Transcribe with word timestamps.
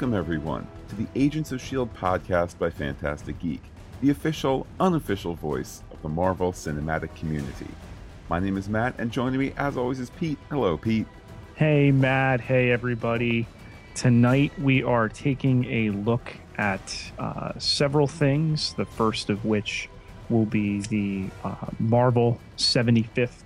Welcome, 0.00 0.16
everyone, 0.16 0.66
to 0.88 0.94
the 0.94 1.06
Agents 1.14 1.52
of 1.52 1.60
S.H.I.E.L.D. 1.60 1.90
podcast 1.94 2.58
by 2.58 2.70
Fantastic 2.70 3.38
Geek, 3.38 3.60
the 4.00 4.08
official, 4.08 4.66
unofficial 4.80 5.34
voice 5.34 5.82
of 5.92 6.00
the 6.00 6.08
Marvel 6.08 6.52
cinematic 6.52 7.14
community. 7.16 7.68
My 8.30 8.38
name 8.38 8.56
is 8.56 8.66
Matt, 8.66 8.94
and 8.96 9.12
joining 9.12 9.38
me, 9.38 9.52
as 9.58 9.76
always, 9.76 10.00
is 10.00 10.08
Pete. 10.08 10.38
Hello, 10.48 10.78
Pete. 10.78 11.06
Hey, 11.54 11.90
Matt. 11.90 12.40
Hey, 12.40 12.70
everybody. 12.70 13.46
Tonight, 13.94 14.58
we 14.58 14.82
are 14.82 15.10
taking 15.10 15.66
a 15.66 15.90
look 15.90 16.34
at 16.56 17.12
uh, 17.18 17.58
several 17.58 18.06
things, 18.06 18.72
the 18.72 18.86
first 18.86 19.28
of 19.28 19.44
which 19.44 19.90
will 20.30 20.46
be 20.46 20.80
the 20.80 21.26
uh, 21.44 21.56
Marvel 21.78 22.40
75th 22.56 23.42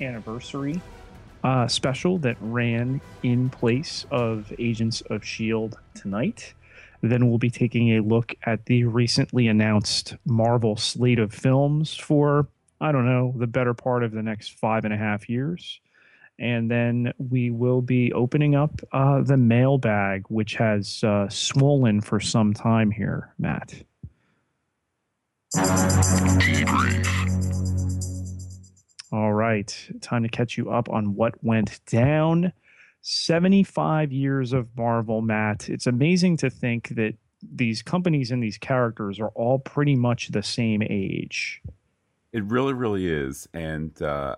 anniversary 0.00 0.80
uh, 1.44 1.66
special 1.66 2.18
that 2.18 2.36
ran 2.40 3.00
in 3.22 3.50
place 3.50 4.06
of 4.10 4.52
Agents 4.58 5.00
of 5.02 5.22
S.H.I.E.L.D. 5.22 5.76
tonight. 5.94 6.54
Then 7.02 7.28
we'll 7.28 7.38
be 7.38 7.50
taking 7.50 7.96
a 7.96 8.00
look 8.00 8.34
at 8.44 8.66
the 8.66 8.84
recently 8.84 9.48
announced 9.48 10.14
Marvel 10.24 10.76
slate 10.76 11.18
of 11.18 11.34
films 11.34 11.94
for, 11.94 12.46
I 12.80 12.92
don't 12.92 13.06
know, 13.06 13.34
the 13.36 13.48
better 13.48 13.74
part 13.74 14.04
of 14.04 14.12
the 14.12 14.22
next 14.22 14.58
five 14.58 14.84
and 14.84 14.94
a 14.94 14.96
half 14.96 15.28
years. 15.28 15.80
And 16.38 16.70
then 16.70 17.12
we 17.18 17.50
will 17.50 17.82
be 17.82 18.12
opening 18.12 18.54
up 18.54 18.80
uh, 18.92 19.22
the 19.22 19.36
mailbag, 19.36 20.24
which 20.28 20.54
has 20.54 21.02
uh, 21.04 21.28
swollen 21.28 22.00
for 22.00 22.20
some 22.20 22.54
time 22.54 22.90
here, 22.90 23.34
Matt. 23.38 23.74
All 29.12 29.34
right, 29.34 29.90
time 30.00 30.22
to 30.22 30.28
catch 30.30 30.56
you 30.56 30.70
up 30.70 30.88
on 30.88 31.14
what 31.14 31.34
went 31.44 31.84
down. 31.84 32.52
75 33.02 34.10
years 34.10 34.54
of 34.54 34.68
Marvel, 34.74 35.20
Matt. 35.20 35.68
It's 35.68 35.86
amazing 35.86 36.38
to 36.38 36.48
think 36.48 36.88
that 36.90 37.14
these 37.42 37.82
companies 37.82 38.30
and 38.30 38.42
these 38.42 38.56
characters 38.56 39.20
are 39.20 39.28
all 39.34 39.58
pretty 39.58 39.96
much 39.96 40.28
the 40.28 40.42
same 40.42 40.82
age. 40.82 41.60
It 42.32 42.44
really, 42.44 42.72
really 42.72 43.06
is. 43.06 43.46
And 43.52 44.00
uh, 44.00 44.36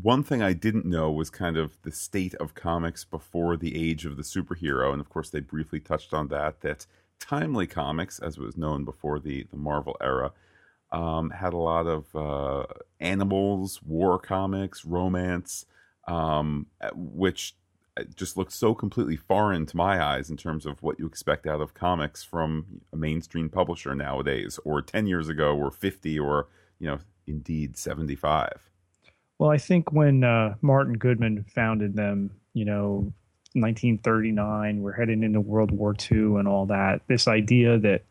one 0.00 0.22
thing 0.22 0.40
I 0.40 0.54
didn't 0.54 0.86
know 0.86 1.10
was 1.10 1.28
kind 1.28 1.58
of 1.58 1.76
the 1.82 1.92
state 1.92 2.34
of 2.36 2.54
comics 2.54 3.04
before 3.04 3.58
the 3.58 3.76
age 3.76 4.06
of 4.06 4.16
the 4.16 4.22
superhero. 4.22 4.90
And 4.90 5.02
of 5.02 5.10
course, 5.10 5.28
they 5.28 5.40
briefly 5.40 5.80
touched 5.80 6.14
on 6.14 6.28
that, 6.28 6.62
that 6.62 6.86
Timely 7.20 7.66
Comics, 7.66 8.20
as 8.20 8.38
was 8.38 8.56
known 8.56 8.86
before 8.86 9.18
the, 9.18 9.46
the 9.50 9.56
Marvel 9.58 9.98
era, 10.00 10.32
um, 10.92 11.30
had 11.30 11.52
a 11.52 11.58
lot 11.58 11.86
of 11.86 12.14
uh, 12.14 12.66
animals, 13.00 13.80
war 13.82 14.18
comics, 14.18 14.84
romance, 14.84 15.66
um, 16.06 16.66
which 16.94 17.54
uh, 17.98 18.04
just 18.14 18.36
looks 18.36 18.54
so 18.54 18.74
completely 18.74 19.16
foreign 19.16 19.66
to 19.66 19.76
my 19.76 20.02
eyes 20.02 20.30
in 20.30 20.36
terms 20.36 20.64
of 20.64 20.82
what 20.82 20.98
you 20.98 21.06
expect 21.06 21.46
out 21.46 21.60
of 21.60 21.74
comics 21.74 22.22
from 22.22 22.80
a 22.92 22.96
mainstream 22.96 23.48
publisher 23.48 23.94
nowadays, 23.94 24.58
or 24.64 24.80
10 24.80 25.06
years 25.06 25.28
ago, 25.28 25.56
or 25.56 25.70
50, 25.70 26.18
or, 26.18 26.48
you 26.78 26.86
know, 26.86 26.98
indeed 27.26 27.76
75. 27.76 28.70
Well, 29.38 29.50
I 29.50 29.58
think 29.58 29.92
when 29.92 30.24
uh, 30.24 30.54
Martin 30.62 30.94
Goodman 30.94 31.44
founded 31.54 31.94
them, 31.94 32.30
you 32.54 32.64
know, 32.64 33.12
1939, 33.54 34.82
we're 34.82 34.92
heading 34.92 35.22
into 35.22 35.40
World 35.40 35.70
War 35.70 35.94
II 36.10 36.36
and 36.38 36.48
all 36.48 36.66
that, 36.66 37.02
this 37.08 37.28
idea 37.28 37.78
that 37.78 38.04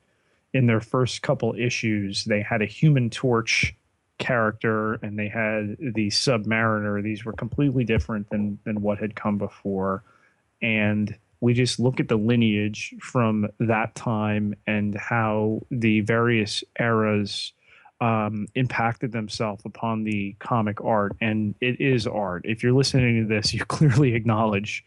in 0.54 0.68
their 0.68 0.82
first 0.82 1.22
couple 1.22 1.54
issues, 1.56 2.26
they 2.26 2.42
had 2.42 2.62
a 2.62 2.66
Human 2.66 3.10
Torch 3.10 3.76
character 4.18 4.96
and 4.96 5.18
they 5.18 5.28
had 5.28 5.78
the 5.80 6.08
Submariner. 6.08 7.04
These 7.04 7.26
were 7.26 7.34
completely 7.34 7.84
different 7.84 8.30
than 8.30 8.60
than 8.64 8.82
what 8.82 8.98
had 9.00 9.16
come 9.16 9.38
before, 9.38 10.04
and 10.62 11.16
we 11.40 11.54
just 11.54 11.80
look 11.80 12.00
at 12.00 12.08
the 12.08 12.18
lineage 12.18 12.96
from 13.00 13.48
that 13.60 13.94
time 13.96 14.56
and 14.66 14.96
how 14.96 15.62
the 15.70 16.02
various 16.02 16.64
eras 16.80 17.54
um, 18.02 18.48
impacted 18.56 19.12
themselves 19.12 19.64
upon 19.66 20.04
the 20.04 20.36
comic 20.40 20.82
art. 20.82 21.16
And 21.22 21.56
it 21.62 21.80
is 21.80 22.08
art. 22.08 22.44
If 22.46 22.64
you're 22.64 22.74
listening 22.74 23.22
to 23.22 23.28
this, 23.28 23.54
you 23.54 23.66
clearly 23.66 24.16
acknowledge 24.16 24.84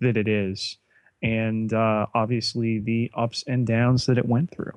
that 0.00 0.16
it 0.16 0.28
is. 0.28 0.76
And 1.22 1.72
uh, 1.72 2.06
obviously, 2.14 2.80
the 2.80 3.10
ups 3.14 3.44
and 3.46 3.64
downs 3.64 4.06
that 4.06 4.18
it 4.18 4.26
went 4.26 4.50
through. 4.50 4.76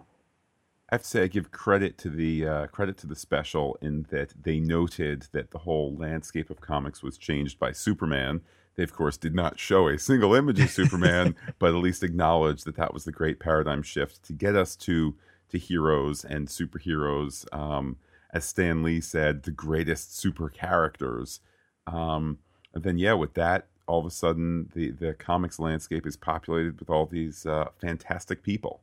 I 0.89 0.95
have 0.95 1.01
to 1.01 1.09
say 1.09 1.23
I 1.23 1.27
give 1.27 1.51
credit 1.51 1.97
to 1.99 2.09
the 2.09 2.47
uh, 2.47 2.67
credit 2.67 2.97
to 2.97 3.07
the 3.07 3.15
special 3.15 3.75
in 3.81 4.05
that 4.11 4.33
they 4.39 4.59
noted 4.59 5.27
that 5.31 5.49
the 5.49 5.57
whole 5.59 5.95
landscape 5.95 6.51
of 6.51 6.61
comics 6.61 7.01
was 7.01 7.17
changed 7.17 7.57
by 7.57 7.71
Superman. 7.71 8.41
They 8.75 8.83
of 8.83 8.93
course 8.93 9.17
did 9.17 9.33
not 9.33 9.57
show 9.57 9.87
a 9.87 9.97
single 9.97 10.35
image 10.35 10.59
of 10.59 10.69
Superman, 10.69 11.35
but 11.59 11.69
at 11.69 11.81
least 11.81 12.03
acknowledged 12.03 12.65
that 12.65 12.75
that 12.75 12.93
was 12.93 13.03
the 13.03 13.11
great 13.11 13.39
paradigm 13.39 13.81
shift 13.81 14.23
to 14.25 14.33
get 14.33 14.55
us 14.55 14.75
to 14.77 15.15
to 15.49 15.57
heroes 15.57 16.23
and 16.23 16.47
superheroes. 16.47 17.51
Um, 17.51 17.97
as 18.31 18.45
Stan 18.45 18.83
Lee 18.83 19.01
said, 19.01 19.43
the 19.43 19.51
greatest 19.51 20.15
super 20.17 20.49
characters. 20.49 21.39
Um, 21.87 22.39
and 22.75 22.83
then 22.83 22.99
yeah, 22.99 23.13
with 23.13 23.33
that, 23.35 23.67
all 23.87 23.99
of 24.01 24.05
a 24.05 24.11
sudden 24.11 24.69
the 24.75 24.91
the 24.91 25.15
comics 25.15 25.57
landscape 25.57 26.05
is 26.05 26.15
populated 26.15 26.79
with 26.79 26.91
all 26.91 27.07
these 27.07 27.47
uh, 27.47 27.69
fantastic 27.81 28.43
people. 28.43 28.81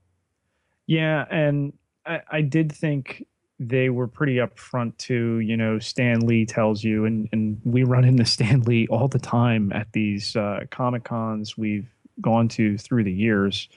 Yeah, 0.87 1.27
and 1.31 1.73
I, 2.07 2.21
I 2.31 2.41
did 2.41 2.73
think 2.73 3.27
they 3.59 3.91
were 3.91 4.09
pretty 4.09 4.37
upfront 4.37 4.97
too. 4.97 5.39
You 5.41 5.57
know, 5.57 5.79
Stan 5.79 6.21
Lee 6.21 6.47
tells 6.47 6.83
you, 6.83 7.05
and, 7.05 7.29
and 7.33 7.61
we 7.65 7.85
run 7.85 8.05
into 8.05 8.25
Stan 8.27 8.63
Lee 8.63 8.87
all 8.89 9.09
the 9.09 9.19
time 9.19 9.73
at 9.73 9.93
these 9.93 10.37
uh, 10.37 10.65
Comic 10.71 11.05
Cons 11.05 11.57
we've 11.57 11.89
gone 12.21 12.49
to 12.49 12.77
through 12.79 13.05
the 13.05 13.13
years. 13.13 13.69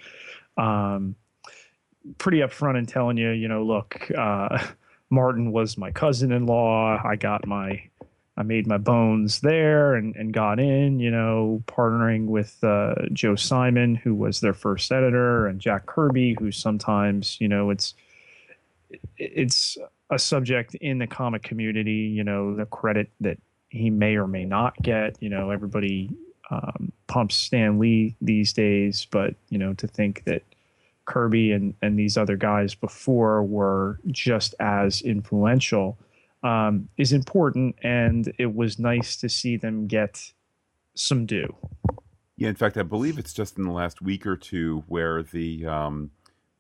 Um, 0.58 1.16
pretty 2.18 2.40
upfront 2.40 2.78
and 2.78 2.88
telling 2.88 3.18
you, 3.18 3.32
you 3.32 3.48
know, 3.48 3.64
look, 3.64 4.10
uh, 4.18 4.66
Martin 5.10 5.52
was 5.52 5.78
my 5.78 5.92
cousin 5.92 6.32
in 6.32 6.46
law. 6.46 7.00
I 7.04 7.16
got 7.16 7.46
my 7.46 7.90
I 8.38 8.44
made 8.44 8.68
my 8.68 8.78
bones 8.78 9.40
there 9.40 9.96
and, 9.96 10.14
and 10.18 10.34
got 10.34 10.60
in, 10.60 11.00
you 11.00 11.10
know, 11.10 11.64
partnering 11.68 12.26
with 12.26 12.62
uh, 12.64 12.96
Joe 13.14 13.36
Simon, 13.36 13.96
who 13.96 14.14
was 14.14 14.42
their 14.42 14.54
first 14.54 14.92
editor, 14.92 15.48
and 15.48 15.62
Jack 15.62 15.86
Kirby, 15.86 16.36
who 16.38 16.52
sometimes, 16.52 17.40
you 17.40 17.48
know, 17.48 17.70
it's 17.70 17.94
it's 19.18 19.78
a 20.10 20.20
subject 20.20 20.76
in 20.76 21.00
the 21.00 21.08
comic 21.08 21.44
community, 21.44 21.92
you 21.92 22.24
know, 22.24 22.56
the 22.56 22.66
credit 22.66 23.10
that 23.22 23.38
he 23.70 23.90
may 23.90 24.16
or 24.16 24.28
may 24.28 24.46
not 24.46 24.80
get. 24.82 25.18
You 25.22 25.30
know, 25.30 25.50
everybody 25.50 26.10
um, 26.52 26.92
pumps 27.08 27.36
Stan 27.36 27.80
Lee 27.80 28.16
these 28.22 28.54
days, 28.54 29.08
but 29.10 29.36
you 29.50 29.58
know, 29.58 29.74
to 29.76 29.88
think 29.88 30.24
that 30.26 30.44
Kirby 31.06 31.52
and 31.52 31.74
and 31.82 31.98
these 31.98 32.18
other 32.18 32.36
guys 32.38 32.76
before 32.76 33.44
were 33.44 34.00
just 34.08 34.56
as 34.60 35.02
influential 35.02 35.98
um, 36.44 36.90
is 36.98 37.12
important, 37.12 37.76
and 37.84 38.32
it 38.38 38.56
was 38.56 38.80
nice 38.80 39.16
to 39.18 39.30
see 39.30 39.58
them 39.58 39.88
get 39.88 40.32
some 40.94 41.26
due. 41.26 41.56
Yeah, 42.38 42.50
in 42.50 42.56
fact, 42.56 42.78
I 42.78 42.84
believe 42.84 43.18
it's 43.18 43.34
just 43.34 43.58
in 43.58 43.64
the 43.64 43.72
last 43.72 44.02
week 44.02 44.28
or 44.28 44.36
two 44.36 44.84
where 44.88 45.24
the 45.24 45.66
um, 45.66 46.12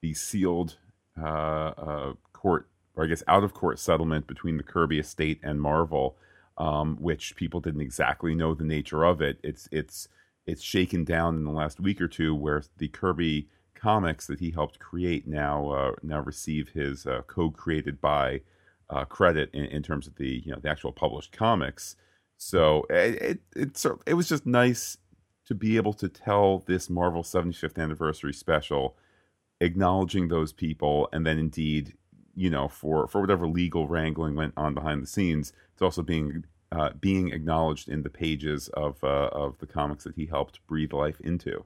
the 0.01 0.13
sealed 0.13 0.77
uh, 1.21 1.25
uh, 1.25 2.13
court, 2.45 2.69
or 2.95 3.03
I 3.03 3.07
guess 3.07 3.23
out 3.27 3.43
of 3.43 3.55
court 3.55 3.79
settlement 3.79 4.27
between 4.27 4.57
the 4.57 4.63
Kirby 4.63 4.99
estate 4.99 5.39
and 5.41 5.59
Marvel, 5.59 6.15
um, 6.59 6.95
which 6.97 7.35
people 7.35 7.59
didn't 7.59 7.81
exactly 7.81 8.35
know 8.35 8.53
the 8.53 8.63
nature 8.63 9.03
of 9.03 9.19
it. 9.19 9.39
It's 9.41 9.67
it's 9.71 10.07
it's 10.45 10.61
shaken 10.61 11.03
down 11.03 11.35
in 11.37 11.43
the 11.43 11.51
last 11.51 11.79
week 11.79 11.99
or 11.99 12.07
two, 12.07 12.35
where 12.35 12.61
the 12.77 12.87
Kirby 12.87 13.49
comics 13.73 14.27
that 14.27 14.39
he 14.39 14.51
helped 14.51 14.77
create 14.77 15.27
now 15.27 15.71
uh, 15.71 15.91
now 16.03 16.19
receive 16.19 16.69
his 16.69 17.07
uh, 17.07 17.23
co-created 17.25 17.99
by 17.99 18.41
uh, 18.91 19.05
credit 19.05 19.49
in, 19.51 19.65
in, 19.65 19.81
terms 19.81 20.05
of 20.05 20.15
the 20.17 20.43
you 20.45 20.51
know 20.51 20.59
the 20.59 20.69
actual 20.69 20.91
published 20.91 21.31
comics. 21.31 21.95
So 22.37 22.85
it, 22.91 23.21
it 23.21 23.39
it 23.55 23.85
it 24.05 24.13
was 24.13 24.29
just 24.29 24.45
nice 24.45 24.97
to 25.47 25.55
be 25.55 25.77
able 25.77 25.93
to 25.93 26.07
tell 26.07 26.59
this 26.67 26.91
Marvel 26.91 27.23
75th 27.23 27.81
anniversary 27.81 28.33
special 28.33 28.95
acknowledging 29.61 30.27
those 30.27 30.51
people 30.51 31.07
and 31.13 31.25
then 31.25 31.37
indeed 31.37 31.93
you 32.35 32.49
know 32.49 32.67
for 32.67 33.07
for 33.07 33.21
whatever 33.21 33.47
legal 33.47 33.87
wrangling 33.87 34.35
went 34.35 34.53
on 34.57 34.73
behind 34.73 35.01
the 35.01 35.07
scenes 35.07 35.53
it's 35.73 35.81
also 35.81 36.01
being 36.01 36.45
uh, 36.71 36.89
being 36.99 37.31
acknowledged 37.31 37.87
in 37.87 38.03
the 38.03 38.09
pages 38.09 38.69
of 38.69 39.03
uh, 39.03 39.29
of 39.31 39.57
the 39.59 39.67
comics 39.67 40.03
that 40.03 40.15
he 40.15 40.25
helped 40.25 40.65
breathe 40.67 40.93
life 40.93 41.19
into. 41.21 41.63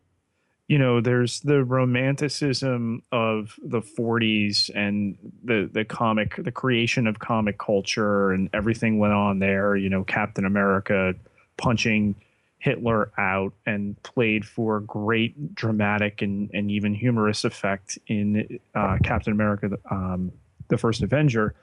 You 0.67 0.77
know 0.77 1.01
there's 1.01 1.39
the 1.39 1.63
romanticism 1.63 3.01
of 3.11 3.55
the 3.63 3.81
40s 3.81 4.69
and 4.75 5.17
the 5.43 5.69
the 5.71 5.83
comic 5.83 6.35
the 6.37 6.51
creation 6.51 7.07
of 7.07 7.19
comic 7.19 7.57
culture 7.57 8.31
and 8.31 8.49
everything 8.53 8.99
went 8.99 9.13
on 9.13 9.39
there 9.39 9.75
you 9.75 9.89
know 9.89 10.03
captain 10.03 10.45
america 10.45 11.15
punching 11.57 12.15
Hitler 12.59 13.11
out 13.17 13.53
and 13.65 14.01
played 14.03 14.45
for 14.45 14.81
great 14.81 15.55
dramatic 15.55 16.21
and, 16.21 16.51
and 16.53 16.69
even 16.69 16.93
humorous 16.93 17.45
effect 17.45 17.97
in 18.07 18.59
uh, 18.75 18.97
Captain 19.01 19.31
America, 19.31 19.69
um, 19.89 20.33
the 20.69 20.77
First 20.77 21.01
Avenger. 21.01 21.53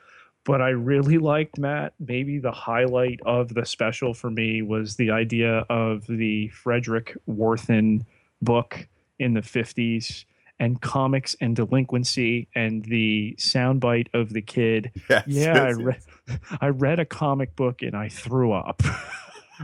But 0.45 0.61
I 0.63 0.69
really 0.71 1.19
liked 1.35 1.59
Matt. 1.59 1.95
Maybe 1.99 2.39
the 2.39 2.53
highlight 2.53 3.21
of 3.27 3.55
the 3.55 3.65
special 3.65 4.15
for 4.15 4.31
me 4.31 4.63
was 4.63 4.97
the 4.97 5.11
idea 5.11 5.65
of 5.71 6.07
the 6.07 6.51
Fredric 6.51 7.17
Wertham 7.29 8.05
book 8.43 8.87
in 9.19 9.35
the 9.35 9.41
50s 9.41 10.25
and 10.59 10.81
comics 10.81 11.37
and 11.41 11.55
delinquency 11.57 12.49
and 12.55 12.85
the 12.87 13.35
soundbite 13.39 14.09
of 14.15 14.33
the 14.33 14.43
kid. 14.43 14.91
Yes, 15.11 15.25
yeah, 15.27 15.55
yes, 15.55 15.57
I 15.59 15.67
yes. 15.69 15.77
read 15.79 16.01
I 16.61 16.69
read 16.69 16.99
a 16.99 17.05
comic 17.05 17.55
book 17.57 17.83
and 17.83 17.95
I 17.97 18.09
threw 18.09 18.53
up. 18.53 18.83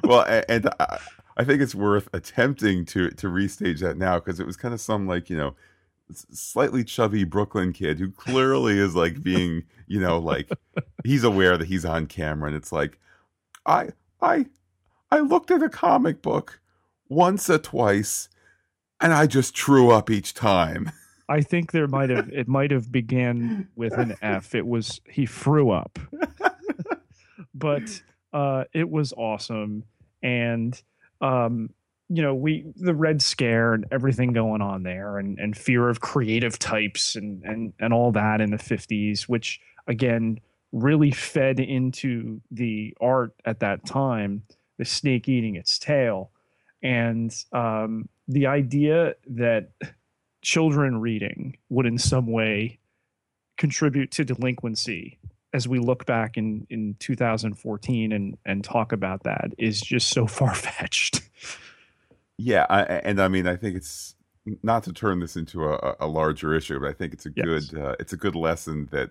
well, 0.04 0.20
a- 0.20 0.48
and 0.50 0.68
I, 0.78 0.98
I 1.36 1.44
think 1.44 1.60
it's 1.62 1.74
worth 1.74 2.08
attempting 2.12 2.84
to 2.86 3.10
to 3.10 3.26
restage 3.28 3.80
that 3.80 3.96
now 3.96 4.16
because 4.16 4.38
it 4.40 4.46
was 4.46 4.56
kind 4.56 4.72
of 4.74 4.80
some 4.80 5.06
like 5.06 5.28
you 5.30 5.36
know 5.36 5.54
slightly 6.14 6.84
chubby 6.84 7.24
Brooklyn 7.24 7.72
kid 7.72 7.98
who 7.98 8.10
clearly 8.10 8.78
is 8.78 8.94
like 8.94 9.22
being 9.22 9.64
you 9.86 10.00
know 10.00 10.18
like 10.18 10.50
he's 11.04 11.24
aware 11.24 11.56
that 11.56 11.68
he's 11.68 11.84
on 11.84 12.06
camera 12.06 12.48
and 12.48 12.56
it's 12.56 12.72
like 12.72 12.98
I 13.66 13.90
I 14.20 14.46
I 15.10 15.20
looked 15.20 15.50
at 15.50 15.62
a 15.62 15.68
comic 15.68 16.22
book 16.22 16.60
once 17.08 17.50
or 17.50 17.58
twice 17.58 18.28
and 19.00 19.12
I 19.12 19.26
just 19.26 19.58
threw 19.58 19.90
up 19.90 20.10
each 20.10 20.32
time. 20.32 20.90
I 21.28 21.40
think 21.40 21.72
there 21.72 21.88
might 21.88 22.10
have 22.10 22.28
it 22.30 22.48
might 22.48 22.70
have 22.70 22.90
began 22.90 23.68
with 23.76 23.96
an 23.96 24.16
F. 24.22 24.54
It 24.54 24.66
was 24.66 25.00
he 25.08 25.26
threw 25.26 25.70
up. 25.70 25.98
but 27.54 28.02
uh 28.32 28.64
it 28.72 28.88
was 28.90 29.12
awesome 29.14 29.84
and 30.22 30.80
um 31.20 31.70
you 32.14 32.20
know 32.20 32.34
we 32.34 32.66
the 32.76 32.94
red 32.94 33.22
scare 33.22 33.72
and 33.72 33.86
everything 33.90 34.32
going 34.32 34.60
on 34.60 34.82
there 34.82 35.16
and 35.16 35.38
and 35.38 35.56
fear 35.56 35.88
of 35.88 36.00
creative 36.00 36.58
types 36.58 37.16
and 37.16 37.42
and 37.44 37.72
and 37.80 37.94
all 37.94 38.12
that 38.12 38.40
in 38.40 38.50
the 38.50 38.58
50s 38.58 39.22
which 39.22 39.60
again 39.86 40.38
really 40.72 41.10
fed 41.10 41.58
into 41.58 42.40
the 42.50 42.94
art 43.00 43.32
at 43.46 43.60
that 43.60 43.86
time 43.86 44.42
the 44.78 44.84
snake 44.84 45.28
eating 45.28 45.54
its 45.54 45.78
tail. 45.78 46.30
And 46.82 47.34
um 47.52 48.08
the 48.28 48.46
idea 48.46 49.14
that 49.28 49.70
children 50.42 51.00
reading 51.00 51.56
would 51.68 51.86
in 51.86 51.98
some 51.98 52.26
way 52.26 52.78
contribute 53.56 54.10
to 54.10 54.24
delinquency 54.24 55.18
as 55.52 55.68
we 55.68 55.78
look 55.78 56.04
back 56.04 56.36
in 56.36 56.66
in 56.68 56.96
2014 56.98 58.12
and 58.12 58.36
and 58.44 58.64
talk 58.64 58.92
about 58.92 59.22
that 59.22 59.52
is 59.56 59.80
just 59.80 60.08
so 60.08 60.26
far 60.38 60.54
fetched 60.54 61.22
Yeah, 62.38 62.66
I, 62.68 62.82
and 62.82 63.20
I 63.20 63.28
mean, 63.28 63.46
I 63.46 63.56
think 63.56 63.76
it's 63.76 64.14
not 64.62 64.82
to 64.84 64.92
turn 64.92 65.20
this 65.20 65.36
into 65.36 65.64
a, 65.64 65.96
a 66.00 66.06
larger 66.06 66.54
issue, 66.54 66.80
but 66.80 66.88
I 66.88 66.92
think 66.92 67.12
it's 67.12 67.26
a 67.26 67.30
Yes. 67.34 67.46
good 67.46 67.76
uh, 67.76 67.94
it's 68.00 68.12
a 68.12 68.16
good 68.16 68.34
lesson 68.34 68.88
that 68.90 69.10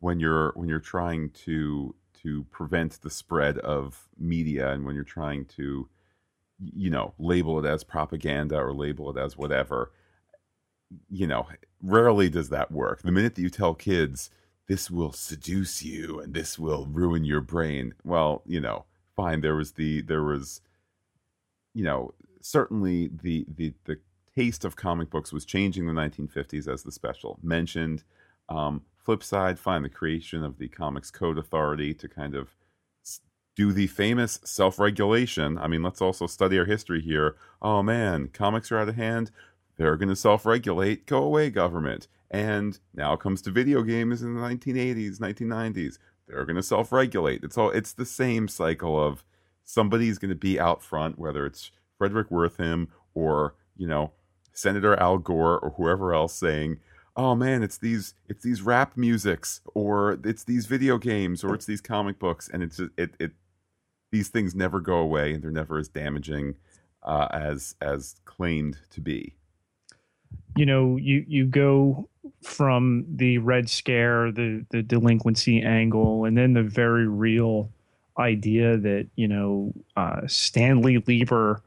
when 0.00 0.20
you're 0.20 0.52
when 0.54 0.68
you're 0.68 0.78
trying 0.80 1.30
to 1.30 1.94
to 2.22 2.44
prevent 2.50 3.00
the 3.02 3.10
spread 3.10 3.58
of 3.58 4.08
media 4.18 4.70
and 4.72 4.84
when 4.84 4.94
you're 4.94 5.04
trying 5.04 5.44
to 5.46 5.88
you 6.74 6.90
know 6.90 7.14
label 7.18 7.64
it 7.64 7.68
as 7.68 7.84
propaganda 7.84 8.56
or 8.58 8.72
label 8.74 9.10
it 9.16 9.20
as 9.20 9.36
whatever 9.36 9.92
you 11.10 11.26
know 11.26 11.46
rarely 11.82 12.28
does 12.28 12.48
that 12.48 12.70
work 12.70 13.02
the 13.02 13.12
minute 13.12 13.34
that 13.34 13.42
you 13.42 13.50
tell 13.50 13.74
kids 13.74 14.30
this 14.68 14.90
will 14.90 15.12
seduce 15.12 15.82
you 15.82 16.20
and 16.20 16.34
this 16.34 16.58
will 16.58 16.86
ruin 16.86 17.24
your 17.24 17.40
brain 17.40 17.94
well 18.04 18.42
you 18.46 18.60
know 18.60 18.84
fine 19.14 19.40
there 19.40 19.56
was 19.56 19.72
the 19.72 20.00
there 20.02 20.22
was 20.22 20.60
you 21.74 21.84
know 21.84 22.12
certainly 22.46 23.10
the 23.22 23.44
the 23.56 23.74
the 23.84 23.98
taste 24.34 24.64
of 24.64 24.76
comic 24.76 25.10
books 25.10 25.32
was 25.32 25.44
changing 25.44 25.88
in 25.88 25.94
the 25.94 26.00
1950s 26.00 26.68
as 26.72 26.82
the 26.82 26.92
special 26.92 27.38
mentioned. 27.42 28.04
Um, 28.48 28.82
flip 29.02 29.22
side 29.22 29.58
find 29.58 29.84
the 29.84 29.88
creation 29.88 30.44
of 30.44 30.58
the 30.58 30.68
comics 30.68 31.10
code 31.10 31.38
authority 31.38 31.94
to 31.94 32.08
kind 32.08 32.34
of 32.34 32.50
do 33.56 33.72
the 33.72 33.86
famous 33.86 34.38
self-regulation. 34.44 35.58
I 35.58 35.66
mean 35.66 35.82
let's 35.82 36.02
also 36.02 36.26
study 36.26 36.58
our 36.58 36.66
history 36.66 37.00
here. 37.00 37.36
Oh 37.60 37.82
man 37.82 38.28
comics 38.28 38.70
are 38.70 38.78
out 38.78 38.88
of 38.88 38.96
hand. 38.96 39.30
They're 39.76 39.96
going 39.96 40.08
to 40.08 40.16
self-regulate. 40.16 41.06
Go 41.06 41.22
away 41.22 41.50
government. 41.50 42.08
And 42.30 42.78
now 42.94 43.14
comes 43.16 43.42
to 43.42 43.50
video 43.50 43.82
games 43.82 44.22
in 44.22 44.34
the 44.34 44.40
1980s 44.40 45.18
1990s 45.18 45.98
they're 46.28 46.44
going 46.44 46.56
to 46.56 46.62
self-regulate. 46.62 47.42
It's 47.42 47.56
all 47.58 47.70
it's 47.70 47.92
the 47.92 48.06
same 48.06 48.46
cycle 48.46 49.02
of 49.02 49.24
somebody's 49.64 50.18
going 50.18 50.28
to 50.28 50.36
be 50.36 50.60
out 50.60 50.82
front 50.82 51.18
whether 51.18 51.46
it's 51.46 51.70
Fredric 52.00 52.28
Wertham 52.30 52.88
or 53.14 53.54
you 53.76 53.86
know 53.86 54.12
senator 54.52 54.98
al 54.98 55.18
gore 55.18 55.58
or 55.58 55.70
whoever 55.76 56.14
else 56.14 56.34
saying 56.34 56.78
oh 57.16 57.34
man 57.34 57.62
it's 57.62 57.78
these 57.78 58.14
it's 58.28 58.42
these 58.42 58.62
rap 58.62 58.96
musics 58.96 59.60
or 59.74 60.18
it's 60.24 60.44
these 60.44 60.66
video 60.66 60.98
games 60.98 61.44
or 61.44 61.54
it's 61.54 61.66
these 61.66 61.80
comic 61.80 62.18
books 62.18 62.48
and 62.52 62.62
it's 62.62 62.80
it 62.96 63.14
it 63.18 63.32
these 64.10 64.28
things 64.28 64.54
never 64.54 64.80
go 64.80 64.96
away 64.96 65.32
and 65.32 65.42
they're 65.42 65.50
never 65.50 65.78
as 65.78 65.88
damaging 65.88 66.54
uh, 67.02 67.28
as 67.30 67.74
as 67.80 68.16
claimed 68.24 68.78
to 68.90 69.00
be. 69.00 69.34
You 70.56 70.66
know 70.66 70.96
you 70.96 71.24
you 71.28 71.46
go 71.46 72.08
from 72.42 73.04
the 73.08 73.38
red 73.38 73.70
scare 73.70 74.32
the 74.32 74.64
the 74.70 74.82
delinquency 74.82 75.62
angle 75.62 76.24
and 76.24 76.36
then 76.36 76.54
the 76.54 76.62
very 76.62 77.06
real 77.06 77.70
idea 78.18 78.76
that 78.76 79.06
you 79.14 79.28
know 79.28 79.72
uh, 79.96 80.22
stanley 80.26 80.98
lieber 81.06 81.62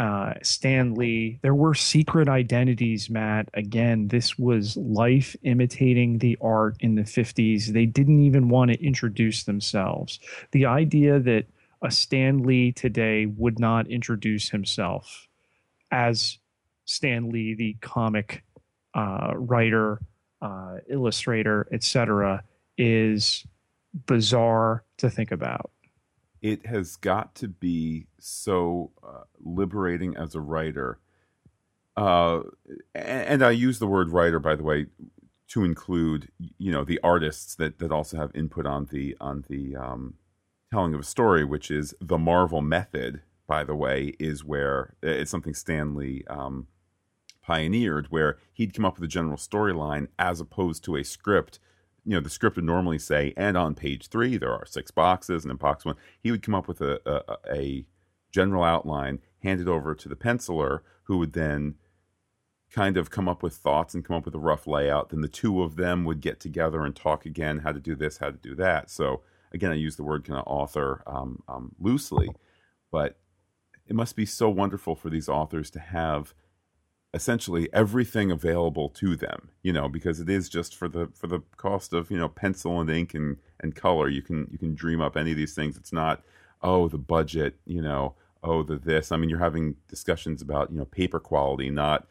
uh, 0.00 0.32
stanley 0.42 1.38
there 1.42 1.54
were 1.54 1.74
secret 1.74 2.28
identities 2.28 3.10
matt 3.10 3.48
again 3.54 4.08
this 4.08 4.38
was 4.38 4.76
life 4.76 5.36
imitating 5.42 6.18
the 6.18 6.38
art 6.40 6.76
in 6.80 6.94
the 6.94 7.02
50s 7.02 7.66
they 7.66 7.86
didn't 7.86 8.20
even 8.20 8.48
want 8.48 8.70
to 8.70 8.84
introduce 8.84 9.44
themselves 9.44 10.18
the 10.52 10.64
idea 10.64 11.18
that 11.18 11.44
a 11.82 11.90
stan 11.90 12.42
lee 12.42 12.72
today 12.72 13.26
would 13.26 13.58
not 13.58 13.86
introduce 13.88 14.48
himself 14.50 15.28
as 15.90 16.38
Stan 16.90 17.30
Lee, 17.30 17.54
the 17.54 17.76
comic 17.80 18.42
uh, 18.94 19.32
writer, 19.36 20.00
uh, 20.42 20.78
illustrator, 20.88 21.68
etc., 21.72 22.42
is 22.76 23.46
bizarre 24.06 24.84
to 24.98 25.08
think 25.08 25.30
about. 25.30 25.70
It 26.42 26.66
has 26.66 26.96
got 26.96 27.34
to 27.36 27.48
be 27.48 28.06
so 28.18 28.92
uh, 29.02 29.22
liberating 29.38 30.16
as 30.16 30.34
a 30.34 30.40
writer. 30.40 30.98
Uh, 31.96 32.42
and, 32.94 33.42
I 33.42 33.50
use 33.50 33.78
the 33.78 33.86
word 33.86 34.10
writer, 34.10 34.38
by 34.38 34.54
the 34.54 34.62
way, 34.62 34.86
to 35.48 35.64
include 35.64 36.30
you 36.58 36.70
know 36.70 36.84
the 36.84 37.00
artists 37.02 37.56
that 37.56 37.78
that 37.80 37.90
also 37.90 38.16
have 38.16 38.30
input 38.34 38.64
on 38.64 38.86
the 38.86 39.16
on 39.20 39.44
the 39.48 39.76
um, 39.76 40.14
telling 40.72 40.94
of 40.94 41.00
a 41.00 41.04
story, 41.04 41.44
which 41.44 41.70
is 41.70 41.94
the 42.00 42.18
Marvel 42.18 42.62
method. 42.62 43.22
By 43.46 43.64
the 43.64 43.74
way, 43.74 44.14
is 44.20 44.44
where 44.44 44.94
it's 45.02 45.30
something 45.30 45.54
Stanley 45.54 46.24
um, 46.28 46.68
pioneered, 47.42 48.06
where 48.08 48.38
he'd 48.52 48.72
come 48.72 48.84
up 48.84 48.94
with 48.94 49.04
a 49.04 49.08
general 49.08 49.36
storyline 49.36 50.06
as 50.18 50.40
opposed 50.40 50.84
to 50.84 50.96
a 50.96 51.02
script 51.02 51.58
you 52.04 52.14
know 52.14 52.20
the 52.20 52.30
script 52.30 52.56
would 52.56 52.64
normally 52.64 52.98
say 52.98 53.32
and 53.36 53.56
on 53.56 53.74
page 53.74 54.08
three 54.08 54.36
there 54.36 54.52
are 54.52 54.66
six 54.66 54.90
boxes 54.90 55.44
and 55.44 55.50
in 55.50 55.56
box 55.56 55.84
one 55.84 55.96
he 56.22 56.30
would 56.30 56.42
come 56.42 56.54
up 56.54 56.68
with 56.68 56.80
a, 56.80 57.00
a, 57.06 57.54
a 57.54 57.86
general 58.32 58.64
outline 58.64 59.18
hand 59.42 59.60
it 59.60 59.68
over 59.68 59.94
to 59.94 60.08
the 60.08 60.16
penciler 60.16 60.80
who 61.04 61.18
would 61.18 61.32
then 61.32 61.74
kind 62.72 62.96
of 62.96 63.10
come 63.10 63.28
up 63.28 63.42
with 63.42 63.54
thoughts 63.54 63.94
and 63.94 64.04
come 64.04 64.14
up 64.14 64.24
with 64.24 64.34
a 64.36 64.38
rough 64.38 64.64
layout. 64.64 65.08
Then 65.08 65.22
the 65.22 65.28
two 65.28 65.60
of 65.60 65.74
them 65.74 66.04
would 66.04 66.20
get 66.20 66.38
together 66.38 66.84
and 66.84 66.94
talk 66.94 67.26
again 67.26 67.58
how 67.58 67.72
to 67.72 67.80
do 67.80 67.96
this 67.96 68.18
how 68.18 68.30
to 68.30 68.36
do 68.36 68.54
that. 68.54 68.90
So 68.90 69.22
again 69.52 69.70
i 69.70 69.74
use 69.74 69.96
the 69.96 70.04
word 70.04 70.24
kind 70.24 70.38
of 70.38 70.46
author 70.46 71.02
um, 71.06 71.42
um, 71.48 71.74
loosely 71.78 72.28
but 72.90 73.18
it 73.86 73.96
must 73.96 74.16
be 74.16 74.26
so 74.26 74.48
wonderful 74.48 74.94
for 74.94 75.10
these 75.10 75.28
authors 75.28 75.70
to 75.70 75.80
have 75.80 76.34
essentially 77.12 77.68
everything 77.72 78.30
available 78.30 78.88
to 78.88 79.16
them 79.16 79.48
you 79.62 79.72
know 79.72 79.88
because 79.88 80.20
it 80.20 80.30
is 80.30 80.48
just 80.48 80.76
for 80.76 80.88
the 80.88 81.08
for 81.12 81.26
the 81.26 81.40
cost 81.56 81.92
of 81.92 82.10
you 82.10 82.16
know 82.16 82.28
pencil 82.28 82.80
and 82.80 82.88
ink 82.88 83.14
and 83.14 83.36
and 83.62 83.74
color. 83.74 84.08
You 84.08 84.22
can 84.22 84.48
you 84.50 84.58
can 84.58 84.74
dream 84.74 85.00
up 85.00 85.16
any 85.16 85.30
of 85.30 85.36
these 85.36 85.54
things. 85.54 85.76
It's 85.76 85.92
not 85.92 86.22
oh 86.62 86.88
the 86.88 86.98
budget 86.98 87.56
you 87.64 87.82
know 87.82 88.14
oh 88.42 88.62
the 88.62 88.76
this. 88.76 89.12
I 89.12 89.16
mean 89.16 89.30
you're 89.30 89.38
having 89.38 89.76
discussions 89.88 90.42
about 90.42 90.70
you 90.70 90.78
know 90.78 90.84
paper 90.84 91.20
quality 91.20 91.70
not 91.70 92.06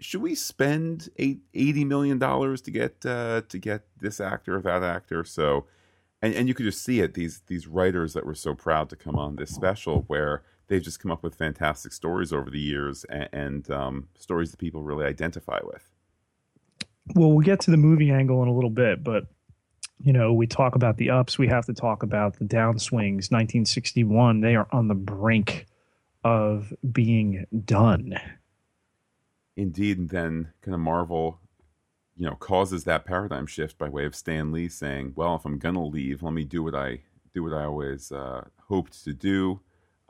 should 0.00 0.20
we 0.20 0.34
spend 0.34 1.08
eight, 1.16 1.40
80 1.54 1.84
million 1.86 2.18
dollars 2.18 2.60
to 2.62 2.70
get 2.70 3.06
uh 3.06 3.40
to 3.48 3.58
get 3.58 3.86
this 4.00 4.20
actor 4.20 4.56
or 4.56 4.60
that 4.62 4.82
actor? 4.82 5.24
So 5.24 5.66
and 6.20 6.34
and 6.34 6.48
you 6.48 6.54
could 6.54 6.66
just 6.66 6.82
see 6.82 7.00
it 7.00 7.14
these 7.14 7.42
these 7.46 7.66
writers 7.66 8.12
that 8.14 8.26
were 8.26 8.34
so 8.34 8.54
proud 8.54 8.90
to 8.90 8.96
come 8.96 9.16
on 9.16 9.36
this 9.36 9.50
special 9.50 10.04
where 10.08 10.42
they've 10.68 10.82
just 10.82 11.00
come 11.00 11.10
up 11.10 11.22
with 11.22 11.34
fantastic 11.34 11.92
stories 11.92 12.32
over 12.32 12.50
the 12.50 12.60
years 12.60 13.04
and, 13.04 13.28
and 13.32 13.70
um, 13.70 14.08
stories 14.16 14.50
that 14.50 14.58
people 14.58 14.82
really 14.82 15.04
identify 15.04 15.58
with. 15.64 15.90
Well, 17.14 17.30
we'll 17.32 17.44
get 17.44 17.60
to 17.60 17.70
the 17.70 17.76
movie 17.76 18.10
angle 18.10 18.42
in 18.42 18.48
a 18.48 18.54
little 18.54 18.70
bit, 18.70 19.02
but 19.02 19.24
you 20.00 20.12
know, 20.12 20.32
we 20.32 20.46
talk 20.46 20.76
about 20.76 20.96
the 20.96 21.10
ups, 21.10 21.38
we 21.38 21.48
have 21.48 21.66
to 21.66 21.74
talk 21.74 22.02
about 22.02 22.38
the 22.38 22.44
downswings. 22.44 23.32
1961, 23.32 24.40
they 24.40 24.54
are 24.54 24.68
on 24.70 24.86
the 24.86 24.94
brink 24.94 25.66
of 26.22 26.72
being 26.92 27.46
done. 27.64 28.14
Indeed, 29.56 29.98
and 29.98 30.08
then 30.08 30.52
kind 30.62 30.74
of 30.74 30.80
Marvel, 30.80 31.40
you 32.16 32.26
know, 32.26 32.36
causes 32.36 32.84
that 32.84 33.04
paradigm 33.04 33.46
shift 33.46 33.76
by 33.76 33.88
way 33.88 34.04
of 34.04 34.14
Stan 34.14 34.52
Lee 34.52 34.68
saying, 34.68 35.14
"Well, 35.16 35.34
if 35.34 35.44
I'm 35.44 35.58
gonna 35.58 35.84
leave, 35.84 36.22
let 36.22 36.32
me 36.32 36.44
do 36.44 36.62
what 36.62 36.76
I 36.76 37.00
do 37.34 37.42
what 37.42 37.52
I 37.52 37.64
always 37.64 38.12
uh, 38.12 38.44
hoped 38.68 39.02
to 39.04 39.12
do." 39.12 39.60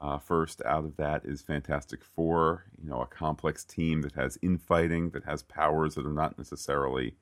Uh, 0.00 0.19
first 0.19 0.62
out 0.64 0.85
of 0.85 0.97
that 0.97 1.25
is 1.25 1.43
Fantastic 1.43 2.05
Four, 2.05 2.67
you 2.81 2.88
know, 2.88 3.00
a 3.00 3.07
complex 3.07 3.64
team 3.64 4.02
that 4.02 4.12
has 4.12 4.38
infighting, 4.43 5.11
that 5.11 5.25
has 5.25 5.43
powers 5.43 5.97
that 5.97 6.07
are 6.07 6.12
not 6.12 6.38
necessarily 6.38 7.14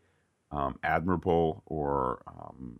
um, 0.51 0.79
admirable 0.83 1.63
or, 1.65 2.23
um, 2.27 2.79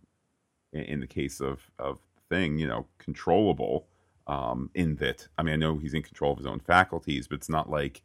in, 0.71 0.99
the 0.99 1.07
case 1.07 1.39
of, 1.39 1.71
of 1.79 1.99
Thing, 2.29 2.57
you 2.59 2.67
know, 2.67 2.85
controllable 2.97 3.87
um, 4.27 4.69
in 4.75 4.97
that. 4.97 5.29
I 5.37 5.43
mean, 5.43 5.53
I 5.53 5.57
know 5.57 5.77
he's 5.77 5.93
in 5.93 6.03
control 6.03 6.33
of 6.33 6.39
his 6.39 6.45
own 6.45 6.59
faculties, 6.59 7.27
but 7.27 7.35
it's 7.35 7.49
not 7.49 7.69
like 7.69 8.03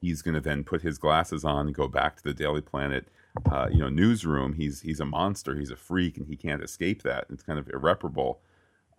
he's 0.00 0.22
going 0.22 0.34
to 0.34 0.40
then 0.40 0.64
put 0.64 0.80
his 0.80 0.98
glasses 0.98 1.44
on 1.44 1.66
and 1.66 1.74
go 1.74 1.86
back 1.86 2.16
to 2.16 2.22
the 2.22 2.32
Daily 2.32 2.62
Planet, 2.62 3.06
uh, 3.50 3.68
you 3.70 3.78
know, 3.78 3.90
newsroom. 3.90 4.54
He's 4.54 4.80
he's 4.80 4.98
a 4.98 5.04
monster. 5.04 5.56
He's 5.56 5.70
a 5.70 5.76
freak, 5.76 6.16
and 6.16 6.26
he 6.26 6.36
can't 6.36 6.62
escape 6.62 7.02
that. 7.02 7.26
It's 7.28 7.42
kind 7.42 7.58
of 7.58 7.68
irreparable 7.68 8.40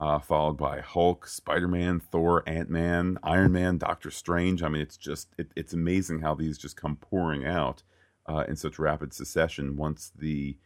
uh, 0.01 0.17
followed 0.17 0.57
by 0.57 0.81
Hulk, 0.81 1.27
Spider 1.27 1.67
Man, 1.67 1.99
Thor, 1.99 2.43
Ant 2.47 2.71
Man, 2.71 3.19
Iron 3.21 3.51
Man, 3.51 3.77
Doctor 3.77 4.09
Strange. 4.09 4.63
I 4.63 4.67
mean, 4.67 4.81
it's 4.81 4.97
just 4.97 5.29
it, 5.37 5.51
it's 5.55 5.73
amazing 5.73 6.19
how 6.19 6.33
these 6.33 6.57
just 6.57 6.75
come 6.75 6.95
pouring 6.95 7.45
out 7.45 7.83
uh, 8.27 8.43
in 8.47 8.55
such 8.55 8.79
rapid 8.79 9.13
succession 9.13 9.77
once 9.77 10.11
the 10.17 10.57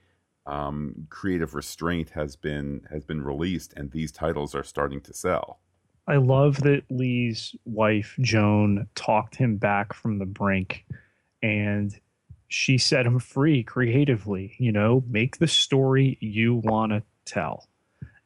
um, 0.45 1.07
creative 1.09 1.53
restraint 1.53 2.11
has 2.11 2.37
been 2.37 2.81
has 2.89 3.03
been 3.03 3.21
released 3.21 3.73
and 3.75 3.91
these 3.91 4.11
titles 4.11 4.55
are 4.55 4.63
starting 4.63 5.01
to 5.01 5.13
sell. 5.13 5.59
I 6.07 6.15
love 6.15 6.61
that 6.61 6.83
Lee's 6.89 7.55
wife 7.65 8.15
Joan 8.21 8.87
talked 8.95 9.35
him 9.35 9.57
back 9.57 9.91
from 9.91 10.19
the 10.19 10.25
brink, 10.25 10.85
and 11.43 11.93
she 12.47 12.77
set 12.77 13.05
him 13.05 13.19
free 13.19 13.63
creatively. 13.63 14.55
You 14.59 14.71
know, 14.71 15.03
make 15.09 15.39
the 15.39 15.47
story 15.47 16.17
you 16.21 16.55
want 16.55 16.93
to 16.93 17.03
tell, 17.25 17.67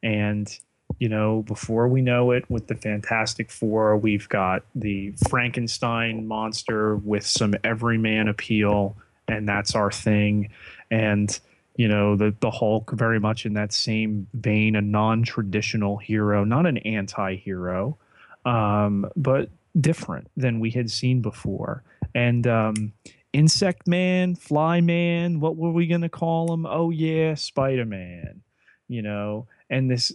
and 0.04 0.56
you 0.98 1.08
know, 1.08 1.44
before 1.44 1.88
we 1.88 2.02
know 2.02 2.32
it, 2.32 2.50
with 2.50 2.68
the 2.68 2.76
Fantastic 2.76 3.52
Four, 3.52 3.98
we've 3.98 4.28
got 4.28 4.64
the 4.76 5.14
Frankenstein 5.30 6.28
monster 6.28 6.96
with 6.98 7.26
some 7.26 7.54
everyman 7.64 8.28
appeal, 8.28 8.98
and 9.28 9.48
that's 9.48 9.76
our 9.76 9.92
thing. 9.92 10.50
And 10.90 11.40
you 11.76 11.88
know, 11.88 12.16
the 12.18 12.36
the 12.42 12.52
Hulk 12.52 12.92
very 12.92 13.20
much 13.20 13.46
in 13.46 13.54
that 13.54 13.72
same 13.72 14.28
vein, 14.34 14.76
a 14.76 14.82
non-traditional 14.82 15.98
hero, 15.98 16.44
not 16.44 16.66
an 16.66 16.80
anti-hero, 16.80 17.98
um, 18.46 19.10
but 19.16 19.50
different 19.80 20.30
than 20.36 20.60
we 20.60 20.72
had 20.72 20.92
seen 20.92 21.22
before. 21.22 21.84
And 22.14 22.46
um, 22.48 22.94
Insect 23.32 23.88
Man, 23.88 24.36
Fly 24.36 24.82
Man, 24.82 25.40
what 25.40 25.56
were 25.56 25.72
we 25.72 25.88
going 25.88 26.02
to 26.02 26.10
call 26.10 26.54
him? 26.54 26.66
Oh 26.66 26.90
yeah, 26.90 27.36
Spider 27.36 27.86
Man. 27.86 28.42
You 28.88 29.04
know, 29.04 29.48
and 29.70 29.90
this 29.90 30.12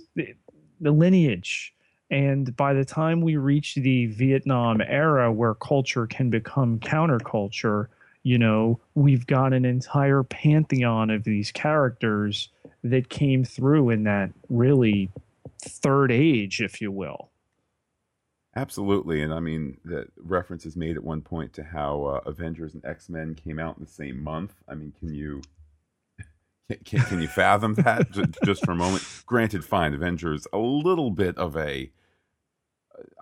the 0.81 0.91
lineage. 0.91 1.75
And 2.11 2.55
by 2.57 2.75
the 2.75 2.85
time 2.85 3.21
we 3.21 3.37
reach 3.37 3.75
the 3.75 4.07
Vietnam 4.07 4.81
era 4.81 5.33
where 5.33 5.55
culture 5.55 6.07
can 6.07 6.31
become 6.31 6.79
counterculture, 6.79 7.89
you 8.23 8.39
know, 8.39 8.81
we've 8.95 9.27
got 9.27 9.53
an 9.53 9.65
entire 9.65 10.23
pantheon 10.23 11.11
of 11.11 11.25
these 11.25 11.51
characters 11.51 12.49
that 12.83 13.09
came 13.09 13.45
through 13.45 13.91
in 13.91 14.05
that 14.05 14.31
really 14.49 15.11
third 15.61 16.13
age, 16.13 16.61
if 16.61 16.81
you 16.81 16.93
will. 16.93 17.31
Absolutely, 18.57 19.21
and 19.23 19.35
I 19.35 19.41
mean 19.41 19.79
the 19.85 20.07
reference 20.17 20.65
is 20.65 20.77
made 20.77 20.97
at 20.97 21.03
one 21.03 21.21
point 21.21 21.53
to 21.55 21.65
how 21.65 22.05
uh, 22.05 22.21
Avengers 22.31 22.75
and 22.75 22.85
X 22.85 23.09
Men 23.09 23.35
came 23.35 23.59
out 23.59 23.77
in 23.77 23.85
the 23.85 23.91
same 23.91 24.23
month. 24.23 24.55
I 24.69 24.75
mean, 24.75 24.93
can 24.99 25.13
you 25.13 25.43
can, 26.85 27.01
can, 27.01 27.21
you 27.21 27.29
fathom 27.29 27.75
that 27.75 28.11
just 28.45 28.65
for 28.65 28.73
a 28.73 28.77
moment? 28.77 29.05
Granted, 29.27 29.65
fine, 29.65 29.95
Avengers 29.95 30.47
a 30.53 30.59
little 30.59 31.11
bit 31.11 31.37
of 31.37 31.57
a 31.57 31.91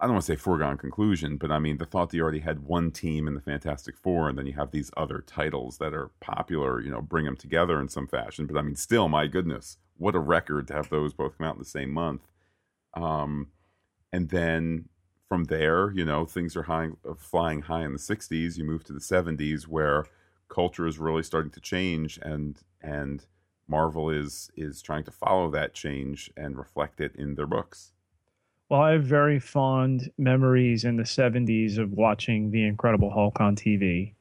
I 0.01 0.07
don't 0.07 0.13
want 0.13 0.25
to 0.25 0.33
say 0.33 0.37
foregone 0.37 0.77
conclusion, 0.77 1.37
but 1.37 1.51
I 1.51 1.59
mean 1.59 1.79
the 1.79 1.87
thought 1.87 2.11
that 2.11 2.17
you 2.17 2.23
already 2.23 2.41
had 2.41 2.65
one 2.65 2.91
team 2.91 3.27
in 3.27 3.35
the 3.35 3.41
Fantastic 3.41 3.97
Four, 3.97 4.29
and 4.29 4.39
then 4.39 4.47
you 4.47 4.53
have 4.55 4.71
these 4.71 4.91
other 4.97 5.25
titles 5.27 5.79
that 5.79 5.95
are 5.95 6.11
popular, 6.21 6.81
you 6.81 6.91
know, 6.91 7.01
bring 7.01 7.25
them 7.25 7.37
together 7.37 7.81
in 7.81 7.89
some 7.89 8.07
fashion. 8.07 8.47
But 8.47 8.59
I 8.59 8.63
mean, 8.63 8.77
still, 8.77 9.09
my 9.09 9.27
goodness, 9.27 9.79
what 9.97 10.15
a 10.15 10.21
record 10.21 10.69
to 10.69 10.75
have 10.75 10.91
those 10.91 11.15
both 11.15 11.39
come 11.39 11.47
out 11.47 11.55
in 11.55 11.61
the 11.61 11.65
same 11.65 11.91
month. 11.91 12.29
Um, 12.95 13.49
and 14.13 14.29
then 14.29 14.89
from 15.29 15.45
there, 15.45 15.91
you 15.93 16.05
know, 16.05 16.27
things 16.27 16.57
are 16.57 16.65
high, 16.65 16.91
flying 17.17 17.63
high 17.63 17.85
in 17.85 17.93
the 17.93 17.99
'60s. 17.99 18.59
You 18.59 18.65
move 18.65 18.85
to 18.85 18.93
the 18.93 19.01
'70s, 19.01 19.67
where 19.67 20.05
culture 20.49 20.87
is 20.87 20.99
really 20.99 21.23
starting 21.23 21.53
to 21.53 21.61
change, 21.61 22.19
and 22.23 22.59
and 22.83 23.25
Marvel 23.69 24.11
is 24.11 24.51
is 24.57 24.83
trying 24.83 25.05
to 25.05 25.11
follow 25.11 25.51
that 25.51 25.75
change 25.75 26.31
and 26.37 26.59
reflect 26.59 27.01
it 27.01 27.15
in 27.17 27.35
their 27.35 27.47
books. 27.47 27.93
Well, 28.69 28.81
I 28.81 28.93
have 28.93 29.05
very 29.05 29.39
fond 29.39 30.11
memories 30.17 30.85
in 30.85 30.97
the 30.97 31.03
70s 31.03 31.77
of 31.77 31.93
watching 31.93 32.51
The 32.51 32.65
Incredible 32.65 33.11
Hulk 33.11 33.39
on 33.39 33.55
TV. 33.55 34.15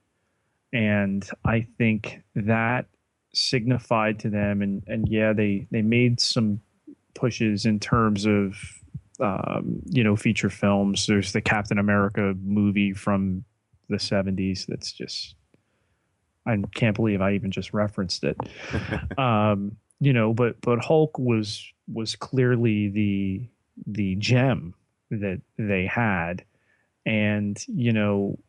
And 0.73 1.27
I 1.45 1.61
think 1.77 2.21
that 2.35 2.87
signified 3.33 4.19
to 4.19 4.29
them 4.29 4.61
and 4.61 4.83
and 4.87 5.07
yeah, 5.07 5.33
they 5.33 5.67
they 5.71 5.81
made 5.81 6.19
some 6.19 6.61
pushes 7.13 7.65
in 7.65 7.79
terms 7.79 8.25
of 8.25 8.55
um, 9.21 9.81
you 9.85 10.03
know, 10.03 10.15
feature 10.15 10.49
films. 10.49 11.05
There's 11.05 11.31
the 11.31 11.41
Captain 11.41 11.77
America 11.77 12.33
movie 12.41 12.91
from 12.91 13.45
the 13.87 13.97
70s 13.97 14.65
that's 14.65 14.91
just 14.91 15.35
I 16.45 16.57
can't 16.73 16.95
believe 16.95 17.21
I 17.21 17.33
even 17.33 17.51
just 17.51 17.73
referenced 17.73 18.23
it. 18.23 18.37
um, 19.17 19.77
you 19.99 20.13
know, 20.13 20.33
but 20.33 20.59
but 20.61 20.83
Hulk 20.83 21.17
was 21.19 21.63
was 21.91 22.15
clearly 22.15 22.89
the 22.89 23.47
the 23.85 24.15
gem 24.15 24.73
that 25.11 25.41
they 25.57 25.85
had, 25.85 26.43
and 27.05 27.63
you 27.67 27.93
know, 27.93 28.39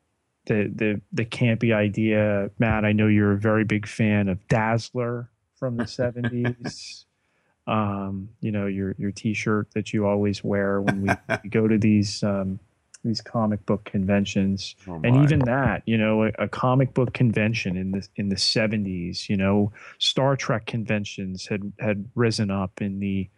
the 0.47 0.73
the 0.75 1.01
the 1.13 1.25
campy 1.25 1.75
idea, 1.75 2.51
Matt. 2.59 2.85
I 2.85 2.93
know 2.93 3.07
you're 3.07 3.33
a 3.33 3.39
very 3.39 3.65
big 3.65 3.87
fan 3.87 4.29
of 4.29 4.47
Dazzler 4.49 5.29
from 5.57 5.77
the 5.77 5.85
'70s. 5.85 7.05
um, 7.67 8.31
you 8.41 8.51
know, 8.51 8.67
your 8.67 8.95
your 8.99 9.13
T-shirt 9.13 9.71
that 9.75 9.93
you 9.93 10.07
always 10.07 10.43
wear 10.43 10.81
when 10.81 11.03
we, 11.03 11.49
go 11.51 11.69
to 11.69 11.79
these 11.79 12.23
um, 12.23 12.59
these 13.05 13.21
comic 13.21 13.65
book 13.67 13.85
conventions. 13.85 14.77
Oh 14.87 15.01
and 15.03 15.17
even 15.17 15.41
that 15.41 15.83
you 15.87 15.99
know 15.99 16.25
a, 16.25 16.33
a, 16.39 16.49
comic 16.49 16.95
book 16.95 17.13
convention 17.13 17.77
in 17.77 17.93
the 17.93 18.07
in 18.17 18.29
the 18.29 18.37
70s 18.37 19.29
you 19.29 19.37
know 19.37 19.73
star 19.99 20.37
trek 20.37 20.67
conventions 20.67 21.47
had 21.47 21.73
had 21.79 22.05
risen 22.15 22.51
up 22.51 22.81
in 22.81 23.01
the 23.01 23.29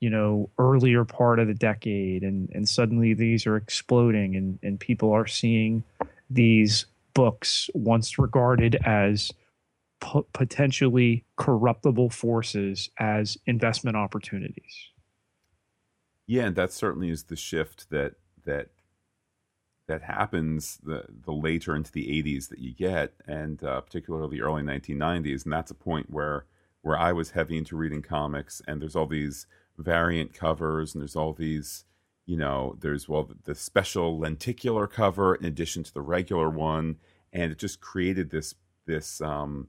you 0.00 0.10
know 0.10 0.50
earlier 0.58 1.04
part 1.04 1.38
of 1.38 1.46
the 1.46 1.54
decade. 1.54 2.22
And 2.22 2.48
and 2.52 2.68
suddenly 2.68 3.14
these 3.14 3.46
are 3.46 3.56
exploding 3.56 4.36
and 4.36 4.58
and 4.62 4.78
people 4.78 5.12
are 5.12 5.26
seeing 5.26 5.84
these 6.28 6.86
books 7.14 7.68
once 7.74 8.18
regarded 8.18 8.76
as 8.84 9.30
potentially 10.32 11.24
corruptible 11.36 12.10
forces 12.10 12.90
as 12.98 13.38
investment 13.46 13.96
opportunities. 13.96 14.88
Yeah 16.26 16.46
and 16.46 16.56
that 16.56 16.72
certainly 16.72 17.10
is 17.10 17.24
the 17.24 17.36
shift 17.36 17.88
that 17.90 18.14
that 18.44 18.68
that 19.92 20.02
happens 20.02 20.78
the 20.82 21.04
the 21.24 21.32
later 21.32 21.76
into 21.76 21.92
the 21.92 22.06
80s 22.06 22.48
that 22.48 22.58
you 22.58 22.72
get, 22.72 23.12
and 23.26 23.62
uh, 23.62 23.82
particularly 23.82 24.38
the 24.38 24.42
early 24.42 24.62
1990s, 24.62 25.44
and 25.44 25.52
that's 25.52 25.70
a 25.70 25.74
point 25.74 26.10
where 26.10 26.46
where 26.80 26.98
I 26.98 27.12
was 27.12 27.32
heavy 27.32 27.58
into 27.58 27.76
reading 27.76 28.00
comics, 28.00 28.62
and 28.66 28.80
there's 28.80 28.96
all 28.96 29.06
these 29.06 29.46
variant 29.76 30.32
covers, 30.32 30.94
and 30.94 31.02
there's 31.02 31.14
all 31.14 31.34
these, 31.34 31.84
you 32.24 32.38
know, 32.38 32.78
there's 32.80 33.06
well 33.06 33.28
the 33.44 33.54
special 33.54 34.18
lenticular 34.18 34.86
cover 34.86 35.34
in 35.34 35.44
addition 35.44 35.82
to 35.82 35.92
the 35.92 36.00
regular 36.00 36.48
one, 36.48 36.96
and 37.30 37.52
it 37.52 37.58
just 37.58 37.82
created 37.82 38.30
this 38.30 38.54
this 38.86 39.20
um, 39.20 39.68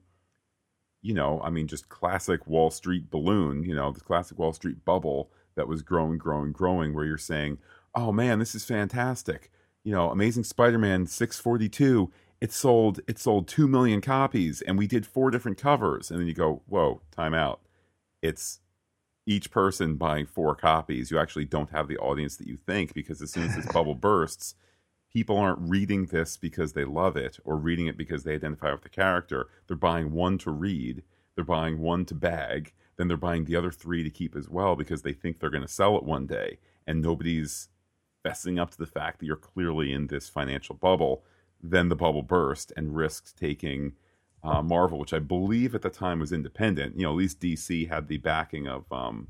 you 1.02 1.12
know, 1.12 1.38
I 1.44 1.50
mean, 1.50 1.66
just 1.66 1.90
classic 1.90 2.46
Wall 2.46 2.70
Street 2.70 3.10
balloon, 3.10 3.62
you 3.62 3.74
know, 3.74 3.92
the 3.92 4.00
classic 4.00 4.38
Wall 4.38 4.54
Street 4.54 4.86
bubble 4.86 5.30
that 5.54 5.68
was 5.68 5.82
growing, 5.82 6.16
growing, 6.16 6.52
growing, 6.52 6.94
where 6.94 7.04
you're 7.04 7.18
saying, 7.18 7.58
oh 7.94 8.10
man, 8.10 8.38
this 8.38 8.54
is 8.54 8.64
fantastic 8.64 9.50
you 9.84 9.92
know, 9.92 10.10
Amazing 10.10 10.44
Spider-Man 10.44 11.06
642, 11.06 12.10
it 12.40 12.52
sold 12.52 13.00
it 13.06 13.18
sold 13.18 13.46
2 13.46 13.68
million 13.68 14.00
copies 14.00 14.60
and 14.62 14.76
we 14.76 14.86
did 14.86 15.06
four 15.06 15.30
different 15.30 15.58
covers 15.58 16.10
and 16.10 16.18
then 16.18 16.26
you 16.26 16.34
go, 16.34 16.62
"Whoa, 16.66 17.00
time 17.10 17.34
out." 17.34 17.60
It's 18.22 18.60
each 19.26 19.50
person 19.50 19.96
buying 19.96 20.26
four 20.26 20.54
copies. 20.54 21.10
You 21.10 21.18
actually 21.18 21.46
don't 21.46 21.70
have 21.70 21.88
the 21.88 21.98
audience 21.98 22.36
that 22.36 22.46
you 22.46 22.56
think 22.56 22.92
because 22.92 23.22
as 23.22 23.30
soon 23.30 23.44
as 23.44 23.56
this 23.56 23.66
bubble 23.72 23.94
bursts, 23.94 24.54
people 25.12 25.36
aren't 25.38 25.60
reading 25.60 26.06
this 26.06 26.36
because 26.36 26.72
they 26.72 26.84
love 26.84 27.16
it 27.16 27.38
or 27.44 27.56
reading 27.56 27.86
it 27.86 27.96
because 27.96 28.24
they 28.24 28.34
identify 28.34 28.72
with 28.72 28.82
the 28.82 28.88
character. 28.88 29.48
They're 29.66 29.76
buying 29.76 30.12
one 30.12 30.38
to 30.38 30.50
read, 30.50 31.02
they're 31.34 31.44
buying 31.44 31.78
one 31.78 32.04
to 32.06 32.14
bag, 32.14 32.72
then 32.96 33.08
they're 33.08 33.16
buying 33.16 33.44
the 33.44 33.56
other 33.56 33.70
three 33.70 34.02
to 34.02 34.10
keep 34.10 34.36
as 34.36 34.48
well 34.48 34.76
because 34.76 35.02
they 35.02 35.12
think 35.12 35.38
they're 35.38 35.50
going 35.50 35.62
to 35.62 35.68
sell 35.68 35.96
it 35.96 36.04
one 36.04 36.26
day 36.26 36.58
and 36.86 37.00
nobody's 37.00 37.68
fessing 38.24 38.60
up 38.60 38.70
to 38.70 38.78
the 38.78 38.86
fact 38.86 39.20
that 39.20 39.26
you're 39.26 39.36
clearly 39.36 39.92
in 39.92 40.06
this 40.06 40.28
financial 40.28 40.74
bubble, 40.74 41.24
then 41.62 41.88
the 41.88 41.96
bubble 41.96 42.22
burst 42.22 42.72
and 42.76 42.96
risked 42.96 43.36
taking 43.36 43.92
uh, 44.42 44.62
Marvel, 44.62 44.98
which 44.98 45.14
I 45.14 45.18
believe 45.18 45.74
at 45.74 45.82
the 45.82 45.90
time 45.90 46.20
was 46.20 46.32
independent. 46.32 46.96
You 46.96 47.04
know, 47.04 47.12
at 47.12 47.16
least 47.16 47.40
DC 47.40 47.88
had 47.88 48.08
the 48.08 48.18
backing 48.18 48.68
of, 48.68 48.84
um, 48.92 49.28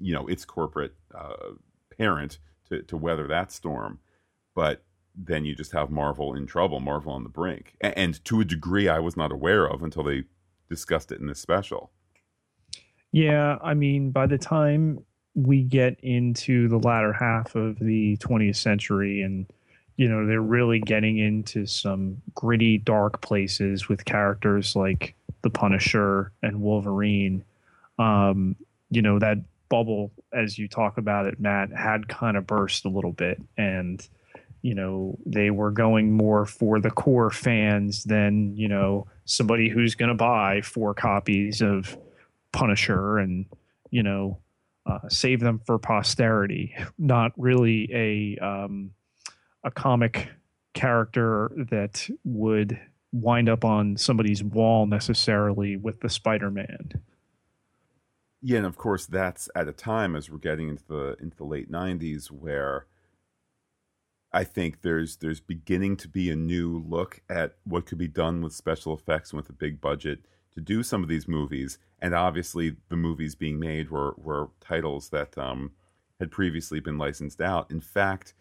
you 0.00 0.12
know, 0.12 0.26
its 0.26 0.44
corporate 0.44 0.94
uh, 1.14 1.54
parent 1.96 2.38
to, 2.68 2.82
to 2.82 2.96
weather 2.96 3.26
that 3.28 3.50
storm. 3.52 3.98
But 4.54 4.82
then 5.14 5.44
you 5.44 5.54
just 5.54 5.72
have 5.72 5.90
Marvel 5.90 6.34
in 6.34 6.46
trouble, 6.46 6.80
Marvel 6.80 7.12
on 7.12 7.22
the 7.22 7.30
brink, 7.30 7.74
and, 7.80 7.96
and 7.96 8.24
to 8.26 8.40
a 8.40 8.44
degree 8.44 8.88
I 8.88 8.98
was 8.98 9.16
not 9.16 9.32
aware 9.32 9.66
of 9.66 9.82
until 9.82 10.02
they 10.02 10.24
discussed 10.68 11.10
it 11.10 11.20
in 11.20 11.26
this 11.26 11.40
special. 11.40 11.90
Yeah, 13.12 13.58
I 13.62 13.74
mean, 13.74 14.12
by 14.12 14.26
the 14.26 14.38
time 14.38 15.04
we 15.34 15.62
get 15.62 15.98
into 16.00 16.68
the 16.68 16.78
latter 16.78 17.12
half 17.12 17.54
of 17.54 17.78
the 17.78 18.16
20th 18.18 18.56
century 18.56 19.22
and 19.22 19.46
you 19.96 20.08
know 20.08 20.26
they're 20.26 20.40
really 20.40 20.80
getting 20.80 21.18
into 21.18 21.66
some 21.66 22.20
gritty 22.34 22.78
dark 22.78 23.20
places 23.20 23.88
with 23.88 24.04
characters 24.04 24.74
like 24.74 25.14
the 25.42 25.50
punisher 25.50 26.32
and 26.42 26.60
wolverine. 26.60 27.44
Um, 27.98 28.56
you 28.90 29.02
know 29.02 29.18
that 29.18 29.38
bubble 29.68 30.10
as 30.32 30.58
you 30.58 30.66
talk 30.66 30.98
about 30.98 31.26
it 31.26 31.38
matt 31.38 31.70
had 31.70 32.08
kind 32.08 32.36
of 32.36 32.46
burst 32.46 32.84
a 32.84 32.88
little 32.88 33.12
bit. 33.12 33.40
And 33.56 34.06
you 34.62 34.74
know 34.74 35.18
they 35.26 35.50
were 35.50 35.70
going 35.70 36.12
more 36.12 36.46
for 36.46 36.80
the 36.80 36.90
core 36.90 37.30
fans 37.30 38.04
than 38.04 38.56
you 38.56 38.68
know 38.68 39.06
somebody 39.24 39.68
who's 39.68 39.94
going 39.94 40.08
to 40.08 40.14
buy 40.14 40.60
four 40.62 40.94
copies 40.94 41.60
of 41.60 41.96
punisher 42.52 43.18
and 43.18 43.46
you 43.90 44.02
know 44.02 44.38
uh, 44.90 45.08
save 45.08 45.40
them 45.40 45.60
for 45.64 45.78
posterity 45.78 46.74
not 46.98 47.32
really 47.36 47.88
a 47.92 48.44
um, 48.44 48.92
a 49.64 49.70
comic 49.70 50.28
character 50.74 51.50
that 51.70 52.08
would 52.24 52.78
wind 53.12 53.48
up 53.48 53.64
on 53.64 53.96
somebody's 53.96 54.42
wall 54.42 54.86
necessarily 54.86 55.76
with 55.76 56.00
the 56.00 56.08
spider-man. 56.08 56.92
Yeah 58.42 58.58
and 58.58 58.66
of 58.66 58.76
course 58.76 59.06
that's 59.06 59.48
at 59.54 59.68
a 59.68 59.72
time 59.72 60.16
as 60.16 60.30
we're 60.30 60.38
getting 60.38 60.68
into 60.68 60.84
the 60.86 61.16
into 61.20 61.36
the 61.36 61.44
late 61.44 61.70
90s 61.70 62.28
where 62.28 62.86
I 64.32 64.44
think 64.44 64.82
there's 64.82 65.16
there's 65.16 65.40
beginning 65.40 65.96
to 65.98 66.08
be 66.08 66.30
a 66.30 66.36
new 66.36 66.84
look 66.88 67.20
at 67.28 67.56
what 67.64 67.86
could 67.86 67.98
be 67.98 68.08
done 68.08 68.42
with 68.42 68.54
special 68.54 68.94
effects 68.94 69.30
and 69.30 69.38
with 69.38 69.50
a 69.50 69.54
big 69.54 69.80
budget 69.80 70.20
to 70.52 70.60
do 70.60 70.82
some 70.82 71.02
of 71.02 71.08
these 71.08 71.28
movies. 71.28 71.78
And 72.00 72.14
obviously, 72.14 72.76
the 72.88 72.96
movies 72.96 73.34
being 73.34 73.58
made 73.58 73.90
were 73.90 74.14
were 74.16 74.50
titles 74.60 75.10
that 75.10 75.36
um, 75.38 75.72
had 76.18 76.30
previously 76.30 76.80
been 76.80 76.98
licensed 76.98 77.40
out. 77.40 77.70
In 77.70 77.80
fact, 77.80 78.34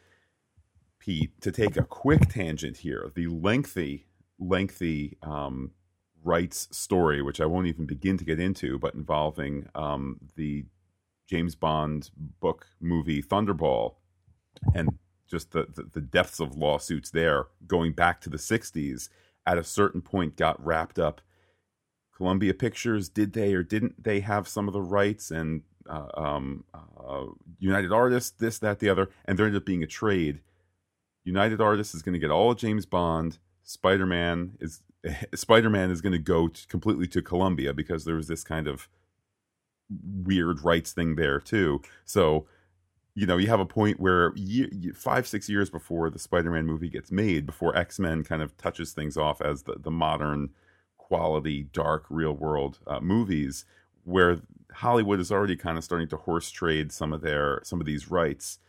Pete, 0.99 1.39
to 1.41 1.51
take 1.51 1.77
a 1.77 1.83
quick 1.83 2.29
tangent 2.29 2.77
here, 2.77 3.11
the 3.15 3.27
lengthy 3.27 4.05
lengthy 4.39 5.17
um, 5.21 5.71
rights 6.23 6.67
story, 6.71 7.21
which 7.21 7.41
I 7.41 7.45
won't 7.45 7.67
even 7.67 7.85
begin 7.85 8.17
to 8.17 8.25
get 8.25 8.39
into, 8.39 8.77
but 8.77 8.93
involving 8.93 9.67
um, 9.75 10.19
the 10.35 10.65
James 11.27 11.55
Bond 11.55 12.09
book 12.39 12.67
movie 12.79 13.21
Thunderball 13.21 13.95
and 14.73 14.97
just 15.27 15.51
the, 15.51 15.67
the, 15.73 15.83
the 15.93 16.01
depths 16.01 16.39
of 16.39 16.57
lawsuits 16.57 17.11
there 17.11 17.47
going 17.67 17.93
back 17.93 18.19
to 18.21 18.29
the 18.29 18.37
60s 18.37 19.09
at 19.45 19.57
a 19.57 19.63
certain 19.63 20.01
point 20.01 20.35
got 20.35 20.63
wrapped 20.65 20.97
up 20.97 21.21
columbia 22.19 22.53
pictures 22.53 23.09
did 23.09 23.33
they 23.33 23.53
or 23.53 23.63
didn't 23.63 24.03
they 24.03 24.19
have 24.19 24.47
some 24.47 24.67
of 24.67 24.73
the 24.73 24.81
rights 24.81 25.31
and 25.31 25.63
uh, 25.89 26.07
um, 26.13 26.63
uh, 26.73 27.25
united 27.59 27.91
artists 27.91 28.29
this 28.31 28.59
that 28.59 28.79
the 28.79 28.89
other 28.89 29.09
and 29.25 29.37
there 29.37 29.45
ended 29.45 29.61
up 29.61 29.65
being 29.65 29.83
a 29.83 29.87
trade. 29.87 30.41
United 31.23 31.59
artists 31.61 31.95
is 31.95 32.01
going 32.01 32.13
to 32.13 32.19
get 32.19 32.31
all 32.31 32.53
james 32.53 32.85
bond. 32.85 33.39
Spider-man 33.63 34.57
is 34.59 34.81
spider-man 35.33 35.91
is 35.91 36.01
going 36.01 36.13
to 36.13 36.19
go 36.19 36.47
to, 36.47 36.67
completely 36.67 37.07
to 37.07 37.21
columbia 37.21 37.73
because 37.73 38.05
there 38.05 38.15
was 38.15 38.27
this 38.27 38.43
kind 38.43 38.67
of 38.67 38.87
weird 40.23 40.63
rights 40.63 40.91
thing 40.91 41.15
there 41.15 41.39
too. 41.39 41.81
So 42.05 42.45
you 43.15 43.25
know, 43.25 43.37
you 43.37 43.47
have 43.47 43.59
a 43.59 43.65
point 43.65 43.99
where 43.99 44.31
year, 44.35 44.69
five, 44.95 45.27
six 45.27 45.49
years 45.49 45.69
before 45.69 46.09
the 46.09 46.19
Spider-Man 46.19 46.65
movie 46.65 46.89
gets 46.89 47.11
made, 47.11 47.45
before 47.45 47.75
X-Men 47.75 48.23
kind 48.23 48.41
of 48.41 48.55
touches 48.55 48.93
things 48.93 49.17
off 49.17 49.41
as 49.41 49.63
the, 49.63 49.75
the 49.77 49.91
modern 49.91 50.51
quality, 51.09 51.63
dark, 51.73 52.05
real 52.09 52.33
world 52.33 52.79
uh, 52.87 53.01
movies, 53.01 53.65
where 54.05 54.39
Hollywood 54.71 55.19
is 55.19 55.31
already 55.31 55.57
kind 55.57 55.77
of 55.77 55.83
starting 55.83 56.07
to 56.09 56.17
horse 56.17 56.49
trade 56.51 56.91
some 56.91 57.11
of 57.11 57.21
their 57.21 57.59
some 57.63 57.81
of 57.81 57.85
these 57.85 58.09
rights 58.09 58.59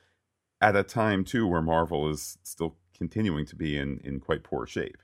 at 0.61 0.74
a 0.74 0.83
time 0.83 1.24
too 1.24 1.46
where 1.46 1.62
Marvel 1.62 2.11
is 2.11 2.38
still 2.42 2.76
continuing 2.96 3.46
to 3.46 3.55
be 3.55 3.76
in 3.76 4.00
in 4.03 4.18
quite 4.18 4.42
poor 4.42 4.66
shape. 4.66 4.98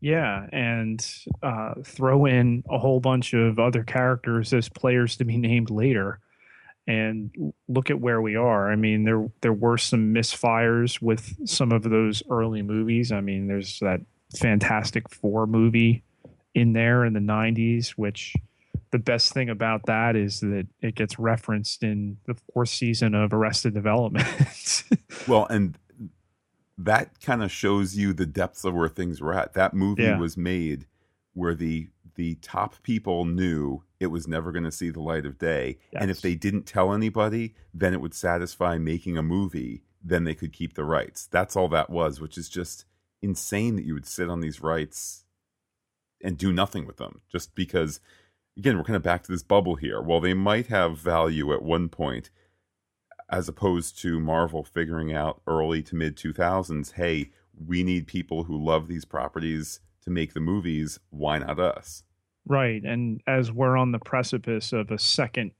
Yeah, 0.00 0.46
and 0.52 1.04
uh, 1.42 1.74
throw 1.84 2.26
in 2.26 2.62
a 2.70 2.78
whole 2.78 3.00
bunch 3.00 3.34
of 3.34 3.58
other 3.58 3.82
characters 3.82 4.52
as 4.52 4.68
players 4.68 5.16
to 5.16 5.24
be 5.24 5.36
named 5.36 5.70
later 5.70 6.20
and 6.86 7.52
look 7.68 7.90
at 7.90 8.00
where 8.00 8.22
we 8.22 8.36
are. 8.36 8.70
I 8.70 8.76
mean, 8.76 9.04
there 9.04 9.28
there 9.40 9.52
were 9.52 9.78
some 9.78 10.14
misfires 10.14 11.00
with 11.02 11.36
some 11.48 11.72
of 11.72 11.82
those 11.82 12.22
early 12.30 12.62
movies. 12.62 13.12
I 13.12 13.20
mean, 13.20 13.46
there's 13.46 13.78
that 13.80 14.00
Fantastic 14.36 15.08
Four 15.08 15.46
movie 15.46 16.04
in 16.58 16.72
there 16.72 17.04
in 17.04 17.12
the 17.12 17.20
90s, 17.20 17.90
which 17.90 18.34
the 18.90 18.98
best 18.98 19.32
thing 19.32 19.48
about 19.48 19.86
that 19.86 20.16
is 20.16 20.40
that 20.40 20.66
it 20.80 20.94
gets 20.94 21.18
referenced 21.18 21.82
in 21.82 22.18
the 22.26 22.34
fourth 22.52 22.70
season 22.70 23.14
of 23.14 23.32
Arrested 23.32 23.74
Development. 23.74 24.84
well, 25.28 25.46
and 25.46 25.78
that 26.78 27.20
kind 27.20 27.42
of 27.42 27.50
shows 27.50 27.96
you 27.96 28.12
the 28.12 28.26
depths 28.26 28.64
of 28.64 28.74
where 28.74 28.88
things 28.88 29.20
were 29.20 29.34
at. 29.34 29.54
That 29.54 29.74
movie 29.74 30.04
yeah. 30.04 30.18
was 30.18 30.36
made 30.36 30.86
where 31.34 31.54
the 31.54 31.88
the 32.14 32.34
top 32.36 32.82
people 32.82 33.24
knew 33.24 33.84
it 34.00 34.08
was 34.08 34.26
never 34.26 34.50
going 34.50 34.64
to 34.64 34.72
see 34.72 34.90
the 34.90 35.00
light 35.00 35.24
of 35.24 35.38
day. 35.38 35.78
Yes. 35.92 36.02
And 36.02 36.10
if 36.10 36.20
they 36.20 36.34
didn't 36.34 36.64
tell 36.64 36.92
anybody, 36.92 37.54
then 37.72 37.94
it 37.94 38.00
would 38.00 38.14
satisfy 38.14 38.76
making 38.76 39.16
a 39.16 39.22
movie. 39.22 39.84
Then 40.02 40.24
they 40.24 40.34
could 40.34 40.52
keep 40.52 40.74
the 40.74 40.84
rights. 40.84 41.28
That's 41.30 41.54
all 41.54 41.68
that 41.68 41.90
was, 41.90 42.20
which 42.20 42.36
is 42.36 42.48
just 42.48 42.86
insane 43.22 43.76
that 43.76 43.84
you 43.84 43.94
would 43.94 44.06
sit 44.06 44.28
on 44.28 44.40
these 44.40 44.60
rights 44.60 45.24
and 46.22 46.36
do 46.36 46.52
nothing 46.52 46.86
with 46.86 46.96
them 46.96 47.20
just 47.30 47.54
because, 47.54 48.00
again, 48.56 48.76
we're 48.76 48.84
kind 48.84 48.96
of 48.96 49.02
back 49.02 49.22
to 49.24 49.32
this 49.32 49.42
bubble 49.42 49.76
here. 49.76 50.00
Well, 50.00 50.20
they 50.20 50.34
might 50.34 50.66
have 50.68 50.98
value 50.98 51.52
at 51.52 51.62
one 51.62 51.88
point, 51.88 52.30
as 53.30 53.48
opposed 53.48 53.98
to 54.00 54.20
Marvel 54.20 54.64
figuring 54.64 55.12
out 55.12 55.40
early 55.46 55.82
to 55.82 55.94
mid 55.94 56.16
2000s 56.16 56.92
hey, 56.92 57.30
we 57.66 57.82
need 57.82 58.06
people 58.06 58.44
who 58.44 58.56
love 58.56 58.88
these 58.88 59.04
properties 59.04 59.80
to 60.02 60.10
make 60.10 60.32
the 60.32 60.40
movies. 60.40 60.98
Why 61.10 61.38
not 61.38 61.58
us? 61.58 62.04
Right. 62.46 62.82
And 62.82 63.20
as 63.26 63.52
we're 63.52 63.76
on 63.76 63.92
the 63.92 63.98
precipice 63.98 64.72
of 64.72 64.90
a 64.90 64.98
second 64.98 65.52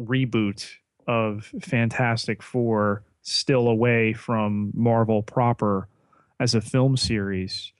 reboot 0.00 0.68
of 1.06 1.52
Fantastic 1.60 2.42
Four, 2.42 3.04
still 3.22 3.68
away 3.68 4.12
from 4.14 4.72
Marvel 4.74 5.22
proper 5.22 5.88
as 6.40 6.54
a 6.54 6.60
film 6.60 6.96
series, 6.96 7.72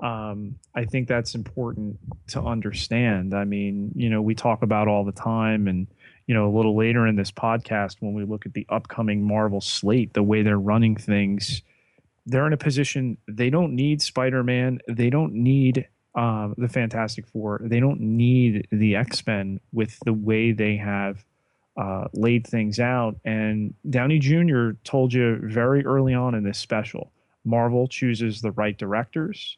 um, 0.00 0.56
I 0.74 0.84
think 0.84 1.08
that's 1.08 1.34
important 1.34 1.98
to 2.28 2.40
understand. 2.40 3.34
I 3.34 3.44
mean, 3.44 3.92
you 3.94 4.10
know, 4.10 4.22
we 4.22 4.34
talk 4.34 4.62
about 4.62 4.88
all 4.88 5.04
the 5.04 5.12
time, 5.12 5.68
and, 5.68 5.86
you 6.26 6.34
know, 6.34 6.48
a 6.48 6.54
little 6.54 6.76
later 6.76 7.06
in 7.06 7.16
this 7.16 7.30
podcast, 7.30 7.96
when 8.00 8.14
we 8.14 8.24
look 8.24 8.46
at 8.46 8.54
the 8.54 8.66
upcoming 8.68 9.22
Marvel 9.22 9.60
slate, 9.60 10.14
the 10.14 10.22
way 10.22 10.42
they're 10.42 10.58
running 10.58 10.96
things, 10.96 11.62
they're 12.26 12.46
in 12.46 12.52
a 12.52 12.58
position 12.58 13.16
they 13.26 13.50
don't 13.50 13.74
need 13.74 14.02
Spider 14.02 14.44
Man. 14.44 14.80
They 14.86 15.10
don't 15.10 15.32
need 15.32 15.88
uh, 16.14 16.48
the 16.58 16.68
Fantastic 16.68 17.26
Four. 17.26 17.60
They 17.62 17.80
don't 17.80 18.00
need 18.00 18.68
the 18.70 18.96
X 18.96 19.26
Men 19.26 19.60
with 19.72 19.98
the 20.04 20.12
way 20.12 20.52
they 20.52 20.76
have 20.76 21.24
uh, 21.78 22.08
laid 22.12 22.46
things 22.46 22.78
out. 22.78 23.16
And 23.24 23.72
Downey 23.88 24.18
Jr. 24.18 24.72
told 24.84 25.12
you 25.12 25.40
very 25.42 25.86
early 25.86 26.12
on 26.12 26.34
in 26.34 26.42
this 26.42 26.58
special 26.58 27.12
Marvel 27.44 27.88
chooses 27.88 28.40
the 28.40 28.50
right 28.52 28.76
directors. 28.76 29.56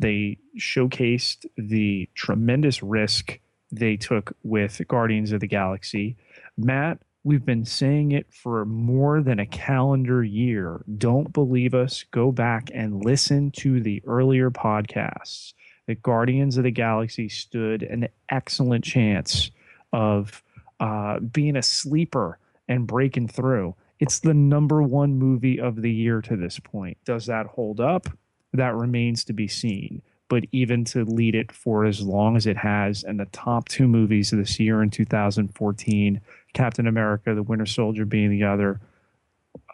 They 0.00 0.38
showcased 0.58 1.44
the 1.58 2.08
tremendous 2.14 2.82
risk 2.82 3.38
they 3.70 3.96
took 3.96 4.34
with 4.42 4.80
Guardians 4.88 5.30
of 5.30 5.40
the 5.40 5.46
Galaxy. 5.46 6.16
Matt, 6.56 7.02
we've 7.22 7.44
been 7.44 7.66
saying 7.66 8.12
it 8.12 8.32
for 8.32 8.64
more 8.64 9.20
than 9.20 9.38
a 9.38 9.46
calendar 9.46 10.24
year. 10.24 10.82
Don't 10.96 11.32
believe 11.34 11.74
us? 11.74 12.04
Go 12.10 12.32
back 12.32 12.70
and 12.72 13.04
listen 13.04 13.50
to 13.58 13.80
the 13.80 14.02
earlier 14.06 14.50
podcasts 14.50 15.52
that 15.86 16.02
Guardians 16.02 16.56
of 16.56 16.64
the 16.64 16.70
Galaxy 16.70 17.28
stood 17.28 17.82
an 17.82 18.08
excellent 18.30 18.84
chance 18.84 19.50
of 19.92 20.42
uh, 20.80 21.20
being 21.20 21.56
a 21.56 21.62
sleeper 21.62 22.38
and 22.68 22.86
breaking 22.86 23.28
through. 23.28 23.74
It's 23.98 24.20
the 24.20 24.32
number 24.32 24.82
one 24.82 25.18
movie 25.18 25.60
of 25.60 25.82
the 25.82 25.92
year 25.92 26.22
to 26.22 26.36
this 26.36 26.58
point. 26.58 26.96
Does 27.04 27.26
that 27.26 27.46
hold 27.46 27.80
up? 27.80 28.08
That 28.52 28.74
remains 28.74 29.24
to 29.24 29.32
be 29.32 29.48
seen. 29.48 30.02
But 30.28 30.44
even 30.52 30.84
to 30.86 31.04
lead 31.04 31.34
it 31.34 31.50
for 31.50 31.84
as 31.84 32.02
long 32.02 32.36
as 32.36 32.46
it 32.46 32.56
has, 32.56 33.02
and 33.02 33.18
the 33.18 33.26
top 33.26 33.68
two 33.68 33.88
movies 33.88 34.32
of 34.32 34.38
this 34.38 34.60
year 34.60 34.80
in 34.82 34.90
2014, 34.90 36.20
Captain 36.52 36.86
America, 36.86 37.34
The 37.34 37.42
Winter 37.42 37.66
Soldier 37.66 38.04
being 38.04 38.30
the 38.30 38.44
other, 38.44 38.80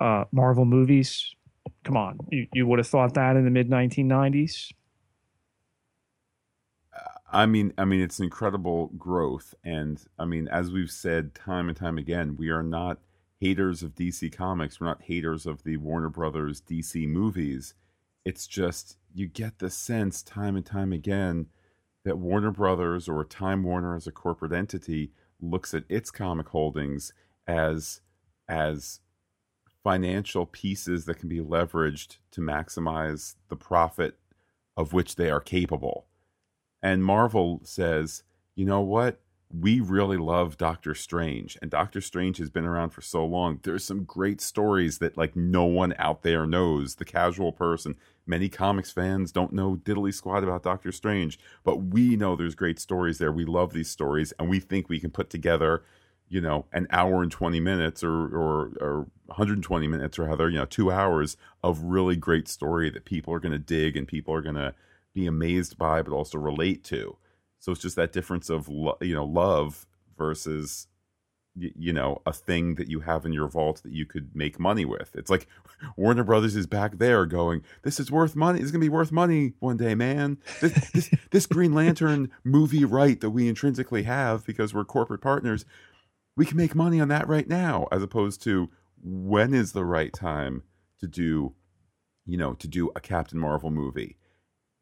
uh, 0.01 0.25
Marvel 0.33 0.65
movies, 0.65 1.35
come 1.85 1.97
on. 1.97 2.19
You, 2.31 2.47
you 2.55 2.67
would 2.67 2.79
have 2.79 2.89
thought 2.89 3.15
that 3.15 3.37
in 3.37 3.45
the 3.45 3.51
mid 3.51 3.69
1990s? 3.69 4.73
I 7.33 7.45
mean, 7.47 7.73
I 7.77 7.85
mean, 7.85 8.01
it's 8.01 8.21
incredible 8.21 8.93
growth, 8.97 9.55
and 9.65 10.03
I 10.19 10.25
mean, 10.25 10.49
as 10.49 10.71
we've 10.71 10.91
said 10.91 11.35
time 11.35 11.69
and 11.69 11.77
time 11.77 11.99
again, 11.99 12.37
we 12.37 12.51
are 12.51 12.63
not 12.63 12.99
haters 13.41 13.83
of 13.83 13.95
DC 13.95 14.35
Comics. 14.35 14.81
We're 14.81 14.87
not 14.87 15.03
haters 15.03 15.45
of 15.45 15.63
the 15.65 15.77
Warner 15.77 16.09
Brothers 16.09 16.63
DC 16.63 17.07
movies. 17.09 17.75
It's 18.27 18.49
just 18.49 18.97
you 19.15 19.29
get 19.29 19.61
the 19.61 19.71
sense 19.71 20.21
time 20.21 20.57
and 20.57 20.67
time 20.67 20.93
again 20.93 21.47
that 22.05 22.19
Warner 22.19 22.51
Brothers 22.51 23.09
or 23.09 23.25
Time 23.25 23.63
Warner 23.63 23.95
as 23.95 24.09
a 24.09 24.13
corporate 24.13 24.53
entity 24.53 25.13
looks 25.41 25.73
at 25.75 25.85
its 25.89 26.11
comic 26.11 26.49
holdings 26.49 27.13
as 27.47 28.01
as 28.49 28.99
financial 29.85 30.45
pieces 30.45 31.05
that 31.05 31.21
can 31.21 31.29
be 31.29 31.39
leveraged 31.39 32.17
to 32.33 32.41
maximize 32.41 33.37
the 33.49 33.55
profit 33.55 34.19
of 34.77 34.93
which 34.93 35.15
they 35.15 35.31
are 35.31 35.41
capable. 35.41 36.07
And 36.83 37.05
Marvel 37.05 37.61
says, 37.63 38.25
you 38.57 38.65
know 38.65 38.81
what? 38.81 39.21
We 39.51 39.81
really 39.81 40.17
love 40.17 40.57
Doctor 40.57 40.95
Strange, 40.95 41.57
and 41.63 41.71
Doctor 41.71 42.01
Strange 42.01 42.39
has 42.39 42.51
been 42.51 42.65
around 42.65 42.91
for 42.91 43.01
so 43.01 43.25
long. 43.25 43.61
There's 43.63 43.85
some 43.85 44.05
great 44.05 44.41
stories 44.41 44.99
that 44.99 45.17
like 45.17 45.37
no 45.37 45.65
one 45.65 45.95
out 45.99 46.23
there 46.23 46.47
knows. 46.47 46.97
The 46.97 47.05
casual 47.05 47.53
person, 47.53 47.97
many 48.27 48.49
comics 48.49 48.91
fans 48.91 49.31
don't 49.31 49.53
know 49.53 49.77
diddly 49.77 50.13
squat 50.13 50.43
about 50.43 50.65
Doctor 50.65 50.91
Strange, 50.91 51.39
but 51.63 51.77
we 51.77 52.17
know 52.17 52.35
there's 52.35 52.57
great 52.57 52.81
stories 52.81 53.19
there. 53.19 53.31
We 53.31 53.45
love 53.45 53.73
these 53.73 53.89
stories, 53.89 54.33
and 54.39 54.49
we 54.49 54.59
think 54.59 54.89
we 54.89 54.99
can 55.01 55.11
put 55.11 55.31
together, 55.31 55.85
you 56.29 56.41
know, 56.41 56.67
an 56.73 56.89
hour 56.91 57.23
and 57.23 57.31
twenty 57.31 57.61
minutes 57.61 58.03
or 58.03 58.27
or, 58.37 58.73
or 58.81 59.07
120 59.27 59.87
minutes 59.87 60.19
or 60.19 60.25
rather, 60.25 60.49
you 60.49 60.59
know, 60.59 60.65
two 60.65 60.91
hours 60.91 61.37
of 61.63 61.83
really 61.83 62.17
great 62.17 62.49
story 62.49 62.91
that 62.91 63.05
people 63.05 63.33
are 63.35 63.41
going 63.41 63.53
to 63.53 63.59
dig 63.59 63.97
and 63.97 64.07
people 64.09 64.35
are 64.35 64.43
going 64.43 64.55
to 64.55 64.75
be 65.15 65.27
amazed 65.27 65.79
by, 65.79 66.03
but 66.03 66.13
also 66.13 66.39
relate 66.39 66.85
to 66.85 67.17
so 67.59 67.73
it's 67.73 67.81
just 67.81 67.97
that 67.97 68.13
difference 68.13 68.51
of 68.51 68.69
lo- 68.69 68.99
you 69.01 69.15
know 69.15 69.25
love 69.25 69.87
versus 70.17 70.87
you 71.59 71.93
know 71.93 72.21
a 72.27 72.33
thing 72.33 72.75
that 72.75 72.89
you 72.89 73.01
have 73.01 73.25
in 73.25 73.33
your 73.33 73.49
vault 73.49 73.83
that 73.83 73.93
you 73.93 74.05
could 74.05 74.35
make 74.35 74.61
money 74.61 74.85
with. 74.85 75.15
It's 75.15 75.31
like 75.31 75.47
warner 75.97 76.25
brothers 76.25 76.55
is 76.55 76.67
back 76.67 76.99
there 76.99 77.25
going 77.25 77.63
this 77.83 77.99
is 77.99 78.11
worth 78.11 78.37
money 78.37 78.61
it's 78.61 78.71
gonna 78.71 78.81
be 78.81 78.89
worth 78.91 79.13
money 79.13 79.55
one 79.61 79.77
day 79.77 79.95
man. 79.95 80.39
This, 80.61 80.91
this, 80.91 81.11
this 81.31 81.47
green 81.47 81.73
lantern 81.73 82.31
movie 82.45 82.85
right 82.85 83.21
that 83.21 83.31
we 83.31 83.49
intrinsically 83.49 84.03
have 84.03 84.45
because 84.45 84.75
we're 84.75 84.85
corporate 84.85 85.23
partners 85.23 85.65
we 86.37 86.45
can 86.45 86.57
make 86.57 86.75
money 86.75 87.01
on 87.01 87.09
that 87.09 87.27
right 87.27 87.49
now 87.49 87.89
as 87.91 88.03
opposed 88.03 88.43
to 88.43 88.71
when 89.03 89.55
is 89.55 89.73
the 89.73 89.85
right 89.85 90.13
time 90.13 90.63
to 91.01 91.07
do 91.07 91.55
you 92.25 92.37
know 92.37 92.55
to 92.55 92.69
do 92.69 92.91
a 92.95 93.01
captain 93.01 93.39
marvel 93.39 93.71
movie? 93.71 94.17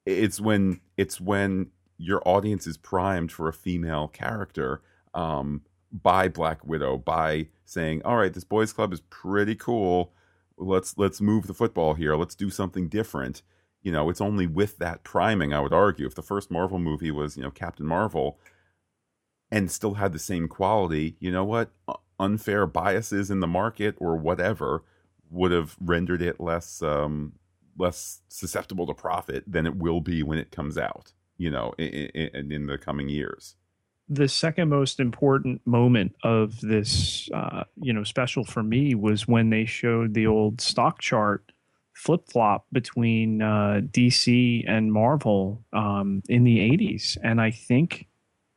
It's 0.07 0.41
when 0.41 0.81
it's 0.97 1.21
when 1.21 1.71
your 1.99 2.23
audience 2.27 2.67
is 2.67 2.77
primed 2.77 3.31
for 3.31 3.49
a 3.49 3.53
female 3.53 4.09
character 4.09 4.83
um, 5.15 5.63
by 5.93 6.29
Black 6.29 6.65
Widow 6.65 6.99
by 6.99 7.49
saying, 7.65 8.03
"All 8.05 8.17
right, 8.17 8.33
this 8.33 8.45
boys' 8.45 8.73
club 8.73 8.93
is 8.93 9.01
pretty 9.01 9.55
cool. 9.55 10.13
Let's 10.57 10.99
let's 10.99 11.21
move 11.21 11.47
the 11.47 11.55
football 11.55 11.95
here. 11.95 12.17
Let's 12.17 12.35
do 12.35 12.51
something 12.51 12.89
different." 12.89 13.43
You 13.83 13.93
know, 13.93 14.09
it's 14.09 14.21
only 14.21 14.47
with 14.47 14.79
that 14.79 15.05
priming, 15.05 15.53
I 15.53 15.61
would 15.61 15.75
argue. 15.75 16.07
If 16.07 16.15
the 16.15 16.23
first 16.23 16.51
Marvel 16.51 16.79
movie 16.79 17.11
was, 17.11 17.37
you 17.37 17.43
know, 17.43 17.51
Captain 17.51 17.87
Marvel, 17.87 18.39
and 19.51 19.71
still 19.71 19.95
had 19.95 20.13
the 20.13 20.19
same 20.19 20.49
quality, 20.49 21.17
you 21.21 21.31
know 21.31 21.45
what? 21.45 21.71
Unfair 22.19 22.67
biases 22.67 23.31
in 23.31 23.41
the 23.41 23.47
market 23.47 23.95
or 23.99 24.17
whatever 24.17 24.85
would 25.31 25.53
have 25.53 25.77
rendered 25.81 26.23
it 26.23 26.41
less 26.41 26.83
um, 26.83 27.35
less 27.77 28.23
susceptible 28.29 28.87
to 28.87 28.95
profit 28.95 29.45
than 29.47 29.67
it 29.67 29.77
will 29.77 30.01
be 30.01 30.23
when 30.23 30.39
it 30.39 30.51
comes 30.51 30.79
out 30.79 31.13
you 31.37 31.51
know, 31.51 31.75
in, 31.79 31.87
in, 31.87 32.53
in 32.53 32.67
the 32.67 32.79
coming 32.79 33.09
years. 33.09 33.57
The 34.09 34.29
second 34.29 34.69
most 34.69 35.01
important 35.01 35.67
moment 35.67 36.15
of 36.23 36.61
this, 36.61 37.29
uh, 37.33 37.65
you 37.77 37.93
know, 37.93 38.05
special 38.05 38.45
for 38.45 38.63
me 38.63 38.95
was 38.95 39.27
when 39.27 39.51
they 39.51 39.65
showed 39.65 40.13
the 40.13 40.27
old 40.27 40.61
stock 40.61 41.01
chart 41.01 41.51
flip 41.95 42.29
flop 42.29 42.67
between 42.73 43.41
uh, 43.41 43.81
DC 43.91 44.65
and 44.69 44.93
Marvel 44.93 45.65
um, 45.73 46.23
in 46.29 46.45
the 46.45 46.59
80s. 46.59 47.17
And 47.23 47.41
I 47.41 47.51
think 47.51 48.07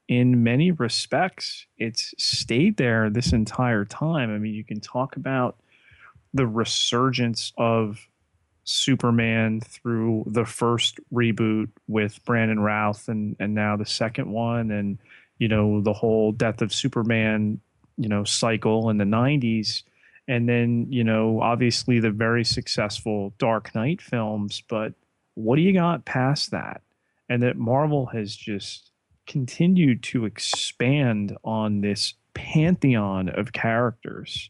in 0.07 0.43
many 0.43 0.71
respects, 0.71 1.65
it's 1.77 2.13
stayed 2.17 2.77
there 2.77 3.09
this 3.09 3.31
entire 3.31 3.85
time. 3.85 4.33
I 4.33 4.39
mean, 4.39 4.53
you 4.53 4.63
can 4.63 4.79
talk 4.79 5.15
about 5.15 5.57
the 6.33 6.47
resurgence 6.47 7.53
of 7.57 8.07
Superman 8.67 9.61
through 9.61 10.25
the 10.27 10.43
first 10.43 10.99
reboot 11.13 11.69
with 11.87 12.23
Brandon 12.25 12.59
Routh 12.59 13.07
and 13.07 13.35
and 13.39 13.55
now 13.55 13.77
the 13.77 13.85
second 13.85 14.29
one 14.29 14.71
and 14.71 14.97
you 15.39 15.47
know 15.47 15.79
the 15.79 15.93
whole 15.93 16.33
death 16.33 16.61
of 16.61 16.73
Superman 16.73 17.61
you 17.97 18.09
know 18.09 18.25
cycle 18.25 18.89
in 18.89 18.97
the 18.97 19.05
90s 19.05 19.83
and 20.27 20.49
then 20.49 20.87
you 20.89 21.05
know 21.05 21.39
obviously 21.41 22.01
the 22.01 22.11
very 22.11 22.43
successful 22.43 23.33
Dark 23.37 23.73
Knight 23.73 24.01
films 24.01 24.61
but 24.67 24.93
what 25.35 25.55
do 25.55 25.61
you 25.61 25.71
got 25.71 26.03
past 26.03 26.51
that? 26.51 26.81
And 27.29 27.43
that 27.43 27.57
Marvel 27.57 28.07
has 28.07 28.35
just 28.35 28.91
continued 29.27 30.03
to 30.03 30.25
expand 30.25 31.37
on 31.43 31.81
this 31.81 32.15
pantheon 32.33 33.29
of 33.29 33.53
characters. 33.53 34.49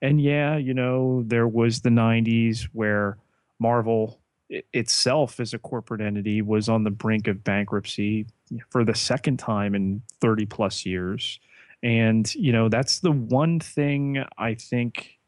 And 0.00 0.20
yeah 0.20 0.56
you 0.56 0.72
know 0.72 1.24
there 1.26 1.48
was 1.48 1.80
the 1.80 1.90
90s 1.90 2.68
where 2.72 3.18
Marvel 3.58 4.20
itself 4.48 5.40
as 5.40 5.52
a 5.52 5.58
corporate 5.58 6.00
entity 6.00 6.40
was 6.40 6.68
on 6.68 6.84
the 6.84 6.90
brink 6.90 7.26
of 7.26 7.42
bankruptcy 7.42 8.26
for 8.70 8.84
the 8.84 8.94
second 8.94 9.38
time 9.38 9.74
in 9.74 10.02
30 10.20 10.46
plus 10.46 10.86
years. 10.86 11.40
And, 11.82 12.32
you 12.34 12.52
know, 12.52 12.68
that's 12.68 13.00
the 13.00 13.10
one 13.10 13.60
thing 13.60 14.24
I 14.38 14.54
think 14.54 15.18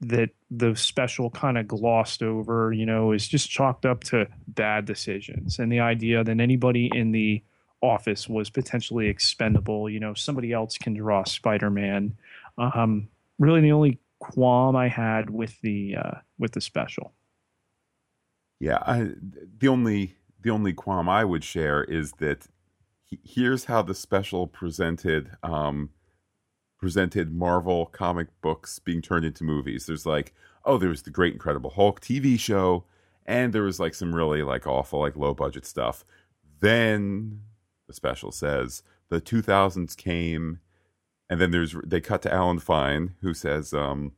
that 0.00 0.30
the 0.50 0.74
special 0.74 1.30
kind 1.30 1.58
of 1.58 1.68
glossed 1.68 2.22
over, 2.22 2.72
you 2.72 2.86
know, 2.86 3.12
is 3.12 3.28
just 3.28 3.50
chalked 3.50 3.86
up 3.86 4.02
to 4.04 4.26
bad 4.48 4.84
decisions 4.84 5.58
and 5.58 5.70
the 5.70 5.80
idea 5.80 6.24
that 6.24 6.40
anybody 6.40 6.90
in 6.94 7.12
the 7.12 7.42
office 7.82 8.28
was 8.28 8.50
potentially 8.50 9.08
expendable. 9.08 9.88
You 9.88 10.00
know, 10.00 10.14
somebody 10.14 10.52
else 10.52 10.76
can 10.78 10.94
draw 10.94 11.24
Spider 11.24 11.70
Man. 11.70 12.16
Um, 12.58 13.08
really, 13.38 13.60
the 13.60 13.72
only 13.72 13.98
qualm 14.18 14.76
I 14.76 14.88
had 14.88 15.30
with 15.30 15.60
the 15.62 15.96
uh, 15.96 16.18
with 16.38 16.52
the 16.52 16.60
special. 16.60 17.12
Yeah, 18.60 18.78
I, 18.82 19.12
the 19.58 19.68
only 19.68 20.16
the 20.42 20.50
only 20.50 20.72
qualm 20.72 21.08
I 21.08 21.24
would 21.24 21.42
share 21.42 21.82
is 21.84 22.12
that 22.12 22.46
he, 23.04 23.18
here's 23.24 23.64
how 23.64 23.82
the 23.82 23.94
special 23.94 24.46
presented 24.46 25.30
um, 25.42 25.90
presented 26.78 27.32
Marvel 27.32 27.86
comic 27.86 28.28
books 28.42 28.78
being 28.78 29.02
turned 29.02 29.24
into 29.24 29.44
movies. 29.44 29.86
There's 29.86 30.06
like, 30.06 30.34
oh, 30.64 30.78
there 30.78 30.90
was 30.90 31.02
the 31.02 31.10
Great 31.10 31.32
Incredible 31.32 31.70
Hulk 31.70 32.00
TV 32.00 32.38
show, 32.38 32.84
and 33.26 33.52
there 33.52 33.62
was 33.62 33.80
like 33.80 33.94
some 33.94 34.14
really 34.14 34.42
like 34.42 34.66
awful 34.66 35.00
like 35.00 35.16
low 35.16 35.34
budget 35.34 35.64
stuff. 35.64 36.04
Then 36.60 37.40
the 37.86 37.94
special 37.94 38.30
says 38.30 38.82
the 39.08 39.22
2000s 39.22 39.96
came, 39.96 40.60
and 41.30 41.40
then 41.40 41.50
there's 41.50 41.74
they 41.84 42.00
cut 42.02 42.20
to 42.22 42.32
Alan 42.32 42.58
Fine 42.58 43.14
who 43.22 43.32
says 43.32 43.72
um, 43.72 44.12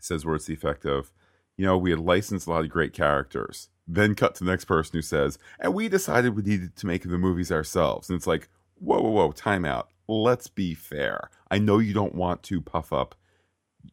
says 0.00 0.26
words 0.26 0.46
the 0.46 0.54
effect 0.54 0.84
of 0.84 1.12
you 1.58 1.66
know, 1.66 1.76
we 1.76 1.90
had 1.90 1.98
licensed 1.98 2.46
a 2.46 2.50
lot 2.50 2.64
of 2.64 2.70
great 2.70 2.94
characters. 2.94 3.68
Then 3.86 4.14
cut 4.14 4.34
to 4.36 4.44
the 4.44 4.50
next 4.50 4.66
person 4.66 4.92
who 4.96 5.02
says, 5.02 5.38
and 5.58 5.74
we 5.74 5.88
decided 5.88 6.36
we 6.36 6.42
needed 6.42 6.76
to 6.76 6.86
make 6.86 7.02
the 7.02 7.18
movies 7.18 7.50
ourselves. 7.50 8.08
And 8.08 8.16
it's 8.16 8.26
like, 8.26 8.48
whoa, 8.76 9.00
whoa, 9.00 9.10
whoa, 9.10 9.32
time 9.32 9.64
out. 9.64 9.88
Let's 10.06 10.46
be 10.46 10.74
fair. 10.74 11.30
I 11.50 11.58
know 11.58 11.78
you 11.78 11.92
don't 11.92 12.14
want 12.14 12.42
to 12.44 12.60
puff 12.60 12.92
up, 12.92 13.14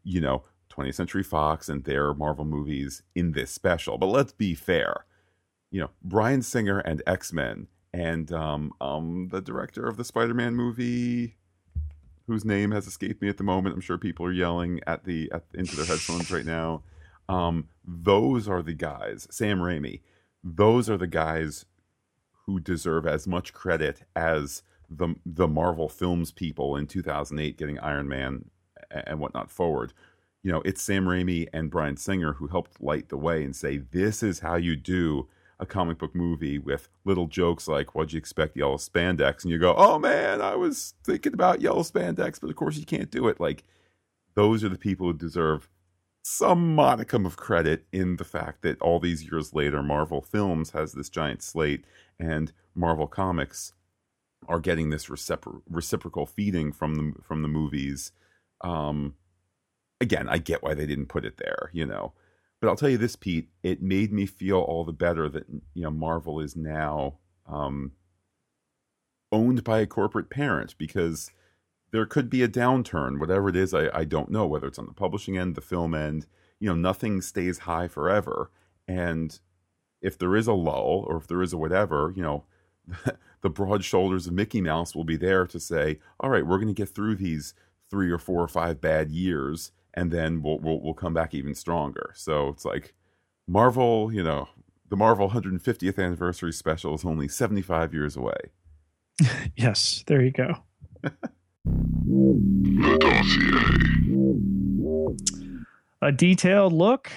you 0.04 0.22
know, 0.22 0.44
20th 0.72 0.96
Century 0.96 1.24
Fox 1.24 1.68
and 1.68 1.84
their 1.84 2.14
Marvel 2.14 2.46
movies 2.46 3.02
in 3.16 3.32
this 3.32 3.52
special, 3.52 3.98
but 3.98 4.08
let's 4.08 4.34
be 4.34 4.54
fair. 4.54 5.06
You 5.72 5.82
know, 5.82 5.90
Bryan 6.04 6.42
Singer 6.42 6.80
and 6.80 7.02
X 7.08 7.34
Men 7.34 7.68
and 7.94 8.32
um, 8.32 8.74
um, 8.80 9.30
the 9.32 9.42
director 9.42 9.88
of 9.88 9.98
the 9.98 10.04
Spider 10.04 10.34
Man 10.34 10.56
movie, 10.56 11.38
whose 12.28 12.46
name 12.46 12.72
has 12.72 12.88
escaped 12.88 13.22
me 13.22 13.30
at 13.30 13.38
the 13.38 13.44
moment. 13.44 13.76
I'm 13.76 13.82
sure 13.82 13.98
people 13.98 14.26
are 14.26 14.32
yelling 14.32 14.82
at 14.86 15.06
the 15.06 15.32
at, 15.34 15.44
into 15.54 15.76
their 15.76 15.86
headphones 15.86 16.32
right 16.32 16.46
now. 16.46 16.84
Um, 17.28 17.70
those 17.86 18.48
are 18.48 18.62
the 18.62 18.74
guys, 18.74 19.28
Sam 19.32 19.60
Raimi, 19.60 20.02
those 20.44 20.90
are 20.90 20.98
the 20.98 21.08
guys 21.08 21.66
who 22.46 22.60
deserve 22.60 23.08
as 23.08 23.28
much 23.28 23.54
credit 23.54 24.04
as 24.16 24.62
the 24.90 25.16
the 25.26 25.48
Marvel 25.48 25.90
Films 25.90 26.32
people 26.32 26.76
in 26.76 26.86
2008 26.86 27.58
getting 27.58 27.80
Iron 27.80 28.08
Man 28.08 28.46
and 28.92 29.20
whatnot 29.20 29.50
forward. 29.50 29.94
You 30.44 30.52
know, 30.52 30.62
it's 30.64 30.82
Sam 30.82 31.06
Raimi 31.06 31.48
and 31.54 31.72
Bryan 31.72 31.98
Singer 31.98 32.34
who 32.34 32.48
helped 32.48 32.82
light 32.82 33.10
the 33.10 33.18
way 33.18 33.44
and 33.44 33.56
say, 33.56 33.78
this 33.78 34.22
is 34.22 34.40
how 34.40 34.56
you 34.56 34.76
do 34.76 35.28
a 35.60 35.66
comic 35.66 35.98
book 35.98 36.14
movie 36.14 36.60
with 36.60 36.90
little 37.04 37.28
jokes 37.28 37.68
like, 37.68 37.96
what'd 37.96 38.14
you 38.14 38.20
expect, 38.20 38.58
yellow 38.58 38.78
spandex? 38.78 39.44
And 39.44 39.52
you 39.52 39.58
go, 39.58 39.74
oh 39.76 39.98
man, 39.98 40.42
I 40.42 40.56
was 40.56 40.94
thinking 41.04 41.34
about 41.34 41.62
yellow 41.62 41.82
spandex, 41.82 42.40
but 42.40 42.50
of 42.50 42.56
course 42.56 42.78
you 42.78 42.86
can't 42.86 43.10
do 43.10 43.28
it. 43.28 43.40
Like, 43.40 43.64
those 44.36 44.64
are 44.64 44.70
the 44.70 44.78
people 44.78 45.08
who 45.08 45.14
deserve 45.14 45.70
some 46.28 46.74
modicum 46.74 47.24
of 47.24 47.38
credit 47.38 47.86
in 47.92 48.16
the 48.16 48.24
fact 48.24 48.64
that 48.64 48.82
all 48.82 49.00
these 49.00 49.26
years 49.30 49.54
later, 49.54 49.84
Marvel 49.84 50.24
Films 50.24 50.72
has 50.72 50.94
this 50.94 51.08
giant 51.08 51.44
slate, 51.44 51.86
and 52.20 52.52
Marvel 52.74 53.06
Comics 53.06 53.74
are 54.48 54.60
getting 54.60 54.90
this 54.90 55.06
recipro- 55.06 55.62
reciprocal 55.70 56.26
feeding 56.26 56.72
from 56.72 56.96
the 56.96 57.14
from 57.22 57.44
the 57.44 57.48
movies. 57.48 58.12
Um, 58.62 59.14
again, 60.02 60.28
I 60.28 60.40
get 60.40 60.64
why 60.64 60.74
they 60.74 60.88
didn't 60.88 61.10
put 61.10 61.26
it 61.26 61.38
there, 61.38 61.70
you 61.74 61.86
know. 61.86 62.14
But 62.60 62.70
I'll 62.70 62.76
tell 62.76 62.90
you 62.90 62.98
this, 62.98 63.16
Pete, 63.16 63.50
it 63.62 63.84
made 63.84 64.12
me 64.12 64.26
feel 64.26 64.58
all 64.58 64.84
the 64.84 64.94
better 64.94 65.30
that 65.30 65.46
you 65.76 65.84
know 65.84 65.92
Marvel 65.92 66.40
is 66.40 66.56
now 66.56 67.20
um, 67.48 67.92
owned 69.32 69.64
by 69.64 69.80
a 69.80 69.86
corporate 69.86 70.32
parent 70.32 70.74
because 70.80 71.30
there 71.96 72.06
could 72.06 72.30
be 72.30 72.44
a 72.44 72.48
downturn, 72.50 73.22
whatever 73.22 73.48
it 73.48 73.56
is. 73.56 73.74
I, 73.74 73.90
I 73.94 74.04
don't 74.04 74.30
know 74.30 74.46
whether 74.46 74.68
it's 74.68 74.78
on 74.78 74.86
the 74.86 74.92
publishing 74.92 75.38
end, 75.38 75.56
the 75.56 75.62
film 75.62 75.96
end. 75.96 76.26
You 76.60 76.68
know, 76.68 76.76
nothing 76.76 77.22
stays 77.22 77.60
high 77.60 77.88
forever, 77.88 78.52
and 78.86 79.40
if 80.02 80.18
there 80.18 80.36
is 80.36 80.46
a 80.46 80.54
lull 80.54 81.06
or 81.08 81.16
if 81.16 81.28
there 81.28 81.42
is 81.42 81.54
a 81.54 81.58
whatever, 81.58 82.12
you 82.14 82.22
know, 82.22 82.44
the 83.42 83.50
broad 83.50 83.86
shoulders 83.86 84.28
of 84.28 84.34
Mickey 84.34 84.60
Mouse 84.60 84.94
will 84.94 85.06
be 85.06 85.16
there 85.16 85.48
to 85.48 85.58
say, 85.58 86.00
"All 86.20 86.30
right, 86.30 86.46
we're 86.46 86.58
going 86.58 86.68
to 86.68 86.74
get 86.74 86.90
through 86.90 87.16
these 87.16 87.54
three 87.90 88.12
or 88.12 88.18
four 88.18 88.44
or 88.44 88.50
five 88.50 88.82
bad 88.82 89.10
years, 89.10 89.72
and 89.94 90.12
then 90.12 90.42
we'll 90.42 90.60
we'll, 90.60 90.82
we'll 90.82 90.94
come 90.94 91.14
back 91.14 91.34
even 91.34 91.56
stronger." 91.56 92.12
So 92.14 92.50
it's 92.50 92.66
like 92.66 92.94
Marvel, 93.48 94.12
you 94.12 94.22
know, 94.22 94.50
the 94.90 94.98
Marvel 94.98 95.30
150th 95.30 95.98
anniversary 95.98 96.52
special 96.52 96.94
is 96.96 97.06
only 97.06 97.30
75 97.30 97.94
years 97.94 98.18
away. 98.18 98.52
yes, 99.56 100.04
there 100.08 100.22
you 100.22 100.32
go. 100.32 100.58
A 106.02 106.12
detailed 106.12 106.74
look, 106.74 107.12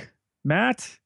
Matt, 0.45 0.99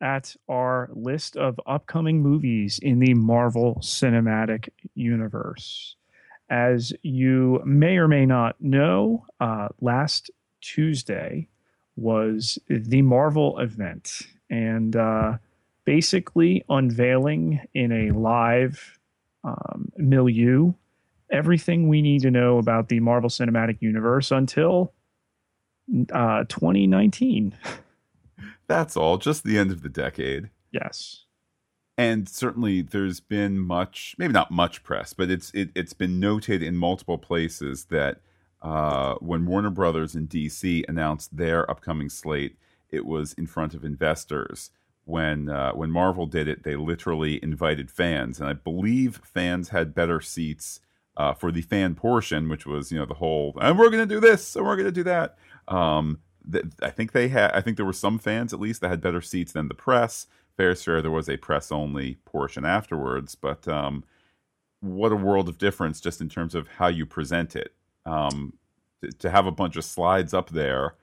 at 0.00 0.36
our 0.48 0.90
list 0.92 1.36
of 1.36 1.58
upcoming 1.66 2.20
movies 2.20 2.78
in 2.82 2.98
the 2.98 3.14
Marvel 3.14 3.76
Cinematic 3.80 4.68
Universe. 4.94 5.96
As 6.50 6.92
you 7.02 7.62
may 7.64 7.96
or 7.96 8.06
may 8.06 8.26
not 8.26 8.60
know, 8.60 9.24
uh, 9.40 9.68
last 9.80 10.30
Tuesday 10.60 11.48
was 11.96 12.58
the 12.68 13.02
Marvel 13.02 13.58
event, 13.58 14.22
and 14.50 14.94
uh, 14.94 15.38
basically 15.84 16.64
unveiling 16.68 17.60
in 17.72 17.92
a 17.92 18.10
live 18.10 18.98
um, 19.42 19.90
milieu 19.96 20.74
everything 21.34 21.88
we 21.88 22.00
need 22.00 22.22
to 22.22 22.30
know 22.30 22.58
about 22.58 22.88
the 22.88 23.00
Marvel 23.00 23.28
Cinematic 23.28 23.82
Universe 23.82 24.30
until 24.30 24.92
uh, 26.12 26.44
2019. 26.48 27.54
That's 28.66 28.96
all, 28.96 29.18
just 29.18 29.44
the 29.44 29.58
end 29.58 29.70
of 29.70 29.82
the 29.82 29.88
decade. 29.88 30.50
Yes. 30.70 31.24
And 31.98 32.28
certainly 32.28 32.82
there's 32.82 33.20
been 33.20 33.58
much, 33.58 34.14
maybe 34.18 34.32
not 34.32 34.50
much 34.50 34.82
press, 34.82 35.12
but 35.12 35.30
it's 35.30 35.52
it, 35.52 35.70
it's 35.74 35.92
been 35.92 36.18
noted 36.18 36.62
in 36.62 36.76
multiple 36.76 37.18
places 37.18 37.84
that 37.86 38.20
uh, 38.62 39.14
when 39.16 39.46
Warner 39.46 39.70
Brothers 39.70 40.14
and 40.14 40.28
DC 40.28 40.84
announced 40.88 41.36
their 41.36 41.70
upcoming 41.70 42.08
slate, 42.08 42.56
it 42.90 43.04
was 43.04 43.34
in 43.34 43.46
front 43.46 43.74
of 43.74 43.84
investors. 43.84 44.70
When 45.04 45.50
uh, 45.50 45.72
when 45.72 45.90
Marvel 45.90 46.26
did 46.26 46.48
it, 46.48 46.64
they 46.64 46.74
literally 46.74 47.38
invited 47.42 47.90
fans, 47.90 48.40
and 48.40 48.48
I 48.48 48.54
believe 48.54 49.20
fans 49.22 49.68
had 49.68 49.94
better 49.94 50.20
seats 50.20 50.80
uh, 51.16 51.34
for 51.34 51.52
the 51.52 51.62
fan 51.62 51.94
portion, 51.94 52.48
which 52.48 52.66
was 52.66 52.90
you 52.90 52.98
know 52.98 53.06
the 53.06 53.14
whole 53.14 53.56
and 53.60 53.78
we're 53.78 53.90
going 53.90 54.06
to 54.06 54.14
do 54.14 54.20
this 54.20 54.56
and 54.56 54.64
we're 54.64 54.76
going 54.76 54.86
to 54.86 54.92
do 54.92 55.04
that. 55.04 55.36
Um, 55.68 56.20
th- 56.50 56.64
I 56.82 56.90
think 56.90 57.12
they 57.12 57.28
had. 57.28 57.52
I 57.52 57.60
think 57.60 57.76
there 57.76 57.86
were 57.86 57.92
some 57.92 58.18
fans 58.18 58.52
at 58.52 58.60
least 58.60 58.80
that 58.80 58.88
had 58.88 59.00
better 59.00 59.20
seats 59.20 59.52
than 59.52 59.68
the 59.68 59.74
press. 59.74 60.26
Fair 60.56 60.74
fair, 60.74 61.02
there 61.02 61.10
was 61.10 61.28
a 61.28 61.36
press 61.36 61.72
only 61.72 62.16
portion 62.24 62.64
afterwards, 62.64 63.34
but 63.34 63.66
um, 63.66 64.04
what 64.80 65.12
a 65.12 65.16
world 65.16 65.48
of 65.48 65.58
difference 65.58 66.00
just 66.00 66.20
in 66.20 66.28
terms 66.28 66.54
of 66.54 66.68
how 66.68 66.86
you 66.86 67.06
present 67.06 67.56
it. 67.56 67.72
Um, 68.06 68.52
to, 69.00 69.10
to 69.10 69.30
have 69.30 69.46
a 69.46 69.52
bunch 69.52 69.76
of 69.76 69.84
slides 69.84 70.34
up 70.34 70.50
there 70.50 70.94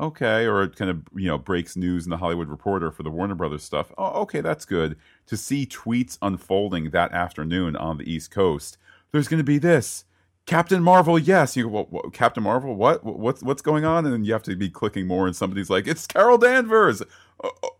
okay, 0.00 0.46
or 0.46 0.62
it 0.62 0.76
kind 0.76 0.90
of 0.90 1.02
you 1.14 1.26
know 1.26 1.38
breaks 1.38 1.76
news 1.76 2.06
in 2.06 2.10
the 2.10 2.16
Hollywood 2.16 2.48
Reporter 2.48 2.90
for 2.90 3.02
the 3.02 3.10
Warner 3.10 3.34
Brothers 3.34 3.62
stuff. 3.62 3.92
Oh, 3.98 4.22
okay, 4.22 4.40
that's 4.40 4.64
good. 4.64 4.96
To 5.26 5.36
see 5.36 5.66
tweets 5.66 6.18
unfolding 6.22 6.90
that 6.90 7.12
afternoon 7.12 7.76
on 7.76 7.98
the 7.98 8.10
East 8.10 8.30
Coast, 8.30 8.78
there's 9.12 9.28
going 9.28 9.38
to 9.38 9.44
be 9.44 9.58
this. 9.58 10.04
Captain 10.46 10.82
Marvel, 10.82 11.18
yes. 11.18 11.56
You 11.56 11.64
go, 11.64 11.68
well, 11.68 11.86
what, 11.90 12.12
Captain 12.12 12.42
Marvel, 12.42 12.74
what? 12.74 13.04
What's 13.04 13.42
what's 13.42 13.62
going 13.62 13.84
on? 13.84 14.04
And 14.04 14.12
then 14.12 14.24
you 14.24 14.32
have 14.32 14.42
to 14.44 14.56
be 14.56 14.70
clicking 14.70 15.06
more, 15.06 15.26
and 15.26 15.36
somebody's 15.36 15.70
like, 15.70 15.86
"It's 15.86 16.06
Carol 16.06 16.38
Danvers." 16.38 17.02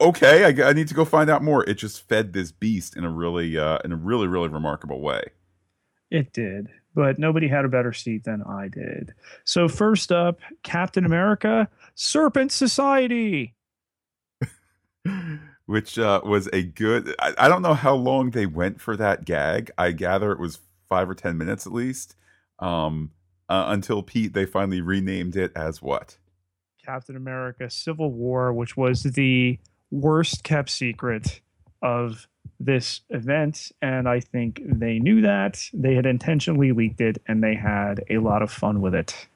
okay, 0.01 0.45
I, 0.45 0.69
I, 0.69 0.73
need 0.73 0.89
to 0.89 0.95
go 0.95 1.05
find 1.05 1.29
out 1.29 1.43
more. 1.43 1.69
It 1.69 1.75
just 1.75 2.09
fed 2.09 2.33
this 2.33 2.51
beast 2.53 2.97
in 2.97 3.05
a 3.05 3.11
really, 3.11 3.59
uh, 3.59 3.79
in 3.85 3.93
a 3.93 3.97
really, 3.97 4.27
really 4.27 4.49
remarkable 4.49 5.01
way. 5.01 5.23
It 6.11 6.33
did, 6.33 6.69
but 6.95 7.19
nobody 7.19 7.47
had 7.49 7.65
a 7.65 7.69
better 7.69 7.93
seat 7.93 8.25
than 8.25 8.43
I 8.43 8.69
did. 8.69 9.15
So 9.45 9.69
first 9.69 10.13
up, 10.13 10.41
Captain 10.63 11.05
America, 11.05 11.69
Serpent 11.95 12.53
Society. 12.53 13.55
Which 15.67 15.99
uh, 16.01 16.21
was 16.25 16.49
a 16.53 16.65
good. 16.65 17.15
I, 17.21 17.35
I 17.39 17.49
don't 17.49 17.63
know 17.63 17.75
how 17.75 17.95
long 17.95 18.31
they 18.31 18.47
went 18.47 18.81
for 18.81 18.97
that 18.97 19.25
gag. 19.25 19.71
I 19.79 19.93
gather 19.93 20.33
it 20.33 20.41
was 20.41 20.59
five 20.91 21.09
or 21.09 21.15
ten 21.15 21.39
minutes 21.39 21.67
at 21.67 21.73
least. 21.73 22.17
Um, 22.59 23.13
uh, 23.49 23.65
until 23.69 24.03
Pete, 24.03 24.35
they 24.35 24.45
finally 24.45 24.83
renamed 24.83 25.35
it 25.37 25.53
as 25.57 25.81
what? 25.81 26.19
Captain 26.85 27.17
America: 27.17 27.71
Civil 27.71 28.13
War, 28.13 28.53
which 28.53 28.77
was 28.77 29.03
the 29.03 29.59
worst 29.91 30.45
kept 30.45 30.69
secret 30.69 31.41
of 31.81 32.29
this 32.59 33.01
event, 33.09 33.73
and 33.81 34.07
I 34.07 34.21
think 34.21 34.61
they 34.65 34.99
knew 34.99 35.23
that 35.23 35.65
they 35.73 35.95
had 35.95 36.05
intentionally 36.05 36.73
leaked 36.73 37.01
it, 37.01 37.17
and 37.27 37.43
they 37.43 37.55
had 37.55 38.05
a 38.11 38.19
lot 38.19 38.43
of 38.43 38.53
fun 38.53 38.83
with 38.83 38.95
it. 38.95 39.27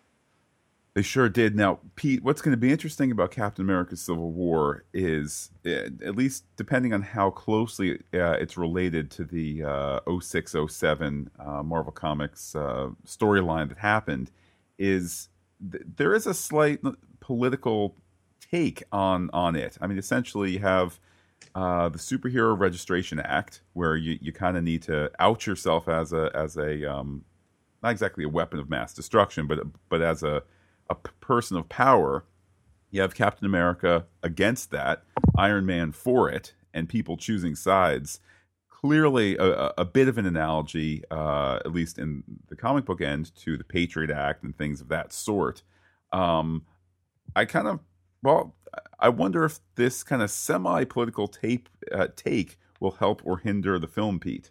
They 0.95 1.03
sure 1.03 1.29
did. 1.29 1.57
Now, 1.57 1.81
Pete, 1.97 2.23
what's 2.23 2.41
going 2.41 2.53
to 2.53 2.57
be 2.57 2.71
interesting 2.71 3.11
about 3.11 3.33
Captain 3.33 3.65
America 3.65 3.97
Civil 3.97 4.31
War 4.31 4.85
is, 4.93 5.51
eh, 5.65 5.89
at 6.05 6.15
least 6.15 6.45
depending 6.57 6.93
on 6.95 7.03
how 7.03 7.31
closely 7.31 7.95
uh, 8.15 8.37
it's 8.39 8.57
related 8.57 9.11
to 9.13 9.25
the 9.25 9.65
uh, 9.65 10.01
0607 10.21 11.31
uh, 11.41 11.65
Marvel 11.65 11.91
Comics 11.91 12.55
uh, 12.55 12.91
storyline 13.05 13.69
that 13.71 13.79
happened, 13.79 14.31
is 14.79 15.31
th- 15.73 15.83
there 15.97 16.15
is 16.15 16.29
a 16.29 16.35
slight 16.35 16.81
political 17.19 17.97
take 18.53 18.85
on, 18.93 19.31
on 19.33 19.57
it. 19.57 19.77
I 19.81 19.89
mean, 19.89 19.99
essentially, 19.99 20.53
you 20.53 20.61
have 20.61 21.01
uh, 21.57 21.89
the 21.89 21.99
Superhero 21.99 22.57
Registration 22.57 23.19
Act, 23.19 23.63
where 23.73 23.97
you, 23.97 24.17
you 24.21 24.31
kind 24.33 24.57
of 24.57 24.63
need 24.63 24.83
to 24.83 25.11
out 25.19 25.45
yourself 25.45 25.89
as 25.89 26.13
a, 26.13 26.31
as 26.37 26.57
a 26.57 26.89
um, 26.89 27.25
not 27.83 27.91
exactly 27.91 28.23
a 28.23 28.29
weapon 28.29 28.61
of 28.61 28.71
mass 28.71 28.95
destruction, 28.95 29.49
but, 29.49 29.59
but 29.89 30.01
as 30.01 30.23
a 30.23 30.45
a 30.89 30.95
person 30.95 31.57
of 31.57 31.69
power. 31.69 32.25
You 32.91 33.01
have 33.01 33.15
Captain 33.15 33.47
America 33.47 34.07
against 34.23 34.71
that, 34.71 35.03
Iron 35.37 35.67
Man 35.67 35.93
for 35.93 36.31
it, 36.31 36.55
and 36.73 36.89
people 36.89 37.17
choosing 37.17 37.55
sides. 37.55 38.21
Clearly, 38.69 39.37
a, 39.39 39.73
a 39.79 39.85
bit 39.85 40.09
of 40.09 40.19
an 40.19 40.27
analogy, 40.27 41.03
uh, 41.11 41.61
at 41.65 41.73
least 41.73 41.99
in 41.99 42.23
the 42.49 42.57
comic 42.57 42.85
book 42.85 43.01
end, 43.01 43.35
to 43.37 43.57
the 43.57 43.65
Patriot 43.65 44.11
Act 44.11 44.45
and 44.45 44.57
things 44.57 44.81
of 44.81 44.89
that 44.89 45.13
sort. 45.13 45.63
Um, 46.13 46.67
I 47.35 47.47
kind 47.47 47.67
of, 47.67 47.81
well, 48.23 48.55
I 49.01 49.09
wonder 49.09 49.45
if 49.45 49.61
this 49.75 50.05
kind 50.05 50.23
of 50.23 50.31
semi-political 50.31 51.29
tape 51.29 51.69
uh, 51.91 52.09
take 52.15 52.59
will 52.79 52.93
help 52.93 53.23
or 53.25 53.39
hinder 53.39 53.79
the 53.79 53.89
film, 53.89 54.21
Pete. 54.21 54.51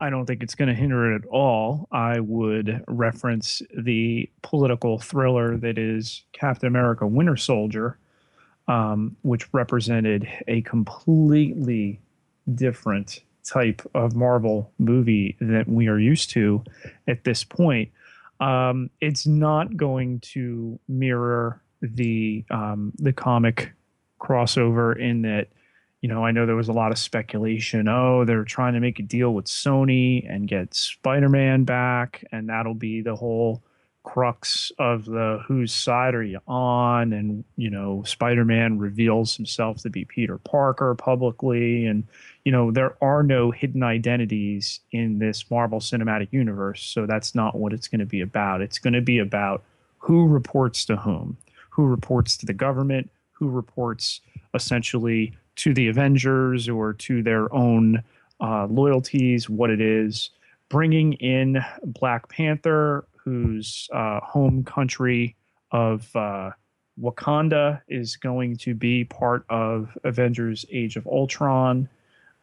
I 0.00 0.08
don't 0.08 0.24
think 0.24 0.42
it's 0.42 0.54
going 0.54 0.68
to 0.68 0.74
hinder 0.74 1.12
it 1.12 1.22
at 1.22 1.28
all. 1.28 1.86
I 1.92 2.20
would 2.20 2.82
reference 2.88 3.60
the 3.76 4.28
political 4.42 4.98
thriller 4.98 5.56
that 5.58 5.76
is 5.78 6.22
Captain 6.32 6.66
America 6.66 7.06
Winter 7.06 7.36
Soldier, 7.36 7.98
um, 8.66 9.16
which 9.22 9.52
represented 9.52 10.26
a 10.48 10.62
completely 10.62 12.00
different 12.54 13.20
type 13.44 13.82
of 13.94 14.14
Marvel 14.14 14.70
movie 14.78 15.36
that 15.40 15.68
we 15.68 15.88
are 15.88 15.98
used 15.98 16.30
to 16.30 16.64
at 17.06 17.24
this 17.24 17.44
point. 17.44 17.90
Um, 18.40 18.88
it's 19.00 19.26
not 19.26 19.76
going 19.76 20.20
to 20.20 20.78
mirror 20.88 21.60
the 21.82 22.44
um, 22.50 22.92
the 22.98 23.12
comic 23.12 23.72
crossover 24.18 24.98
in 24.98 25.22
that 25.22 25.48
you 26.00 26.08
know, 26.08 26.24
I 26.24 26.30
know 26.30 26.46
there 26.46 26.56
was 26.56 26.68
a 26.68 26.72
lot 26.72 26.92
of 26.92 26.98
speculation. 26.98 27.88
Oh, 27.88 28.24
they're 28.24 28.44
trying 28.44 28.74
to 28.74 28.80
make 28.80 28.98
a 28.98 29.02
deal 29.02 29.34
with 29.34 29.46
Sony 29.46 30.26
and 30.28 30.48
get 30.48 30.74
Spider 30.74 31.28
Man 31.28 31.64
back, 31.64 32.24
and 32.32 32.48
that'll 32.48 32.74
be 32.74 33.02
the 33.02 33.16
whole 33.16 33.62
crux 34.02 34.72
of 34.78 35.04
the 35.04 35.42
whose 35.46 35.72
side 35.72 36.14
are 36.14 36.22
you 36.22 36.40
on? 36.46 37.12
And, 37.12 37.44
you 37.56 37.70
know, 37.70 38.02
Spider 38.06 38.44
Man 38.44 38.78
reveals 38.78 39.36
himself 39.36 39.82
to 39.82 39.90
be 39.90 40.04
Peter 40.04 40.38
Parker 40.38 40.94
publicly. 40.94 41.86
And, 41.86 42.04
you 42.44 42.52
know, 42.52 42.70
there 42.70 42.96
are 43.02 43.22
no 43.22 43.50
hidden 43.50 43.82
identities 43.82 44.80
in 44.92 45.18
this 45.18 45.50
Marvel 45.50 45.80
Cinematic 45.80 46.28
Universe. 46.32 46.82
So 46.82 47.06
that's 47.06 47.34
not 47.34 47.56
what 47.56 47.72
it's 47.72 47.88
going 47.88 48.00
to 48.00 48.06
be 48.06 48.20
about. 48.20 48.62
It's 48.62 48.78
going 48.78 48.94
to 48.94 49.02
be 49.02 49.18
about 49.18 49.62
who 49.98 50.26
reports 50.26 50.84
to 50.86 50.96
whom, 50.96 51.36
who 51.68 51.86
reports 51.86 52.36
to 52.38 52.46
the 52.46 52.54
government, 52.54 53.10
who 53.32 53.48
reports 53.48 54.20
essentially 54.54 55.36
to 55.56 55.74
the 55.74 55.88
Avengers 55.88 56.68
or 56.68 56.92
to 56.94 57.22
their 57.22 57.52
own 57.54 58.02
uh, 58.40 58.66
loyalties, 58.66 59.48
what 59.50 59.70
it 59.70 59.80
is. 59.80 60.30
Bringing 60.68 61.14
in 61.14 61.62
Black 61.84 62.28
Panther, 62.28 63.04
whose 63.16 63.88
uh, 63.92 64.20
home 64.20 64.64
country 64.64 65.36
of 65.72 66.14
uh, 66.14 66.50
Wakanda 67.00 67.80
is 67.88 68.16
going 68.16 68.56
to 68.58 68.74
be 68.74 69.04
part 69.04 69.44
of 69.48 69.96
Avengers: 70.04 70.64
Age 70.70 70.96
of 70.96 71.06
Ultron. 71.06 71.88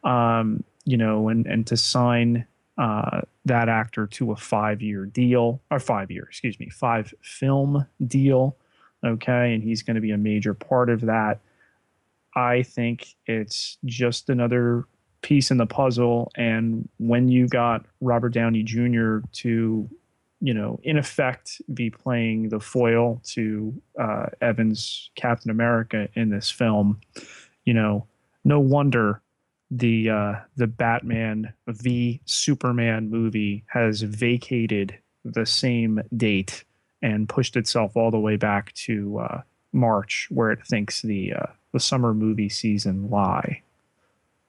Um, 0.04 0.62
you 0.84 0.96
know, 0.96 1.28
and 1.28 1.46
and 1.46 1.66
to 1.66 1.76
sign 1.76 2.46
uh, 2.76 3.22
that 3.44 3.68
actor 3.68 4.06
to 4.06 4.32
a 4.32 4.36
five-year 4.36 5.06
deal 5.06 5.60
or 5.70 5.80
five-year, 5.80 6.24
excuse 6.24 6.60
me, 6.60 6.68
five-film 6.68 7.86
deal. 8.06 8.56
Okay, 9.04 9.54
and 9.54 9.62
he's 9.62 9.82
going 9.82 9.96
to 9.96 10.00
be 10.00 10.10
a 10.10 10.18
major 10.18 10.54
part 10.54 10.90
of 10.90 11.02
that. 11.02 11.40
I 12.38 12.62
think 12.62 13.16
it's 13.26 13.78
just 13.84 14.30
another 14.30 14.86
piece 15.22 15.50
in 15.50 15.56
the 15.56 15.66
puzzle. 15.66 16.30
And 16.36 16.88
when 16.98 17.28
you 17.28 17.48
got 17.48 17.84
Robert 18.00 18.28
Downey 18.28 18.62
Jr. 18.62 19.18
to, 19.32 19.90
you 20.40 20.54
know, 20.54 20.78
in 20.84 20.96
effect, 20.96 21.60
be 21.74 21.90
playing 21.90 22.50
the 22.50 22.60
foil 22.60 23.20
to 23.30 23.74
uh, 24.00 24.26
Evans 24.40 25.10
Captain 25.16 25.50
America 25.50 26.08
in 26.14 26.30
this 26.30 26.48
film, 26.48 27.00
you 27.64 27.74
know, 27.74 28.06
no 28.44 28.60
wonder 28.60 29.20
the 29.72 30.08
uh, 30.08 30.34
the 30.56 30.68
Batman 30.68 31.52
v 31.66 32.20
Superman 32.24 33.10
movie 33.10 33.64
has 33.66 34.02
vacated 34.02 34.96
the 35.24 35.44
same 35.44 36.00
date 36.16 36.64
and 37.02 37.28
pushed 37.28 37.56
itself 37.56 37.96
all 37.96 38.12
the 38.12 38.18
way 38.18 38.36
back 38.36 38.72
to 38.74 39.18
uh, 39.18 39.42
March, 39.72 40.28
where 40.30 40.52
it 40.52 40.64
thinks 40.66 41.02
the 41.02 41.32
uh, 41.34 41.46
the 41.72 41.80
summer 41.80 42.14
movie 42.14 42.48
season 42.48 43.10
lie. 43.10 43.62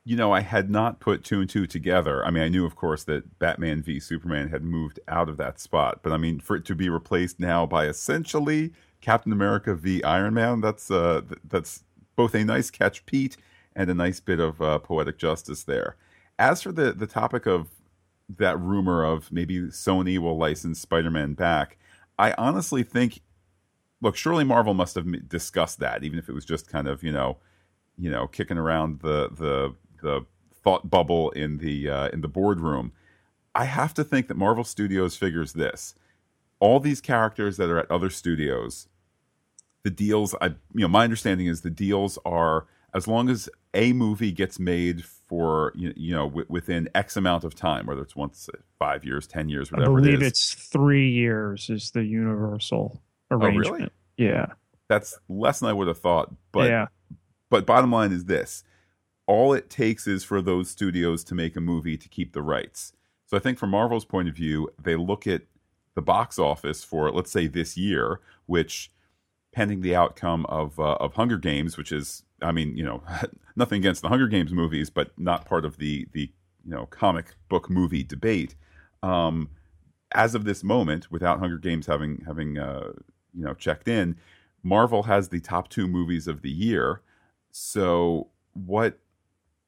You 0.06 0.16
know, 0.16 0.32
I 0.32 0.40
had 0.42 0.70
not 0.70 1.00
put 1.00 1.24
two 1.24 1.42
and 1.42 1.50
two 1.50 1.68
together. 1.68 2.26
I 2.26 2.32
mean, 2.32 2.42
I 2.42 2.48
knew, 2.48 2.66
of 2.66 2.76
course, 2.76 3.04
that 3.04 3.38
Batman 3.38 3.84
v 3.84 4.00
Superman 4.00 4.50
had 4.50 4.64
moved 4.64 5.00
out 5.08 5.30
of 5.30 5.38
that 5.38 5.60
spot, 5.60 6.00
but 6.02 6.12
I 6.12 6.18
mean, 6.18 6.40
for 6.40 6.56
it 6.56 6.66
to 6.66 6.76
be 6.76 6.90
replaced 6.90 7.40
now 7.40 7.66
by 7.66 7.86
essentially 7.86 8.72
Captain 9.02 9.32
America 9.32 9.76
v 9.76 10.04
Iron 10.04 10.34
Man, 10.34 10.62
that's 10.62 10.90
uh, 10.90 11.22
that's 11.48 11.84
both 12.16 12.34
a 12.34 12.44
nice 12.44 12.72
catch, 12.72 13.06
Pete, 13.06 13.38
and 13.76 13.90
a 13.90 13.94
nice 13.94 14.20
bit 14.20 14.40
of 14.40 14.62
uh, 14.62 14.80
poetic 14.80 15.18
justice 15.18 15.64
there. 15.64 15.96
As 16.40 16.62
for 16.62 16.72
the 16.72 16.92
the 16.94 17.08
topic 17.08 17.46
of 17.46 17.70
that 18.38 18.60
rumor 18.60 19.04
of 19.04 19.32
maybe 19.32 19.60
Sony 19.60 20.18
will 20.18 20.38
license 20.38 20.80
Spider-Man 20.80 21.34
back, 21.34 21.78
I 22.18 22.34
honestly 22.38 22.84
think, 22.84 23.22
look, 24.02 24.16
surely 24.16 24.44
Marvel 24.44 24.74
must 24.74 24.96
have 24.96 25.28
discussed 25.28 25.80
that, 25.80 26.04
even 26.04 26.20
if 26.20 26.30
it 26.30 26.34
was 26.34 26.46
just 26.46 26.68
kind 26.68 26.88
of 26.88 27.04
you 27.04 27.12
know, 27.12 27.38
you 27.98 28.10
know, 28.10 28.28
kicking 28.28 28.58
around 28.58 29.00
the 29.02 29.30
the 29.30 29.76
the 30.02 30.26
thought 30.64 30.90
bubble 30.90 31.32
in 31.32 31.58
the 31.58 31.90
uh, 31.90 32.10
in 32.10 32.22
the 32.22 32.28
boardroom. 32.28 32.92
I 33.56 33.66
have 33.66 33.94
to 33.96 34.04
think 34.04 34.28
that 34.28 34.38
Marvel 34.38 34.64
Studios 34.64 35.16
figures 35.16 35.54
this: 35.54 35.96
all 36.60 36.80
these 36.80 37.02
characters 37.02 37.58
that 37.58 37.70
are 37.70 37.80
at 37.80 37.90
other 37.92 38.10
studios, 38.10 38.88
the 39.84 39.90
deals. 39.90 40.36
I 40.42 40.48
you 40.48 40.82
know, 40.82 40.88
my 40.88 41.04
understanding 41.04 41.48
is 41.48 41.62
the 41.62 41.70
deals 41.70 42.18
are 42.26 42.68
as 42.94 43.08
long 43.08 43.30
as 43.30 43.50
a 43.74 43.94
movie 43.94 44.32
gets 44.32 44.60
made 44.60 45.06
for 45.06 45.74
you, 45.76 46.16
know 46.16 46.28
w- 46.28 46.46
within 46.50 46.90
X 46.96 47.16
amount 47.18 47.44
of 47.44 47.56
time, 47.56 47.86
whether 47.86 48.02
it's 48.02 48.16
once 48.16 48.50
five 48.78 49.04
years, 49.04 49.28
ten 49.28 49.50
years, 49.50 49.72
whatever. 49.72 49.92
I 49.92 50.02
believe 50.02 50.14
it 50.16 50.22
is. 50.22 50.28
it's 50.30 50.54
three 50.54 51.10
years 51.10 51.70
is 51.70 51.92
the 51.92 52.04
universal 52.04 53.02
arrangement. 53.32 53.68
Oh, 53.68 53.74
really? 53.74 53.90
Yeah, 54.18 54.48
that's 54.88 55.18
less 55.28 55.60
than 55.60 55.70
I 55.70 55.74
would 55.74 55.88
have 55.88 56.00
thought. 56.00 56.34
But 56.52 56.70
yeah. 56.70 56.88
but 57.50 57.66
bottom 57.66 57.92
line 57.92 58.12
is 58.12 58.26
this: 58.26 58.64
all 59.28 59.54
it 59.54 59.70
takes 59.70 60.08
is 60.08 60.24
for 60.24 60.42
those 60.42 60.70
studios 60.70 61.24
to 61.26 61.36
make 61.36 61.56
a 61.56 61.62
movie 61.62 61.98
to 61.98 62.10
keep 62.10 62.34
the 62.34 62.42
rights. 62.42 62.94
So 63.28 63.38
I 63.38 63.40
think 63.40 63.60
from 63.60 63.70
Marvel's 63.70 64.06
point 64.06 64.28
of 64.28 64.36
view, 64.36 64.70
they 64.82 64.96
look 64.96 65.28
at 65.28 65.44
the 65.96 66.02
box 66.02 66.40
office 66.40 66.84
for 66.84 67.12
let's 67.12 67.32
say 67.32 67.48
this 67.48 67.78
year, 67.78 68.22
which 68.48 68.92
pending 69.52 69.82
the 69.82 69.96
outcome 69.96 70.46
of 70.48 70.80
uh, 70.80 70.98
of 71.00 71.14
Hunger 71.14 71.38
Games, 71.38 71.78
which 71.78 71.92
is 71.92 72.24
I 72.42 72.52
mean, 72.52 72.76
you 72.76 72.84
know, 72.84 73.04
nothing 73.56 73.80
against 73.80 74.02
the 74.02 74.10
Hunger 74.10 74.28
Games 74.28 74.52
movies, 74.52 74.90
but 74.90 75.12
not 75.18 75.46
part 75.46 75.66
of 75.66 75.78
the 75.78 76.08
the 76.14 76.32
you 76.66 76.72
know 76.72 76.86
comic 76.88 77.36
book 77.50 77.70
movie 77.70 78.04
debate. 78.04 78.56
Um, 79.04 79.50
as 80.12 80.34
of 80.34 80.44
this 80.44 80.64
moment, 80.64 81.12
without 81.12 81.40
Hunger 81.40 81.58
Games 81.58 81.86
having 81.86 82.24
having 82.26 82.58
uh, 82.58 82.94
you 83.34 83.44
know 83.44 83.54
checked 83.54 83.88
in, 83.88 84.18
Marvel 84.64 85.04
has 85.04 85.30
the 85.30 85.40
top 85.40 85.70
two 85.70 85.88
movies 85.88 86.28
of 86.28 86.42
the 86.42 86.52
year. 86.52 87.02
So, 87.52 88.28
what 88.54 89.00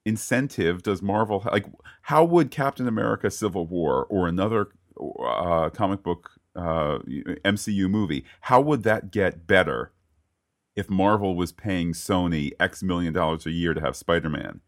incentive 0.06 0.84
does 0.84 1.02
Marvel 1.02 1.44
like? 1.52 1.66
How 2.04 2.24
would 2.24 2.52
Captain 2.52 2.88
America: 2.88 3.32
Civil 3.32 3.68
War 3.68 4.06
or 4.06 4.28
another 4.28 4.70
uh, 5.00 5.70
comic 5.70 6.04
book 6.04 6.32
uh, 6.56 7.00
MCU 7.46 7.90
movie? 7.90 8.26
How 8.42 8.62
would 8.62 8.84
that 8.84 9.12
get 9.12 9.48
better 9.48 9.92
if 10.76 10.90
Marvel 10.90 11.36
was 11.36 11.52
paying 11.52 11.94
Sony 11.94 12.52
X 12.60 12.84
million 12.84 13.14
dollars 13.14 13.46
a 13.46 13.52
year 13.52 13.74
to 13.74 13.82
have 13.82 13.96
Spider 13.96 14.30
Man. 14.30 14.62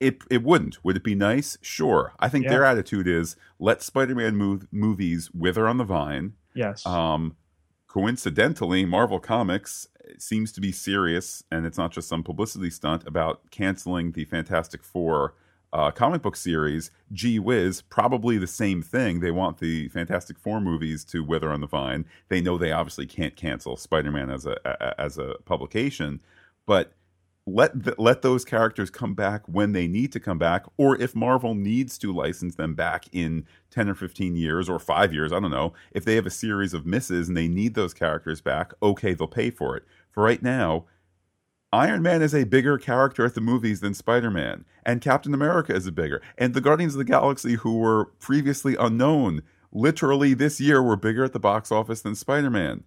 It 0.00 0.22
it 0.30 0.42
wouldn't. 0.42 0.84
Would 0.84 0.96
it 0.96 1.04
be 1.04 1.14
nice? 1.14 1.56
Sure. 1.62 2.12
I 2.18 2.28
think 2.28 2.44
yeah. 2.44 2.50
their 2.50 2.64
attitude 2.64 3.08
is 3.08 3.36
let 3.58 3.82
Spider 3.82 4.14
Man 4.14 4.36
move, 4.36 4.66
movies 4.70 5.30
wither 5.32 5.66
on 5.66 5.78
the 5.78 5.84
vine. 5.84 6.34
Yes. 6.54 6.84
Um, 6.84 7.36
coincidentally, 7.96 8.84
Marvel 8.84 9.18
Comics 9.18 9.88
seems 10.18 10.52
to 10.52 10.60
be 10.60 10.70
serious, 10.70 11.42
and 11.50 11.64
it's 11.64 11.78
not 11.78 11.92
just 11.92 12.06
some 12.06 12.22
publicity 12.22 12.68
stunt 12.68 13.02
about 13.06 13.50
canceling 13.50 14.12
the 14.12 14.26
Fantastic 14.26 14.82
Four 14.82 15.32
uh, 15.72 15.90
comic 15.90 16.20
book 16.20 16.36
series, 16.36 16.90
gee 17.10 17.38
whiz, 17.38 17.80
probably 17.80 18.36
the 18.36 18.46
same 18.46 18.82
thing. 18.82 19.20
They 19.20 19.30
want 19.30 19.60
the 19.60 19.88
Fantastic 19.88 20.38
Four 20.38 20.60
movies 20.60 21.06
to 21.06 21.24
wither 21.24 21.50
on 21.50 21.62
the 21.62 21.66
vine. 21.66 22.04
They 22.28 22.42
know 22.42 22.58
they 22.58 22.70
obviously 22.70 23.06
can't 23.06 23.34
cancel 23.34 23.78
Spider 23.78 24.12
Man 24.12 24.28
as 24.28 24.44
a, 24.44 24.58
a, 24.66 25.00
as 25.00 25.16
a 25.16 25.36
publication, 25.46 26.20
but 26.66 26.92
let 27.46 27.98
let 27.98 28.22
those 28.22 28.44
characters 28.44 28.90
come 28.90 29.14
back 29.14 29.42
when 29.46 29.72
they 29.72 29.86
need 29.86 30.12
to 30.12 30.20
come 30.20 30.38
back, 30.38 30.66
or 30.76 31.00
if 31.00 31.14
Marvel 31.14 31.54
needs 31.54 31.96
to 31.98 32.12
license 32.12 32.56
them 32.56 32.74
back 32.74 33.04
in 33.12 33.46
ten 33.70 33.88
or 33.88 33.94
fifteen 33.94 34.34
years 34.34 34.68
or 34.68 34.80
five 34.80 35.12
years, 35.12 35.32
I 35.32 35.38
don't 35.38 35.52
know. 35.52 35.72
If 35.92 36.04
they 36.04 36.16
have 36.16 36.26
a 36.26 36.30
series 36.30 36.74
of 36.74 36.86
misses 36.86 37.28
and 37.28 37.36
they 37.36 37.46
need 37.46 37.74
those 37.74 37.94
characters 37.94 38.40
back, 38.40 38.74
okay, 38.82 39.14
they'll 39.14 39.28
pay 39.28 39.50
for 39.50 39.76
it. 39.76 39.84
For 40.10 40.24
right 40.24 40.42
now, 40.42 40.86
Iron 41.72 42.02
Man 42.02 42.20
is 42.20 42.34
a 42.34 42.44
bigger 42.44 42.78
character 42.78 43.24
at 43.24 43.34
the 43.34 43.40
movies 43.40 43.78
than 43.78 43.94
Spider 43.94 44.30
Man, 44.30 44.64
and 44.84 45.00
Captain 45.00 45.32
America 45.32 45.72
is 45.72 45.86
a 45.86 45.92
bigger, 45.92 46.20
and 46.36 46.52
the 46.52 46.60
Guardians 46.60 46.94
of 46.94 46.98
the 46.98 47.04
Galaxy, 47.04 47.54
who 47.54 47.78
were 47.78 48.06
previously 48.18 48.74
unknown, 48.74 49.42
literally 49.70 50.34
this 50.34 50.60
year 50.60 50.82
were 50.82 50.96
bigger 50.96 51.22
at 51.22 51.32
the 51.32 51.38
box 51.38 51.70
office 51.70 52.00
than 52.00 52.16
Spider 52.16 52.50
Man 52.50 52.82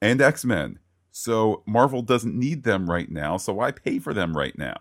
and 0.00 0.22
X 0.22 0.42
Men. 0.44 0.78
So 1.12 1.62
Marvel 1.66 2.02
doesn't 2.02 2.34
need 2.34 2.62
them 2.62 2.88
right 2.88 3.10
now, 3.10 3.36
so 3.36 3.52
why 3.54 3.72
pay 3.72 3.98
for 3.98 4.14
them 4.14 4.36
right 4.36 4.56
now? 4.56 4.76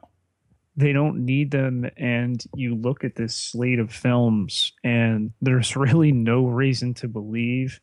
They 0.75 0.93
don't 0.93 1.25
need 1.25 1.51
them, 1.51 1.89
and 1.97 2.43
you 2.55 2.75
look 2.75 3.03
at 3.03 3.15
this 3.15 3.35
slate 3.35 3.79
of 3.79 3.91
films, 3.91 4.71
and 4.83 5.31
there's 5.41 5.75
really 5.75 6.11
no 6.11 6.45
reason 6.45 6.93
to 6.95 7.07
believe 7.07 7.79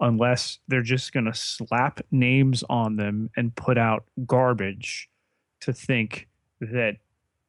unless 0.00 0.58
they're 0.68 0.82
just 0.82 1.12
going 1.12 1.24
to 1.24 1.34
slap 1.34 2.00
names 2.10 2.64
on 2.68 2.96
them 2.96 3.30
and 3.36 3.54
put 3.54 3.78
out 3.78 4.04
garbage 4.26 5.08
to 5.60 5.72
think 5.72 6.28
that 6.60 6.96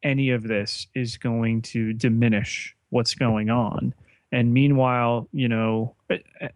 any 0.04 0.30
of 0.30 0.44
this 0.44 0.88
is 0.94 1.18
going 1.18 1.62
to 1.64 1.92
diminish 1.94 2.76
what's 2.90 3.16
going 3.16 3.50
on. 3.50 3.94
And 4.32 4.54
meanwhile, 4.54 5.28
you 5.32 5.48
know, 5.48 5.96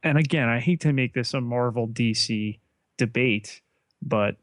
and 0.03 0.17
again, 0.17 0.47
I 0.47 0.59
hate 0.59 0.81
to 0.81 0.93
make 0.93 1.13
this 1.13 1.33
a 1.33 1.41
Marvel 1.41 1.87
DC 1.87 2.59
debate, 2.97 3.61
but 4.01 4.35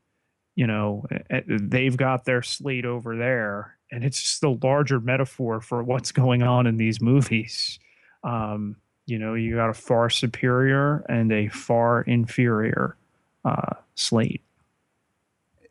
you 0.56 0.66
know, 0.66 1.04
they've 1.46 1.96
got 1.96 2.24
their 2.24 2.42
slate 2.42 2.86
over 2.86 3.16
there, 3.16 3.76
and 3.92 4.02
it's 4.02 4.20
just 4.22 4.42
a 4.42 4.48
larger 4.48 5.00
metaphor 5.00 5.60
for 5.60 5.82
what's 5.82 6.12
going 6.12 6.42
on 6.42 6.66
in 6.66 6.78
these 6.78 7.00
movies. 7.00 7.78
Um, 8.24 8.76
you 9.04 9.18
know, 9.18 9.34
you 9.34 9.54
got 9.54 9.70
a 9.70 9.74
far 9.74 10.10
superior 10.10 11.04
and 11.08 11.30
a 11.30 11.48
far 11.48 12.02
inferior 12.02 12.96
uh, 13.44 13.74
slate. 13.94 14.42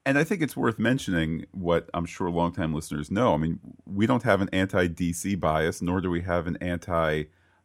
And 0.06 0.20
I 0.20 0.24
think 0.24 0.44
it's 0.44 0.56
worth 0.56 0.78
mentioning 0.78 1.46
what 1.52 1.90
I'm 1.94 2.06
sure 2.06 2.30
longtime 2.30 2.74
listeners 2.74 3.10
know. 3.10 3.34
I 3.34 3.38
mean, 3.38 3.60
we 3.86 4.06
don't 4.06 4.24
have 4.24 4.40
an 4.40 4.50
anti 4.54 4.88
DC 4.88 5.40
bias, 5.40 5.82
nor 5.82 6.00
do 6.00 6.12
we 6.12 6.22
have 6.22 6.46
an 6.46 6.58
anti, 6.62 7.24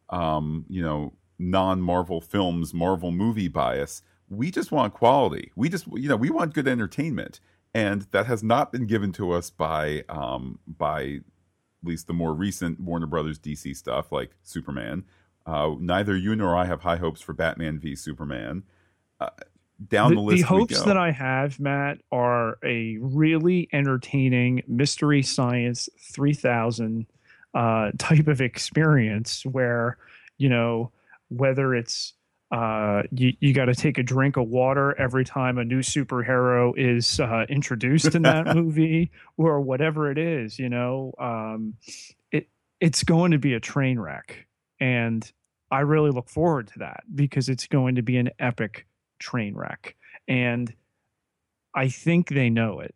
um, 0.09 0.65
you 0.67 0.81
know, 0.81 1.13
non 1.37 1.81
Marvel 1.81 2.19
films, 2.19 2.73
Marvel 2.73 3.11
movie 3.11 3.47
bias. 3.47 4.01
We 4.31 4.49
just 4.49 4.71
want 4.71 4.93
quality. 4.93 5.51
We 5.55 5.69
just, 5.69 5.85
you 5.87 6.09
know, 6.09 6.15
we 6.15 6.29
want 6.29 6.53
good 6.53 6.67
entertainment, 6.67 7.39
and 7.73 8.03
that 8.11 8.25
has 8.25 8.41
not 8.41 8.71
been 8.71 8.87
given 8.87 9.11
to 9.13 9.31
us 9.31 9.49
by, 9.49 10.03
um, 10.09 10.59
by 10.65 11.03
at 11.03 11.87
least 11.87 12.07
the 12.07 12.13
more 12.13 12.33
recent 12.33 12.79
Warner 12.79 13.07
Brothers 13.07 13.37
DC 13.37 13.75
stuff 13.75 14.11
like 14.11 14.31
Superman 14.41 15.03
uh, 15.45 15.75
neither 15.79 16.15
you 16.15 16.35
nor 16.35 16.55
I 16.55 16.65
have 16.65 16.81
high 16.81 16.97
hopes 16.97 17.21
for 17.21 17.33
Batman 17.33 17.79
v 17.79 17.95
Superman. 17.95 18.63
Uh, 19.19 19.29
down 19.87 20.11
the, 20.11 20.15
the 20.15 20.21
list, 20.21 20.41
the 20.41 20.47
hopes 20.47 20.83
that 20.83 20.97
I 20.97 21.11
have, 21.11 21.59
Matt, 21.59 21.99
are 22.11 22.59
a 22.63 22.97
really 23.01 23.67
entertaining 23.73 24.61
mystery 24.67 25.23
science 25.23 25.89
three 25.99 26.33
thousand 26.33 27.07
uh, 27.53 27.91
type 27.97 28.27
of 28.27 28.41
experience 28.41 29.45
where 29.45 29.97
you 30.37 30.49
know 30.49 30.91
whether 31.29 31.73
it's 31.73 32.13
uh, 32.51 33.03
you, 33.11 33.33
you 33.39 33.53
got 33.53 33.65
to 33.65 33.75
take 33.75 33.97
a 33.97 34.03
drink 34.03 34.37
of 34.37 34.47
water 34.47 34.99
every 34.99 35.23
time 35.23 35.57
a 35.57 35.63
new 35.63 35.79
superhero 35.79 36.73
is 36.75 37.19
uh, 37.19 37.45
introduced 37.49 38.13
in 38.13 38.23
that 38.23 38.45
movie 38.55 39.09
or 39.37 39.61
whatever 39.61 40.11
it 40.11 40.17
is 40.17 40.59
you 40.59 40.69
know? 40.69 41.13
Um, 41.19 41.75
it 42.31 42.47
it's 42.79 43.03
going 43.03 43.31
to 43.31 43.39
be 43.39 43.53
a 43.53 43.59
train 43.59 43.99
wreck 43.99 44.47
and 44.79 45.31
i 45.69 45.79
really 45.79 46.11
look 46.11 46.29
forward 46.29 46.67
to 46.67 46.79
that 46.79 47.03
because 47.13 47.47
it's 47.49 47.67
going 47.67 47.95
to 47.95 48.01
be 48.01 48.17
an 48.17 48.29
epic 48.39 48.87
train 49.19 49.55
wreck 49.55 49.95
and 50.27 50.73
i 51.75 51.87
think 51.87 52.29
they 52.29 52.49
know 52.49 52.79
it. 52.79 52.95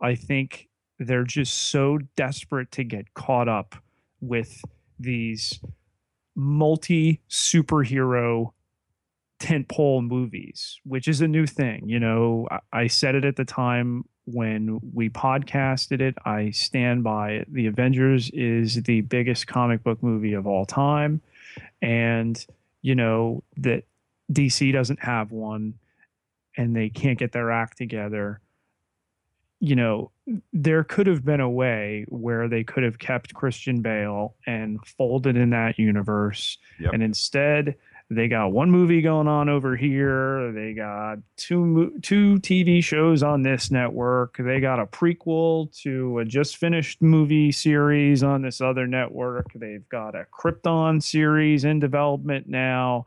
I 0.00 0.14
think 0.14 0.68
they're 0.98 1.24
just 1.24 1.54
so 1.54 1.98
desperate 2.16 2.70
to 2.72 2.84
get 2.84 3.14
caught 3.14 3.48
up 3.48 3.76
with 4.20 4.62
these 4.98 5.60
multi 6.34 7.20
superhero 7.30 8.52
tentpole 9.38 10.06
movies, 10.06 10.80
which 10.84 11.08
is 11.08 11.20
a 11.20 11.28
new 11.28 11.46
thing. 11.46 11.88
You 11.88 12.00
know, 12.00 12.48
I, 12.50 12.60
I 12.72 12.86
said 12.86 13.14
it 13.14 13.24
at 13.24 13.36
the 13.36 13.44
time 13.44 14.04
when 14.24 14.80
we 14.92 15.08
podcasted 15.08 16.00
it. 16.00 16.16
I 16.24 16.50
stand 16.50 17.04
by 17.04 17.32
it. 17.32 17.52
The 17.52 17.66
Avengers 17.66 18.30
is 18.30 18.82
the 18.82 19.02
biggest 19.02 19.46
comic 19.46 19.82
book 19.82 20.02
movie 20.02 20.32
of 20.32 20.46
all 20.46 20.66
time. 20.66 21.20
And, 21.80 22.44
you 22.82 22.94
know, 22.94 23.42
that 23.58 23.84
DC 24.32 24.72
doesn't 24.72 25.00
have 25.00 25.30
one 25.30 25.74
and 26.56 26.74
they 26.74 26.88
can't 26.88 27.18
get 27.18 27.32
their 27.32 27.50
act 27.50 27.78
together. 27.78 28.40
You 29.60 29.76
know, 29.76 30.10
there 30.52 30.84
could 30.84 31.06
have 31.06 31.24
been 31.24 31.40
a 31.40 31.48
way 31.48 32.04
where 32.08 32.48
they 32.48 32.64
could 32.64 32.82
have 32.82 32.98
kept 32.98 33.34
Christian 33.34 33.80
Bale 33.80 34.34
and 34.46 34.84
folded 34.84 35.36
in 35.36 35.50
that 35.50 35.78
universe. 35.78 36.58
Yep. 36.80 36.94
And 36.94 37.02
instead, 37.02 37.76
they 38.08 38.28
got 38.28 38.52
one 38.52 38.70
movie 38.70 39.02
going 39.02 39.26
on 39.26 39.48
over 39.48 39.74
here. 39.74 40.52
They 40.52 40.74
got 40.74 41.18
two 41.36 41.98
two 42.02 42.36
TV 42.36 42.82
shows 42.82 43.24
on 43.24 43.42
this 43.42 43.70
network. 43.72 44.36
They 44.38 44.60
got 44.60 44.78
a 44.78 44.86
prequel 44.86 45.76
to 45.82 46.20
a 46.20 46.24
just 46.24 46.56
finished 46.56 47.02
movie 47.02 47.50
series 47.50 48.22
on 48.22 48.42
this 48.42 48.60
other 48.60 48.86
network. 48.86 49.52
They've 49.54 49.88
got 49.88 50.14
a 50.14 50.24
Krypton 50.32 51.02
series 51.02 51.64
in 51.64 51.80
development 51.80 52.48
now. 52.48 53.06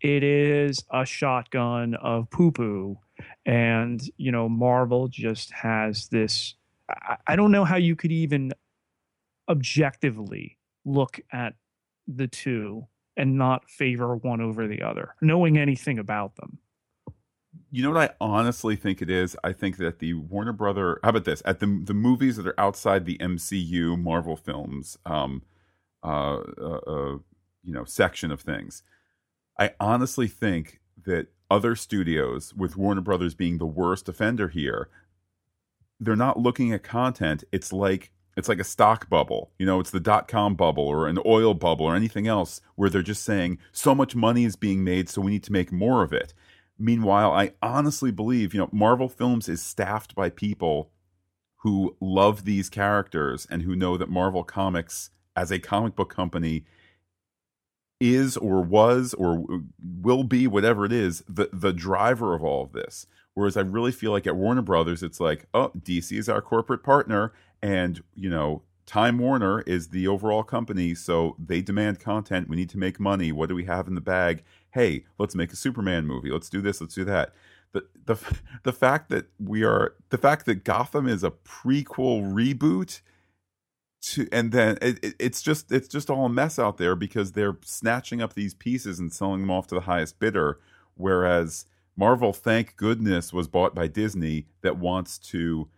It 0.00 0.22
is 0.22 0.84
a 0.92 1.04
shotgun 1.04 1.94
of 1.96 2.30
poo 2.30 2.52
poo. 2.52 2.98
And, 3.46 4.00
you 4.16 4.30
know, 4.30 4.48
Marvel 4.48 5.08
just 5.08 5.50
has 5.52 6.06
this. 6.08 6.54
I, 6.88 7.16
I 7.26 7.36
don't 7.36 7.50
know 7.50 7.64
how 7.64 7.76
you 7.76 7.96
could 7.96 8.12
even 8.12 8.52
objectively 9.48 10.56
look 10.84 11.18
at 11.32 11.54
the 12.06 12.28
two 12.28 12.86
and 13.16 13.36
not 13.36 13.68
favor 13.68 14.16
one 14.16 14.40
over 14.40 14.66
the 14.66 14.82
other, 14.82 15.14
knowing 15.20 15.56
anything 15.56 15.98
about 15.98 16.36
them. 16.36 16.58
You 17.70 17.82
know 17.82 17.90
what 17.90 18.10
I 18.10 18.14
honestly 18.24 18.76
think 18.76 19.02
it 19.02 19.10
is? 19.10 19.36
I 19.42 19.52
think 19.52 19.76
that 19.78 19.98
the 19.98 20.14
Warner 20.14 20.52
Brother, 20.52 21.00
how 21.02 21.10
about 21.10 21.24
this? 21.24 21.42
At 21.44 21.60
the 21.60 21.80
the 21.84 21.94
movies 21.94 22.36
that 22.36 22.46
are 22.46 22.58
outside 22.60 23.04
the 23.04 23.18
MCU 23.18 23.98
Marvel 23.98 24.36
films, 24.36 24.98
um, 25.04 25.42
uh, 26.02 26.38
uh, 26.58 26.80
uh, 26.86 27.18
you 27.62 27.72
know, 27.72 27.84
section 27.84 28.30
of 28.30 28.40
things, 28.40 28.82
I 29.58 29.72
honestly 29.80 30.28
think 30.28 30.80
that 31.04 31.28
other 31.50 31.76
studios, 31.76 32.54
with 32.54 32.76
Warner 32.76 33.00
Brothers 33.00 33.34
being 33.34 33.58
the 33.58 33.66
worst 33.66 34.08
offender 34.08 34.48
here, 34.48 34.88
they're 35.98 36.16
not 36.16 36.38
looking 36.38 36.72
at 36.72 36.82
content. 36.82 37.44
It's 37.52 37.72
like 37.72 38.12
it's 38.36 38.48
like 38.48 38.60
a 38.60 38.64
stock 38.64 39.08
bubble. 39.08 39.50
You 39.58 39.66
know, 39.66 39.80
it's 39.80 39.90
the 39.90 40.00
dot 40.00 40.28
com 40.28 40.54
bubble 40.54 40.86
or 40.86 41.08
an 41.08 41.18
oil 41.24 41.54
bubble 41.54 41.86
or 41.86 41.96
anything 41.96 42.28
else 42.28 42.60
where 42.74 42.90
they're 42.90 43.02
just 43.02 43.24
saying 43.24 43.58
so 43.72 43.94
much 43.94 44.14
money 44.14 44.44
is 44.44 44.56
being 44.56 44.84
made, 44.84 45.08
so 45.08 45.22
we 45.22 45.30
need 45.30 45.44
to 45.44 45.52
make 45.52 45.72
more 45.72 46.02
of 46.02 46.12
it. 46.12 46.34
Meanwhile, 46.78 47.32
I 47.32 47.52
honestly 47.62 48.10
believe, 48.10 48.52
you 48.52 48.60
know, 48.60 48.68
Marvel 48.70 49.08
Films 49.08 49.48
is 49.48 49.62
staffed 49.62 50.14
by 50.14 50.28
people 50.28 50.90
who 51.60 51.96
love 52.00 52.44
these 52.44 52.68
characters 52.68 53.46
and 53.50 53.62
who 53.62 53.74
know 53.74 53.96
that 53.96 54.10
Marvel 54.10 54.44
Comics, 54.44 55.10
as 55.34 55.50
a 55.50 55.58
comic 55.58 55.96
book 55.96 56.14
company, 56.14 56.64
is 58.00 58.36
or 58.36 58.60
was 58.60 59.14
or 59.14 59.60
will 59.80 60.24
be 60.24 60.46
whatever 60.46 60.84
it 60.84 60.92
is 60.92 61.22
the 61.28 61.48
the 61.52 61.72
driver 61.72 62.34
of 62.34 62.44
all 62.44 62.64
of 62.64 62.72
this. 62.72 63.06
Whereas 63.34 63.56
i 63.56 63.60
really 63.60 63.92
feel 63.92 64.12
like 64.12 64.26
at 64.26 64.36
warner 64.36 64.62
brothers 64.62 65.02
it's 65.02 65.20
like 65.20 65.46
oh 65.54 65.70
dc 65.78 66.16
is 66.16 66.28
our 66.28 66.42
corporate 66.42 66.82
partner 66.82 67.32
and 67.62 68.02
you 68.14 68.30
know 68.30 68.62
time 68.86 69.18
warner 69.18 69.60
is 69.62 69.88
the 69.88 70.06
overall 70.06 70.42
company 70.42 70.94
so 70.94 71.36
they 71.38 71.60
demand 71.60 71.98
content. 71.98 72.48
We 72.48 72.56
need 72.56 72.70
to 72.70 72.78
make 72.78 73.00
money. 73.00 73.32
What 73.32 73.48
do 73.48 73.54
we 73.54 73.64
have 73.64 73.88
in 73.88 73.94
the 73.94 74.00
bag? 74.00 74.44
Hey 74.70 75.04
let's 75.18 75.34
make 75.34 75.52
a 75.52 75.56
superman 75.56 76.06
movie. 76.06 76.30
Let's 76.30 76.50
do 76.50 76.60
this. 76.60 76.80
Let's 76.80 76.94
do 76.94 77.04
that. 77.04 77.32
The 77.72 77.86
the 78.04 78.16
the 78.62 78.72
fact 78.72 79.08
that 79.08 79.26
we 79.38 79.64
are 79.64 79.94
the 80.10 80.18
fact 80.18 80.46
that 80.46 80.64
gotham 80.64 81.08
is 81.08 81.24
a 81.24 81.30
prequel 81.30 82.32
reboot 82.32 83.00
to 84.02 84.28
and 84.30 84.52
then 84.52 84.78
it, 84.82 84.98
it, 85.02 85.14
it's 85.18 85.42
just 85.42 85.72
it's 85.72 85.88
just 85.88 86.10
all 86.10 86.26
a 86.26 86.28
mess 86.28 86.58
out 86.58 86.76
there 86.76 86.94
because 86.94 87.32
they're 87.32 87.58
snatching 87.64 88.20
up 88.20 88.34
these 88.34 88.54
pieces 88.54 88.98
and 88.98 89.12
selling 89.12 89.40
them 89.40 89.50
off 89.50 89.66
to 89.66 89.74
the 89.74 89.82
highest 89.82 90.18
bidder 90.18 90.58
whereas 90.94 91.66
marvel 91.96 92.32
thank 92.32 92.76
goodness 92.76 93.32
was 93.32 93.48
bought 93.48 93.74
by 93.74 93.86
disney 93.86 94.46
that 94.62 94.76
wants 94.76 95.18
to 95.18 95.68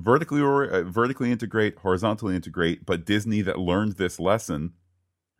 vertically 0.00 0.40
or 0.40 0.64
uh, 0.64 0.82
vertically 0.82 1.30
integrate, 1.30 1.78
horizontally 1.78 2.34
integrate, 2.34 2.86
but 2.86 3.04
Disney 3.04 3.42
that 3.42 3.58
learned 3.58 3.92
this 3.92 4.18
lesson 4.18 4.72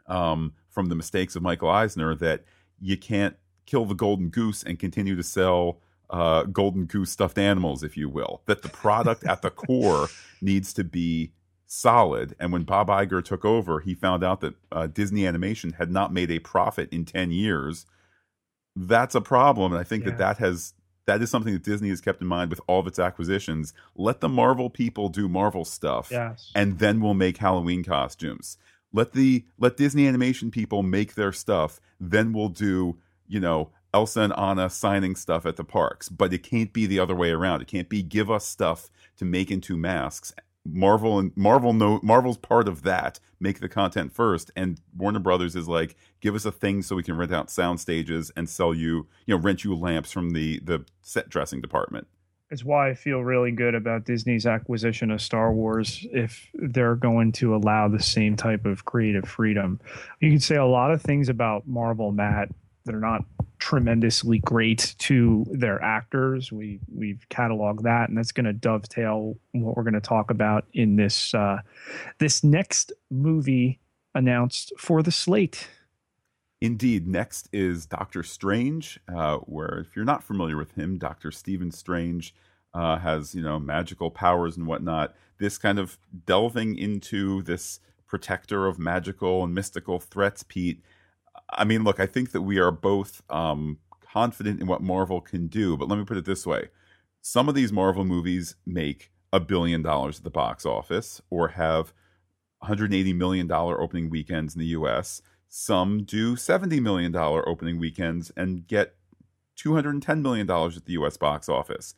um, 0.06 0.52
from 0.68 0.86
the 0.86 0.94
mistakes 0.94 1.34
of 1.34 1.42
Michael 1.42 1.70
Eisner 1.70 2.14
that 2.16 2.44
you 2.78 2.96
can't 2.96 3.36
kill 3.66 3.86
the 3.86 3.94
golden 3.94 4.28
goose 4.28 4.62
and 4.62 4.78
continue 4.78 5.16
to 5.16 5.22
sell 5.22 5.80
uh, 6.10 6.44
golden 6.44 6.86
goose 6.86 7.10
stuffed 7.10 7.38
animals, 7.38 7.82
if 7.82 7.96
you 7.96 8.08
will. 8.08 8.42
That 8.46 8.62
the 8.62 8.68
product 8.68 9.24
at 9.24 9.42
the 9.42 9.50
core 9.50 10.08
needs 10.40 10.72
to 10.74 10.84
be 10.84 11.32
solid. 11.70 12.34
And 12.40 12.52
when 12.52 12.64
Bob 12.64 12.88
Iger 12.88 13.24
took 13.24 13.44
over, 13.44 13.80
he 13.80 13.94
found 13.94 14.24
out 14.24 14.40
that 14.40 14.54
uh, 14.72 14.86
Disney 14.88 15.26
Animation 15.26 15.74
had 15.74 15.90
not 15.90 16.12
made 16.12 16.30
a 16.30 16.40
profit 16.40 16.92
in 16.92 17.04
ten 17.04 17.30
years. 17.30 17.86
That's 18.76 19.14
a 19.14 19.20
problem, 19.20 19.72
and 19.72 19.80
I 19.80 19.84
think 19.84 20.04
yeah. 20.04 20.10
that 20.10 20.18
that 20.18 20.38
has 20.38 20.74
that 21.06 21.22
is 21.22 21.30
something 21.30 21.52
that 21.52 21.64
Disney 21.64 21.88
has 21.88 22.00
kept 22.00 22.20
in 22.20 22.28
mind 22.28 22.50
with 22.50 22.60
all 22.66 22.80
of 22.80 22.86
its 22.86 22.98
acquisitions. 22.98 23.72
Let 23.96 24.20
the 24.20 24.28
Marvel 24.28 24.68
people 24.68 25.08
do 25.08 25.28
Marvel 25.28 25.64
stuff, 25.64 26.08
yes. 26.10 26.50
and 26.54 26.78
then 26.78 27.00
we'll 27.00 27.14
make 27.14 27.38
Halloween 27.38 27.82
costumes. 27.84 28.58
Let 28.92 29.12
the 29.12 29.44
let 29.58 29.76
Disney 29.76 30.06
animation 30.06 30.50
people 30.50 30.82
make 30.82 31.14
their 31.14 31.32
stuff, 31.32 31.80
then 32.00 32.32
we'll 32.32 32.48
do 32.48 32.98
you 33.28 33.40
know 33.40 33.70
Elsa 33.94 34.20
and 34.22 34.32
Anna 34.36 34.70
signing 34.70 35.14
stuff 35.14 35.46
at 35.46 35.56
the 35.56 35.64
parks. 35.64 36.08
But 36.08 36.32
it 36.32 36.42
can't 36.42 36.72
be 36.72 36.86
the 36.86 36.98
other 36.98 37.14
way 37.14 37.30
around. 37.30 37.62
It 37.62 37.68
can't 37.68 37.88
be 37.88 38.02
give 38.02 38.30
us 38.30 38.44
stuff 38.46 38.90
to 39.16 39.24
make 39.24 39.50
into 39.50 39.76
masks 39.76 40.32
Marvel 40.64 41.18
and 41.18 41.36
Marvel 41.36 41.72
know 41.72 42.00
Marvel's 42.02 42.36
part 42.36 42.68
of 42.68 42.82
that. 42.82 43.18
Make 43.38 43.60
the 43.60 43.68
content 43.68 44.12
first, 44.12 44.50
and 44.54 44.80
Warner 44.96 45.18
Brothers 45.18 45.56
is 45.56 45.66
like, 45.68 45.96
give 46.20 46.34
us 46.34 46.44
a 46.44 46.52
thing 46.52 46.82
so 46.82 46.96
we 46.96 47.02
can 47.02 47.16
rent 47.16 47.32
out 47.32 47.50
sound 47.50 47.80
stages 47.80 48.30
and 48.36 48.48
sell 48.48 48.74
you, 48.74 49.06
you 49.26 49.34
know, 49.34 49.40
rent 49.40 49.64
you 49.64 49.74
lamps 49.74 50.12
from 50.12 50.30
the 50.30 50.60
the 50.60 50.84
set 51.02 51.28
dressing 51.28 51.60
department. 51.60 52.06
It's 52.50 52.64
why 52.64 52.90
I 52.90 52.94
feel 52.94 53.20
really 53.20 53.52
good 53.52 53.76
about 53.76 54.04
Disney's 54.04 54.44
acquisition 54.44 55.12
of 55.12 55.22
Star 55.22 55.52
Wars. 55.52 56.04
If 56.12 56.50
they're 56.52 56.96
going 56.96 57.30
to 57.32 57.54
allow 57.54 57.86
the 57.86 58.02
same 58.02 58.34
type 58.34 58.66
of 58.66 58.84
creative 58.84 59.28
freedom, 59.28 59.80
you 60.18 60.30
can 60.30 60.40
say 60.40 60.56
a 60.56 60.66
lot 60.66 60.90
of 60.90 61.00
things 61.00 61.28
about 61.28 61.68
Marvel, 61.68 62.10
Matt, 62.10 62.48
that 62.84 62.94
are 62.94 63.00
not 63.00 63.24
tremendously 63.60 64.38
great 64.38 64.94
to 64.98 65.46
their 65.50 65.80
actors. 65.82 66.50
We 66.50 66.80
we've 66.92 67.24
cataloged 67.30 67.82
that, 67.82 68.08
and 68.08 68.18
that's 68.18 68.32
going 68.32 68.46
to 68.46 68.52
dovetail 68.52 69.36
what 69.52 69.76
we're 69.76 69.84
going 69.84 69.94
to 69.94 70.00
talk 70.00 70.30
about 70.30 70.66
in 70.72 70.96
this 70.96 71.32
uh, 71.34 71.58
this 72.18 72.42
next 72.42 72.92
movie 73.10 73.78
announced 74.14 74.72
for 74.76 75.02
the 75.02 75.12
slate. 75.12 75.68
Indeed, 76.60 77.06
next 77.06 77.48
is 77.52 77.86
Doctor 77.86 78.22
Strange, 78.22 78.98
uh, 79.08 79.38
where 79.38 79.78
if 79.78 79.94
you're 79.94 80.04
not 80.04 80.24
familiar 80.24 80.56
with 80.56 80.72
him, 80.72 80.98
Doctor 80.98 81.30
Stephen 81.30 81.70
Strange 81.70 82.34
uh, 82.74 82.98
has 82.98 83.34
you 83.34 83.42
know 83.42 83.58
magical 83.60 84.10
powers 84.10 84.56
and 84.56 84.66
whatnot. 84.66 85.14
This 85.38 85.58
kind 85.58 85.78
of 85.78 85.98
delving 86.26 86.76
into 86.76 87.42
this 87.42 87.80
protector 88.06 88.66
of 88.66 88.78
magical 88.78 89.44
and 89.44 89.54
mystical 89.54 90.00
threats, 90.00 90.42
Pete 90.42 90.82
I 91.50 91.64
mean, 91.64 91.84
look, 91.84 92.00
I 92.00 92.06
think 92.06 92.32
that 92.32 92.42
we 92.42 92.58
are 92.58 92.70
both 92.70 93.22
um, 93.30 93.78
confident 94.00 94.60
in 94.60 94.66
what 94.66 94.82
Marvel 94.82 95.20
can 95.20 95.46
do, 95.46 95.76
but 95.76 95.88
let 95.88 95.98
me 95.98 96.04
put 96.04 96.16
it 96.16 96.24
this 96.24 96.46
way: 96.46 96.68
some 97.20 97.48
of 97.48 97.54
these 97.54 97.72
Marvel 97.72 98.04
movies 98.04 98.56
make 98.66 99.10
a 99.32 99.40
billion 99.40 99.82
dollars 99.82 100.18
at 100.18 100.24
the 100.24 100.30
box 100.30 100.66
office, 100.66 101.20
or 101.30 101.48
have 101.48 101.92
180 102.58 103.12
million 103.12 103.46
dollar 103.46 103.80
opening 103.80 104.10
weekends 104.10 104.54
in 104.54 104.60
the 104.60 104.66
U.S. 104.66 105.22
Some 105.48 106.04
do 106.04 106.36
70 106.36 106.78
million 106.80 107.10
dollar 107.10 107.48
opening 107.48 107.78
weekends 107.78 108.30
and 108.36 108.66
get 108.66 108.94
210 109.56 110.22
million 110.22 110.46
dollars 110.46 110.76
at 110.76 110.84
the 110.84 110.92
U.S. 110.94 111.16
box 111.16 111.48
office. 111.48 111.94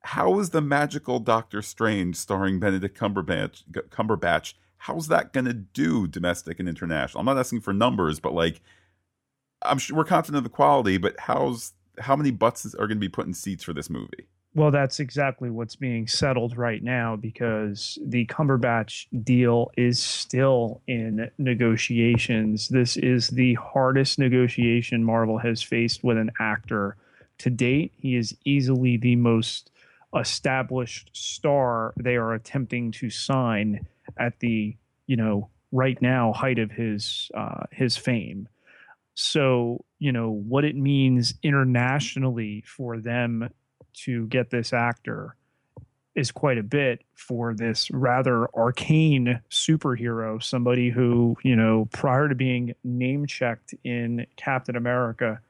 How 0.00 0.38
is 0.38 0.50
the 0.50 0.60
magical 0.60 1.18
Doctor 1.18 1.62
Strange 1.62 2.16
starring 2.16 2.60
Benedict 2.60 2.98
Cumberbatch, 2.98 3.62
Cumberbatch 3.88 4.54
how's 4.84 5.08
that 5.08 5.32
going 5.32 5.46
to 5.46 5.54
do 5.54 6.06
domestic 6.06 6.60
and 6.60 6.68
international? 6.68 7.20
I'm 7.20 7.24
not 7.24 7.38
asking 7.38 7.62
for 7.62 7.72
numbers, 7.72 8.20
but 8.20 8.34
like 8.34 8.60
I'm 9.62 9.78
sure 9.78 9.96
we're 9.96 10.04
confident 10.04 10.38
of 10.38 10.44
the 10.44 10.50
quality, 10.50 10.98
but 10.98 11.18
how's 11.18 11.72
how 11.98 12.14
many 12.16 12.30
butts 12.30 12.66
are 12.74 12.86
going 12.86 12.90
to 12.90 12.94
be 12.96 13.08
put 13.08 13.26
in 13.26 13.32
seats 13.32 13.64
for 13.64 13.72
this 13.72 13.88
movie? 13.88 14.26
Well, 14.54 14.70
that's 14.70 15.00
exactly 15.00 15.48
what's 15.48 15.74
being 15.74 16.06
settled 16.06 16.58
right 16.58 16.82
now 16.82 17.16
because 17.16 17.98
the 18.04 18.26
Cumberbatch 18.26 19.06
deal 19.24 19.70
is 19.78 19.98
still 19.98 20.82
in 20.86 21.30
negotiations. 21.38 22.68
This 22.68 22.98
is 22.98 23.28
the 23.28 23.54
hardest 23.54 24.18
negotiation 24.18 25.02
Marvel 25.02 25.38
has 25.38 25.62
faced 25.62 26.04
with 26.04 26.18
an 26.18 26.30
actor 26.38 26.96
to 27.38 27.48
date. 27.48 27.92
He 27.96 28.16
is 28.16 28.36
easily 28.44 28.98
the 28.98 29.16
most 29.16 29.70
established 30.14 31.10
star 31.14 31.94
they 31.96 32.16
are 32.16 32.34
attempting 32.34 32.92
to 32.92 33.08
sign 33.08 33.86
at 34.16 34.38
the, 34.40 34.76
you 35.06 35.16
know, 35.16 35.48
right 35.72 36.00
now 36.00 36.32
height 36.32 36.58
of 36.58 36.70
his 36.70 37.30
uh, 37.34 37.64
his 37.70 37.96
fame. 37.96 38.48
So, 39.14 39.84
you 39.98 40.12
know, 40.12 40.30
what 40.30 40.64
it 40.64 40.76
means 40.76 41.34
internationally 41.42 42.64
for 42.66 42.98
them 42.98 43.48
to 44.04 44.26
get 44.26 44.50
this 44.50 44.72
actor 44.72 45.36
is 46.14 46.30
quite 46.30 46.58
a 46.58 46.62
bit 46.62 47.02
for 47.14 47.54
this 47.54 47.90
rather 47.90 48.48
arcane 48.54 49.40
superhero, 49.50 50.42
somebody 50.42 50.90
who, 50.90 51.36
you 51.42 51.56
know, 51.56 51.88
prior 51.92 52.28
to 52.28 52.34
being 52.34 52.74
name 52.84 53.26
checked 53.26 53.74
in 53.84 54.26
Captain 54.36 54.76
America, 54.76 55.40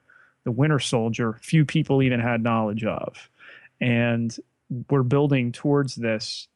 the 0.44 0.50
Winter 0.50 0.78
Soldier, 0.78 1.38
few 1.42 1.64
people 1.64 2.02
even 2.02 2.20
had 2.20 2.42
knowledge 2.42 2.84
of. 2.84 3.28
And 3.80 4.34
we're 4.88 5.02
building 5.02 5.52
towards 5.52 5.94
this. 5.94 6.48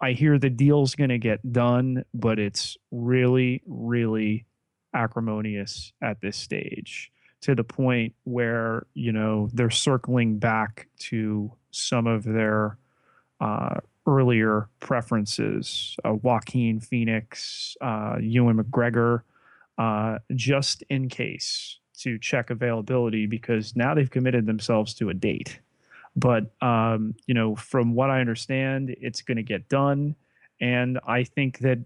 I 0.00 0.12
hear 0.12 0.38
the 0.38 0.50
deal's 0.50 0.94
going 0.94 1.10
to 1.10 1.18
get 1.18 1.52
done, 1.52 2.04
but 2.12 2.38
it's 2.38 2.76
really, 2.90 3.62
really 3.66 4.46
acrimonious 4.94 5.92
at 6.02 6.20
this 6.20 6.36
stage 6.36 7.10
to 7.42 7.54
the 7.54 7.64
point 7.64 8.14
where 8.24 8.86
you 8.94 9.12
know 9.12 9.48
they're 9.52 9.70
circling 9.70 10.38
back 10.38 10.88
to 10.98 11.52
some 11.70 12.06
of 12.06 12.24
their 12.24 12.78
uh, 13.40 13.80
earlier 14.06 14.68
preferences, 14.80 15.96
uh, 16.04 16.14
Joaquin 16.14 16.80
Phoenix, 16.80 17.76
uh, 17.80 18.16
Ewan 18.20 18.58
McGregor, 18.58 19.22
uh, 19.78 20.18
just 20.34 20.82
in 20.88 21.08
case 21.08 21.78
to 21.98 22.18
check 22.18 22.50
availability 22.50 23.26
because 23.26 23.74
now 23.74 23.94
they've 23.94 24.10
committed 24.10 24.46
themselves 24.46 24.94
to 24.94 25.10
a 25.10 25.14
date. 25.14 25.60
But 26.16 26.50
um, 26.62 27.14
you 27.26 27.34
know, 27.34 27.54
from 27.54 27.94
what 27.94 28.10
I 28.10 28.20
understand, 28.20 28.96
it's 29.00 29.22
going 29.22 29.36
to 29.36 29.42
get 29.42 29.68
done, 29.68 30.16
and 30.60 30.98
I 31.06 31.24
think 31.24 31.58
that 31.58 31.78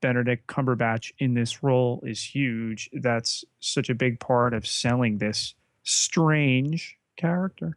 Benedict 0.00 0.46
Cumberbatch 0.46 1.12
in 1.18 1.34
this 1.34 1.62
role 1.62 2.02
is 2.06 2.22
huge. 2.22 2.90
That's 2.92 3.44
such 3.60 3.88
a 3.90 3.94
big 3.94 4.20
part 4.20 4.52
of 4.52 4.66
selling 4.66 5.18
this 5.18 5.54
strange 5.82 6.96
character. 7.16 7.76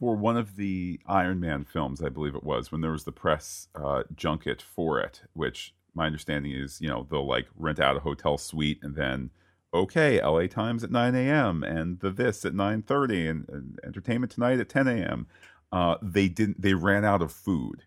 For 0.00 0.16
one 0.16 0.36
of 0.36 0.56
the 0.56 1.00
Iron 1.06 1.40
Man 1.40 1.64
films, 1.64 2.02
I 2.02 2.08
believe 2.08 2.34
it 2.34 2.44
was, 2.44 2.70
when 2.70 2.80
there 2.80 2.90
was 2.90 3.04
the 3.04 3.12
press 3.12 3.68
uh, 3.74 4.02
junket 4.14 4.60
for 4.60 5.00
it, 5.00 5.22
which 5.32 5.74
my 5.94 6.06
understanding 6.06 6.52
is, 6.52 6.80
you 6.80 6.88
know, 6.88 7.06
they'll 7.08 7.26
like 7.26 7.46
rent 7.56 7.80
out 7.80 7.96
a 7.96 8.00
hotel 8.00 8.36
suite 8.36 8.80
and 8.82 8.96
then, 8.96 9.30
okay, 9.74 10.22
LA 10.22 10.46
Times 10.46 10.84
at 10.84 10.90
9 10.90 11.14
a.m. 11.14 11.62
and 11.64 12.00
the 12.00 12.10
this 12.10 12.44
at 12.44 12.54
9:30 12.54 13.30
and, 13.30 13.48
and 13.48 13.80
Entertainment 13.84 14.32
Tonight 14.32 14.60
at 14.60 14.68
10 14.68 14.88
a.m. 14.88 15.26
Uh, 15.72 15.96
they 16.00 16.28
didn't. 16.28 16.62
They 16.62 16.74
ran 16.74 17.04
out 17.04 17.22
of 17.22 17.32
food 17.32 17.84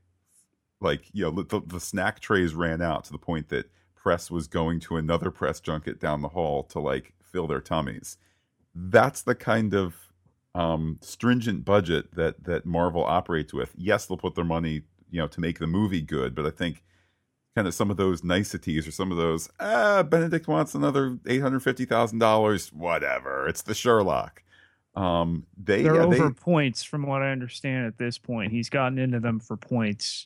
like 0.79 1.05
you 1.13 1.23
know 1.23 1.43
the, 1.43 1.61
the 1.65 1.79
snack 1.79 2.19
trays 2.19 2.53
ran 2.53 2.81
out 2.81 3.03
to 3.05 3.11
the 3.11 3.17
point 3.17 3.49
that 3.49 3.69
press 3.95 4.29
was 4.29 4.47
going 4.47 4.79
to 4.79 4.97
another 4.97 5.31
press 5.31 5.59
junket 5.59 5.99
down 5.99 6.21
the 6.21 6.29
hall 6.29 6.63
to 6.63 6.79
like 6.79 7.13
fill 7.21 7.47
their 7.47 7.61
tummies 7.61 8.17
that's 8.75 9.21
the 9.21 9.35
kind 9.35 9.73
of 9.73 9.95
um, 10.55 10.97
stringent 11.01 11.65
budget 11.65 12.13
that 12.15 12.43
that 12.43 12.65
marvel 12.65 13.03
operates 13.03 13.53
with 13.53 13.73
yes 13.77 14.05
they'll 14.05 14.17
put 14.17 14.35
their 14.35 14.45
money 14.45 14.81
you 15.09 15.19
know 15.19 15.27
to 15.27 15.39
make 15.39 15.59
the 15.59 15.67
movie 15.67 16.01
good 16.01 16.35
but 16.35 16.45
i 16.45 16.49
think 16.49 16.83
kind 17.57 17.67
of 17.67 17.73
some 17.73 17.89
of 17.89 17.97
those 17.97 18.23
niceties 18.23 18.87
or 18.87 18.91
some 18.91 19.11
of 19.11 19.17
those 19.17 19.49
ah 19.59 20.03
benedict 20.03 20.47
wants 20.47 20.75
another 20.75 21.11
$850000 21.25 22.73
whatever 22.73 23.47
it's 23.47 23.63
the 23.63 23.73
sherlock 23.73 24.43
um, 24.97 25.45
they 25.63 25.83
they're 25.83 25.95
yeah, 25.95 26.01
over 26.01 26.29
they, 26.29 26.33
points 26.33 26.83
from 26.83 27.05
what 27.05 27.21
I 27.21 27.29
understand 27.31 27.85
at 27.85 27.99
this 27.99 28.17
point. 28.17 28.51
He's 28.51 28.67
gotten 28.67 28.97
into 28.97 29.19
them 29.19 29.39
for 29.39 29.55
points 29.55 30.25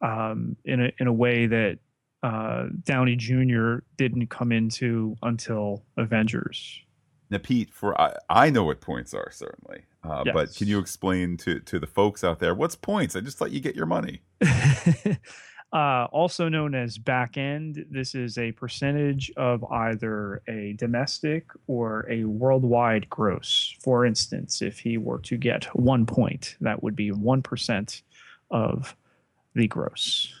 um, 0.00 0.56
in 0.64 0.80
a 0.80 0.92
in 1.00 1.08
a 1.08 1.12
way 1.12 1.46
that 1.46 1.78
uh, 2.22 2.66
Downey 2.84 3.16
Jr. 3.16 3.78
didn't 3.96 4.28
come 4.28 4.52
into 4.52 5.16
until 5.24 5.82
Avengers. 5.96 6.80
Now, 7.30 7.38
Pete, 7.38 7.72
for 7.72 8.00
I, 8.00 8.14
I 8.28 8.50
know 8.50 8.62
what 8.62 8.80
points 8.80 9.12
are 9.12 9.30
certainly, 9.32 9.82
uh, 10.04 10.22
Yes. 10.24 10.34
but 10.34 10.54
can 10.54 10.68
you 10.68 10.78
explain 10.78 11.36
to 11.38 11.58
to 11.58 11.80
the 11.80 11.88
folks 11.88 12.22
out 12.22 12.38
there 12.38 12.54
what's 12.54 12.76
points? 12.76 13.16
I 13.16 13.20
just 13.20 13.40
let 13.40 13.50
you 13.50 13.58
get 13.58 13.74
your 13.74 13.86
money. 13.86 14.22
uh, 15.72 16.08
also 16.10 16.48
known 16.48 16.74
as 16.74 16.98
back 16.98 17.36
end, 17.36 17.84
this 17.90 18.14
is 18.14 18.38
a 18.38 18.52
percentage 18.52 19.30
of 19.36 19.64
either 19.70 20.42
a 20.48 20.72
domestic 20.74 21.46
or 21.68 22.06
a 22.10 22.24
worldwide 22.24 23.08
gross. 23.08 23.74
For 23.80 24.04
instance, 24.04 24.62
if 24.62 24.80
he 24.80 24.98
were 24.98 25.20
to 25.20 25.36
get 25.36 25.64
one 25.76 26.06
point, 26.06 26.56
that 26.60 26.82
would 26.82 26.96
be 26.96 27.10
1% 27.12 28.02
of 28.50 28.96
the 29.54 29.68
gross. 29.68 30.34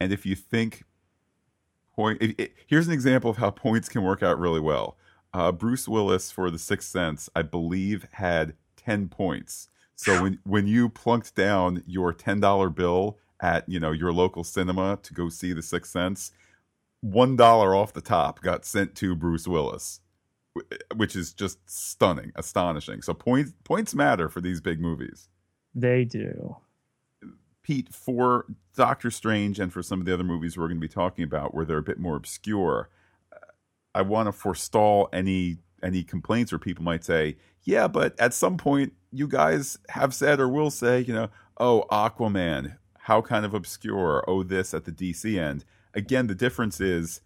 And 0.00 0.12
if 0.12 0.26
you 0.26 0.34
think 0.34 0.84
point, 1.96 2.20
it, 2.20 2.34
it- 2.38 2.54
here's 2.66 2.86
an 2.86 2.92
example 2.92 3.30
of 3.30 3.38
how 3.38 3.50
points 3.50 3.88
can 3.88 4.02
work 4.02 4.22
out 4.22 4.38
really 4.38 4.60
well. 4.60 4.96
Uh, 5.32 5.50
Bruce 5.50 5.88
Willis 5.88 6.30
for 6.30 6.50
The 6.50 6.58
Sixth 6.58 6.88
Sense, 6.90 7.28
I 7.34 7.42
believe, 7.42 8.06
had 8.12 8.54
ten 8.76 9.08
points. 9.08 9.68
So 9.96 10.16
when 10.22 10.38
when 10.44 10.66
you 10.66 10.88
plunked 10.90 11.34
down 11.34 11.82
your 11.86 12.12
ten 12.12 12.38
dollar 12.40 12.68
bill 12.68 13.18
at 13.40 13.68
you 13.68 13.80
know 13.80 13.92
your 13.92 14.12
local 14.12 14.44
cinema 14.44 14.98
to 15.02 15.14
go 15.14 15.28
see 15.28 15.52
The 15.52 15.62
Sixth 15.62 15.90
Sense, 15.90 16.32
one 17.00 17.36
dollar 17.36 17.74
off 17.74 17.92
the 17.92 18.00
top 18.00 18.40
got 18.40 18.64
sent 18.64 18.94
to 18.96 19.14
Bruce 19.14 19.46
Willis, 19.46 20.00
eh, 20.56 20.76
which 20.96 21.16
is 21.16 21.32
just 21.32 21.58
stunning, 21.66 22.32
astonishing. 22.36 23.02
So 23.02 23.14
points 23.14 23.52
points 23.64 23.94
matter 23.94 24.28
for 24.28 24.40
these 24.40 24.60
big 24.60 24.80
movies. 24.80 25.28
They 25.74 26.04
do. 26.04 26.56
Pete, 27.62 27.92
for 27.94 28.44
Doctor 28.76 29.10
Strange 29.10 29.58
and 29.58 29.72
for 29.72 29.82
some 29.82 29.98
of 29.98 30.06
the 30.06 30.12
other 30.12 30.24
movies 30.24 30.56
we're 30.56 30.68
going 30.68 30.76
to 30.76 30.86
be 30.86 30.88
talking 30.88 31.24
about, 31.24 31.54
where 31.54 31.64
they're 31.64 31.78
a 31.78 31.82
bit 31.82 31.98
more 31.98 32.14
obscure, 32.14 32.90
I 33.94 34.02
want 34.02 34.26
to 34.26 34.32
forestall 34.32 35.08
any 35.12 35.58
any 35.82 36.02
complaints 36.02 36.52
where 36.52 36.58
people 36.58 36.84
might 36.84 37.04
say, 37.04 37.36
"Yeah, 37.62 37.88
but 37.88 38.18
at 38.20 38.34
some 38.34 38.56
point, 38.56 38.92
you 39.14 39.28
guys 39.28 39.78
have 39.90 40.14
said 40.14 40.40
or 40.40 40.48
will 40.48 40.70
say, 40.70 41.00
you 41.00 41.14
know, 41.14 41.28
oh, 41.58 41.84
Aquaman, 41.90 42.76
how 43.04 43.22
kind 43.22 43.44
of 43.44 43.54
obscure? 43.54 44.24
Oh, 44.28 44.42
this 44.42 44.74
at 44.74 44.84
the 44.84 44.92
DC 44.92 45.38
end." 45.38 45.64
Again, 45.94 46.26
the 46.26 46.34
difference 46.34 46.80
is. 46.80 47.20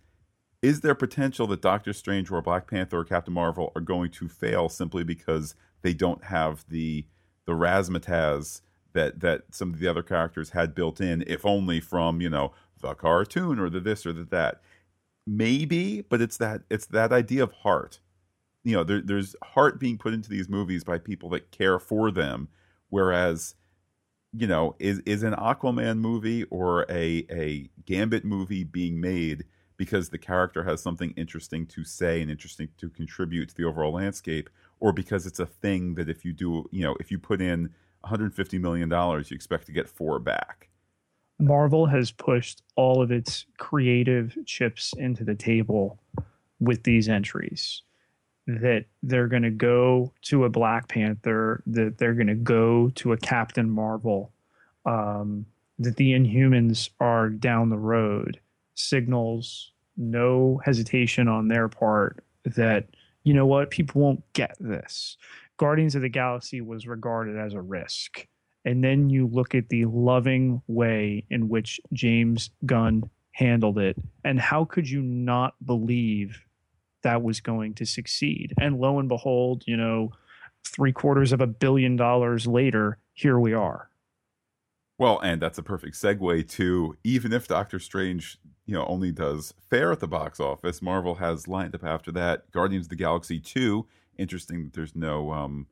Is 0.60 0.80
there 0.80 0.96
potential 0.96 1.46
that 1.46 1.62
Doctor 1.62 1.92
Strange 1.92 2.32
or 2.32 2.42
Black 2.42 2.68
Panther 2.68 2.98
or 2.98 3.04
Captain 3.04 3.32
Marvel 3.32 3.70
are 3.76 3.80
going 3.80 4.10
to 4.10 4.28
fail 4.28 4.68
simply 4.68 5.04
because 5.04 5.54
they 5.82 5.94
don't 5.94 6.24
have 6.24 6.64
the 6.68 7.06
the 7.46 7.52
razzmatazz 7.52 8.60
that 8.92 9.20
that 9.20 9.42
some 9.52 9.72
of 9.72 9.78
the 9.78 9.88
other 9.88 10.02
characters 10.02 10.50
had 10.50 10.74
built 10.74 11.00
in, 11.00 11.22
if 11.26 11.46
only 11.46 11.80
from 11.80 12.20
you 12.20 12.28
know 12.28 12.52
the 12.80 12.94
cartoon 12.94 13.58
or 13.58 13.70
the 13.70 13.80
this 13.80 14.04
or 14.06 14.12
the 14.12 14.24
that. 14.24 14.60
Maybe, 15.26 16.00
but 16.00 16.20
it's 16.20 16.38
that 16.38 16.62
it's 16.70 16.86
that 16.86 17.12
idea 17.12 17.42
of 17.42 17.52
heart. 17.52 18.00
You 18.64 18.76
know, 18.76 18.84
there, 18.84 19.00
there's 19.00 19.36
heart 19.42 19.78
being 19.78 19.98
put 19.98 20.14
into 20.14 20.30
these 20.30 20.48
movies 20.48 20.84
by 20.84 20.98
people 20.98 21.28
that 21.30 21.50
care 21.50 21.78
for 21.78 22.10
them, 22.10 22.48
whereas 22.88 23.54
you 24.32 24.46
know 24.46 24.74
is 24.78 25.00
is 25.00 25.22
an 25.22 25.34
Aquaman 25.34 25.98
movie 25.98 26.44
or 26.44 26.82
a 26.90 27.26
a 27.30 27.68
Gambit 27.86 28.24
movie 28.24 28.64
being 28.64 29.00
made 29.00 29.44
because 29.76 30.10
the 30.10 30.18
character 30.18 30.64
has 30.64 30.82
something 30.82 31.14
interesting 31.16 31.64
to 31.64 31.84
say 31.84 32.20
and 32.20 32.30
interesting 32.30 32.68
to 32.78 32.90
contribute 32.90 33.48
to 33.48 33.54
the 33.54 33.64
overall 33.64 33.92
landscape, 33.92 34.50
or 34.80 34.92
because 34.92 35.24
it's 35.24 35.38
a 35.38 35.46
thing 35.46 35.94
that 35.94 36.08
if 36.08 36.24
you 36.24 36.32
do, 36.32 36.68
you 36.72 36.82
know, 36.82 36.96
if 37.00 37.10
you 37.10 37.18
put 37.18 37.40
in 37.40 37.70
150 38.00 38.58
million 38.58 38.88
dollars, 38.88 39.30
you 39.30 39.34
expect 39.34 39.66
to 39.66 39.72
get 39.72 39.88
four 39.88 40.18
back. 40.18 40.68
Marvel 41.38 41.86
has 41.86 42.10
pushed 42.10 42.62
all 42.74 43.00
of 43.00 43.12
its 43.12 43.46
creative 43.58 44.36
chips 44.44 44.92
into 44.98 45.24
the 45.24 45.36
table 45.36 46.00
with 46.58 46.82
these 46.82 47.08
entries. 47.08 47.82
That 48.49 48.86
they're 49.03 49.28
going 49.28 49.42
to 49.42 49.51
go 49.51 50.12
to 50.22 50.44
a 50.44 50.49
Black 50.49 50.88
Panther, 50.88 51.62
that 51.66 51.99
they're 51.99 52.14
going 52.14 52.28
to 52.28 52.34
go 52.34 52.90
to 52.96 53.12
a 53.12 53.18
Captain 53.18 53.68
Marvel, 53.68 54.32
um, 54.86 55.44
that 55.78 55.96
the 55.96 56.12
Inhumans 56.12 56.88
are 56.99 57.28
down 57.28 57.68
the 57.68 57.76
road. 57.76 58.40
Signals 58.74 59.72
no 59.99 60.61
hesitation 60.64 61.28
on 61.28 61.49
their 61.49 61.68
part 61.68 62.24
that, 62.44 62.86
you 63.22 63.34
know 63.34 63.44
what, 63.44 63.70
people 63.70 64.01
won't 64.01 64.32
get 64.32 64.57
this. 64.59 65.18
Guardians 65.59 65.94
of 65.94 66.03
the 66.03 66.09
Galaxy 66.09 66.61
was 66.61 66.86
regarded 66.86 67.36
as 67.36 67.53
a 67.53 67.61
risk. 67.61 68.26
And 68.64 68.82
then 68.82 69.11
you 69.11 69.26
look 69.26 69.55
at 69.55 69.68
the 69.68 69.84
loving 69.84 70.62
way 70.68 71.24
in 71.30 71.49
which 71.49 71.80
James 71.92 72.51
Gunn 72.64 73.11
handled 73.32 73.78
it, 73.78 73.96
and 74.24 74.40
how 74.40 74.64
could 74.64 74.88
you 74.88 75.03
not 75.03 75.55
believe 75.64 76.44
that 77.09 77.22
was 77.22 77.40
going 77.40 77.72
to 77.72 77.86
succeed. 77.86 78.52
And 78.61 78.78
lo 78.78 78.98
and 78.98 79.09
behold, 79.09 79.64
you 79.66 79.78
know, 79.78 80.11
three 80.66 80.92
quarters 80.92 81.32
of 81.32 81.40
a 81.40 81.46
billion 81.46 81.96
dollars 81.96 82.46
later, 82.46 82.98
here 83.14 83.38
we 83.38 83.54
are. 83.54 83.88
Well, 84.98 85.18
and 85.20 85.40
that's 85.40 85.56
a 85.56 85.62
perfect 85.62 85.94
segue 85.94 86.46
to 86.50 86.98
even 87.04 87.32
if 87.32 87.48
Doctor 87.48 87.78
Strange, 87.78 88.36
you 88.66 88.74
know, 88.74 88.84
only 88.84 89.11
does 89.11 89.54
fair 89.70 89.90
at 89.90 90.00
the 90.00 90.06
box 90.06 90.38
office, 90.38 90.82
Marvel 90.82 91.14
has 91.14 91.48
lined 91.48 91.74
up 91.74 91.82
after 91.82 92.12
that 92.12 92.50
Guardians 92.50 92.86
of 92.86 92.90
the 92.90 92.96
Galaxy 92.96 93.40
2. 93.40 93.86
Interesting 94.18 94.64
that 94.64 94.74
there's 94.74 94.94
no 94.94 95.32
um, 95.32 95.66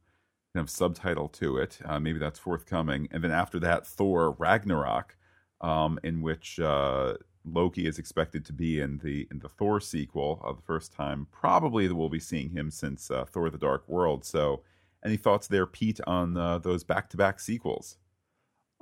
kind 0.54 0.64
of 0.64 0.70
subtitle 0.70 1.28
to 1.28 1.58
it. 1.58 1.80
Uh, 1.84 2.00
maybe 2.00 2.18
that's 2.18 2.38
forthcoming. 2.38 3.08
And 3.10 3.22
then 3.22 3.32
after 3.32 3.58
that, 3.60 3.86
Thor 3.86 4.36
Ragnarok, 4.38 5.16
um, 5.60 5.98
in 6.02 6.22
which 6.22 6.58
uh, 6.58 7.14
Loki 7.46 7.86
is 7.86 7.98
expected 7.98 8.44
to 8.46 8.52
be 8.52 8.80
in 8.80 8.98
the 8.98 9.26
in 9.30 9.38
the 9.38 9.48
Thor 9.48 9.80
sequel, 9.80 10.42
uh, 10.44 10.52
the 10.52 10.62
first 10.62 10.92
time 10.92 11.26
probably 11.30 11.88
we'll 11.88 12.08
be 12.08 12.18
seeing 12.18 12.50
him 12.50 12.70
since 12.70 13.10
uh, 13.10 13.24
Thor: 13.24 13.50
The 13.50 13.58
Dark 13.58 13.88
World. 13.88 14.24
So, 14.24 14.62
any 15.04 15.16
thoughts 15.16 15.46
there, 15.46 15.66
Pete, 15.66 16.00
on 16.06 16.36
uh, 16.36 16.58
those 16.58 16.84
back 16.84 17.08
to 17.10 17.16
back 17.16 17.40
sequels? 17.40 17.96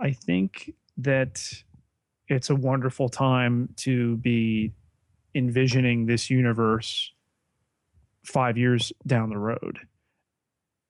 I 0.01 0.13
think 0.13 0.75
that 0.97 1.43
it's 2.29 2.51
a 2.51 2.55
wonderful 2.55 3.09
time 3.09 3.69
to 3.77 4.17
be 4.17 4.73
envisioning 5.35 6.07
this 6.07 6.31
universe 6.31 7.13
five 8.25 8.57
years 8.57 8.93
down 9.07 9.29
the 9.29 9.39
road. 9.39 9.81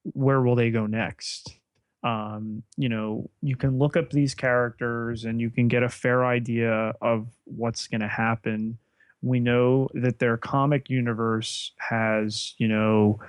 Where 0.05 0.43
will 0.43 0.55
they 0.55 0.71
go 0.71 0.87
next? 0.87 1.59
Um, 2.05 2.63
you 2.77 2.89
know, 2.89 3.31
you 3.41 3.57
can 3.57 3.79
look 3.79 3.97
up 3.97 4.11
these 4.11 4.35
characters 4.35 5.25
and 5.25 5.41
you 5.41 5.51
can 5.51 5.69
get 5.69 5.83
a 5.83 5.89
fair 5.89 6.25
idea 6.25 6.93
of 7.01 7.29
what's 7.45 7.87
going 7.87 8.03
to 8.03 8.09
happen. 8.09 8.79
We 9.23 9.41
know 9.41 9.89
that 9.95 10.19
their 10.19 10.37
comic 10.37 10.91
universe 10.91 11.73
has, 11.79 12.55
you 12.59 12.69
know, 12.69 13.21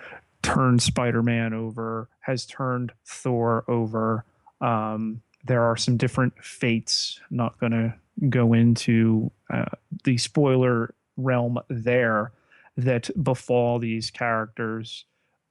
turned 0.44 0.82
Spider 0.84 1.24
Man 1.24 1.54
over, 1.54 2.10
has 2.20 2.46
turned 2.46 2.92
Thor 3.06 3.64
over. 3.70 4.26
Um, 4.60 5.22
there 5.46 5.64
are 5.64 5.78
some 5.78 5.96
different 5.96 6.34
fates. 6.44 7.20
not 7.32 7.58
going 7.60 7.72
to 7.72 7.94
go 8.30 8.54
into 8.54 9.32
uh, 9.54 9.66
the 10.04 10.18
spoiler 10.18 10.94
realm 11.18 11.60
there 11.70 12.32
that 12.78 13.10
befall 13.22 13.80
these 13.80 14.12
characters, 14.12 15.06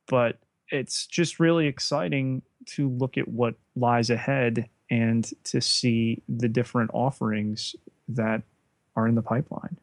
but 0.09 0.39
it's 0.71 1.07
just 1.07 1.41
really 1.41 1.67
exciting 1.67 2.43
to 2.67 2.89
look 2.89 3.17
at 3.19 3.29
what 3.29 3.55
lies 3.77 4.11
ahead 4.11 4.69
and 4.91 5.33
to 5.45 5.61
see 5.61 6.23
the 6.29 6.49
different 6.49 6.91
offerings 6.93 7.75
that 8.09 8.43
are 8.97 9.09
in 9.09 9.15
the 9.15 9.23
pipeline. 9.23 9.79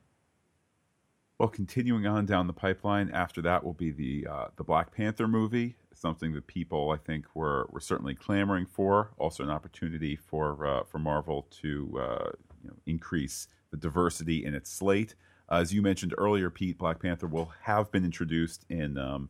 Well, 1.37 1.49
continuing 1.49 2.05
on 2.05 2.27
down 2.27 2.45
the 2.45 2.53
pipeline, 2.53 3.09
after 3.09 3.41
that 3.41 3.63
will 3.63 3.73
be 3.73 3.91
the 3.91 4.27
uh, 4.29 4.45
the 4.57 4.63
Black 4.63 4.95
Panther 4.95 5.27
movie, 5.27 5.75
something 5.95 6.33
that 6.33 6.45
people 6.45 6.91
I 6.91 6.97
think 6.97 7.25
were 7.33 7.67
were 7.71 7.79
certainly 7.79 8.13
clamoring 8.13 8.67
for. 8.67 9.09
Also, 9.17 9.43
an 9.43 9.49
opportunity 9.49 10.15
for 10.15 10.67
uh, 10.67 10.83
for 10.83 10.99
Marvel 10.99 11.47
to 11.61 11.99
uh, 11.99 12.29
you 12.63 12.69
know, 12.69 12.75
increase 12.85 13.47
the 13.71 13.77
diversity 13.77 14.45
in 14.45 14.53
its 14.53 14.69
slate. 14.69 15.15
as 15.49 15.73
you 15.73 15.81
mentioned 15.81 16.13
earlier, 16.17 16.51
Pete, 16.51 16.77
Black 16.77 17.01
Panther 17.01 17.25
will 17.25 17.51
have 17.63 17.91
been 17.91 18.05
introduced 18.05 18.65
in 18.69 18.99
um, 18.99 19.29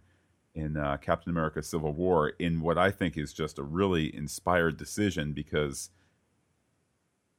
in 0.53 0.77
uh, 0.77 0.97
Captain 0.97 1.29
America: 1.29 1.63
Civil 1.63 1.93
War 1.93 2.29
in 2.39 2.61
what 2.61 2.77
I 2.77 2.91
think 2.91 3.17
is 3.17 3.33
just 3.33 3.59
a 3.59 3.63
really 3.63 4.15
inspired 4.15 4.77
decision 4.77 5.33
because. 5.33 5.89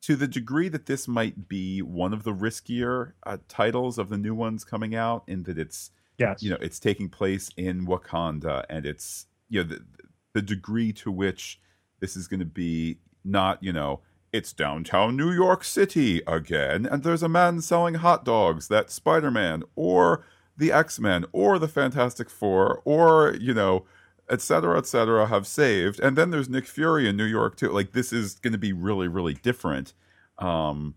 To 0.07 0.17
the 0.17 0.27
degree 0.27 0.69
that 0.69 0.87
this 0.87 1.07
might 1.07 1.47
be 1.47 1.81
one 1.81 2.13
of 2.13 2.25
the 2.25 2.35
riskier 2.35 3.13
uh, 3.25 3.37
titles 3.47 3.99
of 3.99 4.09
the 4.09 4.19
new 4.19 4.35
ones 4.35 4.65
coming 4.65 4.97
out, 4.97 5.23
in 5.29 5.45
that 5.45 5.57
it's 5.57 5.93
yes. 6.19 6.43
you 6.43 6.51
know 6.51 6.59
it's 6.61 6.81
taking 6.81 7.09
place 7.09 7.51
in 7.57 7.87
Wakanda, 7.87 8.65
and 8.69 8.85
it's 8.85 9.27
you 9.49 9.63
know 9.63 9.69
the, 9.69 9.85
the 10.33 10.43
degree 10.43 10.93
to 10.95 11.13
which 11.13 11.61
this 12.01 12.17
is 12.17 12.27
going 12.27 12.41
to 12.41 12.47
be 12.47 12.99
not 13.25 13.63
you 13.63 13.73
know 13.73 14.01
it's 14.33 14.53
downtown 14.53 15.17
New 15.17 15.31
York 15.31 15.63
City 15.63 16.23
again, 16.27 16.87
and 16.87 17.03
there's 17.03 17.23
a 17.23 17.29
man 17.29 17.61
selling 17.61 17.95
hot 17.95 18.25
dogs. 18.25 18.67
That's 18.67 18.95
Spider 18.95 19.31
Man, 19.31 19.63
or 19.77 20.25
the 20.63 20.73
X 20.73 21.01
Men 21.01 21.25
or 21.33 21.59
the 21.59 21.67
Fantastic 21.67 22.31
Four 22.31 22.83
or 22.85 23.35
you 23.41 23.53
know 23.53 23.85
etc 24.31 24.79
etc 24.79 25.27
have 25.27 25.45
saved. 25.45 25.99
And 25.99 26.17
then 26.17 26.31
there's 26.31 26.49
nick 26.49 26.67
fury 26.67 27.09
in 27.09 27.17
new 27.17 27.25
york 27.25 27.57
too. 27.57 27.71
Like 27.71 27.91
this 27.93 28.13
is 28.13 28.35
going 28.35 28.53
to 28.53 28.59
be 28.59 28.73
really 28.73 29.09
really 29.09 29.35
different. 29.35 29.93
Um 30.39 30.95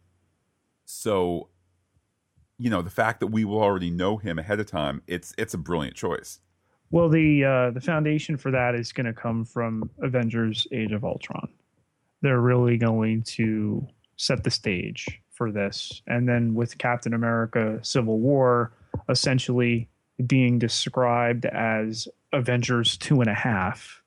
so 0.85 1.49
you 2.59 2.69
know 2.69 2.83
the 2.83 2.91
fact 2.91 3.19
that 3.21 3.27
we 3.27 3.43
will 3.43 3.61
already 3.61 3.89
know 3.89 4.17
him 4.17 4.37
ahead 4.37 4.59
of 4.59 4.67
time 4.67 5.01
it's 5.07 5.33
it's 5.35 5.55
a 5.55 5.57
brilliant 5.57 5.95
choice. 5.95 6.39
Well 6.91 7.09
the 7.09 7.43
uh 7.43 7.71
the 7.71 7.81
foundation 7.81 8.37
for 8.37 8.51
that 8.51 8.75
is 8.75 8.93
going 8.93 9.07
to 9.07 9.13
come 9.13 9.45
from 9.45 9.89
avengers 10.03 10.67
age 10.71 10.91
of 10.91 11.03
ultron. 11.03 11.49
They're 12.21 12.39
really 12.39 12.77
going 12.77 13.23
to 13.23 13.85
set 14.17 14.43
the 14.43 14.51
stage 14.51 15.21
for 15.31 15.51
this. 15.51 16.03
And 16.05 16.29
then 16.29 16.53
with 16.53 16.77
captain 16.77 17.15
america 17.15 17.79
civil 17.81 18.19
war 18.19 18.71
essentially 19.09 19.89
being 20.25 20.59
described 20.59 21.45
as 21.45 22.07
Avengers 22.31 22.97
two 22.97 23.21
and 23.21 23.29
a 23.29 23.33
half 23.33 24.01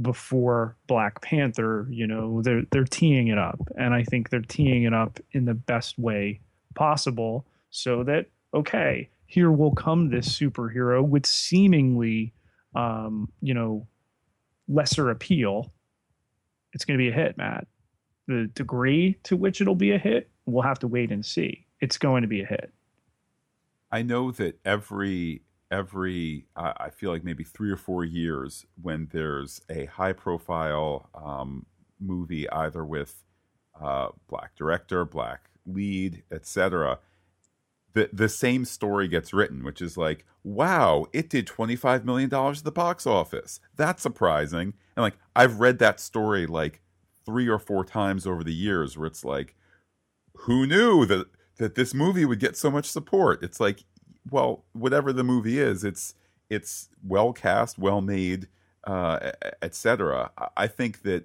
before 0.00 0.76
Black 0.86 1.20
Panther, 1.20 1.86
you 1.90 2.06
know, 2.06 2.42
they're 2.42 2.62
they're 2.70 2.84
teeing 2.84 3.28
it 3.28 3.38
up. 3.38 3.60
And 3.76 3.94
I 3.94 4.04
think 4.04 4.30
they're 4.30 4.40
teeing 4.40 4.84
it 4.84 4.94
up 4.94 5.20
in 5.32 5.44
the 5.44 5.54
best 5.54 5.98
way 5.98 6.40
possible 6.74 7.46
so 7.70 8.02
that, 8.04 8.26
okay, 8.54 9.10
here 9.26 9.50
will 9.50 9.74
come 9.74 10.10
this 10.10 10.28
superhero 10.28 11.06
with 11.06 11.26
seemingly 11.26 12.32
um, 12.74 13.30
you 13.40 13.54
know, 13.54 13.86
lesser 14.68 15.10
appeal. 15.10 15.72
It's 16.72 16.84
gonna 16.84 16.98
be 16.98 17.08
a 17.08 17.12
hit, 17.12 17.36
Matt. 17.36 17.66
The 18.28 18.50
degree 18.54 19.18
to 19.24 19.36
which 19.36 19.60
it'll 19.60 19.74
be 19.74 19.92
a 19.92 19.98
hit, 19.98 20.30
we'll 20.46 20.62
have 20.62 20.78
to 20.80 20.88
wait 20.88 21.10
and 21.10 21.24
see. 21.24 21.66
It's 21.80 21.98
going 21.98 22.22
to 22.22 22.28
be 22.28 22.40
a 22.40 22.46
hit. 22.46 22.72
I 23.92 24.02
know 24.02 24.32
that 24.32 24.58
every 24.64 25.42
every 25.70 26.46
I 26.56 26.90
feel 26.90 27.10
like 27.10 27.24
maybe 27.24 27.44
three 27.44 27.70
or 27.70 27.76
four 27.76 28.04
years 28.04 28.66
when 28.80 29.08
there's 29.12 29.60
a 29.70 29.84
high 29.86 30.12
profile 30.12 31.08
um, 31.14 31.66
movie 32.00 32.48
either 32.50 32.84
with 32.84 33.22
uh, 33.80 34.08
black 34.28 34.56
director, 34.56 35.04
black 35.04 35.50
lead, 35.66 36.22
etc. 36.32 36.98
The 37.92 38.08
the 38.12 38.28
same 38.28 38.64
story 38.64 39.08
gets 39.08 39.32
written, 39.34 39.62
which 39.62 39.82
is 39.82 39.96
like, 39.96 40.24
wow, 40.42 41.06
it 41.12 41.28
did 41.28 41.46
twenty 41.46 41.76
five 41.76 42.04
million 42.04 42.30
dollars 42.30 42.58
at 42.58 42.64
the 42.64 42.72
box 42.72 43.06
office. 43.06 43.60
That's 43.76 44.02
surprising. 44.02 44.74
And 44.96 45.02
like 45.02 45.16
I've 45.36 45.60
read 45.60 45.78
that 45.80 46.00
story 46.00 46.46
like 46.46 46.80
three 47.24 47.48
or 47.48 47.58
four 47.58 47.84
times 47.84 48.26
over 48.26 48.42
the 48.42 48.54
years, 48.54 48.96
where 48.96 49.06
it's 49.06 49.24
like, 49.24 49.54
who 50.34 50.66
knew 50.66 51.06
that 51.06 51.28
that 51.58 51.74
this 51.74 51.94
movie 51.94 52.24
would 52.24 52.40
get 52.40 52.56
so 52.56 52.70
much 52.70 52.86
support. 52.86 53.42
It's 53.42 53.60
like, 53.60 53.84
well, 54.30 54.64
whatever 54.72 55.12
the 55.12 55.24
movie 55.24 55.58
is, 55.58 55.84
it's 55.84 56.14
it's 56.50 56.88
well 57.02 57.32
cast, 57.32 57.78
well 57.78 58.00
made, 58.00 58.48
uh, 58.84 59.32
etc. 59.62 60.30
I 60.56 60.66
think 60.66 61.02
that 61.02 61.24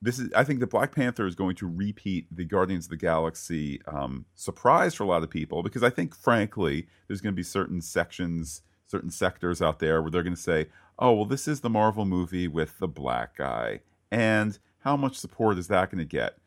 this 0.00 0.18
is. 0.18 0.32
I 0.32 0.44
think 0.44 0.60
that 0.60 0.70
Black 0.70 0.94
Panther 0.94 1.26
is 1.26 1.34
going 1.34 1.56
to 1.56 1.66
repeat 1.66 2.26
the 2.34 2.44
Guardians 2.44 2.86
of 2.86 2.90
the 2.90 2.96
Galaxy 2.96 3.80
um, 3.86 4.26
surprise 4.34 4.94
for 4.94 5.04
a 5.04 5.06
lot 5.06 5.22
of 5.22 5.30
people 5.30 5.62
because 5.62 5.82
I 5.82 5.90
think, 5.90 6.14
frankly, 6.14 6.86
there's 7.06 7.20
going 7.20 7.34
to 7.34 7.36
be 7.36 7.42
certain 7.42 7.80
sections, 7.80 8.62
certain 8.86 9.10
sectors 9.10 9.60
out 9.60 9.80
there 9.80 10.00
where 10.00 10.10
they're 10.10 10.22
going 10.22 10.36
to 10.36 10.40
say, 10.40 10.66
"Oh, 10.98 11.12
well, 11.12 11.24
this 11.24 11.48
is 11.48 11.60
the 11.60 11.70
Marvel 11.70 12.04
movie 12.04 12.48
with 12.48 12.78
the 12.78 12.88
black 12.88 13.36
guy," 13.36 13.80
and 14.10 14.58
how 14.80 14.96
much 14.96 15.16
support 15.16 15.58
is 15.58 15.68
that 15.68 15.90
going 15.90 15.98
to 15.98 16.04
get? 16.04 16.38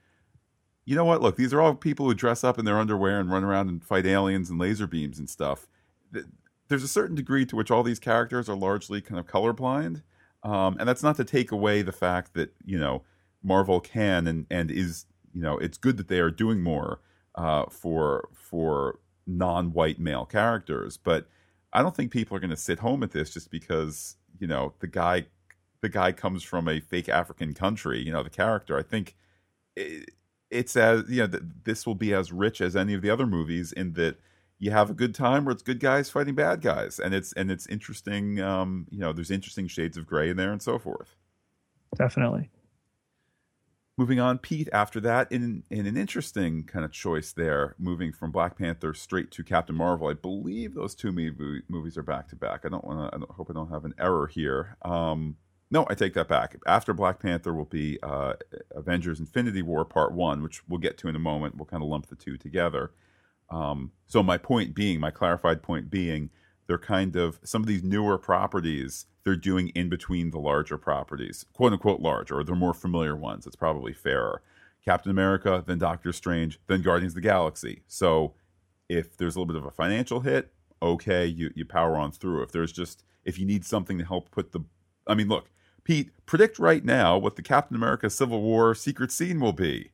You 0.85 0.95
know 0.95 1.05
what? 1.05 1.21
Look, 1.21 1.35
these 1.35 1.53
are 1.53 1.61
all 1.61 1.75
people 1.75 2.05
who 2.07 2.13
dress 2.13 2.43
up 2.43 2.57
in 2.57 2.65
their 2.65 2.79
underwear 2.79 3.19
and 3.19 3.31
run 3.31 3.43
around 3.43 3.69
and 3.69 3.83
fight 3.83 4.05
aliens 4.05 4.49
and 4.49 4.59
laser 4.59 4.87
beams 4.87 5.19
and 5.19 5.29
stuff. 5.29 5.67
There's 6.67 6.83
a 6.83 6.87
certain 6.87 7.15
degree 7.15 7.45
to 7.45 7.55
which 7.55 7.69
all 7.69 7.83
these 7.83 7.99
characters 7.99 8.49
are 8.49 8.55
largely 8.55 9.01
kind 9.01 9.19
of 9.19 9.27
colorblind, 9.27 10.01
um, 10.43 10.77
and 10.79 10.87
that's 10.87 11.03
not 11.03 11.17
to 11.17 11.23
take 11.23 11.51
away 11.51 11.81
the 11.81 11.91
fact 11.91 12.33
that 12.33 12.53
you 12.65 12.79
know 12.79 13.03
Marvel 13.43 13.79
can 13.79 14.25
and 14.27 14.45
and 14.49 14.71
is 14.71 15.05
you 15.33 15.41
know 15.41 15.57
it's 15.57 15.77
good 15.77 15.97
that 15.97 16.07
they 16.07 16.19
are 16.19 16.31
doing 16.31 16.61
more 16.61 16.99
uh, 17.35 17.65
for 17.69 18.29
for 18.33 18.99
non-white 19.27 19.99
male 19.99 20.25
characters, 20.25 20.97
but 20.97 21.27
I 21.73 21.81
don't 21.81 21.95
think 21.95 22.11
people 22.11 22.35
are 22.35 22.39
going 22.39 22.49
to 22.49 22.57
sit 22.57 22.79
home 22.79 23.03
at 23.03 23.11
this 23.11 23.33
just 23.33 23.51
because 23.51 24.15
you 24.39 24.47
know 24.47 24.73
the 24.79 24.87
guy 24.87 25.27
the 25.81 25.89
guy 25.89 26.11
comes 26.11 26.43
from 26.43 26.67
a 26.67 26.79
fake 26.79 27.09
African 27.09 27.53
country. 27.53 28.01
You 28.01 28.11
know 28.11 28.23
the 28.23 28.29
character. 28.29 28.77
I 28.77 28.83
think. 28.83 29.15
It, 29.75 30.09
it's 30.51 30.75
as 30.75 31.03
you 31.09 31.21
know 31.21 31.27
th- 31.27 31.43
this 31.63 31.85
will 31.85 31.95
be 31.95 32.13
as 32.13 32.31
rich 32.31 32.61
as 32.61 32.75
any 32.75 32.93
of 32.93 33.01
the 33.01 33.09
other 33.09 33.25
movies 33.25 33.71
in 33.71 33.93
that 33.93 34.17
you 34.59 34.71
have 34.71 34.89
a 34.89 34.93
good 34.93 35.15
time 35.15 35.45
where 35.45 35.53
it's 35.53 35.63
good 35.63 35.79
guys 35.79 36.09
fighting 36.09 36.35
bad 36.35 36.61
guys 36.61 36.99
and 36.99 37.13
it's 37.13 37.33
and 37.33 37.49
it's 37.49 37.65
interesting 37.67 38.39
um 38.39 38.87
you 38.91 38.99
know 38.99 39.11
there's 39.13 39.31
interesting 39.31 39.67
shades 39.67 39.97
of 39.97 40.05
gray 40.05 40.29
in 40.29 40.37
there 40.37 40.51
and 40.51 40.61
so 40.61 40.77
forth 40.77 41.15
definitely 41.97 42.49
moving 44.01 44.19
on, 44.19 44.39
Pete. 44.39 44.67
After 44.73 44.99
that, 45.01 45.31
in 45.31 45.63
in 45.69 45.85
an 45.85 45.95
interesting 45.95 46.63
kind 46.63 46.83
of 46.83 46.91
choice 46.91 47.33
there, 47.33 47.75
moving 47.77 48.11
from 48.11 48.31
Black 48.31 48.57
Panther 48.57 48.95
straight 48.95 49.29
to 49.31 49.43
Captain 49.43 49.75
Marvel. 49.75 50.07
I 50.07 50.13
believe 50.13 50.73
those 50.73 50.95
two 50.95 51.11
movie, 51.11 51.61
movies 51.69 51.97
are 51.97 52.03
back 52.03 52.27
to 52.29 52.35
back. 52.35 52.61
I 52.65 52.69
don't 52.69 52.83
want 52.83 52.99
to. 52.99 53.15
I 53.15 53.19
don't, 53.19 53.29
hope 53.31 53.51
I 53.51 53.53
don't 53.53 53.69
have 53.69 53.85
an 53.85 53.93
error 53.99 54.25
here. 54.25 54.75
Um, 54.81 55.37
no, 55.71 55.87
I 55.89 55.95
take 55.95 56.13
that 56.15 56.27
back. 56.27 56.57
After 56.67 56.93
Black 56.93 57.19
Panther 57.19 57.53
will 57.53 57.65
be 57.65 57.97
uh, 58.03 58.33
Avengers: 58.75 59.19
Infinity 59.19 59.61
War 59.61 59.85
Part 59.85 60.11
One, 60.11 60.43
which 60.43 60.67
we'll 60.67 60.79
get 60.79 60.97
to 60.99 61.07
in 61.07 61.15
a 61.15 61.19
moment. 61.19 61.55
We'll 61.55 61.65
kind 61.65 61.81
of 61.81 61.89
lump 61.89 62.07
the 62.07 62.15
two 62.15 62.37
together. 62.37 62.91
Um, 63.49 63.91
so 64.05 64.21
my 64.21 64.37
point 64.37 64.75
being, 64.75 64.99
my 64.99 65.11
clarified 65.11 65.63
point 65.63 65.89
being, 65.89 66.29
they're 66.67 66.77
kind 66.77 67.15
of 67.15 67.39
some 67.43 67.61
of 67.61 67.67
these 67.67 67.83
newer 67.83 68.17
properties 68.17 69.05
they're 69.23 69.35
doing 69.35 69.69
in 69.69 69.87
between 69.89 70.31
the 70.31 70.39
larger 70.39 70.77
properties, 70.77 71.45
quote 71.53 71.71
unquote 71.71 72.01
large, 72.01 72.31
or 72.31 72.43
the 72.43 72.53
more 72.53 72.73
familiar 72.73 73.15
ones. 73.15 73.47
It's 73.47 73.55
probably 73.55 73.93
fairer. 73.93 74.41
Captain 74.83 75.11
America, 75.11 75.63
then 75.65 75.77
Doctor 75.77 76.11
Strange, 76.11 76.59
then 76.67 76.81
Guardians 76.81 77.11
of 77.11 77.15
the 77.15 77.21
Galaxy. 77.21 77.83
So 77.87 78.33
if 78.89 79.15
there's 79.15 79.35
a 79.35 79.39
little 79.39 79.53
bit 79.53 79.61
of 79.61 79.65
a 79.65 79.71
financial 79.71 80.21
hit, 80.21 80.51
okay, 80.81 81.25
you, 81.25 81.51
you 81.55 81.65
power 81.65 81.95
on 81.95 82.11
through. 82.11 82.41
If 82.41 82.51
there's 82.51 82.71
just 82.71 83.03
if 83.23 83.37
you 83.37 83.45
need 83.45 83.63
something 83.63 83.97
to 83.99 84.05
help 84.05 84.31
put 84.31 84.51
the 84.51 84.61
I 85.07 85.15
mean, 85.15 85.27
look, 85.27 85.49
Pete, 85.83 86.11
predict 86.25 86.59
right 86.59 86.83
now 86.83 87.17
what 87.17 87.35
the 87.35 87.41
Captain 87.41 87.75
America 87.75 88.09
Civil 88.09 88.41
War 88.41 88.75
secret 88.75 89.11
scene 89.11 89.39
will 89.39 89.53
be. 89.53 89.91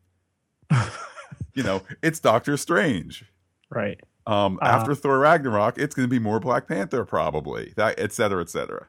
you 1.54 1.64
know, 1.64 1.82
it's 2.02 2.20
Doctor 2.20 2.58
Strange. 2.58 3.26
Right. 3.70 4.00
Um, 4.26 4.60
uh, 4.62 4.66
after 4.66 4.94
Thor 4.94 5.20
Ragnarok, 5.20 5.78
it's 5.78 5.96
going 5.96 6.08
to 6.08 6.14
be 6.14 6.20
more 6.20 6.40
Black 6.40 6.68
Panther, 6.68 7.06
probably. 7.06 7.74
That, 7.78 8.00
et 8.00 8.12
cetera, 8.12 8.42
et 8.42 8.50
cetera. 8.50 8.88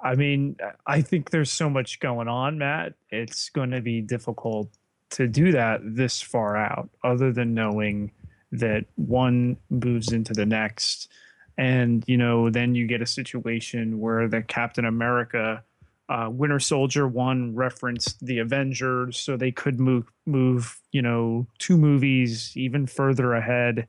I 0.00 0.14
mean, 0.14 0.56
I 0.86 1.02
think 1.02 1.30
there's 1.30 1.50
so 1.50 1.68
much 1.68 2.00
going 2.00 2.28
on, 2.28 2.58
Matt. 2.58 2.94
It's 3.10 3.50
going 3.50 3.70
to 3.72 3.80
be 3.80 4.00
difficult 4.00 4.70
to 5.10 5.26
do 5.26 5.52
that 5.52 5.80
this 5.82 6.20
far 6.22 6.56
out, 6.56 6.88
other 7.02 7.32
than 7.32 7.54
knowing 7.54 8.12
that 8.52 8.84
one 8.94 9.56
moves 9.70 10.12
into 10.12 10.32
the 10.32 10.46
next. 10.46 11.10
And, 11.56 12.04
you 12.06 12.16
know, 12.16 12.50
then 12.50 12.74
you 12.74 12.86
get 12.86 13.02
a 13.02 13.06
situation 13.06 13.98
where 13.98 14.28
the 14.28 14.42
Captain 14.42 14.84
America 14.84 15.64
uh, 16.08 16.28
Winter 16.30 16.58
Soldier 16.58 17.06
one 17.06 17.54
referenced 17.54 18.24
the 18.24 18.38
Avengers, 18.38 19.18
so 19.18 19.36
they 19.36 19.52
could 19.52 19.78
move 19.78 20.10
move 20.26 20.80
you 20.92 21.02
know 21.02 21.46
two 21.58 21.76
movies 21.76 22.52
even 22.56 22.86
further 22.86 23.34
ahead. 23.34 23.88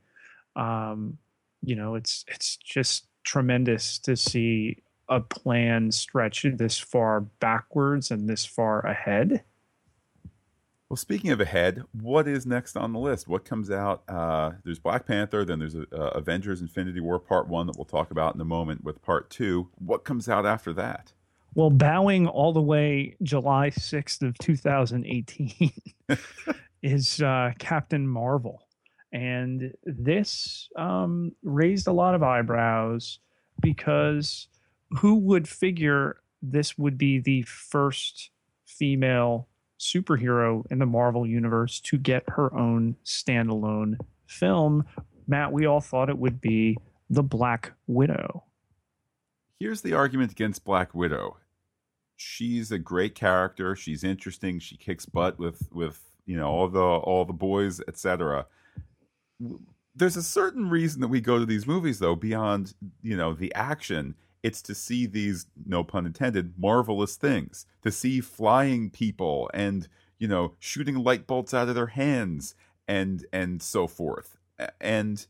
Um, 0.56 1.18
you 1.62 1.74
know, 1.74 1.94
it's 1.94 2.24
it's 2.28 2.56
just 2.56 3.06
tremendous 3.24 3.98
to 4.00 4.16
see 4.16 4.82
a 5.08 5.20
plan 5.20 5.90
stretch 5.90 6.46
this 6.54 6.78
far 6.78 7.20
backwards 7.20 8.10
and 8.10 8.28
this 8.28 8.44
far 8.46 8.80
ahead. 8.86 9.42
Well, 10.88 10.96
speaking 10.96 11.30
of 11.30 11.40
ahead, 11.40 11.84
what 11.92 12.26
is 12.26 12.46
next 12.46 12.76
on 12.76 12.92
the 12.92 12.98
list? 12.98 13.28
What 13.28 13.44
comes 13.44 13.70
out? 13.70 14.02
Uh, 14.08 14.52
there's 14.64 14.80
Black 14.80 15.06
Panther, 15.06 15.44
then 15.44 15.60
there's 15.60 15.76
uh, 15.76 15.84
Avengers 15.92 16.60
Infinity 16.60 16.98
War 16.98 17.20
Part 17.20 17.46
1 17.46 17.68
that 17.68 17.76
we'll 17.76 17.84
talk 17.84 18.10
about 18.10 18.34
in 18.34 18.40
a 18.40 18.44
moment 18.44 18.82
with 18.82 19.00
Part 19.00 19.30
2. 19.30 19.68
What 19.78 20.02
comes 20.02 20.28
out 20.28 20.44
after 20.44 20.72
that? 20.72 21.12
Well, 21.54 21.70
bowing 21.70 22.26
all 22.28 22.52
the 22.52 22.62
way 22.62 23.16
July 23.22 23.70
6th 23.70 24.22
of 24.22 24.38
2018 24.38 25.72
is 26.82 27.20
uh, 27.20 27.52
Captain 27.58 28.06
Marvel. 28.06 28.66
And 29.12 29.74
this 29.84 30.68
um, 30.76 31.32
raised 31.42 31.88
a 31.88 31.92
lot 31.92 32.14
of 32.14 32.22
eyebrows 32.22 33.18
because 33.60 34.48
who 34.90 35.16
would 35.16 35.48
figure 35.48 36.20
this 36.42 36.78
would 36.78 36.96
be 36.96 37.18
the 37.18 37.42
first 37.42 38.30
female 38.64 39.48
superhero 39.78 40.62
in 40.70 40.78
the 40.78 40.86
Marvel 40.86 41.26
universe 41.26 41.80
to 41.80 41.98
get 41.98 42.22
her 42.28 42.54
own 42.54 42.96
standalone 43.04 43.96
film? 44.26 44.84
Matt, 45.26 45.52
we 45.52 45.66
all 45.66 45.80
thought 45.80 46.08
it 46.08 46.18
would 46.18 46.40
be 46.40 46.76
the 47.08 47.22
Black 47.22 47.72
Widow. 47.88 48.44
Here's 49.60 49.82
the 49.82 49.92
argument 49.92 50.32
against 50.32 50.64
Black 50.64 50.94
Widow. 50.94 51.36
She's 52.16 52.72
a 52.72 52.78
great 52.78 53.14
character. 53.14 53.76
She's 53.76 54.02
interesting. 54.02 54.58
She 54.58 54.78
kicks 54.78 55.04
butt 55.04 55.38
with 55.38 55.68
with 55.70 56.00
you 56.24 56.36
know 56.38 56.48
all 56.48 56.68
the 56.68 56.80
all 56.80 57.26
the 57.26 57.34
boys, 57.34 57.80
etc. 57.86 58.46
There's 59.94 60.16
a 60.16 60.22
certain 60.22 60.70
reason 60.70 61.02
that 61.02 61.08
we 61.08 61.20
go 61.20 61.38
to 61.38 61.44
these 61.44 61.66
movies 61.66 61.98
though 61.98 62.14
beyond 62.14 62.72
you 63.02 63.16
know 63.16 63.34
the 63.34 63.54
action. 63.54 64.14
It's 64.42 64.62
to 64.62 64.74
see 64.74 65.04
these 65.04 65.46
no 65.66 65.84
pun 65.84 66.06
intended 66.06 66.54
marvelous 66.58 67.16
things. 67.16 67.66
To 67.82 67.92
see 67.92 68.22
flying 68.22 68.88
people 68.88 69.50
and 69.52 69.88
you 70.18 70.28
know 70.28 70.54
shooting 70.58 70.96
light 70.96 71.26
bolts 71.26 71.52
out 71.52 71.68
of 71.68 71.74
their 71.74 71.88
hands 71.88 72.54
and 72.88 73.26
and 73.30 73.62
so 73.62 73.86
forth. 73.86 74.38
And 74.80 75.26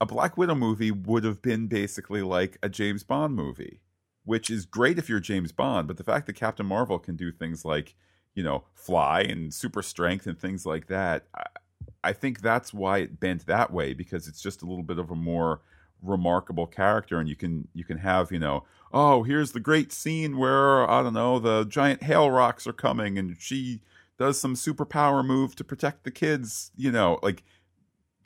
a 0.00 0.06
Black 0.06 0.36
Widow 0.36 0.54
movie 0.54 0.90
would 0.90 1.24
have 1.24 1.42
been 1.42 1.66
basically 1.66 2.22
like 2.22 2.58
a 2.62 2.68
James 2.68 3.02
Bond 3.02 3.34
movie, 3.34 3.80
which 4.24 4.50
is 4.50 4.66
great 4.66 4.98
if 4.98 5.08
you're 5.08 5.20
James 5.20 5.52
Bond, 5.52 5.88
but 5.88 5.96
the 5.96 6.04
fact 6.04 6.26
that 6.26 6.34
Captain 6.34 6.66
Marvel 6.66 6.98
can 6.98 7.16
do 7.16 7.32
things 7.32 7.64
like, 7.64 7.94
you 8.34 8.42
know, 8.42 8.64
fly 8.74 9.20
and 9.20 9.54
super 9.54 9.82
strength 9.82 10.26
and 10.26 10.38
things 10.38 10.66
like 10.66 10.86
that, 10.88 11.24
I, 11.34 11.44
I 12.04 12.12
think 12.12 12.40
that's 12.40 12.74
why 12.74 12.98
it 12.98 13.18
bent 13.18 13.46
that 13.46 13.72
way 13.72 13.94
because 13.94 14.28
it's 14.28 14.42
just 14.42 14.62
a 14.62 14.66
little 14.66 14.84
bit 14.84 14.98
of 14.98 15.10
a 15.10 15.16
more 15.16 15.60
remarkable 16.02 16.66
character 16.66 17.18
and 17.18 17.28
you 17.28 17.36
can 17.36 17.68
you 17.72 17.84
can 17.84 17.98
have, 17.98 18.30
you 18.30 18.38
know, 18.38 18.64
oh, 18.92 19.22
here's 19.22 19.52
the 19.52 19.60
great 19.60 19.92
scene 19.92 20.36
where 20.36 20.88
I 20.88 21.02
don't 21.02 21.14
know, 21.14 21.38
the 21.38 21.64
giant 21.64 22.02
hail 22.02 22.30
rocks 22.30 22.66
are 22.66 22.72
coming 22.72 23.18
and 23.18 23.36
she 23.40 23.80
does 24.18 24.38
some 24.38 24.54
superpower 24.54 25.24
move 25.24 25.56
to 25.56 25.64
protect 25.64 26.04
the 26.04 26.10
kids, 26.10 26.70
you 26.76 26.90
know, 26.92 27.18
like 27.22 27.42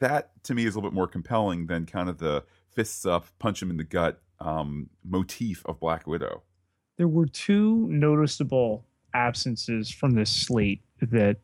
that 0.01 0.31
to 0.45 0.55
me 0.55 0.67
is 0.67 0.75
a 0.75 0.79
little 0.79 0.91
bit 0.91 0.95
more 0.95 1.07
compelling 1.07 1.67
than 1.67 1.87
kind 1.87 2.09
of 2.09 2.19
the 2.19 2.45
fists 2.73 3.07
up, 3.07 3.27
punch 3.39 3.63
him 3.63 3.71
in 3.71 3.77
the 3.77 3.85
gut 3.85 4.21
um, 4.41 4.91
motif 5.05 5.65
of 5.67 5.81
Black 5.81 6.07
Widow. 6.07 6.43
There 6.97 7.09
were 7.09 7.27
two 7.27 7.87
noticeable 7.89 8.85
absences 9.15 9.91
from 9.91 10.13
this 10.13 10.31
slate 10.31 10.83
that 11.01 11.37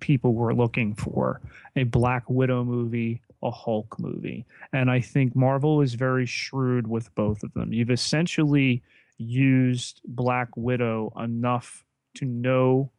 people 0.00 0.34
were 0.34 0.54
looking 0.54 0.94
for 0.94 1.40
a 1.76 1.84
Black 1.84 2.28
Widow 2.28 2.64
movie, 2.64 3.22
a 3.42 3.50
Hulk 3.50 3.98
movie. 3.98 4.46
And 4.72 4.90
I 4.90 5.00
think 5.00 5.36
Marvel 5.36 5.80
is 5.80 5.94
very 5.94 6.26
shrewd 6.26 6.86
with 6.86 7.14
both 7.14 7.42
of 7.42 7.52
them. 7.54 7.72
You've 7.72 7.90
essentially 7.90 8.82
used 9.18 10.00
Black 10.06 10.48
Widow 10.56 11.12
enough 11.18 11.84
to 12.16 12.24
know 12.24 12.90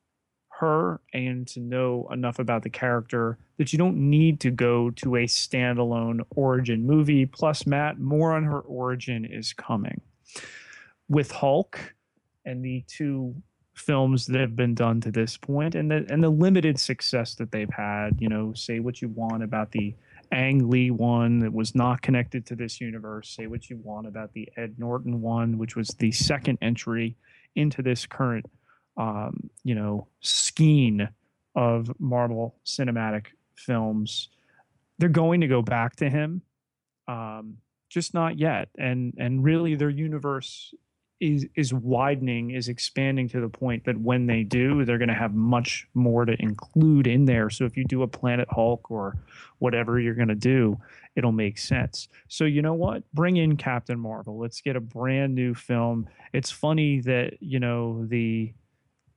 her 0.61 1.01
and 1.11 1.47
to 1.47 1.59
know 1.59 2.07
enough 2.11 2.37
about 2.37 2.61
the 2.61 2.69
character 2.69 3.39
that 3.57 3.73
you 3.73 3.79
don't 3.79 3.97
need 3.97 4.39
to 4.39 4.51
go 4.51 4.91
to 4.91 5.15
a 5.15 5.25
standalone 5.25 6.21
origin 6.35 6.85
movie. 6.85 7.25
Plus, 7.25 7.65
Matt, 7.65 7.99
more 7.99 8.33
on 8.33 8.43
her 8.43 8.59
origin 8.59 9.25
is 9.25 9.53
coming. 9.53 10.01
With 11.09 11.31
Hulk 11.31 11.95
and 12.45 12.63
the 12.63 12.85
two 12.87 13.35
films 13.73 14.27
that 14.27 14.39
have 14.39 14.55
been 14.55 14.75
done 14.75 15.01
to 15.01 15.11
this 15.11 15.35
point 15.35 15.73
and 15.73 15.89
the 15.89 16.05
and 16.09 16.23
the 16.23 16.29
limited 16.29 16.79
success 16.79 17.33
that 17.35 17.51
they've 17.51 17.73
had, 17.73 18.11
you 18.19 18.29
know, 18.29 18.53
say 18.53 18.79
what 18.79 19.01
you 19.01 19.09
want 19.09 19.41
about 19.41 19.71
the 19.71 19.95
Ang 20.31 20.69
Lee 20.69 20.91
one 20.91 21.39
that 21.39 21.51
was 21.51 21.73
not 21.73 22.03
connected 22.03 22.45
to 22.45 22.55
this 22.55 22.79
universe. 22.79 23.35
Say 23.35 23.47
what 23.47 23.69
you 23.69 23.77
want 23.77 24.05
about 24.05 24.31
the 24.33 24.47
Ed 24.57 24.75
Norton 24.77 25.21
one, 25.21 25.57
which 25.57 25.75
was 25.75 25.87
the 25.87 26.11
second 26.11 26.59
entry 26.61 27.17
into 27.55 27.81
this 27.81 28.05
current 28.05 28.45
um, 28.97 29.49
you 29.63 29.75
know, 29.75 30.07
skein 30.21 31.09
of 31.55 31.91
Marvel 31.99 32.55
cinematic 32.65 33.27
films. 33.55 34.29
They're 34.97 35.09
going 35.09 35.41
to 35.41 35.47
go 35.47 35.61
back 35.61 35.95
to 35.97 36.09
him, 36.09 36.41
um, 37.07 37.57
just 37.89 38.13
not 38.13 38.37
yet. 38.37 38.69
And 38.77 39.13
and 39.17 39.43
really, 39.43 39.75
their 39.75 39.89
universe 39.89 40.73
is 41.21 41.47
is 41.55 41.73
widening, 41.73 42.51
is 42.51 42.67
expanding 42.67 43.29
to 43.29 43.39
the 43.39 43.49
point 43.49 43.85
that 43.85 43.97
when 43.97 44.25
they 44.25 44.43
do, 44.43 44.83
they're 44.83 44.97
going 44.97 45.07
to 45.07 45.13
have 45.13 45.33
much 45.33 45.87
more 45.93 46.25
to 46.25 46.35
include 46.41 47.07
in 47.07 47.25
there. 47.25 47.49
So 47.49 47.65
if 47.65 47.77
you 47.77 47.85
do 47.85 48.01
a 48.01 48.07
Planet 48.07 48.47
Hulk 48.51 48.89
or 48.89 49.17
whatever 49.59 49.99
you're 49.99 50.15
going 50.15 50.27
to 50.27 50.35
do, 50.35 50.79
it'll 51.15 51.31
make 51.31 51.57
sense. 51.57 52.09
So 52.27 52.45
you 52.45 52.61
know 52.61 52.73
what? 52.73 53.03
Bring 53.13 53.37
in 53.37 53.55
Captain 53.55 53.99
Marvel. 53.99 54.39
Let's 54.39 54.61
get 54.61 54.75
a 54.75 54.81
brand 54.81 55.35
new 55.35 55.53
film. 55.53 56.07
It's 56.33 56.49
funny 56.49 57.01
that 57.01 57.37
you 57.39 57.59
know 57.59 58.05
the 58.07 58.53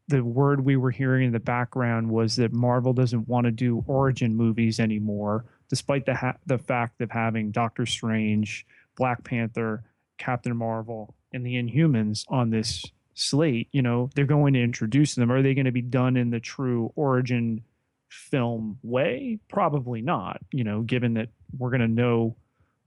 the 0.09 0.23
word 0.23 0.65
we 0.65 0.77
were 0.77 0.91
hearing 0.91 1.27
in 1.27 1.33
the 1.33 1.41
background 1.41 2.11
was 2.11 2.37
that 2.37 2.53
Marvel 2.53 2.93
doesn't 2.93 3.29
want 3.29 3.47
to 3.47 3.51
do 3.51 3.83
origin 3.87 4.35
movies 4.35 4.79
anymore, 4.79 5.47
despite 5.69 6.05
the 6.05 6.15
ha- 6.15 6.37
the 6.47 6.59
fact 6.59 7.01
of 7.01 7.11
having 7.11 7.51
Doctor 7.51 7.87
Strange, 7.87 8.67
Black 8.97 9.25
Panther, 9.25 9.83
Captain 10.19 10.57
Marvel, 10.57 11.15
and 11.33 11.45
the 11.45 11.55
Inhumans 11.55 12.25
on 12.29 12.51
this 12.51 12.85
slate. 13.15 13.69
You 13.73 13.83
know, 13.83 14.11
they're 14.15 14.27
going 14.27 14.55
to 14.55 14.63
introduce 14.63 15.15
them. 15.15 15.33
Are 15.33 15.43
they 15.43 15.55
going 15.55 15.65
to 15.65 15.73
be 15.73 15.83
done 15.83 16.17
in 16.17 16.31
the 16.31 16.41
true 16.41 16.93
origin 16.97 17.63
film 18.11 18.79
way? 18.83 19.39
Probably 19.49 20.03
not. 20.03 20.41
You 20.53 20.65
know, 20.65 20.83
given 20.83 21.15
that 21.15 21.31
we're 21.57 21.71
going 21.71 21.81
to 21.81 21.89
know 21.89 22.37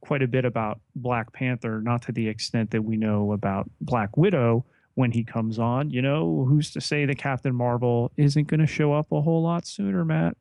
quite 0.02 0.22
a 0.22 0.28
bit 0.28 0.46
about 0.46 0.80
Black 0.96 1.34
Panther, 1.34 1.82
not 1.82 2.04
to 2.04 2.12
the 2.12 2.28
extent 2.28 2.72
that 2.72 2.84
we 2.84 2.96
know 2.96 3.32
about 3.32 3.70
Black 3.82 4.16
Widow 4.16 4.66
when 4.98 5.12
he 5.12 5.24
comes 5.24 5.60
on. 5.60 5.92
You 5.92 6.02
know, 6.02 6.44
who's 6.50 6.72
to 6.72 6.82
say 6.82 7.06
that 7.06 7.20
Captain 7.20 7.54
Marvel 7.54 8.12
isn't 8.18 8.48
going 8.48 8.62
to 8.62 8.66
show 8.66 8.94
up 8.94 9.12
a 9.12 9.22
whole 9.22 9.44
lot 9.44 9.68
sooner, 9.68 10.04
Matt? 10.04 10.36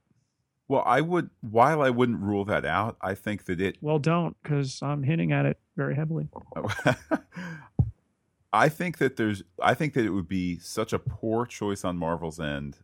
Well, 0.66 0.82
I 0.86 1.02
would, 1.02 1.28
while 1.42 1.82
I 1.82 1.90
wouldn't 1.90 2.20
rule 2.20 2.46
that 2.46 2.64
out, 2.64 2.96
I 3.02 3.14
think 3.14 3.44
that 3.44 3.60
it. 3.60 3.76
Well, 3.82 3.98
don't, 3.98 4.34
because 4.42 4.80
I'm 4.82 5.02
hinting 5.02 5.30
at 5.30 5.44
it 5.44 5.58
very 5.76 5.94
heavily. 5.94 6.28
I 8.52 8.70
think 8.70 8.96
that 8.96 9.16
there's, 9.16 9.42
I 9.62 9.74
think 9.74 9.92
that 9.92 10.06
it 10.06 10.10
would 10.10 10.26
be 10.26 10.58
such 10.58 10.94
a 10.94 10.98
poor 10.98 11.44
choice 11.44 11.84
on 11.84 11.98
Marvel's 11.98 12.40
end. 12.40 12.78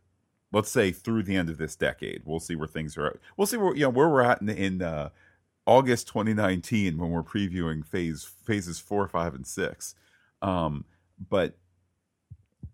Let's 0.51 0.69
say 0.69 0.91
through 0.91 1.23
the 1.23 1.35
end 1.35 1.49
of 1.49 1.57
this 1.57 1.75
decade, 1.75 2.21
we'll 2.23 2.39
see 2.39 2.55
where 2.55 2.67
things 2.67 2.95
are. 2.99 3.07
At. 3.07 3.15
We'll 3.35 3.47
see 3.47 3.57
where 3.57 3.73
you 3.73 3.81
know 3.81 3.89
where 3.89 4.07
we're 4.07 4.21
at 4.21 4.41
in, 4.41 4.49
in 4.49 4.81
uh, 4.83 5.09
August 5.65 6.07
2019 6.09 6.99
when 6.99 7.09
we're 7.09 7.23
previewing 7.23 7.83
phase 7.83 8.23
phases 8.23 8.79
four, 8.79 9.07
five, 9.07 9.33
and 9.33 9.47
six. 9.47 9.95
Um, 10.43 10.85
but 11.29 11.57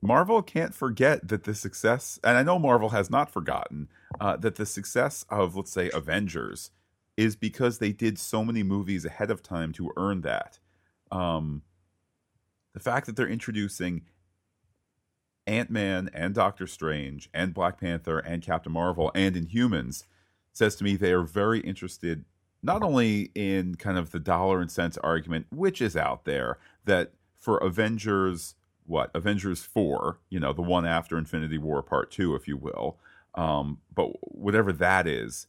Marvel 0.02 0.42
can't 0.42 0.74
forget 0.74 1.28
that 1.28 1.44
the 1.44 1.54
success, 1.54 2.20
and 2.24 2.38
I 2.38 2.44
know 2.44 2.58
Marvel 2.58 2.90
has 2.90 3.10
not 3.10 3.32
forgotten 3.32 3.90
uh, 4.20 4.38
that 4.38 4.56
the 4.56 4.66
success 4.66 5.26
of, 5.30 5.56
let's 5.56 5.72
say, 5.72 5.90
Avengers 5.94 6.72
is 7.18 7.36
because 7.36 7.80
they 7.80 7.92
did 7.92 8.18
so 8.18 8.46
many 8.46 8.64
movies 8.64 9.04
ahead 9.04 9.30
of 9.30 9.44
time 9.44 9.74
to 9.74 9.92
earn 9.98 10.22
that. 10.22 10.60
Um, 11.12 11.64
the 12.74 12.80
fact 12.80 13.08
that 13.08 13.18
they're 13.18 13.28
introducing 13.28 14.04
Ant 15.46 15.70
Man 15.70 16.10
and 16.14 16.34
Doctor 16.34 16.66
Strange 16.66 17.30
and 17.34 17.54
Black 17.54 17.80
Panther 17.80 18.20
and 18.20 18.42
Captain 18.42 18.72
Marvel 18.72 19.12
and 19.14 19.36
Inhumans 19.36 20.06
says 20.54 20.76
to 20.76 20.84
me 20.84 20.96
they 20.96 21.12
are 21.12 21.24
very 21.24 21.60
interested 21.60 22.24
not 22.62 22.84
only 22.84 23.32
in 23.36 23.76
kind 23.76 23.98
of 23.98 24.12
the 24.12 24.20
dollar 24.20 24.62
and 24.62 24.72
cents 24.72 24.98
argument, 25.00 25.48
which 25.50 25.82
is 25.82 25.96
out 25.96 26.26
there, 26.26 26.58
that 26.86 27.14
for 27.38 27.58
Avengers 27.58 28.56
what 28.90 29.12
Avengers 29.14 29.62
four, 29.62 30.20
you 30.30 30.40
know, 30.40 30.52
the 30.52 30.62
one 30.62 30.86
after 30.86 31.18
Infinity 31.18 31.60
War 31.60 31.82
Part 31.84 32.12
two, 32.12 32.36
if 32.36 32.48
you 32.48 32.58
will. 32.58 32.98
Um, 33.36 33.78
but 33.94 34.08
whatever 34.22 34.74
that 34.74 35.08
is, 35.08 35.48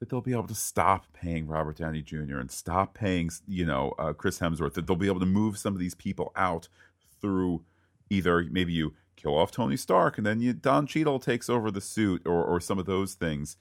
that 0.00 0.10
they'll 0.10 0.20
be 0.20 0.32
able 0.32 0.48
to 0.48 0.54
stop 0.54 1.06
paying 1.12 1.46
Robert 1.46 1.76
Downey 1.76 2.02
Jr. 2.02 2.38
and 2.38 2.50
stop 2.50 2.94
paying, 2.94 3.30
you 3.46 3.64
know, 3.64 3.94
uh, 3.98 4.12
Chris 4.12 4.40
Hemsworth. 4.40 4.74
That 4.74 4.86
they'll 4.86 4.96
be 4.96 5.06
able 5.06 5.20
to 5.20 5.26
move 5.26 5.56
some 5.56 5.72
of 5.72 5.80
these 5.80 5.94
people 5.94 6.32
out 6.36 6.68
through 7.20 7.64
either 8.10 8.44
maybe 8.50 8.72
you 8.72 8.94
kill 9.16 9.36
off 9.36 9.50
Tony 9.50 9.76
Stark 9.76 10.16
and 10.18 10.26
then 10.26 10.40
you, 10.40 10.52
Don 10.52 10.86
Cheadle 10.86 11.18
takes 11.18 11.48
over 11.48 11.70
the 11.70 11.80
suit 11.80 12.22
or 12.26 12.44
or 12.44 12.60
some 12.60 12.78
of 12.78 12.86
those 12.86 13.14
things. 13.14 13.56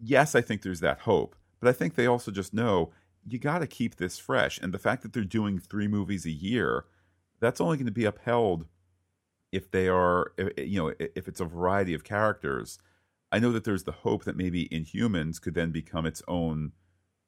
Yes, 0.00 0.34
I 0.34 0.40
think 0.40 0.62
there's 0.62 0.80
that 0.80 1.00
hope, 1.00 1.36
but 1.60 1.68
I 1.68 1.72
think 1.72 1.94
they 1.94 2.06
also 2.06 2.30
just 2.30 2.54
know 2.54 2.90
you 3.26 3.38
got 3.38 3.58
to 3.58 3.66
keep 3.66 3.96
this 3.96 4.18
fresh, 4.18 4.58
and 4.58 4.72
the 4.72 4.78
fact 4.78 5.02
that 5.02 5.12
they're 5.12 5.24
doing 5.24 5.58
three 5.58 5.88
movies 5.88 6.24
a 6.24 6.30
year 6.30 6.84
that's 7.40 7.60
only 7.60 7.76
going 7.76 7.86
to 7.86 7.92
be 7.92 8.04
upheld 8.04 8.66
if 9.52 9.70
they 9.70 9.88
are 9.88 10.32
you 10.56 10.82
know 10.82 10.94
if 10.98 11.28
it's 11.28 11.40
a 11.40 11.44
variety 11.44 11.94
of 11.94 12.04
characters. 12.04 12.78
I 13.30 13.38
know 13.38 13.52
that 13.52 13.64
there's 13.64 13.84
the 13.84 13.92
hope 13.92 14.24
that 14.24 14.36
maybe 14.36 14.68
inhumans 14.68 15.40
could 15.40 15.54
then 15.54 15.70
become 15.70 16.06
its 16.06 16.22
own 16.26 16.72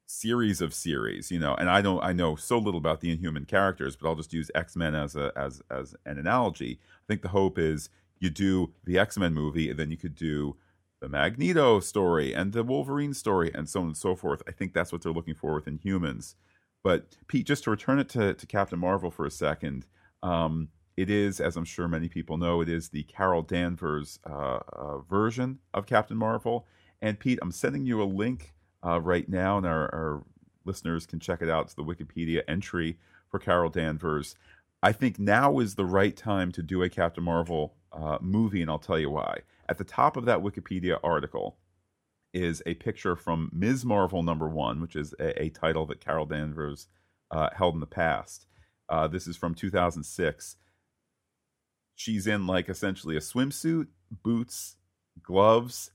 series 0.06 0.60
of 0.60 0.74
series 0.74 1.30
you 1.30 1.38
know 1.38 1.54
and 1.54 1.70
i 1.70 1.80
don't 1.80 2.02
i 2.02 2.12
know 2.12 2.34
so 2.34 2.58
little 2.58 2.78
about 2.78 3.00
the 3.00 3.12
inhuman 3.12 3.44
characters 3.44 3.94
but 3.94 4.08
i'll 4.08 4.16
just 4.16 4.32
use 4.32 4.50
x-men 4.56 4.92
as 4.92 5.14
a 5.14 5.30
as 5.36 5.62
as 5.70 5.94
an 6.04 6.18
analogy. 6.18 6.80
I 6.82 7.04
think 7.06 7.22
the 7.22 7.28
hope 7.28 7.60
is 7.60 7.90
you 8.18 8.28
do 8.28 8.72
the 8.84 8.98
x-men 8.98 9.32
movie 9.32 9.70
and 9.70 9.78
then 9.78 9.92
you 9.92 9.96
could 9.96 10.16
do 10.16 10.56
the 11.00 11.08
magneto 11.08 11.80
story 11.80 12.32
and 12.34 12.52
the 12.52 12.62
wolverine 12.62 13.14
story 13.14 13.50
and 13.54 13.68
so 13.68 13.80
on 13.80 13.86
and 13.86 13.96
so 13.96 14.14
forth. 14.14 14.42
I 14.46 14.52
think 14.52 14.74
that's 14.74 14.92
what 14.92 15.02
they're 15.02 15.12
looking 15.12 15.34
for 15.34 15.54
with 15.54 15.66
inhumans. 15.66 16.34
But 16.82 17.16
pete 17.26 17.46
just 17.46 17.64
to 17.64 17.70
return 17.70 17.98
it 17.98 18.08
to, 18.10 18.34
to 18.34 18.46
captain 18.46 18.78
marvel 18.78 19.10
for 19.10 19.26
a 19.26 19.30
second 19.30 19.86
um, 20.22 20.68
it 20.96 21.08
is, 21.08 21.40
as 21.40 21.56
I'm 21.56 21.64
sure 21.64 21.88
many 21.88 22.08
people 22.08 22.36
know, 22.36 22.60
it 22.60 22.68
is 22.68 22.90
the 22.90 23.04
Carol 23.04 23.42
Danvers 23.42 24.18
uh, 24.28 24.58
uh, 24.72 24.98
version 24.98 25.58
of 25.72 25.86
Captain 25.86 26.16
Marvel. 26.16 26.66
And 27.00 27.18
Pete, 27.18 27.38
I'm 27.40 27.52
sending 27.52 27.86
you 27.86 28.02
a 28.02 28.04
link 28.04 28.54
uh, 28.84 29.00
right 29.00 29.28
now, 29.28 29.56
and 29.56 29.66
our, 29.66 29.94
our, 29.94 30.22
listeners 30.66 31.06
can 31.06 31.18
check 31.18 31.40
it 31.40 31.48
out. 31.48 31.64
It's 31.64 31.74
the 31.74 31.82
Wikipedia 31.82 32.42
entry 32.46 32.98
for 33.30 33.38
Carol 33.38 33.70
Danvers. 33.70 34.36
I 34.82 34.92
think 34.92 35.18
now 35.18 35.58
is 35.58 35.74
the 35.74 35.86
right 35.86 36.14
time 36.14 36.52
to 36.52 36.62
do 36.62 36.82
a 36.82 36.90
Captain 36.90 37.24
Marvel 37.24 37.74
uh, 37.92 38.18
movie, 38.20 38.60
and 38.60 38.70
I'll 38.70 38.78
tell 38.78 38.98
you 38.98 39.08
why. 39.08 39.38
At 39.70 39.78
the 39.78 39.84
top 39.84 40.18
of 40.18 40.26
that 40.26 40.40
Wikipedia 40.40 41.00
article 41.02 41.56
is 42.34 42.62
a 42.66 42.74
picture 42.74 43.16
from 43.16 43.50
Ms. 43.54 43.86
Marvel 43.86 44.22
number 44.22 44.48
one, 44.48 44.82
which 44.82 44.96
is 44.96 45.14
a, 45.18 45.44
a 45.44 45.48
title 45.48 45.86
that 45.86 46.00
Carol 46.00 46.26
Danvers 46.26 46.88
uh, 47.30 47.48
held 47.56 47.74
in 47.74 47.80
the 47.80 47.86
past. 47.86 48.46
Uh, 48.90 49.06
this 49.06 49.26
is 49.26 49.36
from 49.36 49.54
2006. 49.54 50.56
She's 51.94 52.26
in 52.26 52.46
like 52.46 52.68
essentially 52.68 53.16
a 53.16 53.20
swimsuit, 53.20 53.86
boots, 54.10 54.76
gloves. 55.22 55.92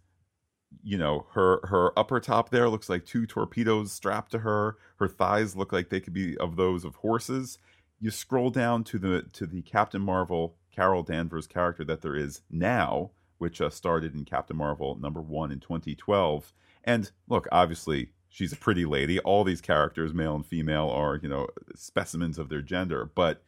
You 0.83 0.97
know, 0.97 1.27
her 1.33 1.59
her 1.67 1.97
upper 1.97 2.19
top 2.19 2.49
there 2.49 2.69
looks 2.69 2.89
like 2.89 3.05
two 3.05 3.25
torpedoes 3.25 3.91
strapped 3.91 4.31
to 4.31 4.39
her. 4.39 4.77
Her 4.97 5.07
thighs 5.07 5.55
look 5.55 5.71
like 5.71 5.89
they 5.89 5.99
could 5.99 6.13
be 6.13 6.37
of 6.37 6.55
those 6.55 6.85
of 6.85 6.95
horses. 6.95 7.59
You 7.99 8.11
scroll 8.11 8.49
down 8.49 8.83
to 8.85 8.99
the 8.99 9.23
to 9.33 9.45
the 9.45 9.61
Captain 9.61 10.01
Marvel 10.01 10.57
Carol 10.75 11.03
Danvers 11.03 11.47
character 11.47 11.83
that 11.85 12.01
there 12.01 12.15
is 12.15 12.41
now, 12.49 13.11
which 13.37 13.61
uh, 13.61 13.69
started 13.69 14.13
in 14.13 14.25
Captain 14.25 14.57
Marvel 14.57 14.97
number 14.99 15.21
one 15.21 15.51
in 15.51 15.59
2012. 15.59 16.53
And 16.83 17.11
look, 17.27 17.47
obviously, 17.51 18.11
she's 18.35 18.51
a 18.51 18.57
pretty 18.57 18.83
lady. 18.83 19.17
All 19.19 19.45
these 19.45 19.61
characters, 19.61 20.13
male 20.13 20.35
and 20.35 20.45
female, 20.45 20.89
are 20.89 21.17
you 21.21 21.29
know 21.29 21.47
specimens 21.73 22.37
of 22.37 22.49
their 22.49 22.61
gender, 22.61 23.09
but 23.15 23.41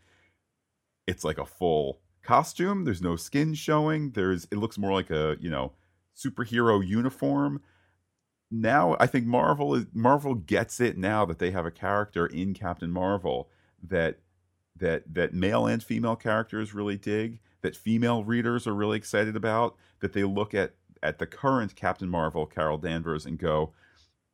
it's 1.06 1.26
like 1.26 1.38
a 1.38 1.46
full 1.46 2.00
costume. 2.24 2.86
There's 2.86 3.02
no 3.02 3.18
skin 3.18 3.54
showing. 3.54 4.12
There's 4.12 4.46
it 4.46 4.56
looks 4.56 4.78
more 4.78 4.94
like 4.94 5.10
a 5.10 5.36
you 5.42 5.50
know 5.50 5.74
superhero 6.16 6.86
uniform. 6.86 7.62
Now 8.50 8.96
I 8.98 9.08
think 9.08 9.26
Marvel 9.26 9.76
is 9.76 9.86
Marvel 9.94 10.36
gets 10.36 10.80
it 10.80 10.98
now 10.98 11.26
that 11.26 11.40
they 11.40 11.52
have 11.52 11.66
a 11.66 11.72
character 11.72 12.26
in 12.26 12.54
Captain 12.54 12.92
Marvel 12.92 13.50
that 13.84 14.20
that 14.78 15.14
that 15.14 15.34
male 15.34 15.68
and 15.68 15.84
female 15.84 16.16
characters 16.16 16.74
really 16.74 16.98
dig, 16.98 17.40
that 17.62 17.76
female 17.76 18.24
readers 18.24 18.66
are 18.66 18.74
really 18.74 18.98
excited 18.98 19.36
about, 19.36 19.76
that 20.00 20.14
they 20.14 20.24
look 20.24 20.54
at 20.54 20.76
at 21.04 21.20
the 21.20 21.28
current 21.28 21.76
Captain 21.76 22.08
Marvel, 22.08 22.46
Carol 22.46 22.78
Danvers, 22.78 23.26
and 23.26 23.38
go, 23.38 23.74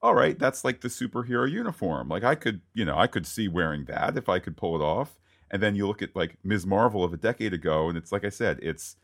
all 0.04 0.14
right, 0.14 0.38
that's 0.38 0.66
like 0.66 0.82
the 0.82 0.90
superhero 0.90 1.50
uniform. 1.50 2.10
Like 2.10 2.26
I 2.26 2.36
could, 2.36 2.60
you 2.74 2.84
know, 2.84 2.98
I 2.98 3.08
could 3.08 3.26
see 3.26 3.48
wearing 3.48 3.86
that 3.86 4.18
if 4.18 4.28
I 4.28 4.40
could 4.40 4.58
pull 4.58 4.76
it 4.76 4.84
off. 4.84 5.18
And 5.50 5.64
then 5.64 5.76
you 5.76 5.88
look 5.88 6.02
at 6.02 6.16
like 6.16 6.38
Ms. 6.44 6.66
Marvel 6.66 7.06
of 7.06 7.14
a 7.14 7.18
decade 7.18 7.54
ago, 7.54 7.88
and 7.88 7.98
it's 7.98 8.12
like 8.12 8.26
I 8.26 8.30
said, 8.30 8.60
it's 8.62 8.98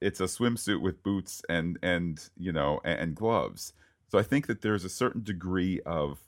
it's 0.00 0.20
a 0.20 0.24
swimsuit 0.24 0.82
with 0.82 1.02
boots 1.02 1.42
and 1.48 1.78
and 1.82 2.28
you 2.36 2.52
know 2.52 2.80
and, 2.84 3.00
and 3.00 3.14
gloves. 3.16 3.72
So 4.08 4.18
I 4.18 4.22
think 4.22 4.46
that 4.48 4.60
there's 4.60 4.84
a 4.84 4.90
certain 4.90 5.22
degree 5.22 5.80
of 5.86 6.18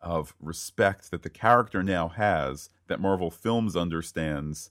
of 0.00 0.34
respect 0.40 1.10
that 1.10 1.22
the 1.22 1.30
character 1.30 1.82
now 1.82 2.08
has 2.08 2.70
that 2.88 3.00
Marvel 3.00 3.30
Films 3.30 3.76
understands 3.76 4.70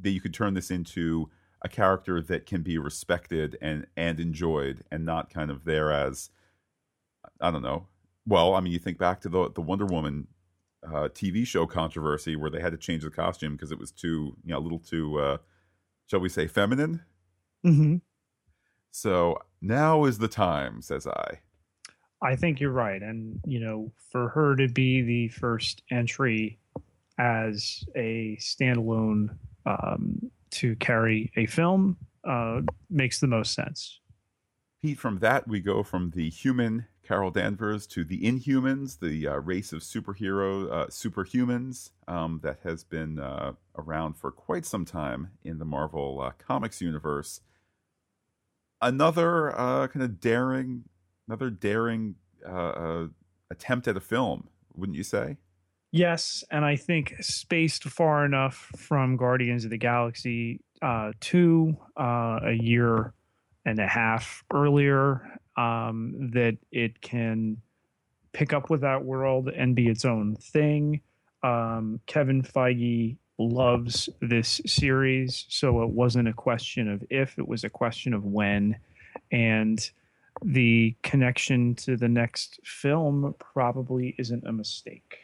that 0.00 0.10
you 0.10 0.20
could 0.20 0.34
turn 0.34 0.54
this 0.54 0.70
into 0.70 1.30
a 1.62 1.68
character 1.68 2.20
that 2.22 2.46
can 2.46 2.62
be 2.62 2.78
respected 2.78 3.58
and 3.60 3.86
and 3.96 4.18
enjoyed 4.18 4.84
and 4.90 5.04
not 5.04 5.28
kind 5.28 5.50
of 5.50 5.64
there 5.64 5.92
as 5.92 6.30
I 7.42 7.50
don't 7.50 7.62
know. 7.62 7.86
Well, 8.26 8.54
I 8.54 8.60
mean, 8.60 8.72
you 8.72 8.78
think 8.78 8.98
back 8.98 9.20
to 9.22 9.28
the 9.28 9.50
the 9.50 9.60
Wonder 9.60 9.84
Woman 9.84 10.28
uh, 10.86 11.08
TV 11.08 11.46
show 11.46 11.66
controversy 11.66 12.36
where 12.36 12.50
they 12.50 12.60
had 12.60 12.72
to 12.72 12.78
change 12.78 13.02
the 13.02 13.10
costume 13.10 13.52
because 13.52 13.72
it 13.72 13.78
was 13.78 13.90
too, 13.90 14.36
you 14.44 14.52
know, 14.52 14.58
a 14.58 14.60
little 14.60 14.78
too, 14.78 15.18
uh, 15.18 15.36
shall 16.06 16.20
we 16.20 16.28
say, 16.28 16.46
feminine. 16.46 17.02
Mm-hmm. 17.66 17.96
So 18.90 19.38
now 19.60 20.04
is 20.04 20.18
the 20.18 20.28
time, 20.28 20.82
says 20.82 21.06
I. 21.06 21.40
I 22.22 22.36
think 22.36 22.60
you're 22.60 22.70
right, 22.70 23.02
and 23.02 23.40
you 23.44 23.58
know, 23.58 23.92
for 24.10 24.28
her 24.28 24.54
to 24.56 24.68
be 24.68 25.02
the 25.02 25.28
first 25.28 25.82
entry 25.90 26.58
as 27.18 27.84
a 27.96 28.36
standalone 28.40 29.36
um, 29.66 30.30
to 30.50 30.76
carry 30.76 31.32
a 31.36 31.46
film 31.46 31.96
uh, 32.24 32.60
makes 32.90 33.20
the 33.20 33.26
most 33.26 33.54
sense. 33.54 34.00
Pete, 34.80 34.98
from 34.98 35.18
that 35.18 35.48
we 35.48 35.60
go 35.60 35.82
from 35.82 36.10
the 36.10 36.30
human 36.30 36.86
Carol 37.12 37.30
Danvers 37.30 37.86
to 37.88 38.04
the 38.04 38.22
Inhumans, 38.22 38.98
the 38.98 39.28
uh, 39.28 39.36
race 39.36 39.74
of 39.74 39.82
superhero 39.82 40.72
uh, 40.72 40.86
superhumans 40.86 41.90
um, 42.08 42.40
that 42.42 42.60
has 42.64 42.84
been 42.84 43.18
uh, 43.18 43.52
around 43.76 44.14
for 44.14 44.30
quite 44.30 44.64
some 44.64 44.86
time 44.86 45.28
in 45.44 45.58
the 45.58 45.66
Marvel 45.66 46.22
uh, 46.22 46.30
comics 46.38 46.80
universe. 46.80 47.42
Another 48.80 49.54
uh, 49.54 49.88
kind 49.88 50.02
of 50.02 50.20
daring, 50.20 50.84
another 51.28 51.50
daring 51.50 52.14
uh, 52.48 53.08
attempt 53.50 53.86
at 53.86 53.94
a 53.98 54.00
film, 54.00 54.48
wouldn't 54.74 54.96
you 54.96 55.04
say? 55.04 55.36
Yes, 55.90 56.42
and 56.50 56.64
I 56.64 56.76
think 56.76 57.16
spaced 57.20 57.84
far 57.84 58.24
enough 58.24 58.72
from 58.78 59.18
Guardians 59.18 59.66
of 59.66 59.70
the 59.70 59.76
Galaxy 59.76 60.60
to 60.80 61.76
a 61.98 62.56
year 62.58 63.12
and 63.66 63.78
a 63.78 63.86
half 63.86 64.44
earlier 64.50 65.38
um, 65.56 66.30
that 66.32 66.56
it 66.70 67.00
can 67.00 67.58
pick 68.32 68.52
up 68.52 68.70
with 68.70 68.80
that 68.80 69.04
world 69.04 69.48
and 69.48 69.76
be 69.76 69.88
its 69.88 70.04
own 70.04 70.36
thing. 70.36 71.00
Um, 71.42 72.00
Kevin 72.06 72.42
Feige 72.42 73.16
loves 73.38 74.08
this 74.20 74.60
series, 74.66 75.44
so 75.48 75.82
it 75.82 75.90
wasn't 75.90 76.28
a 76.28 76.32
question 76.32 76.88
of 76.88 77.04
if, 77.10 77.38
it 77.38 77.46
was 77.46 77.64
a 77.64 77.70
question 77.70 78.14
of 78.14 78.24
when. 78.24 78.76
And 79.30 79.90
the 80.44 80.96
connection 81.02 81.74
to 81.76 81.96
the 81.96 82.08
next 82.08 82.60
film 82.64 83.34
probably 83.38 84.14
isn't 84.18 84.46
a 84.46 84.52
mistake. 84.52 85.18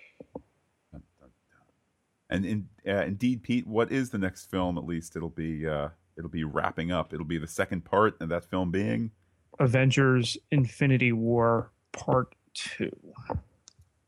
And 2.30 2.44
in, 2.44 2.68
uh, 2.86 3.04
indeed, 3.04 3.42
Pete, 3.42 3.66
what 3.66 3.90
is 3.90 4.10
the 4.10 4.18
next 4.18 4.50
film? 4.50 4.76
At 4.76 4.84
least 4.84 5.16
it'll 5.16 5.30
be 5.30 5.66
uh, 5.66 5.88
it'll 6.16 6.28
be 6.28 6.44
wrapping 6.44 6.92
up. 6.92 7.14
It'll 7.14 7.24
be 7.24 7.38
the 7.38 7.46
second 7.46 7.86
part, 7.86 8.16
and 8.20 8.30
that 8.30 8.44
film 8.44 8.70
being 8.70 9.12
Avengers: 9.58 10.36
Infinity 10.50 11.12
War 11.12 11.72
Part 11.92 12.34
Two. 12.54 12.90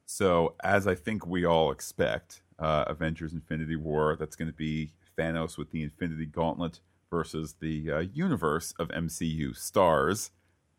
So, 0.07 0.55
as 0.65 0.87
I 0.87 0.95
think 0.95 1.27
we 1.27 1.45
all 1.45 1.71
expect, 1.71 2.43
uh, 2.59 2.85
Avengers: 2.87 3.33
Infinity 3.33 3.77
War. 3.77 4.17
That's 4.19 4.37
going 4.37 4.51
to 4.51 4.57
be 4.57 4.93
Thanos 5.19 5.59
with 5.59 5.71
the 5.71 5.83
Infinity 5.83 6.27
Gauntlet 6.27 6.81
versus 7.11 7.57
the 7.61 7.91
uh, 7.91 7.99
universe 7.99 8.73
of 8.79 8.89
MCU 8.89 9.57
stars. 9.57 10.31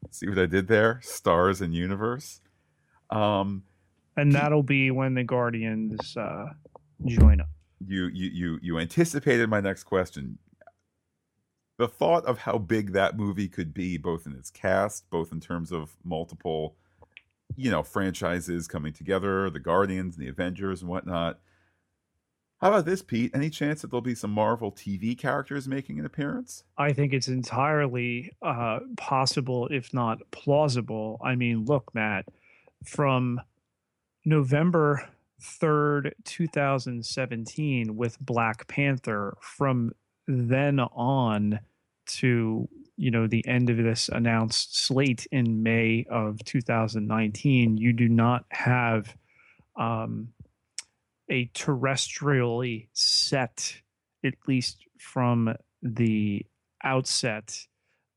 See 0.09 0.28
what 0.28 0.39
I 0.39 0.45
did 0.47 0.67
there? 0.67 0.99
Stars 1.03 1.61
and 1.61 1.76
universe. 1.76 2.41
Um, 3.11 3.63
and 4.17 4.32
that'll 4.32 4.63
be 4.63 4.89
when 4.91 5.13
the 5.13 5.24
Guardians 5.24 6.17
uh, 6.17 6.45
join 7.05 7.41
up. 7.41 7.49
You, 7.86 8.07
you, 8.07 8.30
you, 8.30 8.59
you 8.61 8.80
anticipated 8.80 9.49
my 9.49 9.59
next 9.59 9.84
question. 9.84 10.38
The 11.82 11.88
thought 11.88 12.25
of 12.25 12.38
how 12.38 12.59
big 12.59 12.91
that 12.91 13.17
movie 13.17 13.47
could 13.47 13.73
be, 13.73 13.97
both 13.97 14.27
in 14.27 14.34
its 14.34 14.51
cast, 14.51 15.09
both 15.09 15.32
in 15.32 15.39
terms 15.39 15.71
of 15.71 15.97
multiple, 16.03 16.75
you 17.55 17.71
know, 17.71 17.82
franchises 17.82 18.67
coming 18.67 18.93
together, 18.93 19.49
the 19.49 19.59
Guardians 19.59 20.15
and 20.15 20.23
the 20.23 20.29
Avengers 20.29 20.84
and 20.84 20.91
whatnot. 20.91 21.39
How 22.59 22.67
about 22.67 22.86
this, 22.86 23.01
Pete? 23.01 23.32
Any 23.34 23.49
chance 23.49 23.82
that 23.82 23.89
there'll 23.89 24.01
be 24.01 24.13
some 24.13 24.29
Marvel 24.29 24.71
TV 24.71 25.17
characters 25.17 25.67
making 25.67 25.97
an 25.97 26.05
appearance? 26.05 26.65
I 26.77 26.93
think 26.93 27.13
it's 27.13 27.27
entirely 27.27 28.32
uh, 28.43 28.82
possible, 28.95 29.67
if 29.71 29.91
not 29.91 30.19
plausible. 30.29 31.19
I 31.25 31.34
mean, 31.34 31.65
look, 31.65 31.95
Matt, 31.95 32.27
from 32.86 33.41
November 34.23 35.09
3rd, 35.41 36.11
2017, 36.25 37.97
with 37.97 38.19
Black 38.19 38.67
Panther, 38.67 39.36
from 39.41 39.93
then 40.27 40.79
on 40.79 41.59
to 42.16 42.68
you 42.97 43.12
know 43.12 43.28
the 43.28 43.45
end 43.47 43.70
of 43.70 43.78
this 43.78 44.09
announced 44.09 44.78
slate 44.78 45.28
in 45.32 45.64
May 45.64 46.05
of 46.09 46.43
2019, 46.45 47.78
you 47.78 47.93
do 47.93 48.07
not 48.07 48.45
have 48.51 49.16
um, 49.76 50.30
a 51.30 51.47
terrestrially 51.47 52.88
set, 52.93 53.76
at 54.24 54.34
least 54.47 54.86
from 54.99 55.55
the 55.82 56.45
outset, 56.84 57.57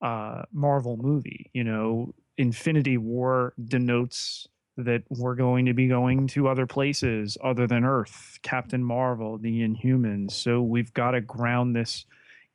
uh, 0.02 0.42
Marvel 0.52 0.96
movie. 0.96 1.50
You 1.54 1.64
know, 1.64 2.14
Infinity 2.36 2.98
War 2.98 3.54
denotes 3.64 4.48
that 4.76 5.04
we're 5.08 5.36
going 5.36 5.66
to 5.66 5.72
be 5.72 5.86
going 5.86 6.26
to 6.26 6.48
other 6.48 6.66
places 6.66 7.38
other 7.42 7.66
than 7.66 7.84
Earth, 7.84 8.38
Captain 8.42 8.82
Marvel, 8.82 9.38
the 9.38 9.60
Inhumans. 9.60 10.32
So 10.32 10.62
we've 10.62 10.92
got 10.92 11.12
to 11.12 11.20
ground 11.20 11.76
this 11.76 12.04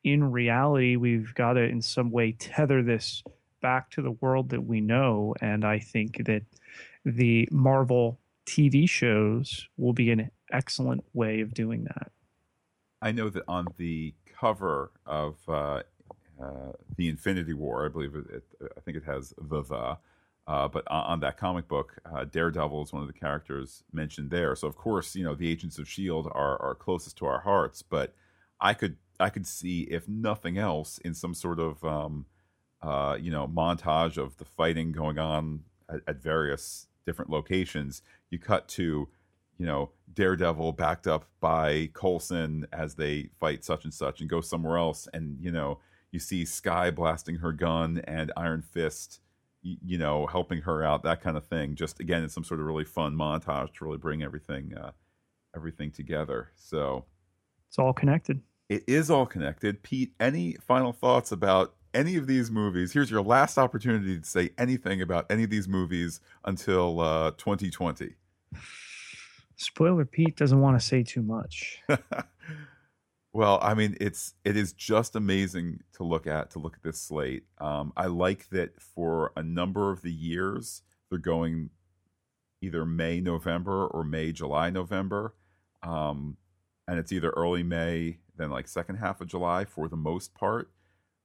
in 0.03 0.31
reality. 0.31 0.95
We've 0.95 1.33
got 1.33 1.53
to, 1.53 1.61
in 1.61 1.81
some 1.81 2.11
way, 2.11 2.33
tether 2.33 2.81
this 2.81 3.23
back 3.61 3.91
to 3.91 4.01
the 4.01 4.11
world 4.11 4.49
that 4.49 4.65
we 4.65 4.81
know. 4.81 5.35
And 5.41 5.65
I 5.65 5.79
think 5.79 6.25
that 6.25 6.43
the 7.05 7.47
Marvel 7.51 8.19
TV 8.45 8.89
shows 8.89 9.67
will 9.77 9.93
be 9.93 10.11
an 10.11 10.31
excellent 10.51 11.03
way 11.13 11.41
of 11.41 11.53
doing 11.53 11.83
that. 11.85 12.11
I 13.01 13.11
know 13.11 13.29
that 13.29 13.43
on 13.47 13.67
the 13.77 14.13
cover 14.39 14.91
of 15.05 15.37
uh, 15.47 15.83
uh, 16.41 16.71
the 16.95 17.07
Infinity 17.07 17.53
War, 17.53 17.85
I 17.85 17.89
believe 17.89 18.15
it, 18.15 18.25
it, 18.29 18.43
I 18.75 18.79
think 18.81 18.97
it 18.97 19.03
has 19.05 19.33
the 19.37 19.61
the, 19.61 19.97
uh, 20.47 20.67
but 20.67 20.83
on, 20.89 21.03
on, 21.05 21.19
that 21.19 21.37
comic 21.37 21.67
book, 21.67 21.97
uh, 22.11 22.25
Daredevil 22.25 22.83
is 22.83 22.91
one 22.91 23.03
of 23.03 23.07
the 23.07 23.13
characters 23.13 23.83
mentioned 23.93 24.31
there. 24.31 24.55
So 24.55 24.67
of 24.67 24.75
course, 24.75 25.15
you 25.15 25.23
know 25.23 25.35
the 25.35 25.49
Agents 25.49 25.77
of 25.77 25.87
Shield 25.87 26.27
are 26.27 26.61
are 26.61 26.75
closest 26.75 27.17
to 27.17 27.25
our 27.25 27.41
hearts, 27.41 27.81
but 27.81 28.15
I 28.59 28.73
could 28.73 28.97
I 29.19 29.29
could 29.29 29.47
see 29.47 29.81
if 29.83 30.07
nothing 30.07 30.57
else 30.57 30.97
in 30.99 31.13
some 31.13 31.33
sort 31.33 31.59
of 31.59 31.83
um, 31.83 32.25
uh, 32.81 33.17
you 33.19 33.31
know 33.31 33.47
montage 33.47 34.17
of 34.17 34.37
the 34.37 34.45
fighting 34.45 34.91
going 34.91 35.17
on 35.17 35.63
at, 35.89 36.01
at 36.07 36.21
various 36.21 36.87
different 37.05 37.31
locations. 37.31 38.01
You 38.29 38.39
cut 38.39 38.67
to 38.69 39.09
you 39.59 39.65
know, 39.65 39.91
Daredevil 40.13 40.71
backed 40.71 41.05
up 41.05 41.25
by 41.41 41.89
Coulson 41.93 42.65
as 42.71 42.95
they 42.95 43.29
fight 43.39 43.63
such 43.63 43.83
and 43.83 43.93
such 43.93 44.21
and 44.21 44.29
go 44.29 44.41
somewhere 44.41 44.77
else. 44.77 45.07
And, 45.13 45.37
you 45.39 45.51
know, 45.51 45.79
you 46.11 46.19
see 46.19 46.45
Skye 46.45 46.89
blasting 46.89 47.35
her 47.35 47.51
gun 47.51 48.01
and 48.05 48.31
Iron 48.37 48.61
Fist, 48.61 49.19
you 49.61 49.97
know, 49.97 50.25
helping 50.27 50.61
her 50.61 50.81
out, 50.81 51.03
that 51.03 51.21
kind 51.21 51.35
of 51.35 51.45
thing. 51.45 51.75
Just 51.75 51.99
again, 51.99 52.23
it's 52.23 52.33
some 52.33 52.45
sort 52.45 52.61
of 52.61 52.65
really 52.65 52.85
fun 52.85 53.15
montage 53.15 53.73
to 53.73 53.85
really 53.85 53.97
bring 53.97 54.23
everything, 54.23 54.73
uh, 54.75 54.91
everything 55.53 55.91
together. 55.91 56.51
So 56.55 57.03
it's 57.67 57.77
all 57.77 57.93
connected. 57.93 58.41
It 58.69 58.83
is 58.87 59.09
all 59.09 59.25
connected. 59.25 59.81
Pete, 59.81 60.13
any 60.19 60.53
final 60.53 60.93
thoughts 60.93 61.31
about 61.31 61.73
any 61.93 62.15
of 62.17 62.27
these 62.27 62.51
movies? 62.51 62.93
Here's 62.93 63.09
your 63.09 63.23
last 63.23 63.57
opportunity 63.57 64.19
to 64.19 64.25
say 64.25 64.51
anything 64.57 65.01
about 65.01 65.25
any 65.31 65.43
of 65.43 65.49
these 65.49 65.67
movies 65.67 66.21
until 66.45 66.99
uh, 66.99 67.31
2020. 67.31 68.13
Spoiler 69.55 70.05
Pete 70.05 70.37
doesn't 70.37 70.61
want 70.61 70.79
to 70.79 70.85
say 70.85 71.03
too 71.03 71.21
much. 71.23 71.81
well, 73.33 73.59
I 73.61 73.73
mean, 73.73 73.97
it's 73.99 74.35
it 74.45 74.55
is 74.55 74.71
just 74.71 75.15
amazing 75.15 75.81
to 75.93 76.03
look 76.03 76.27
at 76.27 76.51
to 76.51 76.59
look 76.59 76.75
at 76.75 76.83
this 76.83 77.01
slate. 77.01 77.43
Um, 77.57 77.91
I 77.97 78.05
like 78.05 78.49
that 78.49 78.79
for 78.79 79.33
a 79.35 79.43
number 79.43 79.91
of 79.91 80.01
the 80.01 80.13
years 80.13 80.83
they're 81.09 81.19
going 81.19 81.71
either 82.61 82.85
May 82.85 83.19
November 83.19 83.87
or 83.87 84.03
May 84.03 84.31
July 84.31 84.69
November, 84.69 85.33
um, 85.81 86.37
and 86.87 86.99
it's 86.99 87.11
either 87.11 87.31
early 87.31 87.63
May 87.63 88.19
then 88.39 88.49
like 88.49 88.67
second 88.67 88.97
half 88.97 89.21
of 89.21 89.27
July 89.27 89.65
for 89.65 89.87
the 89.87 89.97
most 89.97 90.33
part. 90.33 90.71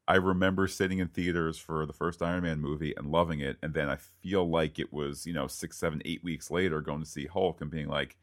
I 0.07 0.17
remember 0.17 0.67
sitting 0.67 0.99
in 0.99 1.09
theaters 1.09 1.57
for 1.57 1.87
the 1.87 1.95
first 1.95 2.21
Iron 2.21 2.43
Man 2.43 2.61
movie 2.61 2.93
and 2.97 3.11
loving 3.11 3.41
it, 3.41 3.57
and 3.62 3.73
then 3.73 3.89
I 3.89 3.97
feel 3.97 4.49
like 4.49 4.79
it 4.79 4.93
was 4.93 5.27
you 5.27 5.33
know 5.33 5.47
six, 5.47 5.79
seven, 5.79 6.03
eight 6.05 6.23
weeks 6.23 6.51
later 6.51 6.81
going 6.81 7.01
to 7.01 7.07
see 7.09 7.27
Hulk 7.27 7.61
and 7.61 7.71
being 7.71 7.89
like, 7.89 8.17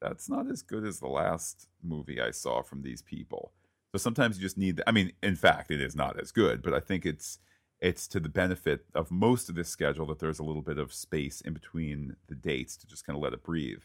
that's 0.00 0.28
not 0.28 0.48
as 0.48 0.62
good 0.62 0.84
as 0.84 1.00
the 1.00 1.08
last 1.08 1.68
movie 1.82 2.20
I 2.20 2.30
saw 2.30 2.62
from 2.62 2.82
these 2.82 3.02
people. 3.02 3.52
So 3.92 3.98
sometimes 3.98 4.36
you 4.36 4.42
just 4.42 4.58
need. 4.58 4.76
The, 4.76 4.88
I 4.88 4.92
mean, 4.92 5.12
in 5.22 5.34
fact, 5.36 5.70
it 5.70 5.80
is 5.80 5.96
not 5.96 6.20
as 6.20 6.30
good, 6.30 6.62
but 6.62 6.74
I 6.74 6.80
think 6.80 7.04
it's 7.04 7.38
it's 7.80 8.06
to 8.08 8.20
the 8.20 8.28
benefit 8.28 8.84
of 8.94 9.10
most 9.10 9.48
of 9.48 9.54
this 9.54 9.68
schedule 9.68 10.06
that 10.06 10.18
there's 10.18 10.38
a 10.38 10.44
little 10.44 10.62
bit 10.62 10.78
of 10.78 10.92
space 10.92 11.40
in 11.40 11.52
between 11.52 12.16
the 12.28 12.34
dates 12.34 12.76
to 12.76 12.86
just 12.86 13.06
kind 13.06 13.16
of 13.16 13.22
let 13.22 13.32
it 13.32 13.42
breathe. 13.42 13.82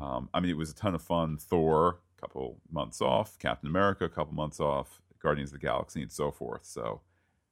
Um, 0.00 0.28
I 0.32 0.40
mean, 0.40 0.50
it 0.50 0.56
was 0.56 0.70
a 0.70 0.74
ton 0.74 0.94
of 0.94 1.02
fun. 1.02 1.36
Thor, 1.38 1.98
couple 2.20 2.58
months 2.70 3.00
off. 3.00 3.38
Captain 3.38 3.68
America, 3.68 4.04
a 4.04 4.08
couple 4.08 4.34
months 4.34 4.60
off. 4.60 5.02
Guardians 5.20 5.50
of 5.50 5.60
the 5.60 5.66
Galaxy, 5.66 6.02
and 6.02 6.12
so 6.12 6.30
forth. 6.30 6.64
So 6.64 7.00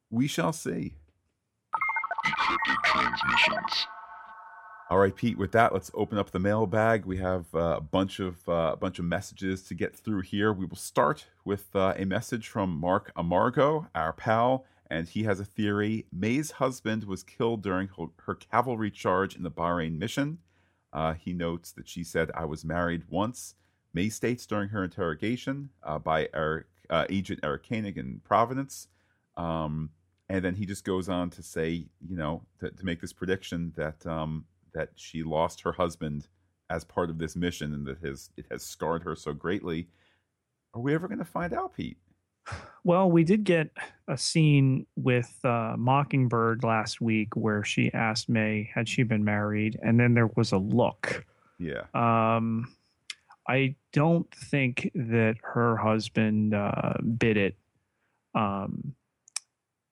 we 0.09 0.27
shall 0.27 0.53
see. 0.53 0.95
Decrypted 2.25 2.83
transmissions. 2.83 3.87
All 4.89 4.97
right, 4.99 5.13
Pete. 5.13 5.37
With 5.37 5.51
that, 5.51 5.73
let's 5.73 5.91
open 5.93 6.17
up 6.17 6.31
the 6.31 6.39
mailbag. 6.39 7.05
We 7.05 7.17
have 7.17 7.45
uh, 7.53 7.75
a 7.77 7.81
bunch 7.81 8.21
of 8.21 8.47
uh, 8.47 8.71
a 8.73 8.77
bunch 8.77 8.99
of 8.99 9.05
messages 9.05 9.63
to 9.63 9.73
get 9.73 9.93
through 9.93 10.21
here. 10.21 10.53
We 10.53 10.65
will 10.65 10.77
start 10.77 11.25
with 11.43 11.75
uh, 11.75 11.93
a 11.97 12.05
message 12.05 12.47
from 12.47 12.69
Mark 12.69 13.11
Amargo, 13.17 13.89
our 13.93 14.13
pal, 14.13 14.63
and 14.89 15.09
he 15.09 15.23
has 15.23 15.41
a 15.41 15.45
theory. 15.45 16.05
May's 16.13 16.51
husband 16.51 17.03
was 17.03 17.21
killed 17.21 17.63
during 17.63 17.89
her 18.25 18.35
cavalry 18.35 18.89
charge 18.89 19.35
in 19.35 19.43
the 19.43 19.51
Bahrain 19.51 19.97
mission. 19.97 20.37
Uh, 20.93 21.13
he 21.15 21.33
notes 21.33 21.73
that 21.73 21.89
she 21.89 22.05
said, 22.05 22.31
"I 22.33 22.45
was 22.45 22.63
married 22.63 23.03
once." 23.09 23.55
May 23.93 24.09
states 24.09 24.45
during 24.45 24.69
her 24.69 24.83
interrogation 24.83 25.69
uh, 25.83 25.99
by 25.99 26.29
Eric, 26.33 26.67
uh, 26.89 27.05
Agent 27.09 27.39
Eric 27.43 27.67
Koenig 27.67 27.97
in 27.97 28.21
Providence. 28.23 28.87
Um, 29.35 29.89
and 30.29 30.43
then 30.43 30.55
he 30.55 30.65
just 30.65 30.83
goes 30.83 31.09
on 31.09 31.29
to 31.31 31.43
say, 31.43 31.85
you 32.07 32.17
know, 32.17 32.43
to, 32.59 32.69
to 32.69 32.85
make 32.85 33.01
this 33.01 33.13
prediction 33.13 33.73
that 33.75 34.05
um, 34.05 34.45
that 34.73 34.89
she 34.95 35.23
lost 35.23 35.61
her 35.61 35.71
husband 35.71 36.27
as 36.69 36.83
part 36.83 37.09
of 37.09 37.17
this 37.17 37.35
mission 37.35 37.73
and 37.73 37.85
that 37.85 37.99
has 37.99 38.29
it 38.37 38.45
has 38.51 38.63
scarred 38.63 39.03
her 39.03 39.15
so 39.15 39.33
greatly. 39.33 39.87
Are 40.73 40.81
we 40.81 40.93
ever 40.93 41.07
going 41.07 41.19
to 41.19 41.25
find 41.25 41.53
out, 41.53 41.73
Pete? 41.73 41.97
Well, 42.83 43.09
we 43.11 43.23
did 43.23 43.43
get 43.43 43.69
a 44.07 44.17
scene 44.17 44.85
with 44.95 45.33
uh, 45.43 45.75
Mockingbird 45.77 46.63
last 46.63 47.01
week 47.01 47.35
where 47.35 47.63
she 47.63 47.91
asked 47.93 48.29
May 48.29 48.69
had 48.73 48.87
she 48.87 49.03
been 49.03 49.23
married, 49.23 49.77
and 49.81 49.99
then 49.99 50.13
there 50.13 50.29
was 50.35 50.53
a 50.53 50.57
look. 50.57 51.25
Yeah. 51.59 51.83
Um, 51.93 52.73
I 53.47 53.75
don't 53.93 54.29
think 54.33 54.91
that 54.93 55.35
her 55.41 55.77
husband 55.77 56.53
uh, 56.53 56.93
it 57.21 57.55
um, 58.35 58.93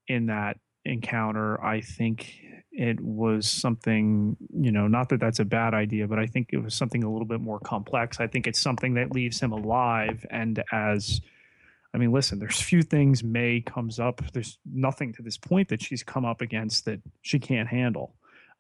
in 0.08 0.28
that 0.28 0.60
encounter. 0.84 1.64
I 1.64 1.82
think 1.82 2.42
it 2.72 3.00
was 3.00 3.50
something, 3.50 4.36
you 4.54 4.72
know, 4.72 4.88
not 4.88 5.10
that 5.10 5.20
that's 5.22 5.40
a 5.40 5.46
bad 5.46 5.74
idea, 5.74 6.08
but 6.08 6.20
I 6.20 6.26
think 6.26 6.50
it 6.52 6.58
was 6.58 6.74
something 6.74 7.04
a 7.04 7.10
little 7.10 7.26
bit 7.26 7.40
more 7.40 7.60
complex. 7.60 8.20
I 8.20 8.28
think 8.28 8.48
it's 8.48 8.60
something 8.60 8.96
that 8.96 9.14
leaves 9.14 9.40
him 9.40 9.54
alive. 9.54 10.26
And 10.30 10.62
as, 10.74 11.22
I 11.94 11.98
mean, 11.98 12.12
listen, 12.12 12.38
there's 12.38 12.60
few 12.60 12.82
things 12.82 13.24
May 13.24 13.62
comes 13.62 14.00
up. 14.00 14.22
There's 14.34 14.60
nothing 14.66 15.14
to 15.14 15.22
this 15.22 15.38
point 15.38 15.70
that 15.70 15.82
she's 15.82 16.04
come 16.04 16.26
up 16.26 16.42
against 16.42 16.86
that 16.86 17.00
she 17.22 17.40
can't 17.40 17.70
handle. 17.70 18.16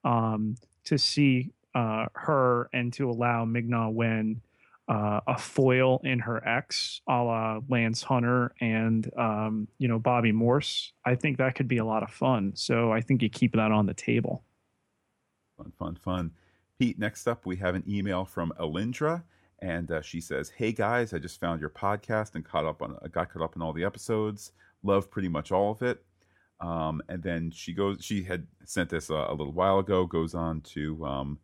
Um, 0.06 0.56
to 0.86 0.98
see 0.98 1.52
uh, 1.74 2.06
her 2.14 2.70
and 2.72 2.94
to 2.94 3.10
allow 3.10 3.44
Ming-Na 3.44 3.90
Wen 3.90 4.42
uh, 4.88 5.20
a 5.28 5.38
foil 5.38 6.00
in 6.04 6.20
her 6.20 6.48
ex, 6.48 7.02
a 7.08 7.24
la 7.24 7.60
Lance 7.70 8.04
Hunter 8.04 8.54
and 8.62 9.10
um, 9.18 9.68
you 9.80 9.88
know 9.88 10.00
Bobbi 10.00 10.34
Morse. 10.34 10.94
I 11.06 11.16
think 11.16 11.38
that 11.38 11.56
could 11.56 11.68
be 11.68 11.78
a 11.78 11.86
lot 11.86 12.04
of 12.04 12.12
fun. 12.12 12.52
So 12.56 12.92
I 12.92 13.02
think 13.02 13.22
you 13.22 13.30
keep 13.30 13.54
that 13.54 13.72
on 13.72 13.86
the 13.86 13.94
table. 13.94 14.44
Fun, 15.58 15.72
fun, 15.78 15.96
fun. 15.96 16.32
Pete, 16.78 17.00
next 17.00 17.28
up 17.28 17.46
we 17.46 17.56
have 17.58 17.76
an 17.76 17.84
email 17.88 18.26
from 18.26 18.54
Alindra, 18.60 19.24
and 19.60 19.90
uh, 19.92 20.02
she 20.02 20.22
says, 20.22 20.50
"Hey 20.50 20.72
guys, 20.72 21.14
I 21.14 21.20
just 21.20 21.40
found 21.40 21.62
your 21.62 21.70
podcast 21.70 22.36
and 22.36 22.46
caught 22.46 22.66
up 22.66 22.82
on 22.82 22.96
uh, 23.02 23.08
got 23.08 23.32
caught 23.34 23.44
up 23.44 23.56
on 23.56 23.64
all 23.64 23.74
the 23.74 23.84
episodes. 23.84 24.52
Love 24.84 25.10
pretty 25.10 25.30
much 25.30 25.52
all 25.52 25.72
of 25.72 25.82
it." 25.82 26.04
Um, 26.62 27.02
and 27.10 27.24
then 27.24 27.50
she 27.50 27.74
goes. 27.74 27.98
She 28.02 28.24
had 28.24 28.46
sent 28.66 28.90
this 28.90 29.10
a, 29.10 29.14
a 29.14 29.34
little 29.34 29.54
while 29.54 29.80
ago. 29.80 30.06
Goes 30.06 30.36
on 30.36 30.62
to 30.62 31.04
um, 31.06 31.40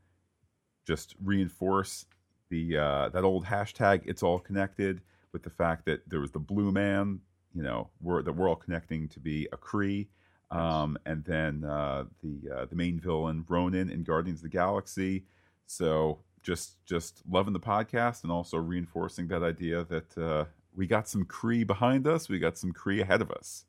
just 0.86 1.16
reinforce 1.24 2.06
the 2.52 2.78
uh, 2.78 3.10
that 3.10 3.24
old 3.24 3.45
hashtag 3.45 4.02
it's 4.06 4.22
all 4.22 4.38
connected 4.38 5.02
with 5.34 5.41
the 5.41 5.49
fact 5.49 5.86
that 5.86 6.08
there 6.08 6.20
was 6.20 6.32
the 6.32 6.39
blue 6.39 6.72
man 6.72 7.20
you 7.56 7.64
know 7.64 7.89
we're, 7.99 8.22
that 8.22 8.34
we're 8.34 8.47
all 8.47 8.56
connecting 8.56 9.08
to 9.08 9.20
be 9.20 9.47
a 9.52 9.58
Kree 9.58 10.08
um, 10.52 10.97
and 11.06 11.24
then 11.24 11.64
uh, 11.64 12.04
the 12.22 12.56
uh, 12.56 12.66
the 12.66 12.76
main 12.76 12.99
villain 12.99 13.43
Ronan 13.47 13.89
in 13.89 14.04
Guardians 14.04 14.39
of 14.39 14.43
the 14.43 14.49
Galaxy. 14.49 15.24
So 15.66 16.20
just 16.43 16.86
just 16.86 17.24
loving 17.30 17.54
the 17.54 17.60
podcast 17.60 18.24
and 18.24 18.32
also 18.32 18.58
reinforcing 18.58 19.28
that 19.30 19.43
idea 19.43 19.86
that 19.86 20.18
uh, 20.18 20.45
we 20.76 20.88
got 20.88 21.08
some 21.08 21.26
Kree 21.26 21.66
behind 21.66 22.06
us. 22.06 22.28
We 22.28 22.38
got 22.38 22.58
some 22.58 22.74
Kree 22.74 23.02
ahead 23.02 23.22
of 23.22 23.32
us. 23.32 23.66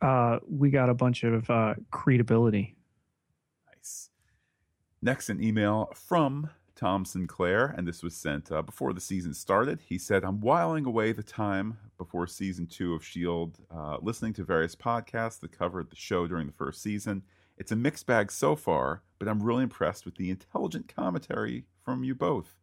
Uh, 0.00 0.38
we 0.48 0.70
got 0.70 0.88
a 0.88 0.94
bunch 0.94 1.22
of 1.24 1.48
uh, 1.50 1.74
Creedability 1.92 2.74
nice. 3.82 4.10
Next 5.00 5.28
an 5.28 5.42
email 5.42 5.92
from 5.94 6.48
Tom 6.74 7.04
Sinclair, 7.04 7.74
and 7.76 7.86
this 7.86 8.02
was 8.02 8.14
sent 8.14 8.50
uh, 8.50 8.62
before 8.62 8.92
the 8.92 9.00
season 9.00 9.34
started. 9.34 9.80
He 9.86 9.98
said, 9.98 10.24
I'm 10.24 10.40
whiling 10.40 10.84
away 10.84 11.12
the 11.12 11.22
time 11.22 11.78
before 11.98 12.26
season 12.26 12.66
two 12.66 12.94
of 12.94 13.02
S.H.I.E.L.D., 13.02 13.62
uh, 13.70 13.98
listening 14.00 14.32
to 14.34 14.44
various 14.44 14.74
podcasts 14.74 15.40
that 15.40 15.56
covered 15.56 15.90
the 15.90 15.96
show 15.96 16.26
during 16.26 16.46
the 16.46 16.52
first 16.52 16.82
season. 16.82 17.22
It's 17.58 17.72
a 17.72 17.76
mixed 17.76 18.06
bag 18.06 18.32
so 18.32 18.56
far, 18.56 19.02
but 19.18 19.28
I'm 19.28 19.42
really 19.42 19.62
impressed 19.62 20.04
with 20.04 20.16
the 20.16 20.30
intelligent 20.30 20.92
commentary 20.94 21.64
from 21.84 22.02
you 22.04 22.14
both. 22.14 22.56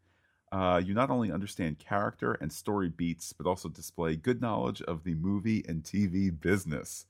Uh, 0.51 0.81
you 0.83 0.93
not 0.93 1.11
only 1.11 1.31
understand 1.31 1.79
character 1.79 2.33
and 2.41 2.51
story 2.51 2.89
beats, 2.89 3.33
but 3.33 3.45
also 3.45 3.69
display 3.69 4.15
good 4.15 4.41
knowledge 4.41 4.81
of 4.81 5.03
the 5.03 5.13
movie 5.15 5.63
and 5.67 5.83
TV 5.83 6.29
business. 6.37 7.05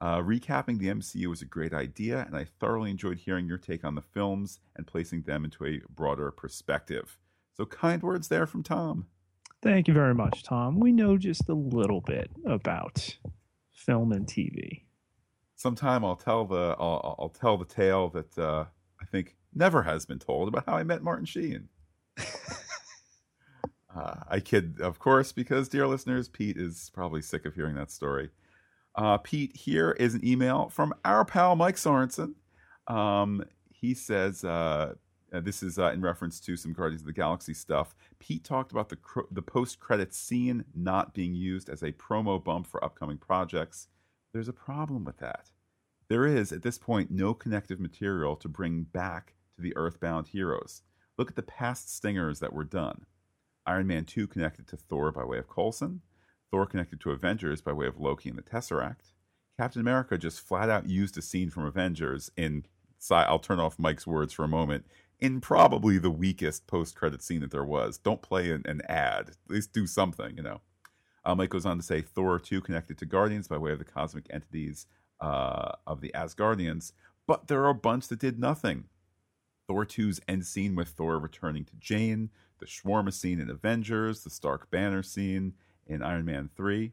Uh, 0.00 0.18
recapping 0.18 0.78
the 0.78 0.88
MCU 0.88 1.26
was 1.26 1.40
a 1.40 1.46
great 1.46 1.72
idea, 1.72 2.24
and 2.26 2.36
I 2.36 2.44
thoroughly 2.44 2.90
enjoyed 2.90 3.18
hearing 3.18 3.46
your 3.46 3.58
take 3.58 3.84
on 3.84 3.94
the 3.94 4.02
films 4.02 4.60
and 4.76 4.86
placing 4.86 5.22
them 5.22 5.44
into 5.44 5.64
a 5.64 5.80
broader 5.88 6.30
perspective. 6.30 7.18
So, 7.56 7.64
kind 7.64 8.02
words 8.02 8.28
there 8.28 8.46
from 8.46 8.62
Tom. 8.62 9.06
Thank 9.62 9.88
you 9.88 9.94
very 9.94 10.14
much, 10.14 10.42
Tom. 10.42 10.78
We 10.78 10.92
know 10.92 11.16
just 11.16 11.48
a 11.48 11.54
little 11.54 12.02
bit 12.02 12.30
about 12.44 13.16
film 13.72 14.12
and 14.12 14.26
TV. 14.26 14.82
Sometime 15.56 16.04
I'll 16.04 16.16
tell 16.16 16.44
the 16.44 16.76
I'll, 16.78 17.16
I'll 17.18 17.28
tell 17.30 17.56
the 17.56 17.64
tale 17.64 18.10
that 18.10 18.36
uh, 18.36 18.64
I 19.00 19.06
think 19.06 19.36
never 19.54 19.82
has 19.84 20.04
been 20.04 20.18
told 20.18 20.48
about 20.48 20.66
how 20.66 20.74
I 20.74 20.82
met 20.82 21.02
Martin 21.02 21.24
Sheen. 21.24 21.68
uh, 23.96 24.14
I 24.28 24.40
kid, 24.40 24.80
of 24.80 24.98
course, 24.98 25.32
because 25.32 25.68
dear 25.68 25.86
listeners, 25.86 26.28
Pete 26.28 26.56
is 26.56 26.90
probably 26.92 27.22
sick 27.22 27.46
of 27.46 27.54
hearing 27.54 27.76
that 27.76 27.90
story. 27.90 28.30
Uh, 28.96 29.18
Pete, 29.18 29.56
here 29.56 29.92
is 29.92 30.14
an 30.14 30.26
email 30.26 30.68
from 30.68 30.94
our 31.04 31.24
pal 31.24 31.56
Mike 31.56 31.76
Sorensen. 31.76 32.34
Um, 32.86 33.44
he 33.70 33.94
says, 33.94 34.44
uh, 34.44 34.94
uh, 35.32 35.40
this 35.40 35.62
is 35.62 35.78
uh, 35.78 35.90
in 35.90 36.00
reference 36.00 36.38
to 36.40 36.56
some 36.56 36.72
Guardians 36.72 37.02
of 37.02 37.06
the 37.06 37.12
Galaxy 37.12 37.54
stuff. 37.54 37.94
Pete 38.20 38.44
talked 38.44 38.70
about 38.70 38.88
the 38.88 38.96
cr- 38.96 39.20
the 39.32 39.42
post 39.42 39.80
credit 39.80 40.14
scene 40.14 40.64
not 40.74 41.12
being 41.12 41.34
used 41.34 41.68
as 41.68 41.82
a 41.82 41.92
promo 41.92 42.42
bump 42.42 42.66
for 42.66 42.84
upcoming 42.84 43.18
projects. 43.18 43.88
There's 44.32 44.48
a 44.48 44.52
problem 44.52 45.04
with 45.04 45.18
that. 45.18 45.50
There 46.08 46.26
is 46.26 46.52
at 46.52 46.62
this 46.62 46.78
point 46.78 47.10
no 47.10 47.34
connective 47.34 47.80
material 47.80 48.36
to 48.36 48.48
bring 48.48 48.84
back 48.84 49.34
to 49.56 49.62
the 49.62 49.76
Earthbound 49.76 50.28
heroes. 50.28 50.82
Look 51.18 51.30
at 51.30 51.36
the 51.36 51.42
past 51.42 51.94
stingers 51.94 52.40
that 52.40 52.52
were 52.52 52.64
done. 52.64 53.06
Iron 53.66 53.86
Man 53.86 54.04
2 54.04 54.26
connected 54.26 54.68
to 54.68 54.76
Thor 54.76 55.10
by 55.10 55.24
way 55.24 55.38
of 55.38 55.48
Coulson. 55.48 56.02
Thor 56.54 56.66
connected 56.66 57.00
to 57.00 57.10
Avengers 57.10 57.60
by 57.60 57.72
way 57.72 57.88
of 57.88 57.98
Loki 57.98 58.28
and 58.28 58.38
the 58.38 58.42
Tesseract. 58.42 59.10
Captain 59.58 59.80
America 59.80 60.16
just 60.16 60.40
flat 60.40 60.70
out 60.70 60.88
used 60.88 61.18
a 61.18 61.22
scene 61.22 61.50
from 61.50 61.64
Avengers 61.64 62.30
in. 62.36 62.64
I'll 63.10 63.40
turn 63.40 63.58
off 63.58 63.76
Mike's 63.76 64.06
words 64.06 64.32
for 64.32 64.44
a 64.44 64.48
moment. 64.48 64.86
In 65.18 65.40
probably 65.40 65.98
the 65.98 66.12
weakest 66.12 66.68
post-credit 66.68 67.24
scene 67.24 67.40
that 67.40 67.50
there 67.50 67.64
was. 67.64 67.98
Don't 67.98 68.22
play 68.22 68.52
an, 68.52 68.62
an 68.66 68.82
ad. 68.88 69.30
At 69.30 69.36
least 69.48 69.72
do 69.72 69.84
something, 69.88 70.36
you 70.36 70.44
know. 70.44 70.60
Uh, 71.24 71.34
Mike 71.34 71.50
goes 71.50 71.66
on 71.66 71.76
to 71.76 71.82
say 71.82 72.00
Thor 72.00 72.38
2 72.38 72.60
connected 72.60 72.98
to 72.98 73.04
Guardians 73.04 73.48
by 73.48 73.58
way 73.58 73.72
of 73.72 73.80
the 73.80 73.84
cosmic 73.84 74.28
entities 74.30 74.86
uh, 75.20 75.72
of 75.88 76.02
the 76.02 76.12
Asgardians, 76.14 76.92
but 77.26 77.48
there 77.48 77.64
are 77.64 77.70
a 77.70 77.74
bunch 77.74 78.06
that 78.06 78.20
did 78.20 78.38
nothing. 78.38 78.84
Thor 79.66 79.84
2's 79.84 80.20
end 80.28 80.46
scene 80.46 80.76
with 80.76 80.90
Thor 80.90 81.18
returning 81.18 81.64
to 81.64 81.74
Jane, 81.80 82.30
the 82.60 82.66
Shawarma 82.66 83.12
scene 83.12 83.40
in 83.40 83.50
Avengers, 83.50 84.22
the 84.22 84.30
Stark 84.30 84.70
Banner 84.70 85.02
scene, 85.02 85.54
in 85.86 86.02
Iron 86.02 86.24
Man 86.24 86.50
3. 86.56 86.92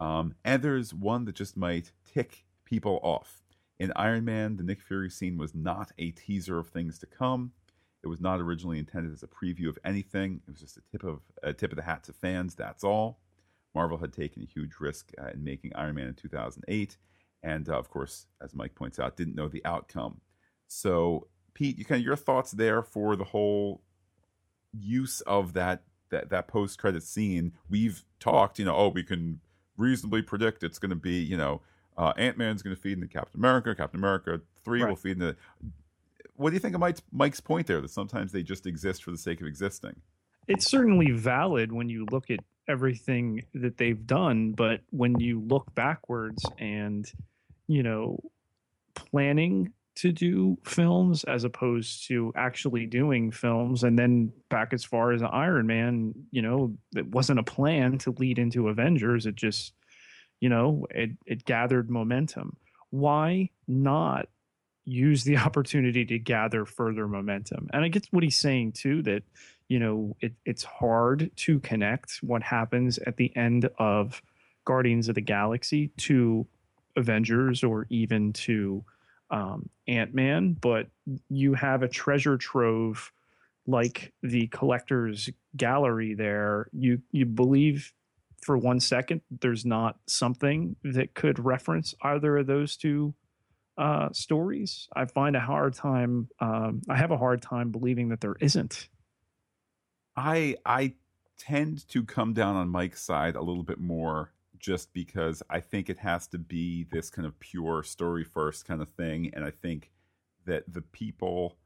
Um, 0.00 0.34
and 0.44 0.62
there's 0.62 0.92
one 0.92 1.24
that 1.24 1.34
just 1.34 1.56
might 1.56 1.92
tick 2.12 2.44
people 2.64 3.00
off. 3.02 3.42
In 3.78 3.92
Iron 3.96 4.24
Man, 4.24 4.56
the 4.56 4.62
Nick 4.62 4.80
Fury 4.80 5.10
scene 5.10 5.36
was 5.36 5.54
not 5.54 5.92
a 5.98 6.10
teaser 6.12 6.58
of 6.58 6.68
things 6.68 6.98
to 7.00 7.06
come. 7.06 7.52
It 8.02 8.08
was 8.08 8.20
not 8.20 8.40
originally 8.40 8.78
intended 8.78 9.12
as 9.12 9.22
a 9.22 9.26
preview 9.26 9.68
of 9.68 9.78
anything. 9.84 10.40
It 10.46 10.50
was 10.50 10.60
just 10.60 10.76
a 10.76 10.82
tip 10.92 11.04
of 11.04 11.20
a 11.42 11.52
tip 11.52 11.72
of 11.72 11.76
the 11.76 11.82
hat 11.82 12.04
to 12.04 12.12
fans. 12.12 12.54
That's 12.54 12.84
all. 12.84 13.18
Marvel 13.74 13.98
had 13.98 14.12
taken 14.12 14.42
a 14.42 14.46
huge 14.46 14.74
risk 14.78 15.10
uh, 15.20 15.30
in 15.34 15.42
making 15.42 15.72
Iron 15.74 15.96
Man 15.96 16.08
in 16.08 16.14
2008, 16.14 16.96
and 17.42 17.68
uh, 17.68 17.78
of 17.78 17.90
course, 17.90 18.26
as 18.42 18.54
Mike 18.54 18.74
points 18.74 18.98
out, 18.98 19.16
didn't 19.16 19.34
know 19.34 19.48
the 19.48 19.64
outcome. 19.64 20.20
So, 20.68 21.28
Pete, 21.54 21.78
you 21.78 21.84
kind 21.84 22.00
of 22.00 22.04
your 22.04 22.14
thoughts 22.14 22.52
there 22.52 22.82
for 22.82 23.16
the 23.16 23.24
whole 23.24 23.82
use 24.72 25.20
of 25.22 25.54
that 25.54 25.82
that 26.10 26.30
that 26.30 26.48
post 26.48 26.78
credit 26.78 27.02
scene, 27.02 27.52
we've 27.68 28.04
talked, 28.20 28.58
you 28.58 28.64
know, 28.64 28.74
oh, 28.74 28.88
we 28.88 29.02
can 29.02 29.40
reasonably 29.76 30.22
predict 30.22 30.62
it's 30.62 30.78
going 30.78 30.90
to 30.90 30.96
be, 30.96 31.14
you 31.14 31.36
know, 31.36 31.60
uh, 31.96 32.12
Ant 32.16 32.38
Man's 32.38 32.62
going 32.62 32.74
to 32.74 32.80
feed 32.80 32.94
into 32.94 33.06
Captain 33.06 33.40
America. 33.40 33.74
Captain 33.74 34.00
America 34.00 34.40
three 34.64 34.82
right. 34.82 34.88
will 34.88 34.96
feed 34.96 35.20
into. 35.20 35.36
What 36.36 36.50
do 36.50 36.54
you 36.54 36.60
think 36.60 36.74
of 36.74 36.80
Mike's, 36.80 37.02
Mike's 37.12 37.40
point 37.40 37.66
there? 37.66 37.80
That 37.80 37.90
sometimes 37.90 38.32
they 38.32 38.42
just 38.42 38.66
exist 38.66 39.04
for 39.04 39.12
the 39.12 39.18
sake 39.18 39.40
of 39.40 39.46
existing. 39.46 39.94
It's 40.48 40.68
certainly 40.68 41.12
valid 41.12 41.72
when 41.72 41.88
you 41.88 42.06
look 42.10 42.30
at 42.30 42.40
everything 42.68 43.44
that 43.54 43.76
they've 43.76 44.06
done, 44.06 44.52
but 44.52 44.80
when 44.90 45.18
you 45.20 45.40
look 45.40 45.72
backwards 45.74 46.44
and 46.58 47.10
you 47.66 47.82
know 47.82 48.18
planning 48.94 49.72
to 49.96 50.12
do 50.12 50.58
films 50.64 51.24
as 51.24 51.44
opposed 51.44 52.08
to 52.08 52.32
actually 52.36 52.86
doing 52.86 53.30
films. 53.30 53.84
And 53.84 53.98
then 53.98 54.32
back 54.50 54.72
as 54.72 54.84
far 54.84 55.12
as 55.12 55.22
iron 55.22 55.66
man 55.66 56.14
you 56.30 56.42
know 56.42 56.76
it 56.96 57.06
wasn't 57.06 57.38
a 57.38 57.44
plan 57.44 57.98
to 57.98 58.12
lead 58.12 58.38
into 58.38 58.68
avengers. 58.68 59.26
It 59.26 59.36
just 59.36 59.72
you 60.40 60.48
know 60.48 60.86
it, 60.90 61.10
it 61.26 61.44
gathered 61.44 61.90
momentum. 61.90 62.56
Why 62.90 63.50
not 63.68 64.28
use 64.84 65.24
the 65.24 65.36
opportunity 65.46 66.04
to 66.06 66.18
gather 66.18 66.64
further 66.64 67.06
momentum? 67.06 67.68
And 67.72 67.84
i 67.84 67.88
get 67.88 68.06
what 68.10 68.24
he's 68.24 68.36
saying 68.36 68.72
too 68.72 69.02
that 69.02 69.22
you 69.68 69.78
know 69.78 70.16
it, 70.20 70.32
it's 70.44 70.64
hard 70.64 71.30
to 71.36 71.60
connect 71.60 72.18
what 72.22 72.42
happens 72.42 72.98
at 72.98 73.16
the 73.16 73.34
end 73.36 73.68
of 73.78 74.20
guardians 74.64 75.08
of 75.08 75.14
the 75.14 75.20
galaxy 75.20 75.88
to 75.98 76.46
avengers 76.96 77.62
or 77.62 77.86
even 77.90 78.32
to 78.32 78.84
um, 79.34 79.68
Ant 79.88 80.14
Man, 80.14 80.52
but 80.52 80.86
you 81.28 81.54
have 81.54 81.82
a 81.82 81.88
treasure 81.88 82.38
trove 82.38 83.12
like 83.66 84.12
the 84.22 84.46
collector's 84.46 85.28
gallery 85.56 86.14
there. 86.14 86.68
You 86.72 87.02
you 87.10 87.26
believe 87.26 87.92
for 88.42 88.56
one 88.56 88.78
second 88.78 89.22
there's 89.40 89.66
not 89.66 89.98
something 90.06 90.76
that 90.84 91.14
could 91.14 91.44
reference 91.44 91.94
either 92.02 92.38
of 92.38 92.46
those 92.46 92.76
two 92.76 93.14
uh, 93.76 94.10
stories. 94.12 94.88
I 94.94 95.06
find 95.06 95.34
a 95.34 95.40
hard 95.40 95.74
time. 95.74 96.28
Um, 96.38 96.82
I 96.88 96.96
have 96.96 97.10
a 97.10 97.18
hard 97.18 97.42
time 97.42 97.72
believing 97.72 98.10
that 98.10 98.20
there 98.20 98.36
isn't. 98.40 98.88
I 100.16 100.56
I 100.64 100.94
tend 101.38 101.88
to 101.88 102.04
come 102.04 102.34
down 102.34 102.54
on 102.54 102.68
Mike's 102.68 103.02
side 103.02 103.34
a 103.34 103.42
little 103.42 103.64
bit 103.64 103.80
more 103.80 104.33
just 104.64 104.94
because 104.94 105.42
I 105.50 105.60
think 105.60 105.90
it 105.90 105.98
has 105.98 106.26
to 106.28 106.38
be 106.38 106.86
this 106.90 107.10
kind 107.10 107.26
of 107.26 107.38
pure 107.38 107.82
story 107.82 108.24
first 108.24 108.64
kind 108.64 108.80
of 108.80 108.88
thing. 108.88 109.30
And 109.34 109.44
I 109.44 109.50
think 109.50 109.90
that 110.46 110.64
the 110.72 110.80
people, 110.80 111.58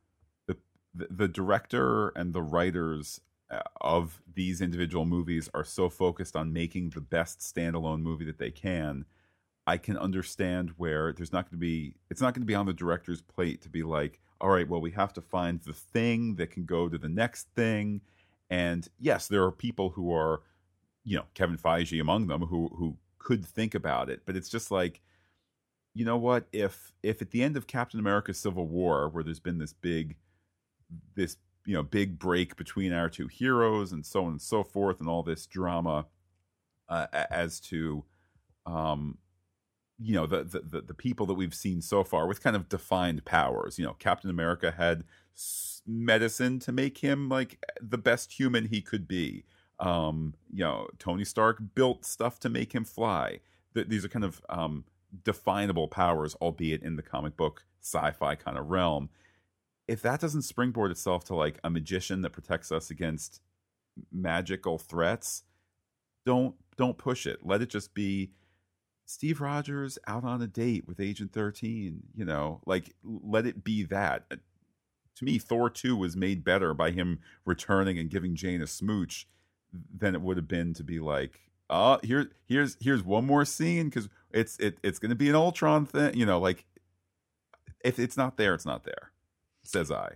the 0.49 0.57
the, 0.95 1.29
director 1.29 2.09
and 2.17 2.33
the 2.33 2.43
writers 2.43 3.21
uh, 3.53 3.61
of 3.81 4.21
these 4.35 4.61
individual 4.61 5.05
movies 5.05 5.49
are 5.55 5.63
so 5.63 5.89
focused 5.89 6.35
on 6.35 6.53
making 6.53 6.91
the 6.91 7.01
best 7.01 7.39
standalone 7.39 8.03
movie 8.03 8.25
that 8.25 8.39
they 8.39 8.51
can. 8.51 9.05
I 9.65 9.77
can 9.77 9.97
understand 9.97 10.73
where 10.77 11.13
there's 11.13 11.33
not 11.33 11.45
going 11.45 11.61
to 11.61 11.65
be 11.65 11.95
it's 12.11 12.21
not 12.21 12.35
going 12.35 12.43
to 12.43 12.47
be 12.47 12.55
on 12.57 12.67
the 12.67 12.73
director's 12.73 13.23
plate 13.23 13.63
to 13.63 13.69
be 13.69 13.85
like, 13.85 14.19
all 14.41 14.51
right, 14.51 14.69
well, 14.69 14.81
we 14.81 14.91
have 14.91 15.13
to 15.13 15.21
find 15.21 15.61
the 15.61 15.73
thing 15.73 16.35
that 16.35 16.51
can 16.51 16.65
go 16.65 16.89
to 16.89 16.99
the 16.99 17.09
next 17.09 17.47
thing. 17.55 18.01
And 18.51 18.89
yes, 18.99 19.29
there 19.29 19.45
are 19.45 19.53
people 19.53 19.91
who 19.91 20.13
are, 20.13 20.43
you 21.09 21.17
know, 21.17 21.25
Kevin 21.33 21.57
Feige 21.57 21.99
among 22.01 22.27
them 22.27 22.43
who 22.43 22.69
who 22.77 22.99
could 23.19 23.45
think 23.45 23.75
about 23.75 24.11
it, 24.11 24.21
but 24.27 24.37
it's 24.37 24.51
just 24.51 24.71
like, 24.71 25.01
you 25.95 26.05
know 26.05 26.19
what? 26.19 26.47
If 26.53 26.93
if 27.03 27.23
at 27.23 27.31
the 27.31 27.43
end 27.43 27.57
of 27.57 27.67
Captain 27.67 27.99
America: 27.99 28.35
Civil 28.35 28.67
War, 28.67 29.09
where 29.09 29.25
there's 29.25 29.41
been 29.41 29.57
this 29.57 29.73
big, 29.73 30.17
this 31.15 31.39
you 31.65 31.73
know 31.73 31.83
big 31.83 32.19
break 32.19 32.57
between 32.57 32.93
our 32.93 33.09
two 33.09 33.27
heroes 33.27 33.91
and 33.91 34.05
so 34.05 34.27
on 34.27 34.33
and 34.33 34.43
so 34.43 34.63
forth, 34.63 35.01
and 35.01 35.09
all 35.09 35.23
this 35.23 35.47
drama 35.47 36.05
uh, 36.91 37.07
as 37.31 37.59
to, 37.61 38.05
um, 38.67 39.17
you 39.99 40.13
know 40.13 40.27
the, 40.27 40.45
the 40.45 40.83
the 40.83 40.95
people 40.95 41.25
that 41.25 41.35
we've 41.35 41.55
seen 41.55 41.81
so 41.81 42.05
far 42.05 42.27
with 42.27 42.43
kind 42.43 42.55
of 42.55 42.69
defined 42.69 43.25
powers. 43.25 43.79
You 43.79 43.87
know, 43.87 43.95
Captain 43.95 44.29
America 44.29 44.75
had 44.77 45.05
medicine 45.87 46.59
to 46.59 46.71
make 46.71 46.99
him 46.99 47.31
like 47.31 47.65
the 47.81 47.97
best 47.97 48.39
human 48.39 48.67
he 48.67 48.83
could 48.83 49.09
be. 49.09 49.47
Um, 49.81 50.35
you 50.53 50.65
know, 50.65 50.89
Tony 50.99 51.25
Stark 51.25 51.59
built 51.75 52.05
stuff 52.05 52.41
to 52.41 52.49
make 52.49 52.75
him 52.75 52.85
fly. 52.85 53.41
these 53.75 54.05
are 54.05 54.09
kind 54.09 54.25
of 54.25 54.41
um, 54.49 54.85
definable 55.25 55.89
powers, 55.89 56.35
albeit 56.37 56.83
in 56.83 56.97
the 56.97 57.03
comic 57.03 57.37
book 57.37 57.65
sci-fi 57.81 58.35
kind 58.35 58.59
of 58.59 58.69
realm. 58.69 59.09
If 59.87 60.03
that 60.03 60.21
doesn't 60.21 60.43
springboard 60.43 60.91
itself 60.91 61.25
to 61.27 61.35
like 61.35 61.59
a 61.65 61.71
magician 61.71 62.23
that 62.23 62.31
protects 62.31 62.71
us 62.71 62.91
against 62.91 63.41
magical 64.13 64.79
threats, 64.79 65.45
don't 66.27 66.55
don't 66.77 66.99
push 66.99 67.27
it. 67.27 67.41
Let 67.43 67.63
it 67.63 67.71
just 67.71 67.95
be 67.95 68.33
Steve 69.07 69.41
Rogers 69.41 69.99
out 70.07 70.25
on 70.25 70.43
a 70.43 70.47
date 70.47 70.87
with 70.87 71.01
Agent 71.01 71.33
13, 71.33 72.03
you 72.15 72.25
know, 72.25 72.61
like 72.67 72.95
let 73.03 73.47
it 73.47 73.65
be 73.65 73.83
that. 73.85 74.25
Uh, 74.31 74.37
to 75.17 75.25
me, 75.25 75.39
Thor 75.39 75.69
2 75.71 75.97
was 75.97 76.15
made 76.15 76.45
better 76.45 76.75
by 76.75 76.91
him 76.91 77.21
returning 77.45 77.99
and 77.99 78.11
giving 78.11 78.37
Jane 78.37 78.63
a 78.63 78.67
smooch 78.67 79.27
than 79.97 80.15
it 80.15 80.21
would 80.21 80.37
have 80.37 80.49
been 80.49 80.75
to 80.75 80.85
be 80.85 81.01
like, 81.01 81.41
oh, 81.71 81.99
here, 82.03 82.31
here's 82.47 82.77
here's 82.81 83.03
one 83.03 83.27
more 83.27 83.45
scene 83.45 83.89
because 83.89 84.09
it's 84.33 84.59
it, 84.59 84.79
it's 84.83 84.99
going 84.99 85.11
to 85.11 85.17
be 85.17 85.29
an 85.29 85.35
Ultron 85.35 85.87
thing, 85.87 86.15
you 86.15 86.27
know. 86.27 86.39
Like, 86.39 86.65
if 87.85 87.99
it's 87.99 88.17
not 88.17 88.37
there, 88.37 88.55
it's 88.55 88.67
not 88.67 88.85
there. 88.85 89.13
Says 89.63 89.91
I. 89.91 90.13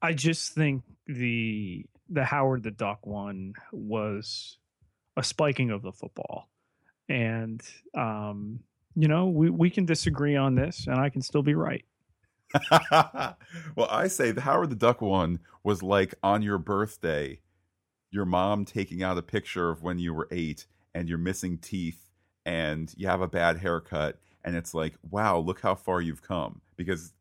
I 0.00 0.12
just 0.12 0.52
think 0.52 0.82
the 1.06 1.86
the 2.08 2.24
Howard 2.24 2.62
the 2.62 2.70
Duck 2.70 3.06
one 3.06 3.54
was 3.72 4.58
a 5.16 5.22
spiking 5.22 5.70
of 5.70 5.82
the 5.82 5.92
football 5.92 6.48
and 7.12 7.62
um, 7.94 8.60
you 8.96 9.08
know 9.08 9.26
we 9.26 9.50
we 9.50 9.70
can 9.70 9.84
disagree 9.84 10.36
on 10.36 10.54
this, 10.54 10.86
and 10.86 10.98
I 10.98 11.08
can 11.10 11.22
still 11.22 11.42
be 11.42 11.54
right. 11.54 11.84
well, 12.70 13.88
I 13.90 14.08
say 14.08 14.30
the 14.30 14.40
Howard 14.40 14.70
the 14.70 14.76
Duck 14.76 15.00
one 15.00 15.40
was 15.62 15.82
like 15.82 16.14
on 16.22 16.42
your 16.42 16.58
birthday, 16.58 17.40
your 18.12 18.26
mom 18.26 18.64
taking 18.64 19.02
out 19.02 19.18
a 19.18 19.22
picture 19.22 19.70
of 19.70 19.82
when 19.82 19.98
you 19.98 20.14
were 20.14 20.28
eight 20.30 20.66
and 20.94 21.08
you're 21.08 21.18
missing 21.18 21.58
teeth 21.58 22.10
and 22.44 22.92
you 22.96 23.08
have 23.08 23.20
a 23.20 23.28
bad 23.28 23.58
haircut, 23.58 24.18
and 24.44 24.54
it's 24.54 24.74
like, 24.74 24.94
wow, 25.10 25.38
look 25.38 25.60
how 25.60 25.74
far 25.74 26.00
you've 26.00 26.22
come. 26.22 26.60
Because 26.76 27.14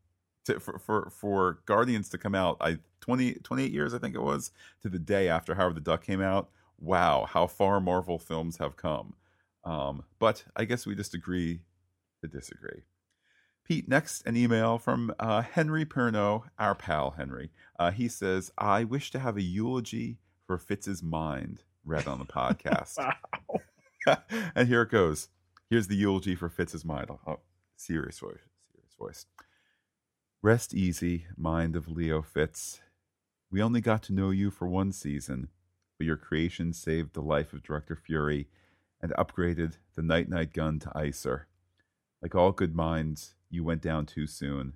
to, 0.45 0.59
for, 0.59 0.79
for 0.79 1.09
for 1.09 1.59
Guardians 1.65 2.09
to 2.09 2.17
come 2.17 2.35
out, 2.35 2.57
I 2.59 2.79
20, 3.01 3.35
28 3.35 3.71
years 3.71 3.93
I 3.93 3.99
think 3.99 4.15
it 4.15 4.21
was 4.21 4.51
to 4.81 4.89
the 4.89 4.99
day 4.99 5.27
after 5.29 5.55
Howard 5.55 5.75
the 5.75 5.81
Duck 5.81 6.03
came 6.03 6.21
out. 6.21 6.49
Wow, 6.79 7.25
how 7.29 7.47
far 7.47 7.79
Marvel 7.79 8.19
films 8.19 8.57
have 8.57 8.75
come. 8.75 9.13
Um, 9.63 10.03
but 10.19 10.43
I 10.55 10.65
guess 10.65 10.85
we 10.85 10.95
just 10.95 11.13
agree 11.13 11.61
to 12.21 12.27
disagree. 12.27 12.81
Pete, 13.63 13.87
next 13.87 14.25
an 14.25 14.35
email 14.35 14.79
from 14.79 15.13
uh, 15.19 15.43
Henry 15.43 15.85
Perno, 15.85 16.43
our 16.57 16.73
pal 16.73 17.11
Henry. 17.11 17.51
Uh, 17.77 17.91
he 17.91 18.07
says, 18.07 18.51
I 18.57 18.83
wish 18.83 19.11
to 19.11 19.19
have 19.19 19.37
a 19.37 19.43
eulogy 19.43 20.17
for 20.51 20.57
Fitz's 20.57 21.01
mind 21.01 21.63
read 21.85 22.07
on 22.07 22.19
the 22.19 22.25
podcast. 22.25 22.97
and 24.53 24.67
here 24.67 24.81
it 24.81 24.91
goes. 24.91 25.29
Here's 25.69 25.87
the 25.87 25.95
eulogy 25.95 26.35
for 26.35 26.49
Fitz's 26.49 26.83
mind. 26.83 27.07
Oh, 27.09 27.19
oh, 27.25 27.39
serious 27.77 28.19
voice. 28.19 28.41
Serious 28.69 28.93
voice. 28.99 29.25
Rest 30.41 30.73
easy, 30.73 31.25
mind 31.37 31.77
of 31.77 31.87
Leo 31.87 32.21
Fitz. 32.21 32.81
We 33.49 33.61
only 33.61 33.79
got 33.79 34.03
to 34.03 34.13
know 34.13 34.29
you 34.31 34.51
for 34.51 34.67
one 34.67 34.91
season, 34.91 35.47
but 35.97 36.05
your 36.05 36.17
creation 36.17 36.73
saved 36.73 37.13
the 37.13 37.21
life 37.21 37.53
of 37.53 37.63
Director 37.63 37.95
Fury 37.95 38.49
and 39.01 39.13
upgraded 39.13 39.77
the 39.95 40.01
Night 40.01 40.27
Night 40.27 40.51
gun 40.51 40.79
to 40.79 40.89
ICER. 40.89 41.43
Like 42.21 42.35
all 42.35 42.51
good 42.51 42.75
minds, 42.75 43.35
you 43.49 43.63
went 43.63 43.81
down 43.81 44.05
too 44.05 44.27
soon. 44.27 44.73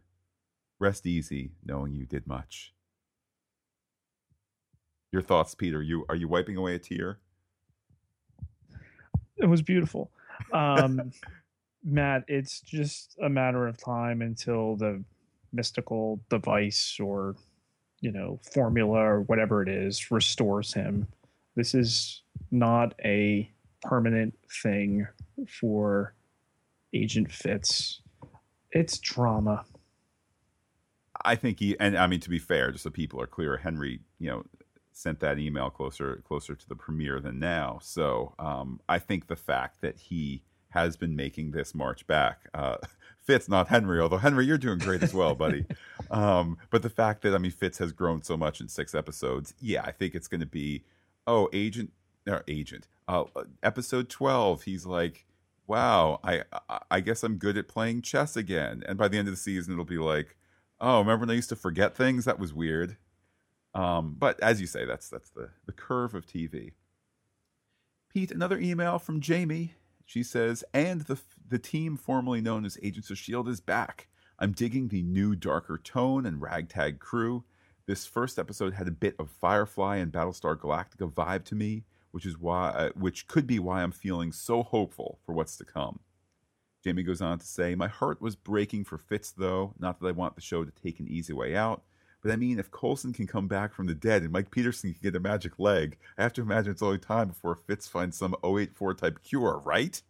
Rest 0.79 1.05
easy, 1.05 1.51
knowing 1.65 1.93
you 1.93 2.05
did 2.05 2.25
much. 2.25 2.74
Your 5.15 5.21
thoughts, 5.21 5.55
Peter? 5.55 5.81
You 5.81 6.05
are 6.09 6.15
you 6.15 6.27
wiping 6.27 6.57
away 6.57 6.75
a 6.75 6.79
tear? 6.79 7.19
It 9.37 9.45
was 9.45 9.61
beautiful, 9.61 10.11
um, 10.51 11.13
Matt. 11.85 12.25
It's 12.27 12.59
just 12.59 13.15
a 13.23 13.29
matter 13.29 13.65
of 13.65 13.77
time 13.77 14.21
until 14.21 14.75
the 14.75 15.01
mystical 15.53 16.19
device 16.29 16.97
or 16.99 17.37
you 18.01 18.11
know 18.11 18.41
formula 18.53 18.97
or 18.97 19.21
whatever 19.21 19.61
it 19.63 19.69
is 19.69 20.11
restores 20.11 20.73
him. 20.73 21.07
This 21.55 21.73
is 21.73 22.21
not 22.51 22.93
a 23.05 23.49
permanent 23.83 24.37
thing 24.63 25.07
for 25.47 26.13
Agent 26.93 27.31
Fitz. 27.31 28.01
It's 28.71 28.99
drama. 28.99 29.63
I 31.23 31.35
think 31.37 31.61
he, 31.61 31.79
and 31.79 31.97
I 31.97 32.05
mean 32.07 32.19
to 32.19 32.29
be 32.29 32.37
fair, 32.37 32.71
just 32.71 32.83
so 32.83 32.89
people 32.89 33.21
are 33.21 33.27
clear, 33.27 33.55
Henry, 33.55 34.01
you 34.19 34.29
know, 34.29 34.43
sent 34.95 35.19
that 35.19 35.37
email 35.37 35.69
closer 35.69 36.21
closer 36.25 36.55
to 36.55 36.69
the 36.69 36.75
premiere 36.75 37.19
than 37.19 37.37
now. 37.37 37.79
So 37.81 38.33
um, 38.39 38.79
I 38.87 38.99
think 38.99 39.27
the 39.27 39.35
fact 39.35 39.81
that 39.81 39.99
he 39.99 40.43
has 40.69 40.97
been 40.97 41.15
making 41.15 41.51
this 41.51 41.75
march 41.75 42.07
back 42.07 42.47
uh, 42.53 42.77
Fitz, 43.23 43.49
not 43.49 43.67
Henry. 43.67 43.99
Although 43.99 44.17
Henry, 44.17 44.45
you're 44.45 44.57
doing 44.57 44.77
great 44.77 45.01
as 45.01 45.13
well, 45.13 45.33
buddy. 45.35 45.65
um, 46.11 46.57
but 46.69 46.81
the 46.81 46.89
fact 46.89 47.23
that 47.23 47.33
I 47.33 47.37
mean 47.37 47.51
Fitz 47.51 47.77
has 47.79 47.91
grown 47.91 48.21
so 48.21 48.37
much 48.37 48.61
in 48.61 48.67
six 48.67 48.93
episodes, 48.93 49.53
yeah, 49.59 49.81
I 49.83 49.91
think 49.91 50.15
it's 50.15 50.27
going 50.27 50.41
to 50.41 50.47
be 50.47 50.83
oh 51.27 51.49
agent 51.53 51.91
or 52.27 52.43
agent 52.47 52.87
uh, 53.07 53.23
episode 53.61 54.09
12 54.09 54.63
he's 54.63 54.85
like 54.85 55.25
wow 55.67 56.19
I, 56.23 56.43
I 56.89 56.99
guess 56.99 57.23
i'm 57.23 57.37
good 57.37 57.57
at 57.57 57.67
playing 57.67 58.01
chess 58.01 58.35
again 58.35 58.83
and 58.87 58.97
by 58.97 59.07
the 59.07 59.17
end 59.17 59.27
of 59.27 59.33
the 59.33 59.39
season 59.39 59.73
it'll 59.73 59.85
be 59.85 59.97
like 59.97 60.35
oh 60.79 60.99
remember 60.99 61.21
when 61.21 61.31
i 61.31 61.33
used 61.33 61.49
to 61.49 61.55
forget 61.55 61.95
things 61.95 62.25
that 62.25 62.39
was 62.39 62.53
weird 62.53 62.97
um, 63.75 64.15
but 64.17 64.39
as 64.39 64.59
you 64.59 64.67
say 64.67 64.85
that's 64.85 65.09
that's 65.09 65.29
the 65.29 65.49
the 65.65 65.71
curve 65.71 66.15
of 66.15 66.25
tv 66.25 66.71
pete 68.11 68.31
another 68.31 68.57
email 68.57 68.97
from 68.97 69.19
jamie. 69.19 69.73
She 70.07 70.23
says 70.23 70.63
and 70.73 71.01
the 71.01 71.19
the 71.47 71.59
team 71.59 71.97
formerly 71.97 72.41
known 72.41 72.65
as 72.65 72.77
agents 72.81 73.09
of 73.09 73.17
shield 73.17 73.47
is 73.47 73.59
back. 73.59 74.07
I'm 74.39 74.51
digging 74.51 74.87
the 74.87 75.01
new 75.01 75.35
darker 75.35 75.77
tone 75.77 76.25
and 76.25 76.41
ragtag 76.41 76.99
crew. 76.99 77.43
This 77.87 78.05
first 78.05 78.37
episode 78.39 78.73
had 78.73 78.87
a 78.87 78.91
bit 78.91 79.15
of 79.19 79.29
firefly 79.29 79.97
and 79.97 80.11
battlestar 80.11 80.55
galactica 80.57 81.11
vibe 81.11 81.45
to 81.45 81.55
me 81.55 81.85
which 82.15 82.25
is 82.25 82.39
why 82.39 82.69
uh, 82.69 82.89
which 82.95 83.27
could 83.27 83.45
be 83.45 83.59
why 83.59 83.83
I'm 83.83 83.91
feeling 83.91 84.31
so 84.31 84.63
hopeful 84.63 85.19
for 85.25 85.33
what's 85.33 85.57
to 85.57 85.65
come. 85.65 85.99
Jamie 86.81 87.03
goes 87.03 87.19
on 87.19 87.39
to 87.39 87.45
say, 87.45 87.75
"My 87.75 87.89
heart 87.89 88.21
was 88.21 88.37
breaking 88.37 88.85
for 88.85 88.97
Fitz 88.97 89.31
though, 89.31 89.73
not 89.79 89.99
that 89.99 90.07
I 90.07 90.11
want 90.11 90.35
the 90.35 90.41
show 90.41 90.63
to 90.63 90.71
take 90.71 91.01
an 91.01 91.09
easy 91.09 91.33
way 91.33 91.57
out, 91.57 91.83
but 92.25 92.33
I 92.33 92.37
mean 92.37 92.57
if 92.57 92.71
Coulson 92.71 93.13
can 93.13 93.27
come 93.27 93.47
back 93.47 93.71
from 93.71 93.85
the 93.85 93.93
dead 93.93 94.23
and 94.23 94.31
Mike 94.31 94.49
Peterson 94.49 94.93
can 94.93 94.99
get 95.03 95.15
a 95.15 95.19
magic 95.19 95.59
leg, 95.59 95.95
I 96.17 96.23
have 96.23 96.33
to 96.33 96.41
imagine 96.41 96.71
it's 96.71 96.81
only 96.81 96.97
time 96.97 97.27
before 97.27 97.55
Fitz 97.55 97.87
finds 97.87 98.17
some 98.17 98.35
084 98.43 98.95
type 98.95 99.21
cure, 99.23 99.61
right?" 99.63 100.01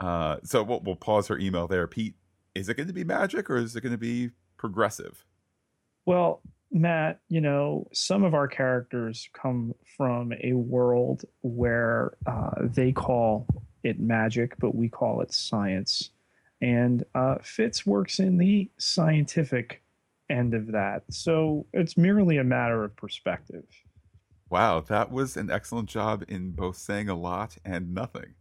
Uh, 0.00 0.38
so 0.42 0.64
we'll, 0.64 0.80
we'll 0.80 0.96
pause 0.96 1.28
her 1.28 1.38
email 1.38 1.68
there. 1.68 1.86
Pete, 1.86 2.16
is 2.56 2.68
it 2.68 2.76
going 2.76 2.88
to 2.88 2.92
be 2.92 3.04
magic 3.04 3.48
or 3.48 3.56
is 3.56 3.76
it 3.76 3.82
going 3.82 3.92
to 3.92 3.98
be 3.98 4.30
progressive? 4.56 5.24
Well, 6.06 6.42
Matt, 6.72 7.20
you 7.28 7.40
know, 7.40 7.86
some 7.92 8.24
of 8.24 8.34
our 8.34 8.48
characters 8.48 9.28
come 9.32 9.76
from 9.96 10.32
a 10.42 10.54
world 10.54 11.24
where 11.42 12.16
uh, 12.26 12.62
they 12.62 12.90
call 12.90 13.46
it 13.84 14.00
magic, 14.00 14.54
but 14.58 14.74
we 14.74 14.88
call 14.88 15.20
it 15.20 15.32
science. 15.32 16.10
And 16.60 17.04
uh, 17.14 17.36
Fitz 17.42 17.86
works 17.86 18.18
in 18.18 18.38
the 18.38 18.68
scientific 18.76 19.82
end 20.30 20.54
of 20.54 20.72
that. 20.72 21.02
So 21.10 21.66
it's 21.72 21.96
merely 21.96 22.38
a 22.38 22.44
matter 22.44 22.84
of 22.84 22.96
perspective. 22.96 23.64
Wow, 24.48 24.80
that 24.80 25.10
was 25.10 25.36
an 25.36 25.50
excellent 25.50 25.88
job 25.88 26.24
in 26.28 26.52
both 26.52 26.76
saying 26.76 27.08
a 27.08 27.16
lot 27.16 27.56
and 27.64 27.92
nothing. 27.92 28.34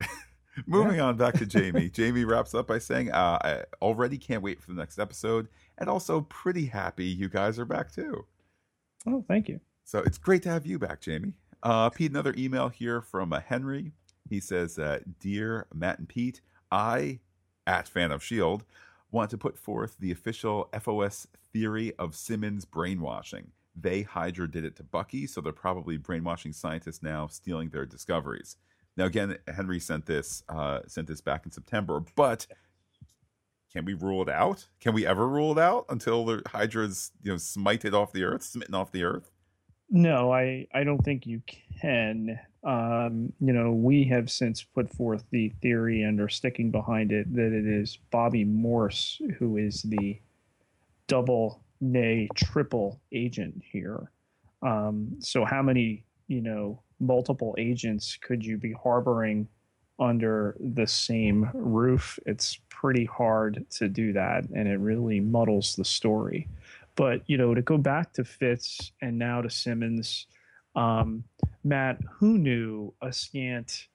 Moving 0.66 0.96
yeah. 0.96 1.06
on 1.06 1.16
back 1.16 1.34
to 1.34 1.46
Jamie. 1.46 1.88
Jamie 1.92 2.24
wraps 2.24 2.54
up 2.54 2.68
by 2.68 2.78
saying, 2.78 3.10
uh, 3.10 3.38
I 3.42 3.64
already 3.82 4.16
can't 4.16 4.42
wait 4.42 4.60
for 4.60 4.70
the 4.70 4.78
next 4.78 4.98
episode 4.98 5.48
and 5.78 5.88
also 5.88 6.20
pretty 6.22 6.66
happy 6.66 7.06
you 7.06 7.28
guys 7.28 7.58
are 7.58 7.64
back 7.64 7.90
too. 7.90 8.26
Oh, 9.06 9.24
thank 9.26 9.48
you. 9.48 9.60
So 9.84 9.98
it's 10.00 10.18
great 10.18 10.42
to 10.44 10.50
have 10.50 10.66
you 10.66 10.78
back, 10.78 11.00
Jamie. 11.00 11.32
Uh, 11.62 11.90
Pete, 11.90 12.10
another 12.10 12.34
email 12.38 12.68
here 12.68 13.00
from 13.00 13.32
uh, 13.32 13.40
Henry. 13.40 13.92
He 14.28 14.38
says, 14.38 14.78
uh, 14.78 15.00
Dear 15.18 15.66
Matt 15.74 15.98
and 15.98 16.08
Pete, 16.08 16.40
I, 16.70 17.18
at 17.66 17.88
Fan 17.88 18.12
of 18.12 18.22
S.H.I.E.L.D., 18.22 18.64
want 19.10 19.30
to 19.30 19.38
put 19.38 19.58
forth 19.58 19.96
the 19.98 20.10
official 20.10 20.68
FOS 20.78 21.26
theory 21.52 21.92
of 21.98 22.14
Simmons 22.14 22.64
brainwashing. 22.64 23.52
They, 23.74 24.02
Hydra, 24.02 24.50
did 24.50 24.64
it 24.64 24.76
to 24.76 24.82
Bucky, 24.82 25.26
so 25.26 25.40
they're 25.40 25.52
probably 25.52 25.96
brainwashing 25.96 26.52
scientists 26.52 27.02
now, 27.02 27.26
stealing 27.28 27.70
their 27.70 27.86
discoveries. 27.86 28.56
Now, 28.96 29.04
again, 29.06 29.38
Henry 29.48 29.80
sent 29.80 30.06
this 30.06 30.42
uh, 30.48 30.80
sent 30.86 31.06
this 31.08 31.20
back 31.20 31.46
in 31.46 31.52
September, 31.52 32.02
but 32.16 32.46
can 33.72 33.84
we 33.84 33.94
rule 33.94 34.22
it 34.22 34.28
out? 34.28 34.66
Can 34.80 34.94
we 34.94 35.06
ever 35.06 35.28
rule 35.28 35.52
it 35.52 35.58
out 35.58 35.86
until 35.88 36.24
the 36.24 36.42
Hydra's 36.46 37.12
you 37.22 37.30
know 37.30 37.36
smited 37.36 37.94
off 37.94 38.12
the 38.12 38.24
earth, 38.24 38.42
smitten 38.42 38.74
off 38.74 38.90
the 38.90 39.04
earth? 39.04 39.29
No, 39.90 40.32
I 40.32 40.66
I 40.72 40.84
don't 40.84 41.02
think 41.04 41.26
you 41.26 41.42
can. 41.80 42.38
Um, 42.62 43.32
you 43.40 43.52
know, 43.52 43.72
we 43.72 44.04
have 44.04 44.30
since 44.30 44.62
put 44.62 44.90
forth 44.90 45.24
the 45.30 45.48
theory 45.62 46.02
and 46.02 46.20
are 46.20 46.28
sticking 46.28 46.70
behind 46.70 47.10
it 47.10 47.32
that 47.34 47.52
it 47.52 47.66
is 47.66 47.98
Bobbi 48.12 48.46
Morse 48.46 49.20
who 49.38 49.56
is 49.56 49.82
the 49.82 50.20
double, 51.08 51.62
nay, 51.80 52.28
triple 52.34 53.00
agent 53.12 53.62
here. 53.72 54.10
Um, 54.62 55.16
so, 55.20 55.44
how 55.44 55.62
many 55.62 56.04
you 56.28 56.40
know 56.42 56.82
multiple 57.00 57.54
agents 57.58 58.16
could 58.20 58.44
you 58.44 58.58
be 58.58 58.72
harboring 58.72 59.48
under 59.98 60.56
the 60.60 60.86
same 60.86 61.50
roof? 61.54 62.18
It's 62.26 62.58
pretty 62.68 63.06
hard 63.06 63.66
to 63.72 63.88
do 63.88 64.12
that, 64.14 64.44
and 64.54 64.68
it 64.68 64.78
really 64.78 65.20
muddles 65.20 65.76
the 65.76 65.84
story. 65.84 66.48
But 66.96 67.22
you 67.26 67.36
know, 67.36 67.54
to 67.54 67.62
go 67.62 67.78
back 67.78 68.12
to 68.14 68.24
Fitz 68.24 68.92
and 69.00 69.18
now 69.18 69.42
to 69.42 69.50
Simmons, 69.50 70.26
um, 70.74 71.24
Matt, 71.64 71.98
who 72.18 72.38
knew 72.38 72.94
a 73.02 73.12
scant 73.12 73.88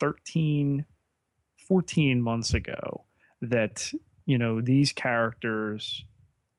13, 0.00 0.84
14 1.68 2.22
months 2.22 2.54
ago 2.54 3.04
that 3.42 3.90
you 4.26 4.38
know 4.38 4.60
these 4.60 4.92
characters, 4.92 6.04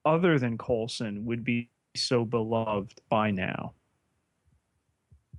other 0.05 0.39
than 0.39 0.57
Coulson, 0.57 1.25
would 1.25 1.43
be 1.43 1.69
so 1.95 2.25
beloved 2.25 3.01
by 3.09 3.31
now? 3.31 3.73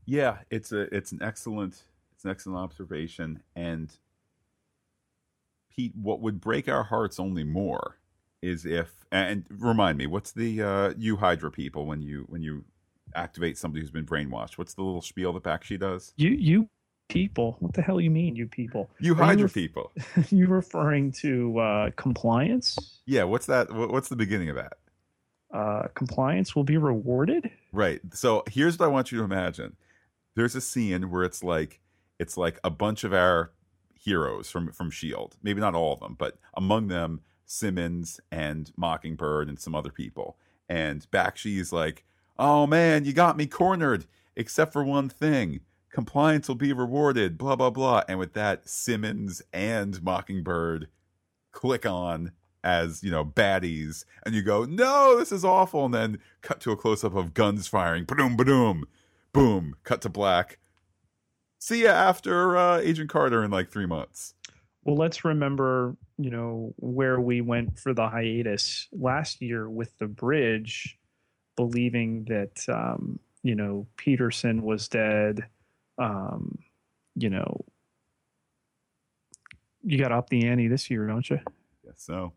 Yeah, 0.06 0.38
it's 0.50 0.72
a 0.72 0.94
it's 0.94 1.12
an 1.12 1.20
excellent 1.22 1.82
it's 2.14 2.24
an 2.24 2.30
excellent 2.30 2.58
observation, 2.58 3.42
and 3.54 3.90
Pete, 5.70 5.92
what 5.94 6.20
would 6.20 6.40
break 6.40 6.68
our 6.68 6.84
hearts 6.84 7.20
only 7.20 7.44
more 7.44 7.98
is 8.42 8.66
if 8.66 9.06
and 9.10 9.44
remind 9.50 9.98
me 9.98 10.06
what's 10.06 10.32
the 10.32 10.62
uh, 10.62 10.94
you 10.96 11.16
Hydra 11.16 11.50
people 11.50 11.86
when 11.86 12.02
you 12.02 12.26
when 12.28 12.42
you 12.42 12.64
activate 13.14 13.56
somebody 13.58 13.80
who's 13.80 13.90
been 13.90 14.06
brainwashed. 14.06 14.58
What's 14.58 14.74
the 14.74 14.82
little 14.82 15.02
spiel 15.02 15.32
that 15.32 15.42
Bakshi 15.42 15.78
does? 15.78 16.12
You 16.16 16.30
you 16.30 16.68
people. 17.08 17.56
What 17.60 17.74
the 17.74 17.82
hell 17.82 18.00
you 18.00 18.10
mean, 18.10 18.36
you 18.36 18.46
people? 18.46 18.90
You 19.00 19.12
Are 19.12 19.16
Hydra 19.16 19.38
you 19.38 19.44
ref- 19.44 19.54
people. 19.54 19.92
you 20.30 20.46
referring 20.46 21.12
to 21.12 21.58
uh, 21.58 21.90
compliance? 21.96 23.00
Yeah. 23.06 23.24
What's 23.24 23.46
that? 23.46 23.72
What's 23.72 24.08
the 24.08 24.16
beginning 24.16 24.50
of 24.50 24.56
that? 24.56 24.74
Uh, 25.52 25.88
compliance 25.94 26.56
will 26.56 26.64
be 26.64 26.76
rewarded. 26.76 27.50
Right. 27.72 28.00
So 28.12 28.42
here's 28.50 28.78
what 28.78 28.86
I 28.86 28.88
want 28.88 29.12
you 29.12 29.18
to 29.18 29.24
imagine. 29.24 29.76
There's 30.34 30.54
a 30.54 30.60
scene 30.60 31.10
where 31.10 31.24
it's 31.24 31.42
like 31.42 31.80
it's 32.18 32.36
like 32.36 32.58
a 32.64 32.70
bunch 32.70 33.04
of 33.04 33.12
our 33.12 33.52
heroes 33.94 34.50
from 34.50 34.72
from 34.72 34.90
Shield. 34.90 35.36
Maybe 35.42 35.60
not 35.60 35.74
all 35.74 35.92
of 35.92 36.00
them, 36.00 36.16
but 36.18 36.38
among 36.54 36.88
them 36.88 37.20
Simmons 37.46 38.20
and 38.30 38.72
Mockingbird 38.76 39.48
and 39.48 39.58
some 39.58 39.74
other 39.74 39.92
people. 39.92 40.36
And 40.68 41.06
Bakshi 41.10 41.58
is 41.58 41.72
like, 41.72 42.04
"Oh 42.38 42.66
man, 42.66 43.04
you 43.04 43.12
got 43.12 43.36
me 43.36 43.46
cornered, 43.46 44.06
except 44.34 44.72
for 44.72 44.84
one 44.84 45.08
thing." 45.08 45.60
Compliance 45.90 46.46
will 46.48 46.56
be 46.56 46.74
rewarded, 46.74 47.38
blah, 47.38 47.56
blah, 47.56 47.70
blah. 47.70 48.02
And 48.06 48.18
with 48.18 48.34
that, 48.34 48.68
Simmons 48.68 49.40
and 49.50 50.02
Mockingbird 50.02 50.88
click 51.52 51.86
on 51.86 52.32
as 52.62 53.02
you 53.02 53.10
know 53.10 53.24
baddies. 53.24 54.04
And 54.26 54.34
you 54.34 54.42
go 54.42 54.64
no 54.64 55.16
this 55.16 55.32
is 55.32 55.44
awful. 55.44 55.86
And 55.86 55.94
then 55.94 56.18
cut 56.42 56.60
to 56.62 56.72
a 56.72 56.76
close-up 56.76 57.14
of 57.14 57.32
guns 57.32 57.68
firing. 57.68 58.04
Boom 58.04 58.36
boom 58.36 58.84
boom. 59.32 59.76
Cut 59.84 60.02
to 60.02 60.08
black. 60.08 60.58
See 61.58 61.84
ya 61.84 61.90
after 61.90 62.56
uh, 62.56 62.78
agent 62.78 63.08
carter 63.08 63.42
in 63.42 63.50
like 63.50 63.70
three 63.70 63.86
months 63.86 64.34
well 64.86 64.96
let's 64.96 65.24
remember 65.24 65.96
you 66.16 66.30
know 66.30 66.72
where 66.76 67.20
we 67.20 67.40
went 67.40 67.78
for 67.78 67.92
the 67.92 68.08
hiatus 68.08 68.88
last 68.92 69.42
year 69.42 69.68
with 69.68 69.96
the 69.98 70.06
bridge 70.06 70.98
believing 71.56 72.24
that 72.24 72.64
um, 72.72 73.18
you 73.42 73.54
know 73.54 73.86
peterson 73.96 74.62
was 74.62 74.88
dead 74.88 75.46
um, 75.98 76.58
you 77.16 77.28
know 77.28 77.64
you 79.82 79.98
got 79.98 80.12
up 80.12 80.30
the 80.30 80.46
ante 80.46 80.68
this 80.68 80.88
year 80.88 81.06
don't 81.06 81.28
you 81.28 81.40
yes 81.84 81.94
so 81.96 82.32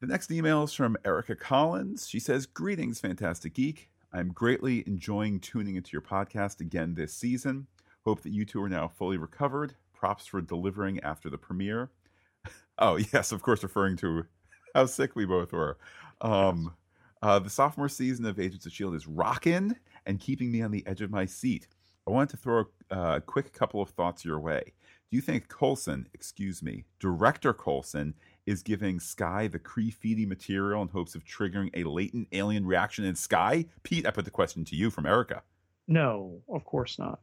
the 0.00 0.06
next 0.06 0.30
email 0.30 0.62
is 0.62 0.72
from 0.72 0.96
Erica 1.04 1.34
Collins. 1.34 2.06
She 2.08 2.20
says, 2.20 2.46
Greetings, 2.46 3.00
Fantastic 3.00 3.52
Geek. 3.52 3.90
I'm 4.12 4.32
greatly 4.32 4.84
enjoying 4.86 5.40
tuning 5.40 5.74
into 5.74 5.90
your 5.90 6.02
podcast 6.02 6.60
again 6.60 6.94
this 6.94 7.12
season. 7.12 7.66
Hope 8.04 8.22
that 8.22 8.30
you 8.30 8.44
two 8.44 8.62
are 8.62 8.68
now 8.68 8.86
fully 8.86 9.16
recovered. 9.16 9.74
Props 9.98 10.26
for 10.26 10.40
delivering 10.40 11.00
after 11.00 11.28
the 11.28 11.38
premiere. 11.38 11.90
oh, 12.78 12.96
yes, 13.12 13.32
of 13.32 13.42
course, 13.42 13.62
referring 13.64 13.96
to 13.96 14.26
how 14.74 14.86
sick 14.86 15.16
we 15.16 15.26
both 15.26 15.52
were. 15.52 15.76
Um, 16.20 16.74
uh, 17.20 17.40
the 17.40 17.50
sophomore 17.50 17.88
season 17.88 18.24
of 18.24 18.38
Agents 18.38 18.64
of 18.64 18.70
S.H.I.E.L.D. 18.70 18.96
is 18.96 19.06
rocking 19.08 19.74
and 20.06 20.20
keeping 20.20 20.52
me 20.52 20.62
on 20.62 20.70
the 20.70 20.86
edge 20.86 21.00
of 21.00 21.10
my 21.10 21.26
seat. 21.26 21.66
I 22.06 22.12
wanted 22.12 22.30
to 22.30 22.36
throw 22.36 22.64
a 22.90 22.94
uh, 22.94 23.20
quick 23.20 23.52
couple 23.52 23.82
of 23.82 23.90
thoughts 23.90 24.24
your 24.24 24.38
way. 24.38 24.72
Do 25.10 25.16
you 25.16 25.20
think 25.20 25.48
Coulson, 25.48 26.06
excuse 26.14 26.62
me, 26.62 26.84
Director 27.00 27.52
Coulson, 27.52 28.14
is 28.46 28.62
giving 28.62 29.00
Skye 29.00 29.48
the 29.48 29.58
Kree 29.58 29.94
feedy 29.94 30.26
material 30.26 30.80
in 30.82 30.88
hopes 30.88 31.14
of 31.14 31.24
triggering 31.24 31.70
a 31.74 31.88
latent 31.88 32.28
alien 32.32 32.66
reaction 32.66 33.04
in 33.04 33.16
Skye? 33.16 33.66
Pete, 33.82 34.06
I 34.06 34.10
put 34.10 34.26
the 34.26 34.30
question 34.30 34.64
to 34.66 34.76
you 34.76 34.90
from 34.90 35.06
Erica. 35.06 35.42
No, 35.88 36.42
of 36.48 36.64
course 36.64 36.98
not. 36.98 37.20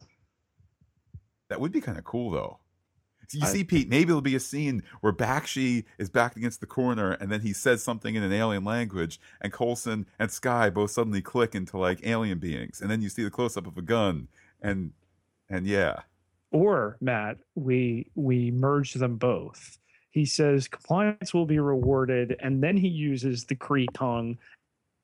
That 1.50 1.62
would 1.62 1.72
be 1.72 1.82
kind 1.82 1.98
of 1.98 2.04
cool, 2.04 2.32
though. 2.32 2.60
So 3.28 3.38
you 3.40 3.46
I, 3.46 3.48
see, 3.48 3.64
Pete, 3.64 3.90
maybe 3.90 4.10
it'll 4.10 4.22
be 4.22 4.36
a 4.36 4.40
scene 4.40 4.84
where 5.02 5.14
Bakshi 5.14 5.86
is 5.98 6.10
backed 6.10 6.38
against 6.38 6.60
the 6.60 6.68
corner 6.68 7.12
and 7.12 7.32
then 7.32 7.42
he 7.42 7.54
says 7.54 7.84
something 7.84 8.16
in 8.16 8.24
an 8.24 8.34
alien 8.34 8.64
language, 8.64 9.20
and 9.42 9.52
Coulson 9.52 10.06
and 10.20 10.32
Skye 10.32 10.70
both 10.70 10.92
suddenly 10.92 11.22
click 11.22 11.56
into 11.56 11.78
like 11.78 12.06
alien 12.06 12.40
beings. 12.40 12.82
And 12.82 12.90
then 12.90 13.02
you 13.02 13.10
see 13.10 13.24
the 13.24 13.32
close 13.32 13.58
up 13.58 13.68
of 13.68 13.78
a 13.78 13.82
gun, 13.82 14.28
and 14.62 14.92
and 15.50 15.66
yeah. 15.68 16.02
Or 16.52 16.98
Matt, 17.02 17.38
we 17.56 18.08
we 18.16 18.52
merge 18.52 18.94
them 18.94 19.18
both 19.18 19.78
he 20.16 20.26
says 20.26 20.70
compliance 20.70 21.34
will 21.34 21.46
be 21.46 21.60
rewarded, 21.60 22.38
and 22.40 22.64
then 22.64 22.78
he 22.78 22.88
uses 22.88 23.44
the 23.44 23.56
Kree 23.56 23.86
tongue, 23.94 24.38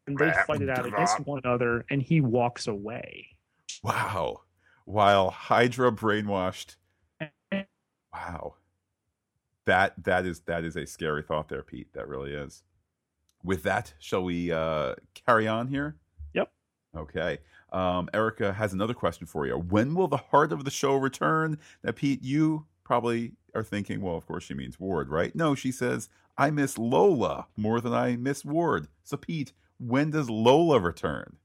and 0.08 0.18
they 0.18 0.32
fight 0.48 0.62
it 0.62 0.70
out 0.70 0.86
against 0.86 1.20
one 1.28 1.42
another, 1.44 1.86
and 1.90 2.02
he 2.02 2.22
walks 2.22 2.68
away. 2.68 3.28
Wow! 3.84 4.44
While 4.86 5.30
Hydra 5.30 5.92
brainwashed. 5.92 6.78
Wow. 8.14 8.56
That 9.66 10.04
that 10.04 10.26
is 10.26 10.42
that 10.42 10.64
is 10.64 10.76
a 10.76 10.86
scary 10.86 11.22
thought 11.22 11.50
there, 11.50 11.62
Pete. 11.64 11.94
That 11.94 12.08
really 12.08 12.34
is. 12.34 12.64
With 13.44 13.64
that, 13.64 13.94
shall 14.00 14.24
we 14.24 14.52
uh, 14.52 14.96
carry 15.26 15.48
on 15.48 15.68
here? 15.68 15.98
Yep. 16.34 16.52
Okay. 16.96 17.40
Um, 17.72 18.10
Erica 18.14 18.54
has 18.54 18.74
another 18.74 18.94
question 18.94 19.26
for 19.26 19.48
you. 19.48 19.58
When 19.58 19.96
will 19.96 20.08
the 20.08 20.18
heart 20.18 20.52
of 20.52 20.66
the 20.66 20.72
show 20.72 20.96
return? 20.96 21.58
Now, 21.84 21.92
Pete, 21.92 22.22
you 22.22 22.66
probably 22.84 23.34
are 23.56 23.64
thinking, 23.64 24.02
well, 24.02 24.16
of 24.16 24.26
course 24.28 24.44
she 24.44 24.54
means 24.54 24.80
Ward, 24.80 25.10
right? 25.10 25.36
No, 25.36 25.56
she 25.56 25.72
says, 25.72 26.10
I 26.38 26.50
miss 26.50 26.78
Lola 26.78 27.48
more 27.56 27.80
than 27.82 27.94
I 27.94 28.16
miss 28.16 28.44
Ward. 28.44 28.88
So, 29.04 29.18
Pete, 29.18 29.54
when 29.80 30.12
does 30.12 30.30
Lola 30.30 30.80
return? 30.80 31.38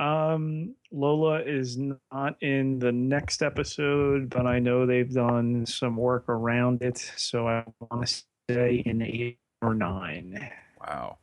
Um, 0.00 0.76
Lola 0.90 1.42
is 1.42 1.76
not 1.76 2.42
in 2.42 2.78
the 2.78 2.90
next 2.90 3.42
episode, 3.42 4.30
but 4.30 4.46
I 4.46 4.58
know 4.58 4.86
they've 4.86 5.12
done 5.12 5.66
some 5.66 5.96
work 5.96 6.24
around 6.28 6.82
it. 6.82 6.96
So 7.16 7.46
I 7.46 7.64
want 7.78 8.06
to 8.06 8.22
say 8.48 8.82
in 8.86 9.02
eight 9.02 9.38
or 9.60 9.74
nine. 9.74 10.50
Wow. 10.80 11.18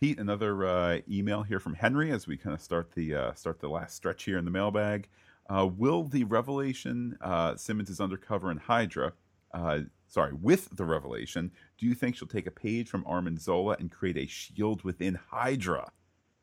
Pete, 0.00 0.18
another 0.18 0.66
uh, 0.66 0.98
email 1.10 1.42
here 1.42 1.60
from 1.60 1.74
Henry 1.74 2.10
as 2.10 2.26
we 2.26 2.36
kind 2.36 2.54
of 2.54 2.60
start 2.60 2.92
the 2.92 3.14
uh, 3.14 3.34
start 3.34 3.58
the 3.58 3.68
last 3.68 3.96
stretch 3.96 4.24
here 4.24 4.36
in 4.36 4.44
the 4.44 4.50
mailbag. 4.50 5.08
Uh, 5.48 5.66
will 5.66 6.04
the 6.04 6.24
revelation 6.24 7.16
uh, 7.22 7.56
Simmons 7.56 7.88
is 7.88 8.00
undercover 8.00 8.50
in 8.50 8.58
Hydra? 8.58 9.12
Uh, 9.52 9.80
sorry, 10.08 10.32
with 10.34 10.68
the 10.76 10.84
revelation, 10.84 11.50
do 11.78 11.86
you 11.86 11.94
think 11.94 12.16
she'll 12.16 12.28
take 12.28 12.46
a 12.46 12.52
page 12.52 12.88
from 12.88 13.02
Arnim 13.06 13.38
Zola 13.38 13.76
and 13.78 13.90
create 13.90 14.18
a 14.18 14.26
shield 14.26 14.84
within 14.84 15.18
Hydra? 15.30 15.90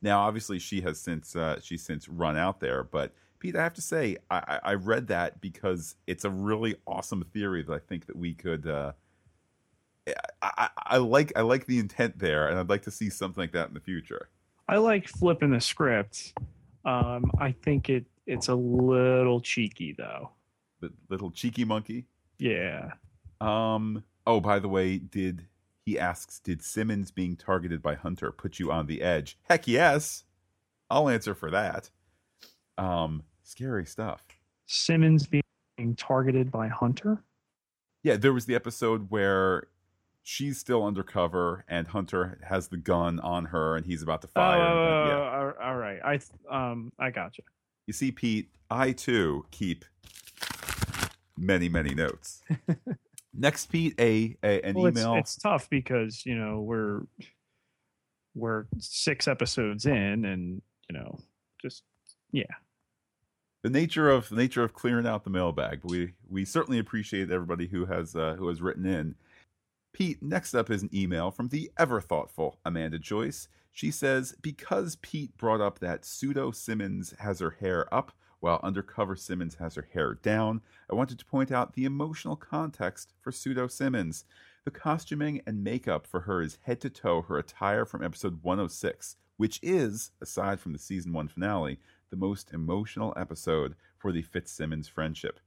Now, 0.08 0.22
obviously, 0.22 0.58
she 0.58 0.80
has 0.82 1.02
since 1.02 1.36
uh, 1.36 1.60
she's 1.62 1.84
since 1.84 2.08
run 2.08 2.38
out 2.38 2.62
there, 2.62 2.82
but 2.82 3.12
Pete, 3.40 3.58
I 3.58 3.64
have 3.64 3.74
to 3.74 3.82
say, 3.82 4.16
I, 4.32 4.60
I 4.64 4.74
read 4.76 5.08
that 5.08 5.42
because 5.42 5.96
it's 6.08 6.24
a 6.24 6.30
really 6.30 6.78
awesome 6.88 7.26
theory 7.34 7.62
that 7.64 7.74
I 7.74 7.80
think 7.80 8.06
that 8.06 8.16
we 8.16 8.34
could. 8.34 8.66
Uh, 8.66 8.94
I, 10.42 10.70
I 10.78 10.98
like 10.98 11.34
I 11.36 11.42
like 11.42 11.66
the 11.66 11.78
intent 11.78 12.20
there, 12.20 12.48
and 12.48 12.58
I'd 12.58 12.70
like 12.70 12.84
to 12.84 12.92
see 12.92 13.10
something 13.10 13.42
like 13.42 13.52
that 13.52 13.68
in 13.68 13.74
the 13.74 13.82
future. 13.82 14.30
I 14.70 14.78
like 14.78 15.10
flipping 15.10 15.52
the 15.52 15.60
script. 15.60 16.32
Um, 16.86 17.30
I 17.38 17.52
think 17.52 17.90
it 17.90 18.06
it's 18.26 18.48
a 18.48 18.56
little 18.56 19.42
cheeky 19.42 19.94
though. 19.98 20.32
The 20.80 20.94
little 21.10 21.32
cheeky 21.32 21.66
monkey. 21.66 22.06
Yeah. 22.40 22.92
Um. 23.42 24.06
Oh, 24.26 24.40
by 24.40 24.60
the 24.60 24.70
way, 24.70 25.00
did 25.00 25.46
he 25.88 25.98
asks, 25.98 26.42
did 26.42 26.62
Simmons 26.62 27.12
being 27.12 27.38
targeted 27.38 27.82
by 27.82 27.96
Hunter 27.96 28.30
put 28.34 28.60
you 28.60 28.74
on 28.74 28.88
the 28.88 29.02
edge? 29.02 29.38
Heck 29.44 29.70
yes. 29.70 30.26
I'll 30.90 31.08
answer 31.08 31.34
for 31.34 31.50
that. 31.52 31.90
Um, 32.78 33.24
scary 33.44 33.86
stuff. 33.86 34.22
Simmons 34.66 35.28
being 35.28 35.96
targeted 35.96 36.52
by 36.52 36.68
Hunter? 36.68 37.24
Yeah, 38.04 38.18
there 38.18 38.34
was 38.34 38.48
the 38.48 38.54
episode 38.54 39.10
where 39.10 39.68
she's 40.24 40.60
still 40.60 40.86
undercover 40.86 41.64
and 41.70 41.88
Hunter 41.88 42.38
has 42.44 42.68
the 42.68 42.76
gun 42.76 43.22
on 43.22 43.46
her 43.46 43.78
and 43.78 43.86
he's 43.86 44.04
about 44.04 44.22
to 44.24 44.28
fire. 44.28 44.60
Oh, 44.62 45.08
yeah. 45.08 45.66
all 45.66 45.78
right. 45.78 46.02
I 46.04 46.20
um 46.54 46.92
I 47.00 47.12
got 47.12 47.38
you. 47.38 47.46
You 47.86 47.94
see, 47.94 48.12
Pete, 48.12 48.50
I 48.70 48.92
too 48.92 49.46
keep 49.52 49.86
many, 51.38 51.70
many 51.70 51.96
notes. 51.96 52.44
Next, 53.38 53.68
Pete, 53.68 53.94
a, 54.00 54.36
a 54.44 54.62
an 54.62 54.76
well, 54.76 54.88
email. 54.88 55.16
It's, 55.16 55.36
it's 55.36 55.44
tough 55.44 55.70
because 55.70 56.26
you 56.26 56.36
know 56.36 56.62
we're 56.62 57.02
we're 58.36 58.66
six 58.80 59.28
episodes 59.28 59.86
in, 59.86 60.26
and 60.26 60.62
you 60.90 60.98
know 60.98 61.20
just 61.62 61.84
yeah 62.32 62.44
the 63.64 63.70
nature 63.70 64.10
of 64.10 64.30
the 64.30 64.36
nature 64.36 64.64
of 64.64 64.74
clearing 64.74 65.06
out 65.06 65.24
the 65.24 65.30
mailbag. 65.30 65.82
But 65.82 65.92
we 65.92 66.14
we 66.30 66.46
certainly 66.46 66.80
appreciate 66.80 67.32
everybody 67.32 67.68
who 67.68 67.86
has 67.86 68.16
uh, 68.16 68.36
who 68.38 68.48
has 68.48 68.62
written 68.62 68.86
in. 68.86 69.16
Pete, 69.94 70.22
next 70.22 70.54
up 70.54 70.70
is 70.70 70.84
an 70.84 70.90
email 70.94 71.32
from 71.32 71.50
the 71.50 71.72
ever 71.78 72.00
thoughtful 72.00 72.60
Amanda 72.64 73.00
Joyce. 73.00 73.48
She 73.72 73.92
says 73.92 74.36
because 74.42 74.96
Pete 74.98 75.36
brought 75.38 75.62
up 75.62 75.80
that 75.80 76.06
pseudo 76.06 76.52
Simmons 76.52 77.14
has 77.20 77.40
her 77.40 77.58
hair 77.60 77.94
up 77.94 78.12
while 78.40 78.60
undercover 78.64 79.16
Simmons 79.16 79.56
has 79.56 79.76
her 79.76 79.88
hair 79.94 80.16
down, 80.16 80.62
I 80.92 80.96
wanted 80.96 81.20
to 81.20 81.26
point 81.26 81.52
out 81.52 81.74
the 81.74 81.86
emotional 81.86 82.36
context 82.36 83.14
for 83.22 83.32
pseudo 83.32 83.68
Simmons. 83.68 84.26
The 84.66 84.72
costuming 84.72 85.42
and 85.48 85.64
makeup 85.64 86.06
for 86.06 86.22
her 86.22 86.42
is 86.42 86.60
head 86.64 86.82
to 86.82 86.90
toe 86.90 87.22
her 87.24 87.38
attire 87.38 87.86
from 87.86 88.04
episode 88.04 88.44
106, 88.44 89.16
which 89.38 89.60
is, 89.64 90.12
aside 90.22 90.60
from 90.60 90.74
the 90.74 90.80
season 90.80 91.14
one 91.14 91.28
finale, 91.28 91.80
the 92.10 92.18
most 92.18 92.54
emotional 92.54 93.14
episode 93.18 93.76
for 93.98 94.12
the 94.12 94.22
Fitzsimmons 94.22 94.88
friendship. 94.88 95.40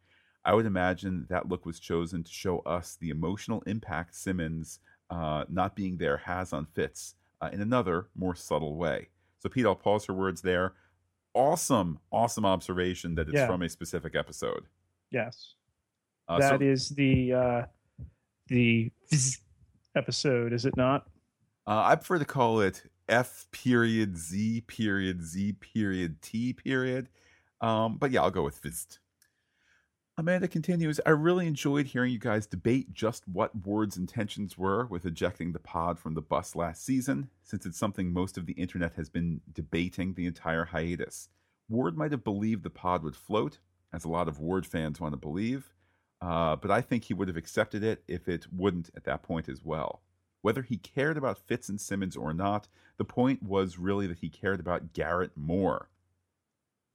I 0.45 0.55
would 0.55 0.67
imagine 0.67 1.27
that 1.29 1.49
look 1.49 1.67
was 1.67 1.79
chosen 1.79 2.23
to 2.23 2.33
show 2.33 2.61
us 2.61 2.97
the 2.97 3.11
emotional 3.11 3.63
impact 3.67 4.15
Simmons 4.15 4.81
uh, 5.11 5.45
not 5.49 5.77
being 5.77 5.99
there 5.99 6.17
has 6.19 6.53
on 6.53 6.67
Fitz 6.67 7.15
uh, 7.41 7.51
in 7.53 7.61
another, 7.61 8.09
more 8.15 8.35
subtle 8.35 8.77
way. 8.77 9.09
So, 9.39 9.49
Pete, 9.49 9.67
I'll 9.67 9.75
pause 9.75 10.07
her 10.07 10.15
words 10.15 10.43
there. 10.43 10.75
Awesome, 11.35 12.01
awesome 12.11 12.45
observation 12.45 13.15
that 13.15 13.29
it's 13.29 13.35
Yeah. 13.37 13.47
from 13.47 13.63
a 13.63 13.69
specific 13.69 14.15
episode. 14.15 14.67
yes 15.13 15.55
Uh, 16.29 16.39
that 16.39 16.61
so- 16.61 16.65
is 16.65 16.91
the 16.91 17.33
uh 17.33 17.67
the 18.47 18.93
episode 19.97 20.53
is 20.53 20.65
it 20.67 20.77
not 20.77 21.07
Uh, 21.67 21.83
I 21.85 21.95
prefer 21.97 22.19
to 22.19 22.25
call 22.25 22.61
it 22.61 22.83
F 23.09 23.47
period 23.53 24.17
Z 24.17 24.61
period 24.63 25.23
Z 25.23 25.53
period 25.55 26.21
T 26.23 26.53
period. 26.53 27.09
Um, 27.61 27.97
but 27.99 28.11
yeah, 28.13 28.23
I'll 28.23 28.31
go 28.31 28.43
with 28.45 28.57
Fist. 28.59 28.99
Amanda 30.19 30.49
continues, 30.49 31.01
I 31.07 31.11
really 31.11 31.47
enjoyed 31.47 31.87
hearing 31.87 32.13
you 32.13 32.19
guys 32.19 32.47
debate 32.47 32.93
just 32.93 33.27
what 33.27 33.55
Ward's 33.55 33.97
intentions 33.97 34.59
were 34.59 34.85
with 34.85 35.07
ejecting 35.07 35.53
the 35.53 35.59
pod 35.59 35.99
from 35.99 36.15
the 36.15 36.21
bus 36.21 36.55
last 36.55 36.85
season, 36.85 37.31
since 37.43 37.65
it's 37.65 37.79
something 37.79 38.13
most 38.13 38.37
of 38.37 38.45
the 38.45 38.53
internet 38.53 38.95
has 38.97 39.09
been 39.09 39.41
debating 39.51 40.13
the 40.13 40.27
entire 40.27 40.67
hiatus. 40.67 41.31
Ward 41.71 41.97
might 41.97 42.11
have 42.11 42.25
believed 42.25 42.65
the 42.65 42.71
pod 42.71 43.03
would 43.03 43.17
float, 43.17 43.61
as 43.93 44.05
a 44.05 44.09
lot 44.09 44.29
of 44.29 44.39
Ward 44.39 44.67
fans 44.67 45.01
want 45.01 45.15
to 45.15 45.17
believe, 45.17 45.73
uh, 46.21 46.55
but 46.57 46.71
I 46.71 46.83
think 46.83 47.05
he 47.05 47.15
would 47.15 47.29
have 47.29 47.37
accepted 47.37 47.83
it 47.83 48.03
if 48.07 48.29
it 48.29 48.47
wouldn't 48.53 48.91
at 48.95 49.05
that 49.05 49.23
point 49.23 49.49
as 49.49 49.65
well. 49.65 50.03
Whether 50.43 50.63
he 50.63 50.77
cared 50.77 51.17
about 51.17 51.39
Fitz 51.39 51.69
and 51.69 51.81
Simmons 51.81 52.17
or 52.17 52.35
not, 52.35 52.69
the 52.99 53.05
point 53.05 53.43
was 53.43 53.79
really 53.79 54.07
that 54.07 54.19
he 54.19 54.29
cared 54.29 54.61
about 54.61 54.93
Garrett 54.93 55.37
more. 55.37 55.89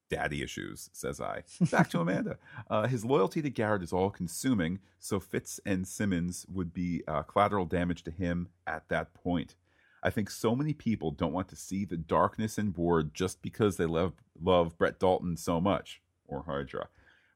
Daddy 0.10 0.44
issues, 0.44 0.90
says 0.94 1.19
I. 1.19 1.44
Back 1.72 1.90
to 1.91 1.99
Amanda. 1.99 2.38
Uh, 2.68 2.88
his 2.88 3.06
loyalty 3.06 3.41
to 3.44 3.49
Garrett 3.49 3.84
is 3.84 3.94
all 3.94 4.10
consuming, 4.10 4.80
so 4.98 5.19
Fitz 5.19 5.60
and 5.65 5.88
Simmons 5.88 6.45
would 6.52 6.73
be 6.73 7.03
uh, 7.07 7.22
collateral 7.22 7.65
damage 7.65 8.03
to 8.03 8.11
him 8.11 8.48
at 8.65 8.90
that 8.90 9.14
point. 9.14 9.53
I 10.02 10.10
think 10.10 10.30
so 10.30 10.56
many 10.56 10.73
people 10.73 11.11
don't 11.11 11.34
want 11.34 11.48
to 11.49 11.56
see 11.56 11.86
the 11.86 11.98
darkness 11.98 12.57
in 12.57 12.73
Ward 12.73 13.14
just 13.14 13.41
because 13.41 13.77
they 13.77 13.86
love, 13.86 14.14
love 14.41 14.77
Brett 14.77 14.99
Dalton 14.99 15.38
so 15.38 15.61
much, 15.61 16.02
or 16.27 16.44
Hydra. 16.44 16.90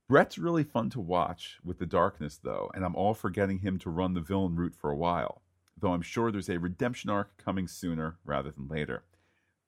Brett's 0.08 0.40
really 0.40 0.64
fun 0.64 0.90
to 0.92 1.00
watch 1.00 1.60
with 1.64 1.78
the 1.78 1.86
darkness, 1.86 2.40
though, 2.44 2.72
and 2.74 2.84
I'm 2.84 2.96
all 2.96 3.14
for 3.14 3.30
getting 3.30 3.60
him 3.60 3.78
to 3.80 3.92
run 3.92 4.16
the 4.16 4.22
villain 4.22 4.56
route 4.56 4.76
for 4.76 4.90
a 4.90 4.96
while, 4.96 5.44
though 5.80 5.94
I'm 5.94 6.02
sure 6.02 6.32
there's 6.32 6.50
a 6.50 6.58
redemption 6.58 7.12
arc 7.12 7.38
coming 7.38 7.68
sooner 7.68 8.18
rather 8.26 8.50
than 8.50 8.68
later. 8.68 9.04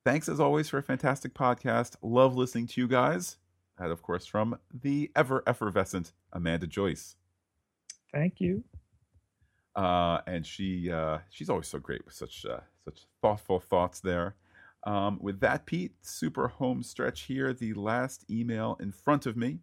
Thanks 0.03 0.27
as 0.27 0.39
always 0.39 0.67
for 0.69 0.77
a 0.79 0.83
fantastic 0.83 1.33
podcast. 1.33 1.95
Love 2.01 2.35
listening 2.35 2.67
to 2.67 2.81
you 2.81 2.87
guys. 2.87 3.37
That, 3.77 3.91
of 3.91 4.01
course, 4.01 4.25
from 4.25 4.57
the 4.73 5.11
ever 5.15 5.43
effervescent 5.47 6.13
Amanda 6.33 6.67
Joyce. 6.67 7.15
thank 8.13 8.39
you 8.39 8.63
Uh, 9.75 10.19
and 10.27 10.45
she 10.45 10.91
uh, 10.91 11.19
she's 11.29 11.49
always 11.49 11.67
so 11.67 11.79
great 11.79 12.03
with 12.05 12.13
such 12.13 12.45
uh, 12.45 12.59
such 12.83 13.05
thoughtful 13.21 13.59
thoughts 13.59 13.99
there. 14.01 14.35
Um, 14.85 15.19
with 15.21 15.39
that, 15.41 15.65
Pete, 15.65 15.93
super 16.01 16.47
home 16.47 16.81
stretch 16.83 17.21
here. 17.21 17.53
The 17.53 17.73
last 17.73 18.25
email 18.29 18.77
in 18.79 18.91
front 18.91 19.25
of 19.25 19.37
me. 19.37 19.59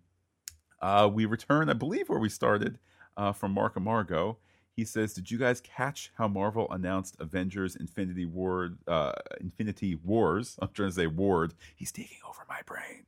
Uh, 0.80 1.10
we 1.12 1.26
return, 1.26 1.68
I 1.68 1.72
believe, 1.72 2.08
where 2.08 2.20
we 2.20 2.28
started 2.28 2.78
uh, 3.16 3.32
from 3.32 3.52
Mark 3.52 3.74
Amargo. 3.74 4.36
He 4.78 4.84
says, 4.84 5.12
"Did 5.12 5.28
you 5.28 5.38
guys 5.38 5.60
catch 5.60 6.12
how 6.14 6.28
Marvel 6.28 6.70
announced 6.70 7.16
Avengers: 7.18 7.74
Infinity 7.74 8.26
Ward, 8.26 8.78
uh, 8.86 9.10
Infinity 9.40 9.96
Wars? 9.96 10.56
I'm 10.62 10.68
trying 10.72 10.90
to 10.90 10.94
say 10.94 11.08
Ward. 11.08 11.52
He's 11.74 11.90
taking 11.90 12.18
over 12.24 12.46
my 12.48 12.60
brain. 12.64 13.04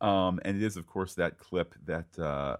Um, 0.00 0.40
and 0.44 0.56
it 0.56 0.64
is, 0.64 0.76
of 0.76 0.88
course, 0.88 1.14
that 1.14 1.38
clip 1.38 1.76
that 1.84 2.18
uh, 2.18 2.56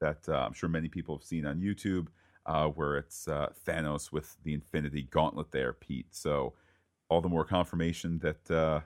that 0.00 0.26
uh, 0.30 0.46
I'm 0.46 0.54
sure 0.54 0.70
many 0.70 0.88
people 0.88 1.14
have 1.18 1.24
seen 1.24 1.44
on 1.44 1.60
YouTube, 1.60 2.06
uh, 2.46 2.68
where 2.68 2.96
it's 2.96 3.28
uh, 3.28 3.48
Thanos 3.66 4.10
with 4.10 4.34
the 4.44 4.54
Infinity 4.54 5.02
Gauntlet 5.02 5.50
there, 5.50 5.74
Pete. 5.74 6.06
So 6.10 6.54
all 7.10 7.20
the 7.20 7.28
more 7.28 7.44
confirmation 7.44 8.18
that 8.20 8.50
uh, 8.50 8.80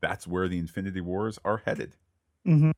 that's 0.00 0.26
where 0.26 0.48
the 0.48 0.58
Infinity 0.58 1.02
Wars 1.02 1.38
are 1.44 1.58
headed. 1.66 1.96
hmm 2.46 2.70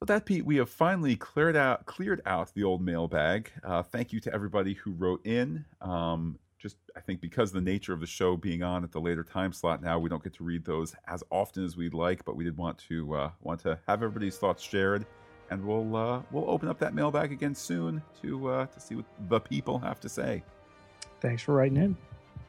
With 0.00 0.08
that, 0.08 0.26
Pete, 0.26 0.44
we 0.44 0.56
have 0.56 0.70
finally 0.70 1.16
cleared 1.16 1.56
out 1.56 1.84
cleared 1.86 2.22
out 2.24 2.54
the 2.54 2.62
old 2.62 2.80
mailbag. 2.80 3.50
Uh, 3.64 3.82
thank 3.82 4.12
you 4.12 4.20
to 4.20 4.32
everybody 4.32 4.74
who 4.74 4.92
wrote 4.92 5.26
in. 5.26 5.64
Um, 5.80 6.38
just 6.56 6.76
I 6.96 7.00
think 7.00 7.20
because 7.20 7.50
of 7.50 7.54
the 7.54 7.70
nature 7.70 7.92
of 7.92 8.00
the 8.00 8.06
show 8.06 8.36
being 8.36 8.62
on 8.62 8.84
at 8.84 8.92
the 8.92 9.00
later 9.00 9.24
time 9.24 9.52
slot 9.52 9.82
now, 9.82 9.98
we 9.98 10.08
don't 10.08 10.22
get 10.22 10.34
to 10.34 10.44
read 10.44 10.64
those 10.64 10.94
as 11.08 11.24
often 11.32 11.64
as 11.64 11.76
we'd 11.76 11.94
like. 11.94 12.24
But 12.24 12.36
we 12.36 12.44
did 12.44 12.56
want 12.56 12.78
to 12.88 13.12
uh, 13.12 13.30
want 13.42 13.60
to 13.62 13.76
have 13.88 14.04
everybody's 14.04 14.36
thoughts 14.36 14.62
shared, 14.62 15.04
and 15.50 15.64
we'll 15.64 15.96
uh, 15.96 16.22
we'll 16.30 16.48
open 16.48 16.68
up 16.68 16.78
that 16.78 16.94
mailbag 16.94 17.32
again 17.32 17.54
soon 17.54 18.00
to 18.22 18.48
uh, 18.50 18.66
to 18.66 18.80
see 18.80 18.94
what 18.94 19.06
the 19.28 19.40
people 19.40 19.80
have 19.80 19.98
to 20.00 20.08
say. 20.08 20.44
thanks 21.20 21.42
for 21.42 21.54
writing 21.54 21.76
in 21.76 21.96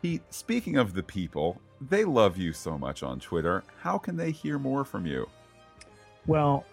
Pete, 0.04 0.22
speaking 0.30 0.78
of 0.78 0.94
the 0.94 1.04
people, 1.04 1.60
they 1.82 2.06
love 2.06 2.38
you 2.38 2.54
so 2.54 2.78
much 2.78 3.02
on 3.02 3.20
Twitter. 3.20 3.64
How 3.82 3.98
can 3.98 4.16
they 4.16 4.32
hear 4.32 4.60
more 4.60 4.86
from 4.86 5.06
you? 5.06 5.28
Well, 6.26 6.64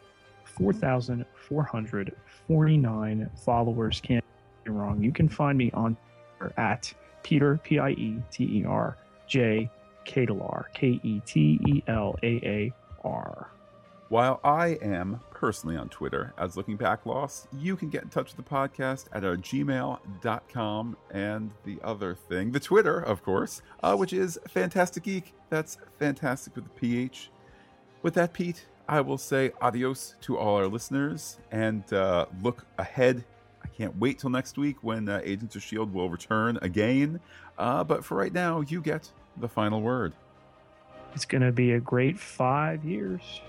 4,449 0.56 3.30
followers 3.44 4.00
can't 4.00 4.24
be 4.64 4.70
wrong. 4.70 5.02
You 5.02 5.12
can 5.12 5.28
find 5.28 5.58
me 5.58 5.70
on 5.72 5.96
Twitter 6.38 6.54
at 6.58 6.94
Peter, 7.22 7.60
P 7.62 7.78
I 7.78 7.90
E 7.90 8.22
T 8.30 8.44
E 8.44 8.64
R, 8.64 8.96
J, 9.26 9.70
Ketelaar, 10.06 10.64
K 10.74 10.98
E 11.02 11.20
T 11.26 11.60
E 11.66 11.82
L 11.88 12.16
A 12.22 12.26
A 12.26 12.72
R. 13.04 13.50
While 14.08 14.38
I 14.44 14.78
am 14.82 15.20
personally 15.32 15.76
on 15.76 15.88
Twitter 15.88 16.32
as 16.38 16.56
Looking 16.56 16.76
Back 16.76 17.06
Lost, 17.06 17.48
you 17.52 17.74
can 17.74 17.90
get 17.90 18.04
in 18.04 18.08
touch 18.08 18.36
with 18.36 18.36
the 18.36 18.54
podcast 18.54 19.06
at 19.12 19.24
our 19.24 19.36
gmail.com 19.36 20.96
and 21.10 21.50
the 21.64 21.80
other 21.82 22.14
thing, 22.14 22.52
the 22.52 22.60
Twitter, 22.60 23.00
of 23.00 23.24
course, 23.24 23.62
uh, 23.82 23.96
which 23.96 24.12
is 24.12 24.38
Fantastic 24.46 25.02
Geek. 25.02 25.34
That's 25.50 25.78
fantastic 25.98 26.54
with 26.54 26.66
the 26.66 26.70
PH. 26.70 27.30
With 28.02 28.14
that, 28.14 28.32
Pete, 28.32 28.66
I 28.88 29.00
will 29.00 29.18
say 29.18 29.52
adios 29.60 30.14
to 30.22 30.38
all 30.38 30.56
our 30.56 30.68
listeners 30.68 31.38
and 31.50 31.90
uh, 31.92 32.26
look 32.42 32.64
ahead. 32.78 33.24
I 33.64 33.68
can't 33.68 33.96
wait 33.98 34.20
till 34.20 34.30
next 34.30 34.56
week 34.56 34.76
when 34.82 35.08
uh, 35.08 35.20
Agents 35.24 35.56
of 35.56 35.62
S.H.I.E.L.D. 35.62 35.92
will 35.92 36.08
return 36.08 36.58
again. 36.62 37.20
Uh, 37.58 37.82
but 37.82 38.04
for 38.04 38.16
right 38.16 38.32
now, 38.32 38.60
you 38.60 38.80
get 38.80 39.10
the 39.38 39.48
final 39.48 39.82
word. 39.82 40.12
It's 41.14 41.24
going 41.24 41.42
to 41.42 41.52
be 41.52 41.72
a 41.72 41.80
great 41.80 42.18
five 42.18 42.84
years. 42.84 43.40